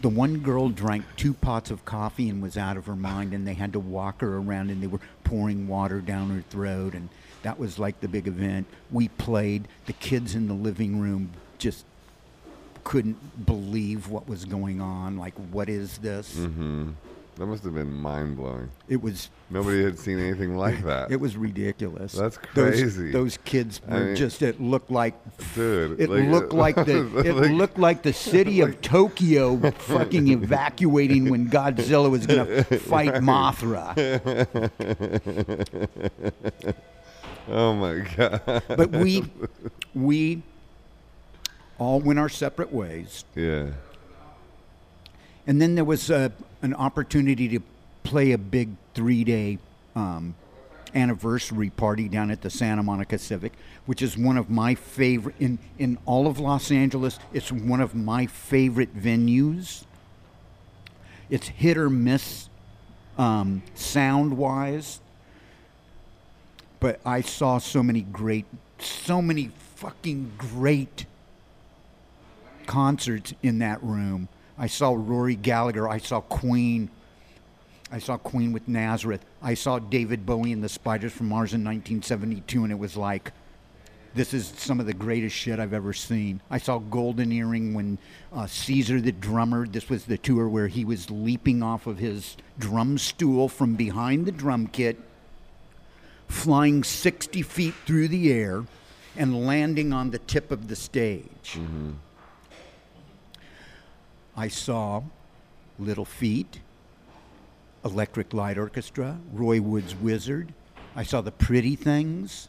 [0.03, 3.47] the one girl drank two pots of coffee and was out of her mind and
[3.47, 7.09] they had to walk her around and they were pouring water down her throat and
[7.43, 8.67] that was like the big event.
[8.91, 9.69] We played.
[9.87, 11.85] The kids in the living room just
[12.83, 15.17] couldn't believe what was going on.
[15.19, 16.35] Like what is this?
[16.37, 16.91] Mm-hmm.
[17.39, 18.68] That must have been mind blowing.
[18.89, 21.10] it was Nobody had seen anything like that.
[21.12, 23.12] it was ridiculous That's Those- crazy.
[23.12, 25.15] those, kids I mean- just it looked like
[25.55, 30.28] Dude, It like- looked like the it like- looked like the city of Tokyo fucking
[30.28, 33.94] evacuating when Godzilla was gonna fight Mothra.
[37.50, 38.42] Oh my god.
[38.68, 39.25] But we
[39.94, 40.42] we
[41.78, 43.68] all went our separate ways, yeah.
[45.47, 47.61] and then there was a, an opportunity to
[48.03, 49.59] play a big three day
[49.95, 50.35] um,
[50.95, 53.53] anniversary party down at the Santa Monica Civic,
[53.87, 57.19] which is one of my favorite in in all of Los Angeles.
[57.33, 59.85] It's one of my favorite venues.
[61.31, 62.49] It's hit or miss,
[63.19, 65.01] um, sound wise,
[66.81, 68.47] but I saw so many great,
[68.78, 71.05] so many fucking great
[72.67, 74.28] concerts in that room.
[74.59, 75.89] I saw Rory Gallagher.
[75.89, 76.91] I saw Queen.
[77.91, 79.25] I saw Queen with Nazareth.
[79.41, 83.33] I saw David Bowie and the Spiders from Mars in 1972, and it was like,
[84.15, 86.41] this is some of the greatest shit I've ever seen.
[86.51, 87.99] I saw Golden Earring when
[88.33, 92.37] uh, Cesar the drummer, this was the tour where he was leaping off of his
[92.59, 94.99] drum stool from behind the drum kit,
[96.27, 98.65] flying 60 feet through the air,
[99.17, 101.59] and landing on the tip of the stage.
[104.39, 105.02] I saw
[105.81, 106.60] Little Feat,
[107.84, 110.55] Electric Light Orchestra, Roy Wood's Wizzard.
[110.94, 112.47] I saw the Pretty Things.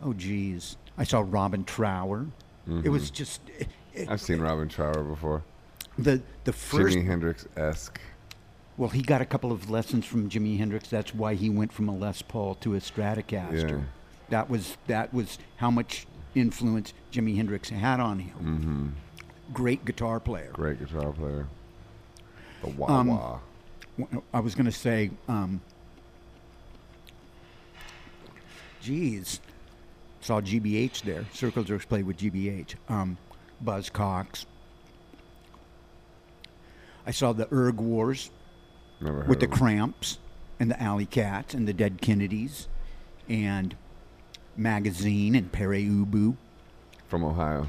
[0.00, 0.78] Oh, geez.
[0.96, 2.26] I saw Robin Trower.
[2.82, 3.14] It was mm-hmm.
[3.14, 5.42] just it- it- I've seen Robin Trower before.
[5.98, 6.96] the the first.
[6.96, 8.00] Jimi Hendrix esque.
[8.78, 10.88] Well, he got a couple of lessons from Jimi Hendrix.
[10.88, 13.70] That's why he went from a Les Paul to a Stratocaster.
[13.70, 13.84] Yeah.
[14.30, 18.36] That was that was how much influence Jimi Hendrix had on him.
[18.36, 18.88] Mm-hmm.
[19.52, 20.50] Great guitar player.
[20.52, 21.46] Great guitar player.
[22.62, 23.38] The wah Um, wah.
[24.34, 25.60] I was going to say, um,
[28.82, 29.40] geez,
[30.20, 31.24] saw GBH there.
[31.32, 32.74] Circle Jerks played with GBH.
[32.88, 33.16] Um,
[33.64, 34.44] Buzzcocks.
[37.06, 38.30] I saw the Erg Wars
[39.00, 39.46] Never with the.
[39.46, 40.18] Cramps
[40.58, 42.68] and the Alley Cats and the Dead Kennedys
[43.28, 43.76] and
[44.56, 46.36] Magazine and Pere Ubu,
[47.08, 47.66] from Ohio.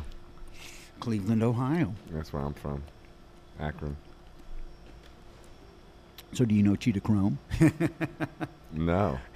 [1.00, 1.93] Cleveland, Ohio.
[2.11, 2.84] That's where I'm from.
[3.59, 3.95] Akron.
[6.34, 7.40] So do you know Cheetah Chrome?
[8.74, 9.17] No.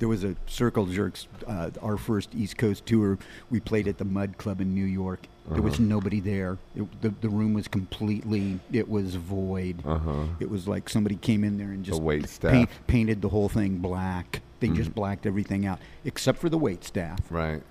[0.00, 3.18] There was a Circle Jerks, uh, our first East Coast tour.
[3.50, 5.26] We played at the Mud Club in New York.
[5.50, 5.82] There was Uh-huh.
[5.82, 6.56] nobody there.
[6.76, 9.82] It, the, the room was completely, it was void.
[9.84, 10.24] Uh huh.
[10.38, 13.78] It was like somebody came in there and just wait paint, painted the whole thing
[13.78, 14.40] black.
[14.60, 14.94] They just Mhm.
[14.94, 17.18] blacked everything out, except for the wait staff.
[17.28, 17.64] Right.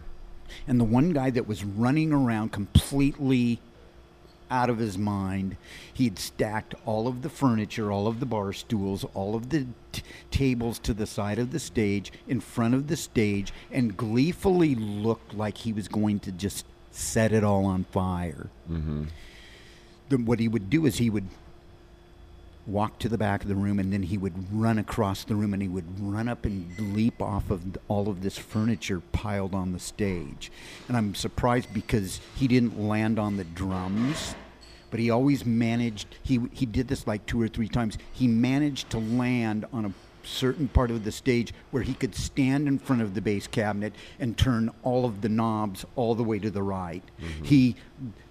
[0.67, 3.59] And the one guy that was running around completely
[4.49, 5.57] out of his mind,
[5.93, 10.01] he'd stacked all of the furniture, all of the bar stools, all of the t-
[10.31, 15.33] tables to the side of the stage, in front of the stage, and gleefully looked
[15.33, 18.47] like he was going to just set it all on fire.
[18.71, 19.03] Mm-hmm.
[20.09, 21.27] Then what he would do is he would
[22.67, 25.53] walk to the back of the room and then he would run across the room
[25.53, 29.71] and he would run up and leap off of all of this furniture piled on
[29.71, 30.51] the stage.
[30.87, 34.35] And I'm surprised because he didn't land on the drums,
[34.91, 37.97] but he always managed he he did this like two or three times.
[38.11, 42.67] He managed to land on a certain part of the stage where he could stand
[42.67, 46.37] in front of the bass cabinet and turn all of the knobs all the way
[46.37, 47.03] to the right.
[47.21, 47.43] Mm-hmm.
[47.45, 47.75] He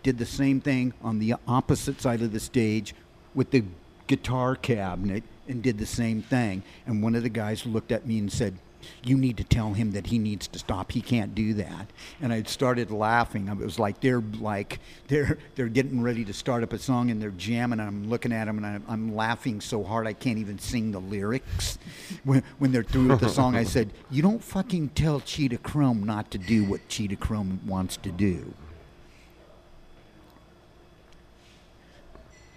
[0.02, 2.94] did the same thing on the opposite side of the stage
[3.34, 3.64] with the
[4.06, 6.62] guitar cabinet and did the same thing.
[6.86, 8.58] And one of the guys looked at me and said,
[9.02, 10.92] you need to tell him that he needs to stop.
[10.92, 11.90] He can't do that.
[12.20, 13.48] And I started laughing.
[13.48, 17.20] It was like they're like they're they're getting ready to start up a song and
[17.20, 17.80] they're jamming.
[17.80, 20.92] And I'm looking at them and I'm, I'm laughing so hard I can't even sing
[20.92, 21.78] the lyrics.
[22.24, 26.04] When when they're through with the song, I said, "You don't fucking tell Cheetah Chrome
[26.04, 28.54] not to do what Cheetah Chrome wants to do."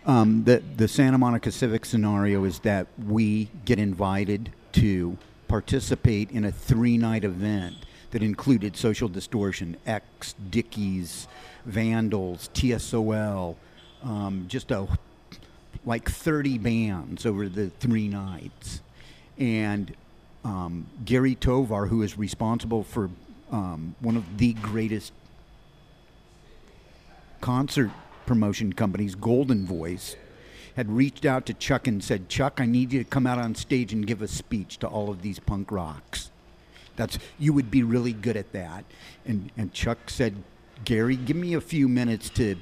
[0.09, 6.45] Um, the the Santa Monica Civic scenario is that we get invited to participate in
[6.45, 7.75] a three night event
[8.09, 11.27] that included Social Distortion, X, Dickies,
[11.63, 13.55] Vandals, TSOL,
[14.01, 14.87] um, just a
[15.85, 18.81] like 30 bands over the three nights.
[19.37, 19.93] And
[20.43, 23.11] um, Gary Tovar, who is responsible for
[23.51, 25.13] um, one of the greatest
[27.41, 27.91] concert
[28.29, 30.15] promotion companies, Golden Voice,
[30.75, 33.55] had reached out to Chuck and said, Chuck, I need you to come out on
[33.55, 36.29] stage and give a speech to all of these punk rocks.
[36.95, 38.85] That's you would be really good at that.
[39.25, 40.35] And and Chuck said,
[40.85, 42.55] Gary, give me a few minutes to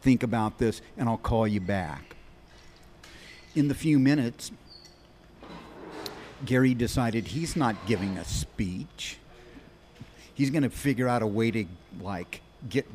[0.00, 2.16] think about this and I'll call you back.
[3.54, 4.50] In the few minutes,
[6.44, 9.18] Gary decided he's not giving a speech.
[10.34, 11.66] He's going to figure out a way to
[12.00, 12.88] like get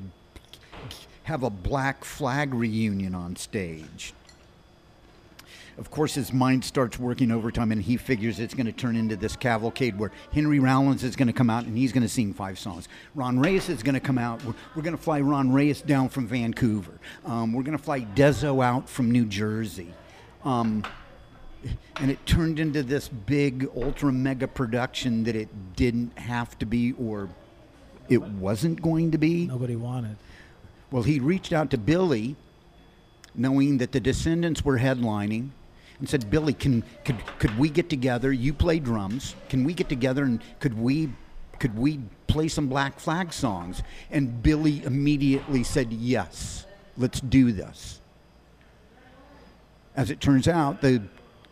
[1.28, 4.14] have a black flag reunion on stage.
[5.78, 9.18] Of course, his mind starts working overtime, and he figures it's going to turn into
[9.18, 12.34] this cavalcade where Henry Rollins is going to come out and he's going to sing
[12.34, 12.88] five songs.
[13.14, 14.42] Ron Reyes is going to come out.
[14.46, 16.94] We're, we're going to fly Ron Reyes down from Vancouver.
[17.26, 19.94] Um, we're going to fly Dezo out from New Jersey.
[20.46, 20.86] Um,
[21.98, 26.94] and it turned into this big ultra mega production that it didn't have to be
[26.94, 27.28] or
[28.08, 29.48] it wasn't going to be.
[29.48, 30.16] Nobody wanted.
[30.90, 32.36] Well, he reached out to Billy,
[33.36, 35.50] knowing that the Descendents were headlining,
[36.00, 38.32] and said, "Billy, can could could we get together?
[38.32, 39.36] You play drums.
[39.50, 41.10] Can we get together and could we
[41.60, 48.00] could we play some Black Flag songs?" And Billy immediately said, "Yes, let's do this."
[49.96, 51.02] As it turns out, the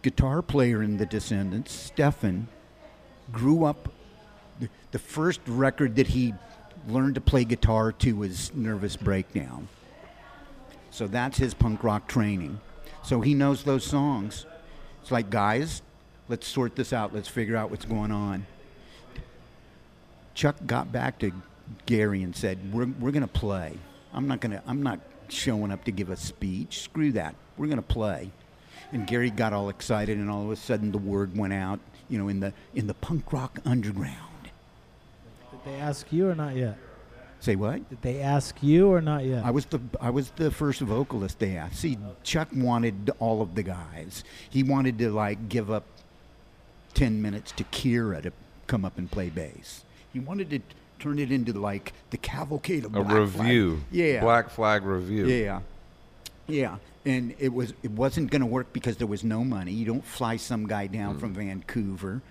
[0.03, 2.47] guitar player in the Descendents, Stefan,
[3.31, 3.91] grew up.
[4.59, 6.33] The, the first record that he
[6.87, 9.67] learned to play guitar to his Nervous Breakdown.
[10.91, 12.59] So that's his punk rock training.
[13.03, 14.45] So he knows those songs.
[15.01, 15.81] It's like, guys,
[16.29, 17.13] let's sort this out.
[17.13, 18.45] Let's figure out what's going on.
[20.33, 21.31] Chuck got back to
[21.85, 23.77] Gary and said, "We're we're gonna play.
[24.13, 24.61] I'm not gonna.
[24.67, 24.99] I'm not
[25.29, 26.81] showing up to give a speech.
[26.81, 27.35] Screw that.
[27.57, 28.31] We're gonna play."
[28.91, 31.79] And Gary got all excited, and all of a sudden the word went out.
[32.09, 34.34] You know, in the in the punk rock underground.
[35.65, 36.77] Did they ask you or not yet?
[37.39, 37.89] Say what?
[37.89, 39.45] Did they ask you or not yet?
[39.45, 41.77] I was the I was the first vocalist they asked.
[41.77, 44.23] See, Chuck wanted all of the guys.
[44.49, 45.83] He wanted to like give up
[46.93, 48.31] ten minutes to Kira to
[48.67, 49.83] come up and play bass.
[50.13, 50.59] He wanted to
[50.97, 53.77] turn it into like the cavalcade of A Black review.
[53.77, 53.85] Flag.
[53.91, 54.21] Yeah.
[54.21, 55.27] Black Flag review.
[55.27, 55.59] Yeah.
[56.47, 56.77] Yeah.
[57.05, 59.71] And it was it wasn't going to work because there was no money.
[59.71, 62.21] You don't fly some guy down from Vancouver.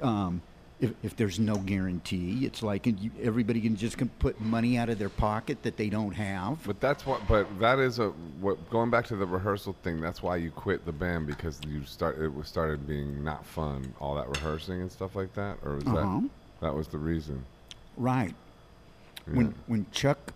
[0.00, 0.40] Um,
[0.78, 2.86] if, if there's no guarantee, it's like
[3.22, 6.62] everybody can just can put money out of their pocket that they don't have.
[6.66, 7.26] But that's what.
[7.26, 8.08] But that is a.
[8.40, 10.00] What going back to the rehearsal thing.
[10.00, 12.18] That's why you quit the band because you start.
[12.18, 13.94] It was started being not fun.
[14.00, 15.56] All that rehearsing and stuff like that.
[15.64, 16.20] Or was Uh-huh.
[16.20, 16.30] that
[16.60, 17.44] that was the reason?
[17.96, 18.34] Right.
[19.26, 19.34] Yeah.
[19.36, 20.34] When when Chuck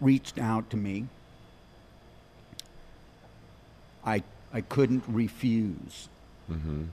[0.00, 1.06] reached out to me,
[4.04, 4.22] I
[4.52, 6.08] I couldn't refuse.
[6.50, 6.84] Mm-hmm.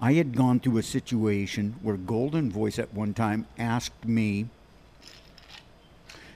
[0.00, 4.46] I had gone through a situation where Golden Voice at one time asked me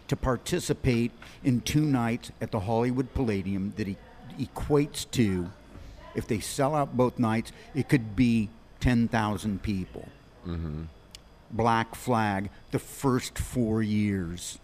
[0.09, 1.13] to participate
[1.43, 3.97] in two nights at the Hollywood Palladium that e-
[4.39, 5.51] equates to,
[6.15, 10.07] if they sell out both nights, it could be 10,000 people.
[10.47, 10.83] Mm-hmm.
[11.51, 14.59] Black Flag, the first four years,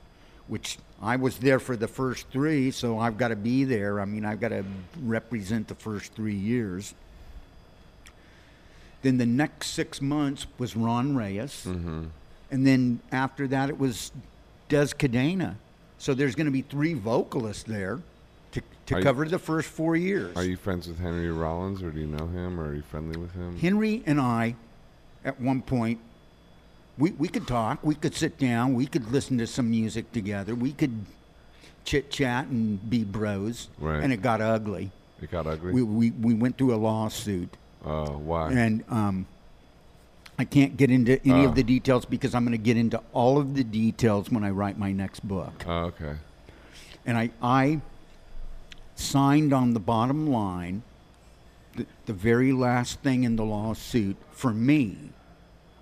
[0.47, 4.01] which I was there for the first three, so I've got to be there.
[4.01, 4.65] I mean, I've got to
[5.03, 6.95] represent the first three years.
[9.03, 11.65] Then the next six months was Ron Reyes.
[11.67, 12.05] Mm-hmm.
[12.51, 14.13] And then after that, it was
[14.69, 15.55] Dez Cadena.
[15.99, 18.01] So there's going to be three vocalists there
[18.53, 20.37] to, to Are you- cover the first four years.
[20.37, 23.19] Are you friends with Henry Rollins, or do you know him, or are you friendly
[23.19, 23.57] with him?
[23.59, 24.57] Henry and I,
[25.25, 26.01] at one point,
[26.99, 30.55] we, we could talk, we could sit down, we could listen to some music together,
[30.55, 31.07] we could
[31.85, 33.69] chit chat and be bros.
[33.79, 34.03] Right.
[34.03, 34.91] And it got ugly.
[35.23, 35.73] It got ugly.
[35.73, 37.57] We, we, we went through a lawsuit.
[37.85, 38.53] Oh, why?
[38.53, 39.27] And um,
[40.39, 41.49] I can't get into any Oh.
[41.49, 44.51] of the details because I'm going to get into all of the details when I
[44.51, 45.65] write my next book.
[45.67, 46.17] oh, okay.
[47.07, 47.81] And I, I
[48.95, 50.83] signed on the bottom line,
[51.77, 54.97] the, the very last thing in the lawsuit for me.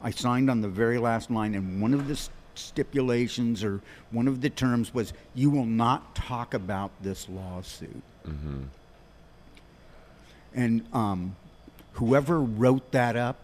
[0.01, 2.17] I signed on the very last line, and one of the
[2.55, 3.81] stipulations or
[4.12, 8.02] one of the terms was you will not talk about this lawsuit.
[8.27, 8.62] Mm-hmm.
[10.55, 11.36] And um,
[11.99, 13.36] whoever wrote that up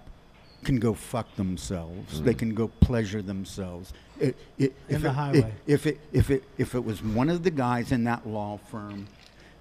[0.65, 2.23] can go fuck themselves.
[2.23, 3.93] They can go pleasure themselves.
[4.19, 5.53] It, it, In if the it- highway.
[5.67, 9.09] If it if it if it was one of the guys in that law firm,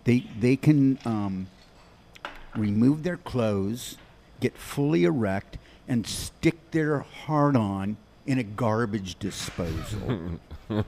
[0.05, 1.47] they they can um,
[2.55, 3.97] remove their clothes,
[4.39, 5.57] get fully erect,
[5.87, 10.39] and stick their heart on in a garbage disposal.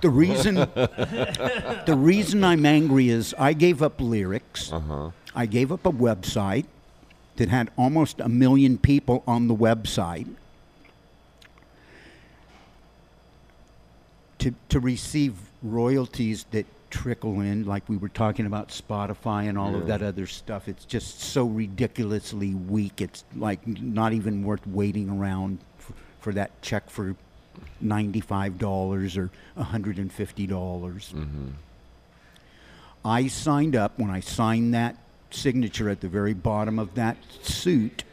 [0.00, 4.72] the reason the reason I'm angry is I gave up lyrics.
[4.72, 5.10] Uh huh.
[5.34, 6.66] I gave up a website
[7.36, 10.26] that had almost a million people on the website
[14.38, 19.74] to, to receive royalties that trickle in, like we were talking about Spotify and all
[19.74, 20.68] of that other stuff.
[20.68, 23.00] It's just so ridiculously weak.
[23.00, 27.14] It's like not even worth waiting around for, for that check for
[27.82, 30.08] $95 or $150.
[30.48, 31.48] Mm-hmm.
[33.04, 34.96] I signed up when I signed that
[35.30, 38.04] signature at the very bottom of that suit,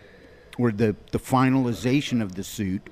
[0.58, 2.90] or the, the finalization of the suit,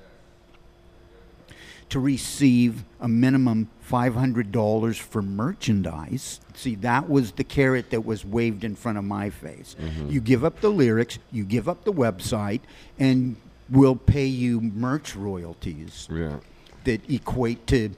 [1.90, 6.40] to receive a minimum $500 for merchandise.
[6.54, 9.76] See, that was the carrot that was waved in front of my face.
[10.08, 12.60] You give up the lyrics, you give up the website,
[12.98, 13.36] and
[13.70, 16.38] we'll pay you merch royalties Yeah.
[16.84, 17.90] that equate to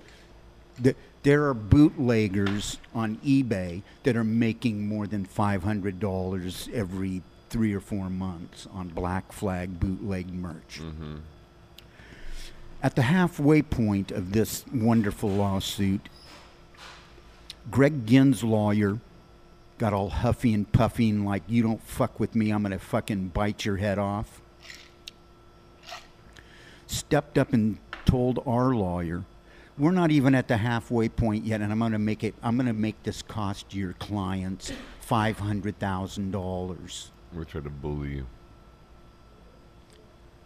[0.80, 7.80] the there are bootleggers on eBay that are making more than $500 every three or
[7.80, 10.80] four months on Black Flag bootleg merch.
[10.80, 11.16] Mm-hmm.
[12.80, 16.08] At the halfway point of this wonderful lawsuit,
[17.72, 19.00] Greg Ginn's lawyer
[19.78, 22.78] got all huffy and puffy and like, you don't fuck with me, I'm going to
[22.78, 24.40] fucking bite your head off.
[26.86, 29.24] Stepped up and told our lawyer,
[29.78, 32.56] we're not even at the halfway point yet, and I'm going to make it, I'm
[32.56, 34.72] going to make this cost your clients
[35.08, 37.10] $500,000.
[37.32, 38.26] We're trying to bully you.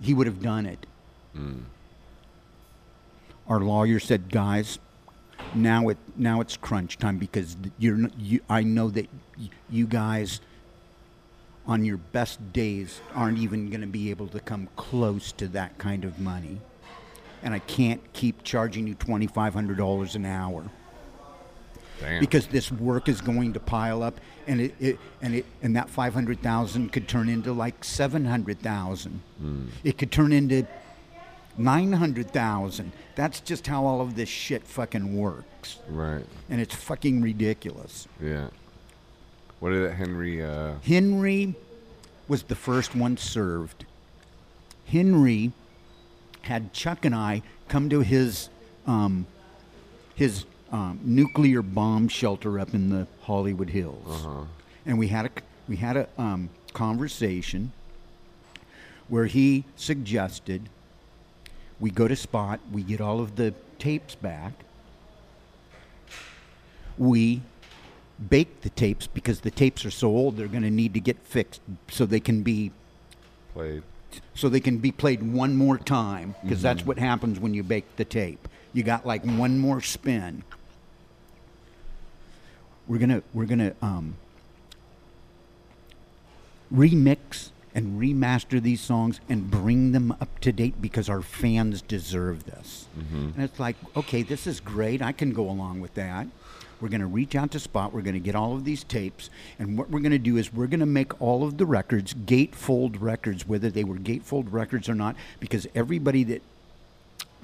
[0.01, 0.87] He would have done it.
[1.35, 1.61] Hmm.
[3.47, 4.79] Our lawyer said, guys,
[5.55, 9.09] now it now it's crunch time because you're you, I know that
[9.69, 10.41] you guys
[11.71, 15.79] on your best days aren't even going to be able to come close to that
[15.79, 16.61] kind of money.
[17.45, 20.65] And I can't keep charging you $2500 an hour
[22.01, 22.19] Damn.
[22.19, 25.89] because this work is going to pile up and it, it and it and that
[25.89, 29.67] 500,000 could turn into like 700,000 hmm.
[29.85, 30.67] it could turn into
[31.59, 36.25] 900,000 that's just how all of this shit fucking works right.
[36.49, 38.49] and it's fucking ridiculous Yeah.
[39.61, 40.43] What did Henry?
[40.43, 41.55] Uh, Henry
[42.29, 43.85] was the first one served
[44.91, 45.53] Henry
[46.43, 48.49] had Chuck and I come to his
[48.87, 49.27] um,
[50.15, 54.45] his um, nuclear bomb shelter up in the Hollywood Hills, uh-huh.
[54.87, 55.31] and we had a
[55.69, 57.73] we had a um, conversation
[59.09, 60.69] where he suggested
[61.79, 64.53] we go to Spot, we get all of the tapes back,
[66.99, 67.43] we
[68.29, 71.17] bake the tapes because the tapes are so old they're going to need to get
[71.25, 72.71] fixed so they can be
[73.55, 73.83] Played.
[74.35, 77.97] so they can be played one more time because that's what happens when you bake
[77.97, 78.47] the tape.
[78.73, 80.45] You got like one more spin.
[82.87, 84.17] We're gonna we're gonna um,
[86.73, 92.45] remix and remaster these songs and bring them up to date because our fans deserve
[92.45, 92.87] this.
[92.99, 95.01] And it's like, okay, this is great.
[95.01, 96.27] I can go along with that.
[96.81, 97.93] We're going to reach out to Spot.
[97.93, 99.31] We're going to get all of these tapes.
[99.59, 102.15] And what we're going to do is we're going to make all of the records
[102.15, 106.43] gatefold records, whether they were gatefold records or not, because everybody that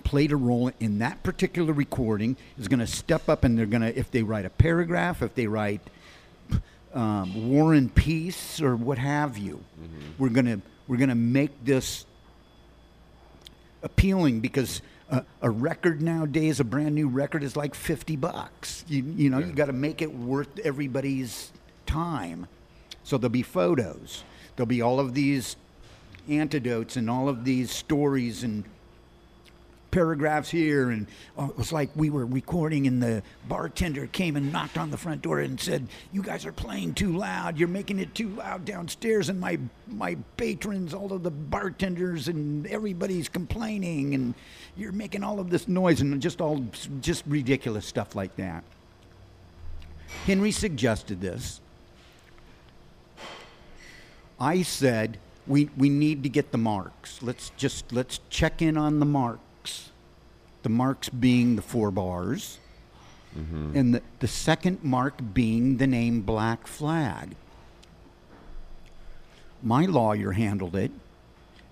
[0.04, 3.82] played a role in that particular recording is going to step up and they're going
[3.82, 5.80] to, if they write a paragraph, if they write
[6.94, 9.62] um, War and Peace or what have you,
[10.18, 12.06] we're going to we're going to make this
[13.82, 18.84] appealing because a, a record nowadays, a brand new record is like 50 bucks.
[18.88, 21.52] You, you know, you got to make it worth everybody's
[21.86, 22.46] time.
[23.04, 24.24] So there'll be photos.
[24.56, 25.56] There'll be all of these
[26.28, 28.64] antidotes and all of these stories and
[29.96, 31.06] paragraphs here and
[31.38, 34.96] oh, it was like we were recording and the bartender came and knocked on the
[34.98, 38.62] front door and said you guys are playing too loud you're making it too loud
[38.66, 44.34] downstairs and my my patrons all of the bartenders and everybody's complaining and
[44.76, 46.64] you're making all of this noise and just all
[47.00, 48.62] just ridiculous stuff like that.
[50.26, 51.60] Henry suggested this.
[54.38, 57.22] I said we, we need to get the marks.
[57.22, 59.90] Let's just let's check in on the marks.
[60.62, 62.58] The marks being the four bars.
[63.36, 63.76] Mm-hmm.
[63.76, 67.34] And the, the second mark being the name black flag.
[69.62, 70.90] My lawyer handled it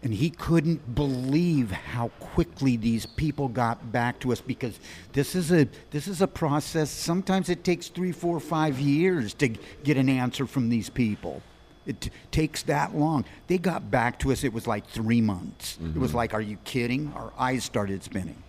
[0.05, 4.79] and he couldn't believe how quickly these people got back to us because
[5.15, 6.91] this is a this is a process.
[6.91, 9.49] Sometimes it takes three four five years to
[9.83, 11.43] get an answer from these people.
[11.87, 13.25] It t- takes that long.
[13.47, 15.79] They got back to us it was like three months.
[15.83, 16.19] It was mm-hmm.
[16.19, 17.11] like are you kidding?
[17.17, 18.43] Our eyes started spinning.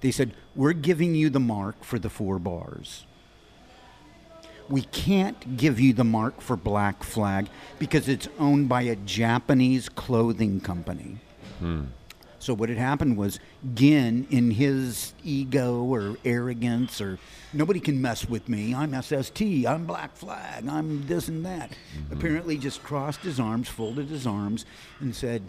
[0.00, 3.06] They said we're giving you the mark for the four bars
[4.68, 9.88] we can't give you the mark for Black Flag because it's owned by a Japanese
[9.88, 11.18] clothing company.
[11.58, 11.84] Hmm.
[12.44, 13.40] So what had happened was
[13.74, 17.18] Ginn, in his ego or arrogance, or
[17.54, 18.74] nobody can mess with me.
[18.74, 19.40] I'm SST.
[19.66, 20.68] I'm Black Flag.
[20.68, 21.70] I'm this and that.
[21.70, 22.12] Mm-hmm.
[22.12, 24.66] Apparently, just crossed his arms, folded his arms,
[25.00, 25.42] and said,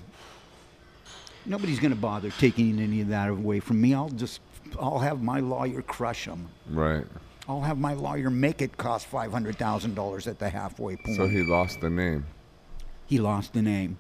[1.45, 3.93] "Nobody's going to bother taking any of that away from me.
[3.93, 4.39] I'll just,
[4.79, 7.05] I'll have my lawyer crush them." Right.
[7.47, 11.17] I'll have my lawyer make it cost five hundred thousand dollars at the halfway point.
[11.17, 12.25] So he lost the name.
[13.05, 13.99] He lost the name.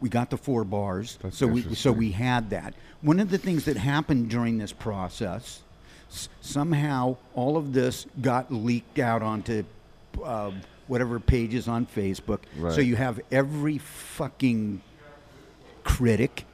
[0.00, 2.74] We got the four bars, That's so we so we had that.
[3.00, 5.62] One of the things that happened during this process,
[6.10, 9.64] s- somehow all of this got leaked out onto
[10.22, 10.50] uh,
[10.86, 12.40] whatever pages on Facebook.
[12.58, 12.72] Right.
[12.72, 14.82] So you have every fucking
[15.84, 16.44] critic,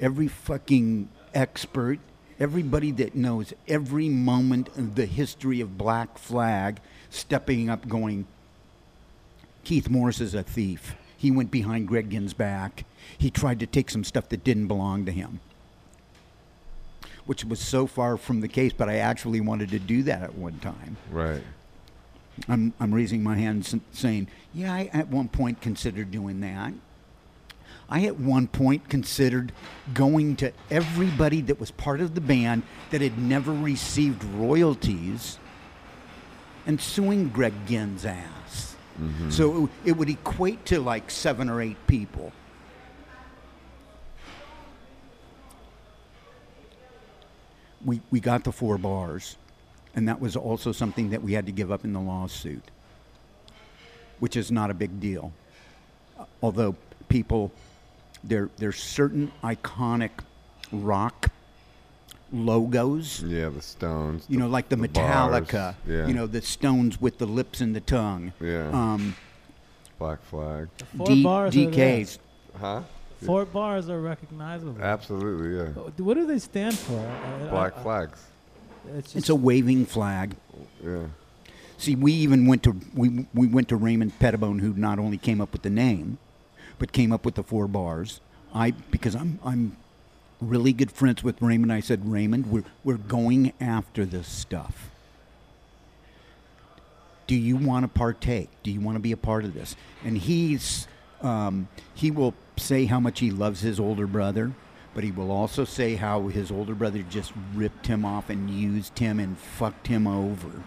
[0.00, 1.98] every fucking expert,
[2.38, 8.26] everybody that knows every moment of the history of Black Flag stepping up, going,
[9.64, 10.94] Keith Morris is a thief.
[11.16, 12.84] He went behind Greg Ginn's back.
[13.16, 15.40] He tried to take some stuff that didn't belong to him,
[17.24, 20.34] which was so far from the case, but I actually wanted to do that at
[20.34, 20.96] one time.
[21.10, 21.42] Right.
[22.48, 26.74] I'm, I'm raising my hand saying, yeah, I at one point considered doing that.
[27.88, 29.52] I at one point considered
[29.94, 35.38] going to everybody that was part of the band that had never received royalties
[36.66, 38.74] and suing Greg Ginn's ass.
[39.00, 39.30] Mm-hmm.
[39.30, 42.32] So it, it would equate to like seven or eight people.
[47.84, 49.36] We, we got the four bars,
[49.94, 52.64] and that was also something that we had to give up in the lawsuit,
[54.18, 55.32] which is not a big deal.
[56.42, 56.74] Although
[57.08, 57.52] people,
[58.24, 60.10] there, there's certain iconic
[60.72, 61.28] rock
[62.32, 64.24] logos Yeah, the Stones.
[64.28, 66.06] you know, like the, the Metallica, yeah.
[66.06, 68.32] you know, the Stones with the lips and the tongue.
[68.40, 68.68] Yeah.
[68.70, 69.14] Um,
[69.98, 70.68] Black Flag.
[70.96, 71.56] Four D- bars.
[71.56, 71.70] are there.
[71.70, 72.18] DKs.
[72.60, 72.82] Huh?
[73.24, 74.82] Four bars are recognizable.
[74.82, 75.62] Absolutely, yeah.
[75.82, 76.98] Uh, What do they stand for?
[76.98, 78.22] I- I- Black I- flags.
[78.98, 80.36] It's, just, It's a waving flag.
[80.84, 81.06] Yeah.
[81.78, 85.40] See, we even went to we we went to Raymond Pettibon, who not only came
[85.40, 86.18] up with the name,
[86.78, 88.20] but came up with the four bars.
[88.54, 89.76] I because I'm I'm
[90.40, 91.72] really good friends with Raymond.
[91.72, 94.90] I said, Raymond, we're we're going after this stuff.
[97.26, 98.50] Do you want to partake?
[98.62, 99.74] Do you want to be a part of this?
[100.04, 100.86] And he's
[101.22, 104.52] um, he will say how much he loves his older brother,
[104.94, 108.98] but he will also say how his older brother just ripped him off and used
[108.98, 110.62] him and fucked him over.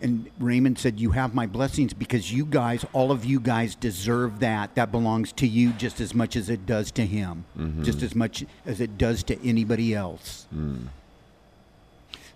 [0.00, 4.40] And Raymond said, You have my blessings because you guys, all of you guys, deserve
[4.40, 4.74] that.
[4.76, 7.82] That belongs to you just as much as it does to him, mm-hmm.
[7.82, 10.46] just as much as it does to anybody else.
[10.54, 10.86] Mm.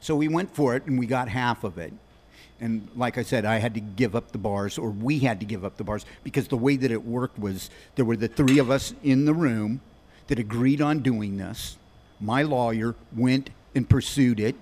[0.01, 1.93] So we went for it and we got half of it.
[2.61, 5.47] And like I said, I had to give up the bars, or we had to
[5.47, 8.59] give up the bars, because the way that it worked was there were the three
[8.59, 9.81] of us in the room
[10.29, 11.77] that agreed on doing this.
[12.21, 14.55] My lawyer went and pursued it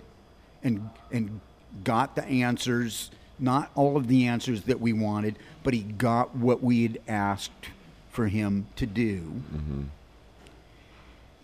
[0.62, 1.40] and, and
[1.84, 6.62] got the answers, not all of the answers that we wanted, but he got what
[6.62, 7.68] we had asked
[8.10, 9.18] for him to do.
[9.18, 9.82] Mm-hmm.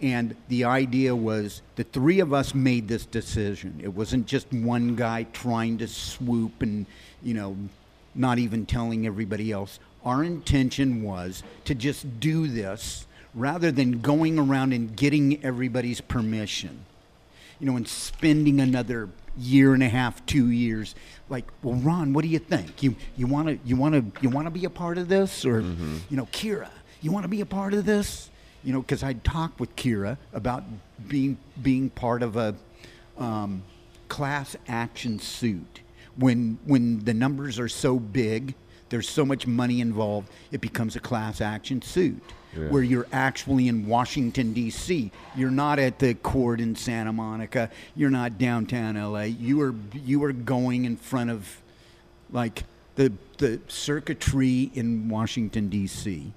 [0.02, 3.80] And the idea was the three of us made this decision.
[3.82, 6.84] It wasn't just one guy trying to swoop and,
[7.22, 7.56] you know,
[8.14, 9.78] not even telling everybody else.
[10.05, 16.84] Our intention was to just do this rather than going around and getting everybody's permission.
[17.60, 20.94] You know, and spending another year and a half, two years.
[21.28, 22.83] Like, well, Ron, what do you think?
[22.83, 25.44] You you want to you want to you want to be a part of this,
[25.44, 26.68] or you know, Kira,
[27.01, 28.31] you want to be a part of this?
[28.65, 30.65] You know, because I'd talked with Kira about
[31.09, 32.55] being being part of a
[33.18, 33.62] um,
[34.09, 35.81] class action suit.
[36.17, 38.55] When when the numbers are so big,
[38.89, 42.23] there's so much money involved, it becomes a class action suit
[42.57, 42.68] Yeah.
[42.68, 45.10] where you're actually in Washington D.C.
[45.36, 47.70] You're not at the court in Santa Monica.
[47.94, 49.26] You're not downtown L.A.
[49.26, 51.60] You are you are going in front of
[52.31, 56.33] like the the circuitry in Washington D.C.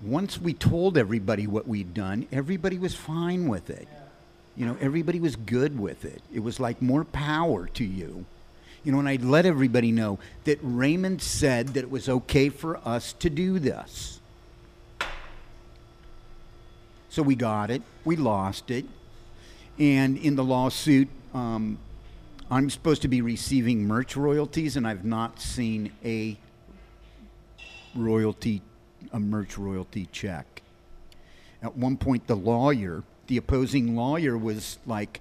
[0.00, 3.88] Once we told everybody what we'd done, everybody was fine with it.
[4.56, 6.22] You know, everybody was good with it.
[6.32, 8.24] It was like more power to you.
[8.84, 12.78] You know, and I let everybody know that Raymond said that it was okay for
[12.88, 14.20] us to do this.
[17.10, 18.84] So we got it, we lost it,
[19.78, 21.78] and in the lawsuit, um,
[22.50, 26.38] I'm supposed to be receiving merch royalties, and I've not seen a
[27.94, 28.62] royalty,
[29.12, 30.62] a merch royalty check.
[31.62, 35.20] At one point, the lawyer, the opposing lawyer, was like,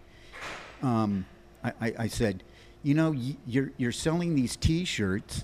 [0.81, 1.25] um,
[1.63, 2.43] I, I, I said,
[2.87, 3.13] you know,
[3.45, 5.43] you're you're selling these T-shirts,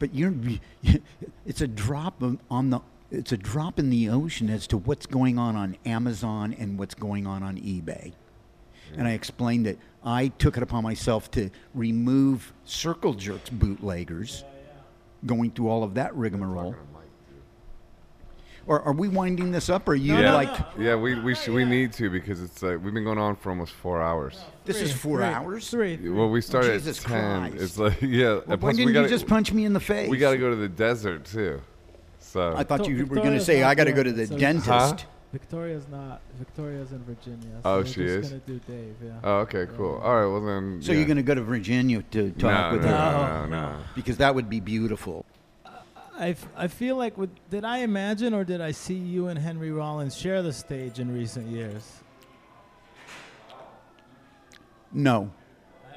[0.00, 0.34] but you're
[1.46, 2.20] it's a drop
[2.50, 2.80] on the
[3.12, 6.96] it's a drop in the ocean as to what's going on on Amazon and what's
[6.96, 8.14] going on on eBay.
[8.96, 14.42] And I explained that I took it upon myself to remove Circle Jerks bootleggers,
[15.24, 16.74] going through all of that rigmarole.
[18.66, 19.86] Or are we winding this up?
[19.88, 20.84] Or are you No, no, like no.
[20.84, 23.50] Yeah, we we sh- we need to because it's like we've been going on for
[23.50, 24.38] almost four hours.
[24.64, 25.70] this is Three, four three, hours?
[25.70, 26.08] Three.
[26.08, 27.50] Well, we started Jesus at ten.
[27.50, 27.62] Christ.
[27.62, 28.24] It's like yeah.
[28.26, 30.08] Well, and why didn't gotta, you just punch me in the face?
[30.08, 31.60] We got to go to the desert too.
[32.20, 34.26] So I thought Victor- you were going to say I got to go to the
[34.26, 34.68] so- dentist.
[34.68, 34.96] Huh?
[35.32, 36.20] Victoria's not.
[36.38, 37.40] Victoria's in Virginia.
[37.54, 38.28] So Oh, we're she just is?
[38.30, 38.94] gonna do Dave.
[39.04, 39.10] Yeah.
[39.24, 39.96] oh, okay, cool.
[39.96, 40.80] All right, well then.
[40.80, 40.98] So yeah.
[40.98, 43.46] you're going to go to Virginia to talk no, with no, her no, her?
[43.48, 43.76] no, no.
[43.96, 45.26] because that would be beautiful.
[46.16, 49.38] I, f- I feel like with, did I imagine or did I see you and
[49.38, 52.00] Henry Rollins share the stage in recent years?
[54.92, 55.30] No,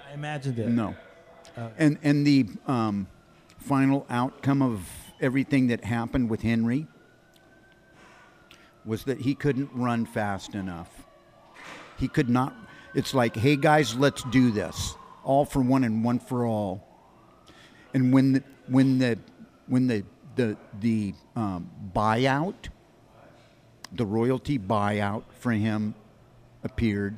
[0.09, 0.69] I, imagined it.
[0.69, 0.95] no.
[1.55, 3.07] Uh, And and the um,
[3.59, 4.89] final outcome of
[5.21, 6.87] everything that happened with Henry
[8.85, 10.89] was that he couldn't run fast enough.
[11.99, 12.55] He could not.
[12.95, 16.83] It's like, hey guys, let's do this, all for one and one for all.
[17.93, 19.19] And when the, when the
[19.67, 20.03] when the
[20.35, 22.69] the the um, buyout,
[23.91, 25.95] the royalty buyout for him
[26.63, 27.17] appeared,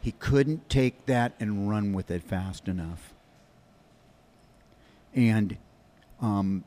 [0.00, 3.12] he couldn't take that and run with it fast enough.
[5.14, 5.56] And
[6.20, 6.64] um,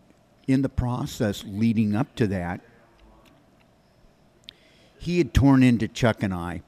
[0.47, 2.61] in the process leading up to that,
[4.97, 6.61] he had torn into Chuck and I.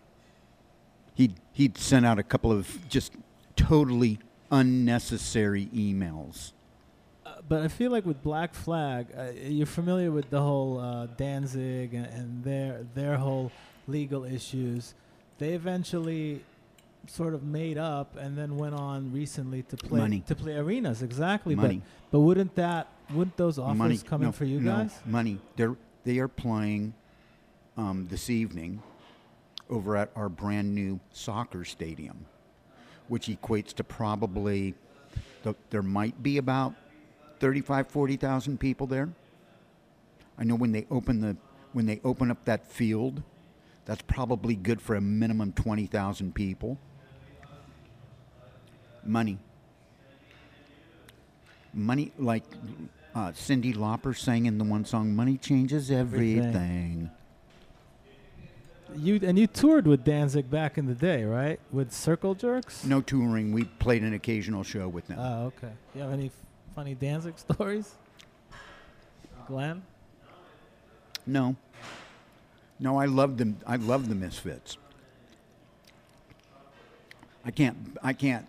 [1.16, 3.14] He'd, he'd sent out a couple of just
[3.56, 4.20] totally
[4.52, 6.52] unnecessary emails.
[7.26, 11.08] Uh, but I feel like with Black Flag, uh, you're familiar with the whole uh,
[11.18, 13.52] Danzig and, and their their whole
[13.88, 14.94] legal issues.
[15.38, 16.44] They eventually
[17.08, 20.24] sort of made up and then went on recently to play Money.
[20.28, 21.56] to play arenas exactly.
[21.56, 21.82] Money.
[22.12, 25.00] But but wouldn't that wouldn't those offers money come no, in for you no, guys?
[25.06, 25.40] Money.
[25.56, 26.94] They're they are playing
[27.78, 28.82] um, this evening
[29.70, 32.26] over at our brand new soccer stadium,
[33.12, 34.74] which equates to probably
[35.44, 36.74] th- there might be about
[37.42, 39.10] 35, 40,000 people there.
[40.38, 41.36] I know when they open the
[41.74, 43.22] when they open up that field,
[43.84, 46.78] that's probably good for a minimum 20,000 people.
[49.04, 49.40] Money
[51.74, 52.46] money like
[53.14, 56.46] uh, Cyndi Lauper sang in the one song "Money Changes Everything.
[56.46, 57.12] Everything."
[58.96, 61.60] You and you toured with Danzig back in the day, right?
[61.72, 62.84] With Circle Jerks.
[62.84, 63.52] No touring.
[63.52, 65.18] We played an occasional show with them.
[65.20, 65.72] Oh, okay.
[65.96, 66.32] You have any f-
[66.76, 67.96] funny Danzig stories,
[69.48, 69.84] Glenn?
[71.26, 71.56] no,
[72.80, 72.98] no.
[72.98, 73.58] I love them.
[73.66, 74.78] I love the Misfits.
[77.46, 77.78] I can't.
[78.04, 78.46] I can't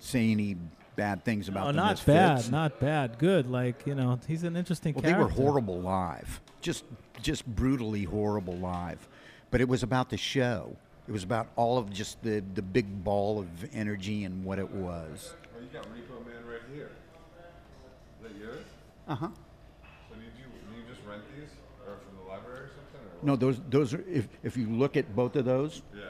[0.00, 0.56] say any
[0.96, 2.44] bad things about oh, the not Misfits.
[2.44, 3.18] bad, not bad.
[3.18, 3.50] Good.
[3.50, 6.84] Like you know, he's an interesting Well, they were horrible live, just
[7.22, 9.08] just brutally horrible live.
[9.54, 10.74] But it was about the show.
[11.06, 14.68] It was about all of just the the big ball of energy and what it
[14.68, 15.32] was.
[15.56, 16.90] Oh, you got Repo Man right here.
[18.18, 18.64] Is that yours?
[19.06, 19.28] Uh huh.
[20.10, 21.50] So did you did you just rent these,
[21.86, 23.08] or from the library or something?
[23.22, 26.02] Or No, those those are if if you look at both of those, Yeah.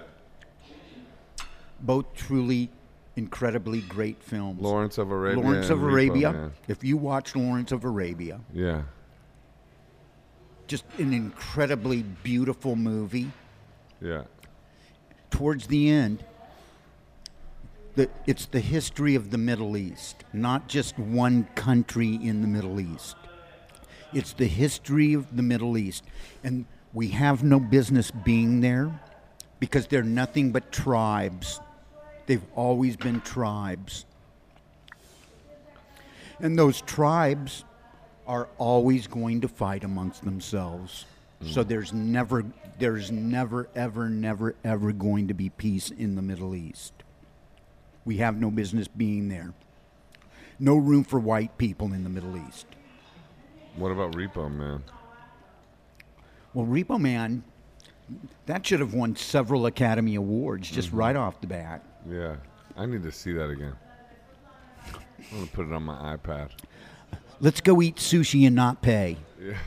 [1.83, 2.71] both truly
[3.17, 4.59] incredibly great films.
[4.63, 5.45] Lawrence of Arabia.
[5.45, 6.33] Lawrence and of Repo Arabia.
[6.33, 6.53] Man.
[6.67, 8.85] If you watch Lawrence of Arabia, Yeah.
[10.67, 13.31] Just an incredibly beautiful movie.
[14.01, 14.23] Yeah.
[15.31, 16.25] Towards the end,
[17.97, 22.81] the, it's the history of the Middle East, not just one country in the Middle
[22.81, 23.17] East.
[24.13, 26.05] It's the history of the Middle East.
[26.43, 29.01] And we have no business being there
[29.61, 31.61] because they're nothing but tribes.
[32.27, 34.07] They've always been tribes.
[36.41, 37.65] And those tribes
[38.27, 41.07] are always going to fight amongst themselves.
[41.43, 41.69] So mm.
[41.69, 42.45] there's never
[42.79, 46.93] there's never ever never ever going to be peace in the Middle East.
[48.05, 49.53] We have no business being there.
[50.59, 52.67] No room for white people in the Middle East.
[53.77, 54.85] What about Repo Man?
[56.53, 57.43] Well, Repo Man,
[58.47, 60.99] that should have won several Academy Awards just mm-hmm.
[60.99, 61.83] right off the bat.
[62.09, 62.37] Yeah.
[62.77, 63.75] I need to see that again.
[65.33, 66.51] I'm gonna put it on my iPad.
[67.45, 69.19] Let's go eat sushi and not pay.
[69.39, 69.59] Yeah.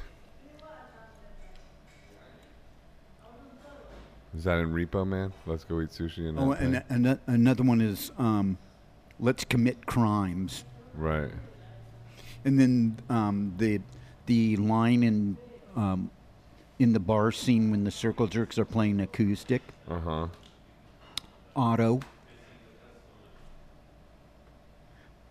[4.36, 5.32] Is that in Repo Man?
[5.46, 6.82] Let's go eat sushi and Oh, not and, pay?
[6.90, 8.58] and another one is um,
[9.20, 10.66] Let's Commit Crimes.
[10.96, 11.30] right.
[12.46, 13.80] And then um, the
[14.26, 15.38] the line in
[15.76, 16.10] um,
[16.80, 20.28] in the bar scene when the Circle Jerks are playing acoustic, Uh huh.
[21.56, 22.00] Otto,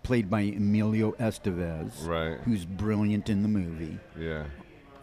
[0.06, 2.38] played by Emilio Estevez, Right.
[2.44, 3.98] who's brilliant in the movie.
[4.16, 4.44] Yeah.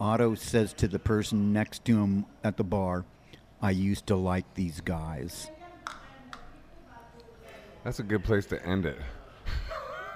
[0.00, 3.04] Otto says to the person next to him at the bar,
[3.60, 5.50] "I used to like these guys."
[7.84, 8.98] That's a good place to end it.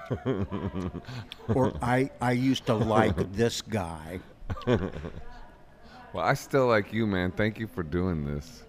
[1.49, 4.19] or I, I used to like this guy.
[4.65, 4.89] Well,
[6.15, 7.29] I still like you, man.
[7.31, 8.63] Thank you for doing this.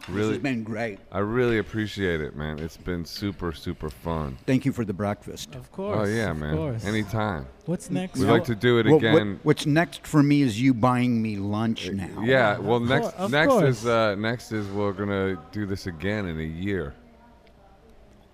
[0.00, 0.98] This Really, has been great.
[1.12, 2.58] I really appreciate it, man.
[2.58, 4.38] It's been super, super fun.
[4.46, 5.54] Thank you for the breakfast.
[5.54, 5.98] Of course.
[6.00, 6.56] Oh yeah, of man.
[6.56, 6.84] course.
[6.84, 7.46] Anytime.
[7.66, 8.18] What's next?
[8.18, 8.32] We'd No.
[8.32, 9.40] like to do it Well, what- again.
[9.42, 12.22] what's next for me is you buying me lunch now.
[12.22, 12.58] Yeah.
[12.58, 16.38] Well, cour- next of next is uh, next is we're gonna do this again in
[16.40, 16.94] a year.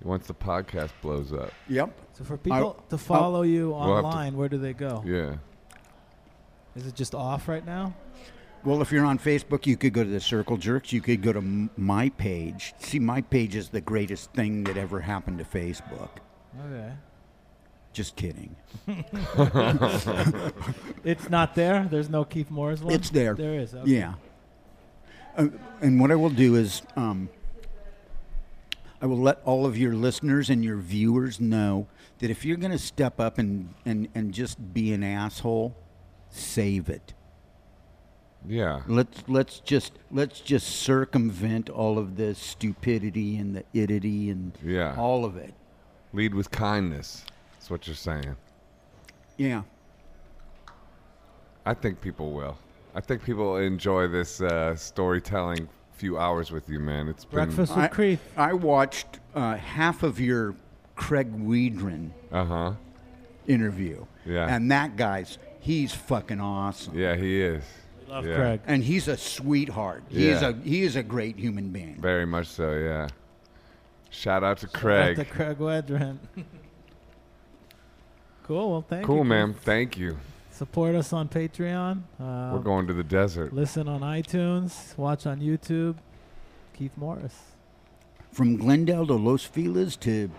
[0.03, 1.51] once the podcast blows up.
[1.69, 1.91] Yep.
[2.13, 5.03] So for people to follow you We'll to- online, where do they go?
[5.05, 5.35] Yeah.
[6.77, 7.93] Is it just off right now?
[8.67, 10.93] Well, if you're on Facebook, you could go to the Circle Jerks.
[10.93, 12.75] You could go to my page.
[12.81, 16.09] See, my page is the greatest thing that ever happened to Facebook.
[16.67, 16.93] Okay.
[17.93, 18.57] Just kidding.
[21.05, 21.87] It's not there.
[21.89, 22.93] There's no Keith Morris one.
[22.93, 23.35] It's there.
[23.35, 23.73] There is.
[23.73, 23.89] Okay.
[23.89, 24.15] Yeah.
[25.37, 25.47] Uh,
[25.81, 27.29] and what I will do is, um,
[29.01, 31.87] I will let all of your listeners and your viewers know
[32.19, 35.77] that if you're going to step up and, and, and just be an asshole,
[36.31, 37.15] save it.
[38.49, 38.83] Yeah.
[38.87, 44.95] Let's let's just let's just circumvent all of the stupidity and the idity and Yeah.
[44.97, 45.53] all of it.
[46.13, 47.25] Lead with kindness.
[47.55, 48.37] That's what you're saying.
[49.37, 49.63] Yeah.
[51.65, 52.57] I think people will.
[52.95, 57.09] I think people enjoy this uh, storytelling few hours with you, man.
[57.09, 60.55] It's been Breakfast with I, I watched uh, half of your
[60.95, 62.73] Craig Wedren Uh huh.
[63.47, 64.05] interview.
[64.25, 64.47] Yeah.
[64.55, 66.97] And that guy's he's fucking awesome.
[66.97, 67.65] Yeah, he is.
[68.09, 68.37] Love yeah.
[68.37, 68.61] Craig.
[68.67, 70.05] And he's a sweetheart.
[70.09, 72.01] He is a he is a great human being.
[72.01, 72.73] Very much so.
[72.73, 73.09] Yeah.
[74.11, 75.17] Shout out to Shout out Craig.
[75.17, 76.19] to Craig Wedren.
[78.45, 78.71] cool.
[78.71, 79.07] Well, thank you.
[79.07, 79.55] Cool, man.
[79.55, 80.17] Thank you.
[80.51, 82.03] Support us on Patreon.
[82.19, 83.53] Uh, We're going to the desert.
[83.53, 84.97] Listen on iTunes.
[84.97, 85.97] Watch on YouTube.
[86.73, 87.37] Keith Morris.
[88.33, 90.31] From Glendale to Los Feliz to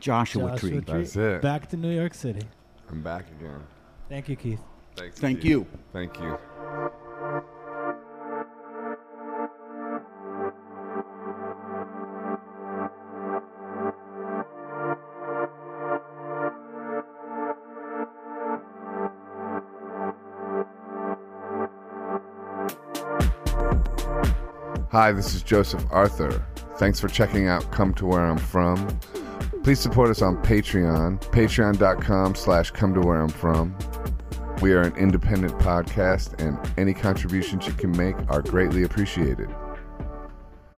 [0.00, 0.70] Joshua, Joshua Tree.
[0.70, 0.80] Tree.
[0.80, 1.42] That's it.
[1.42, 2.46] Back to New York City.
[2.90, 3.62] I'm back again.
[4.08, 4.60] Thank you, Keith.
[4.96, 5.18] Thanks.
[5.18, 5.50] Thank Steve.
[5.50, 5.66] you.
[5.92, 6.38] Thank you.
[24.94, 26.46] Hi, this is Joseph Arthur.
[26.78, 28.86] Thanks for checking out Come to Where I'm From.
[29.64, 33.76] Please support us on Patreon, patreon.com slash come to where I'm from.
[34.64, 39.54] We are an independent podcast, and any contributions you can make are greatly appreciated.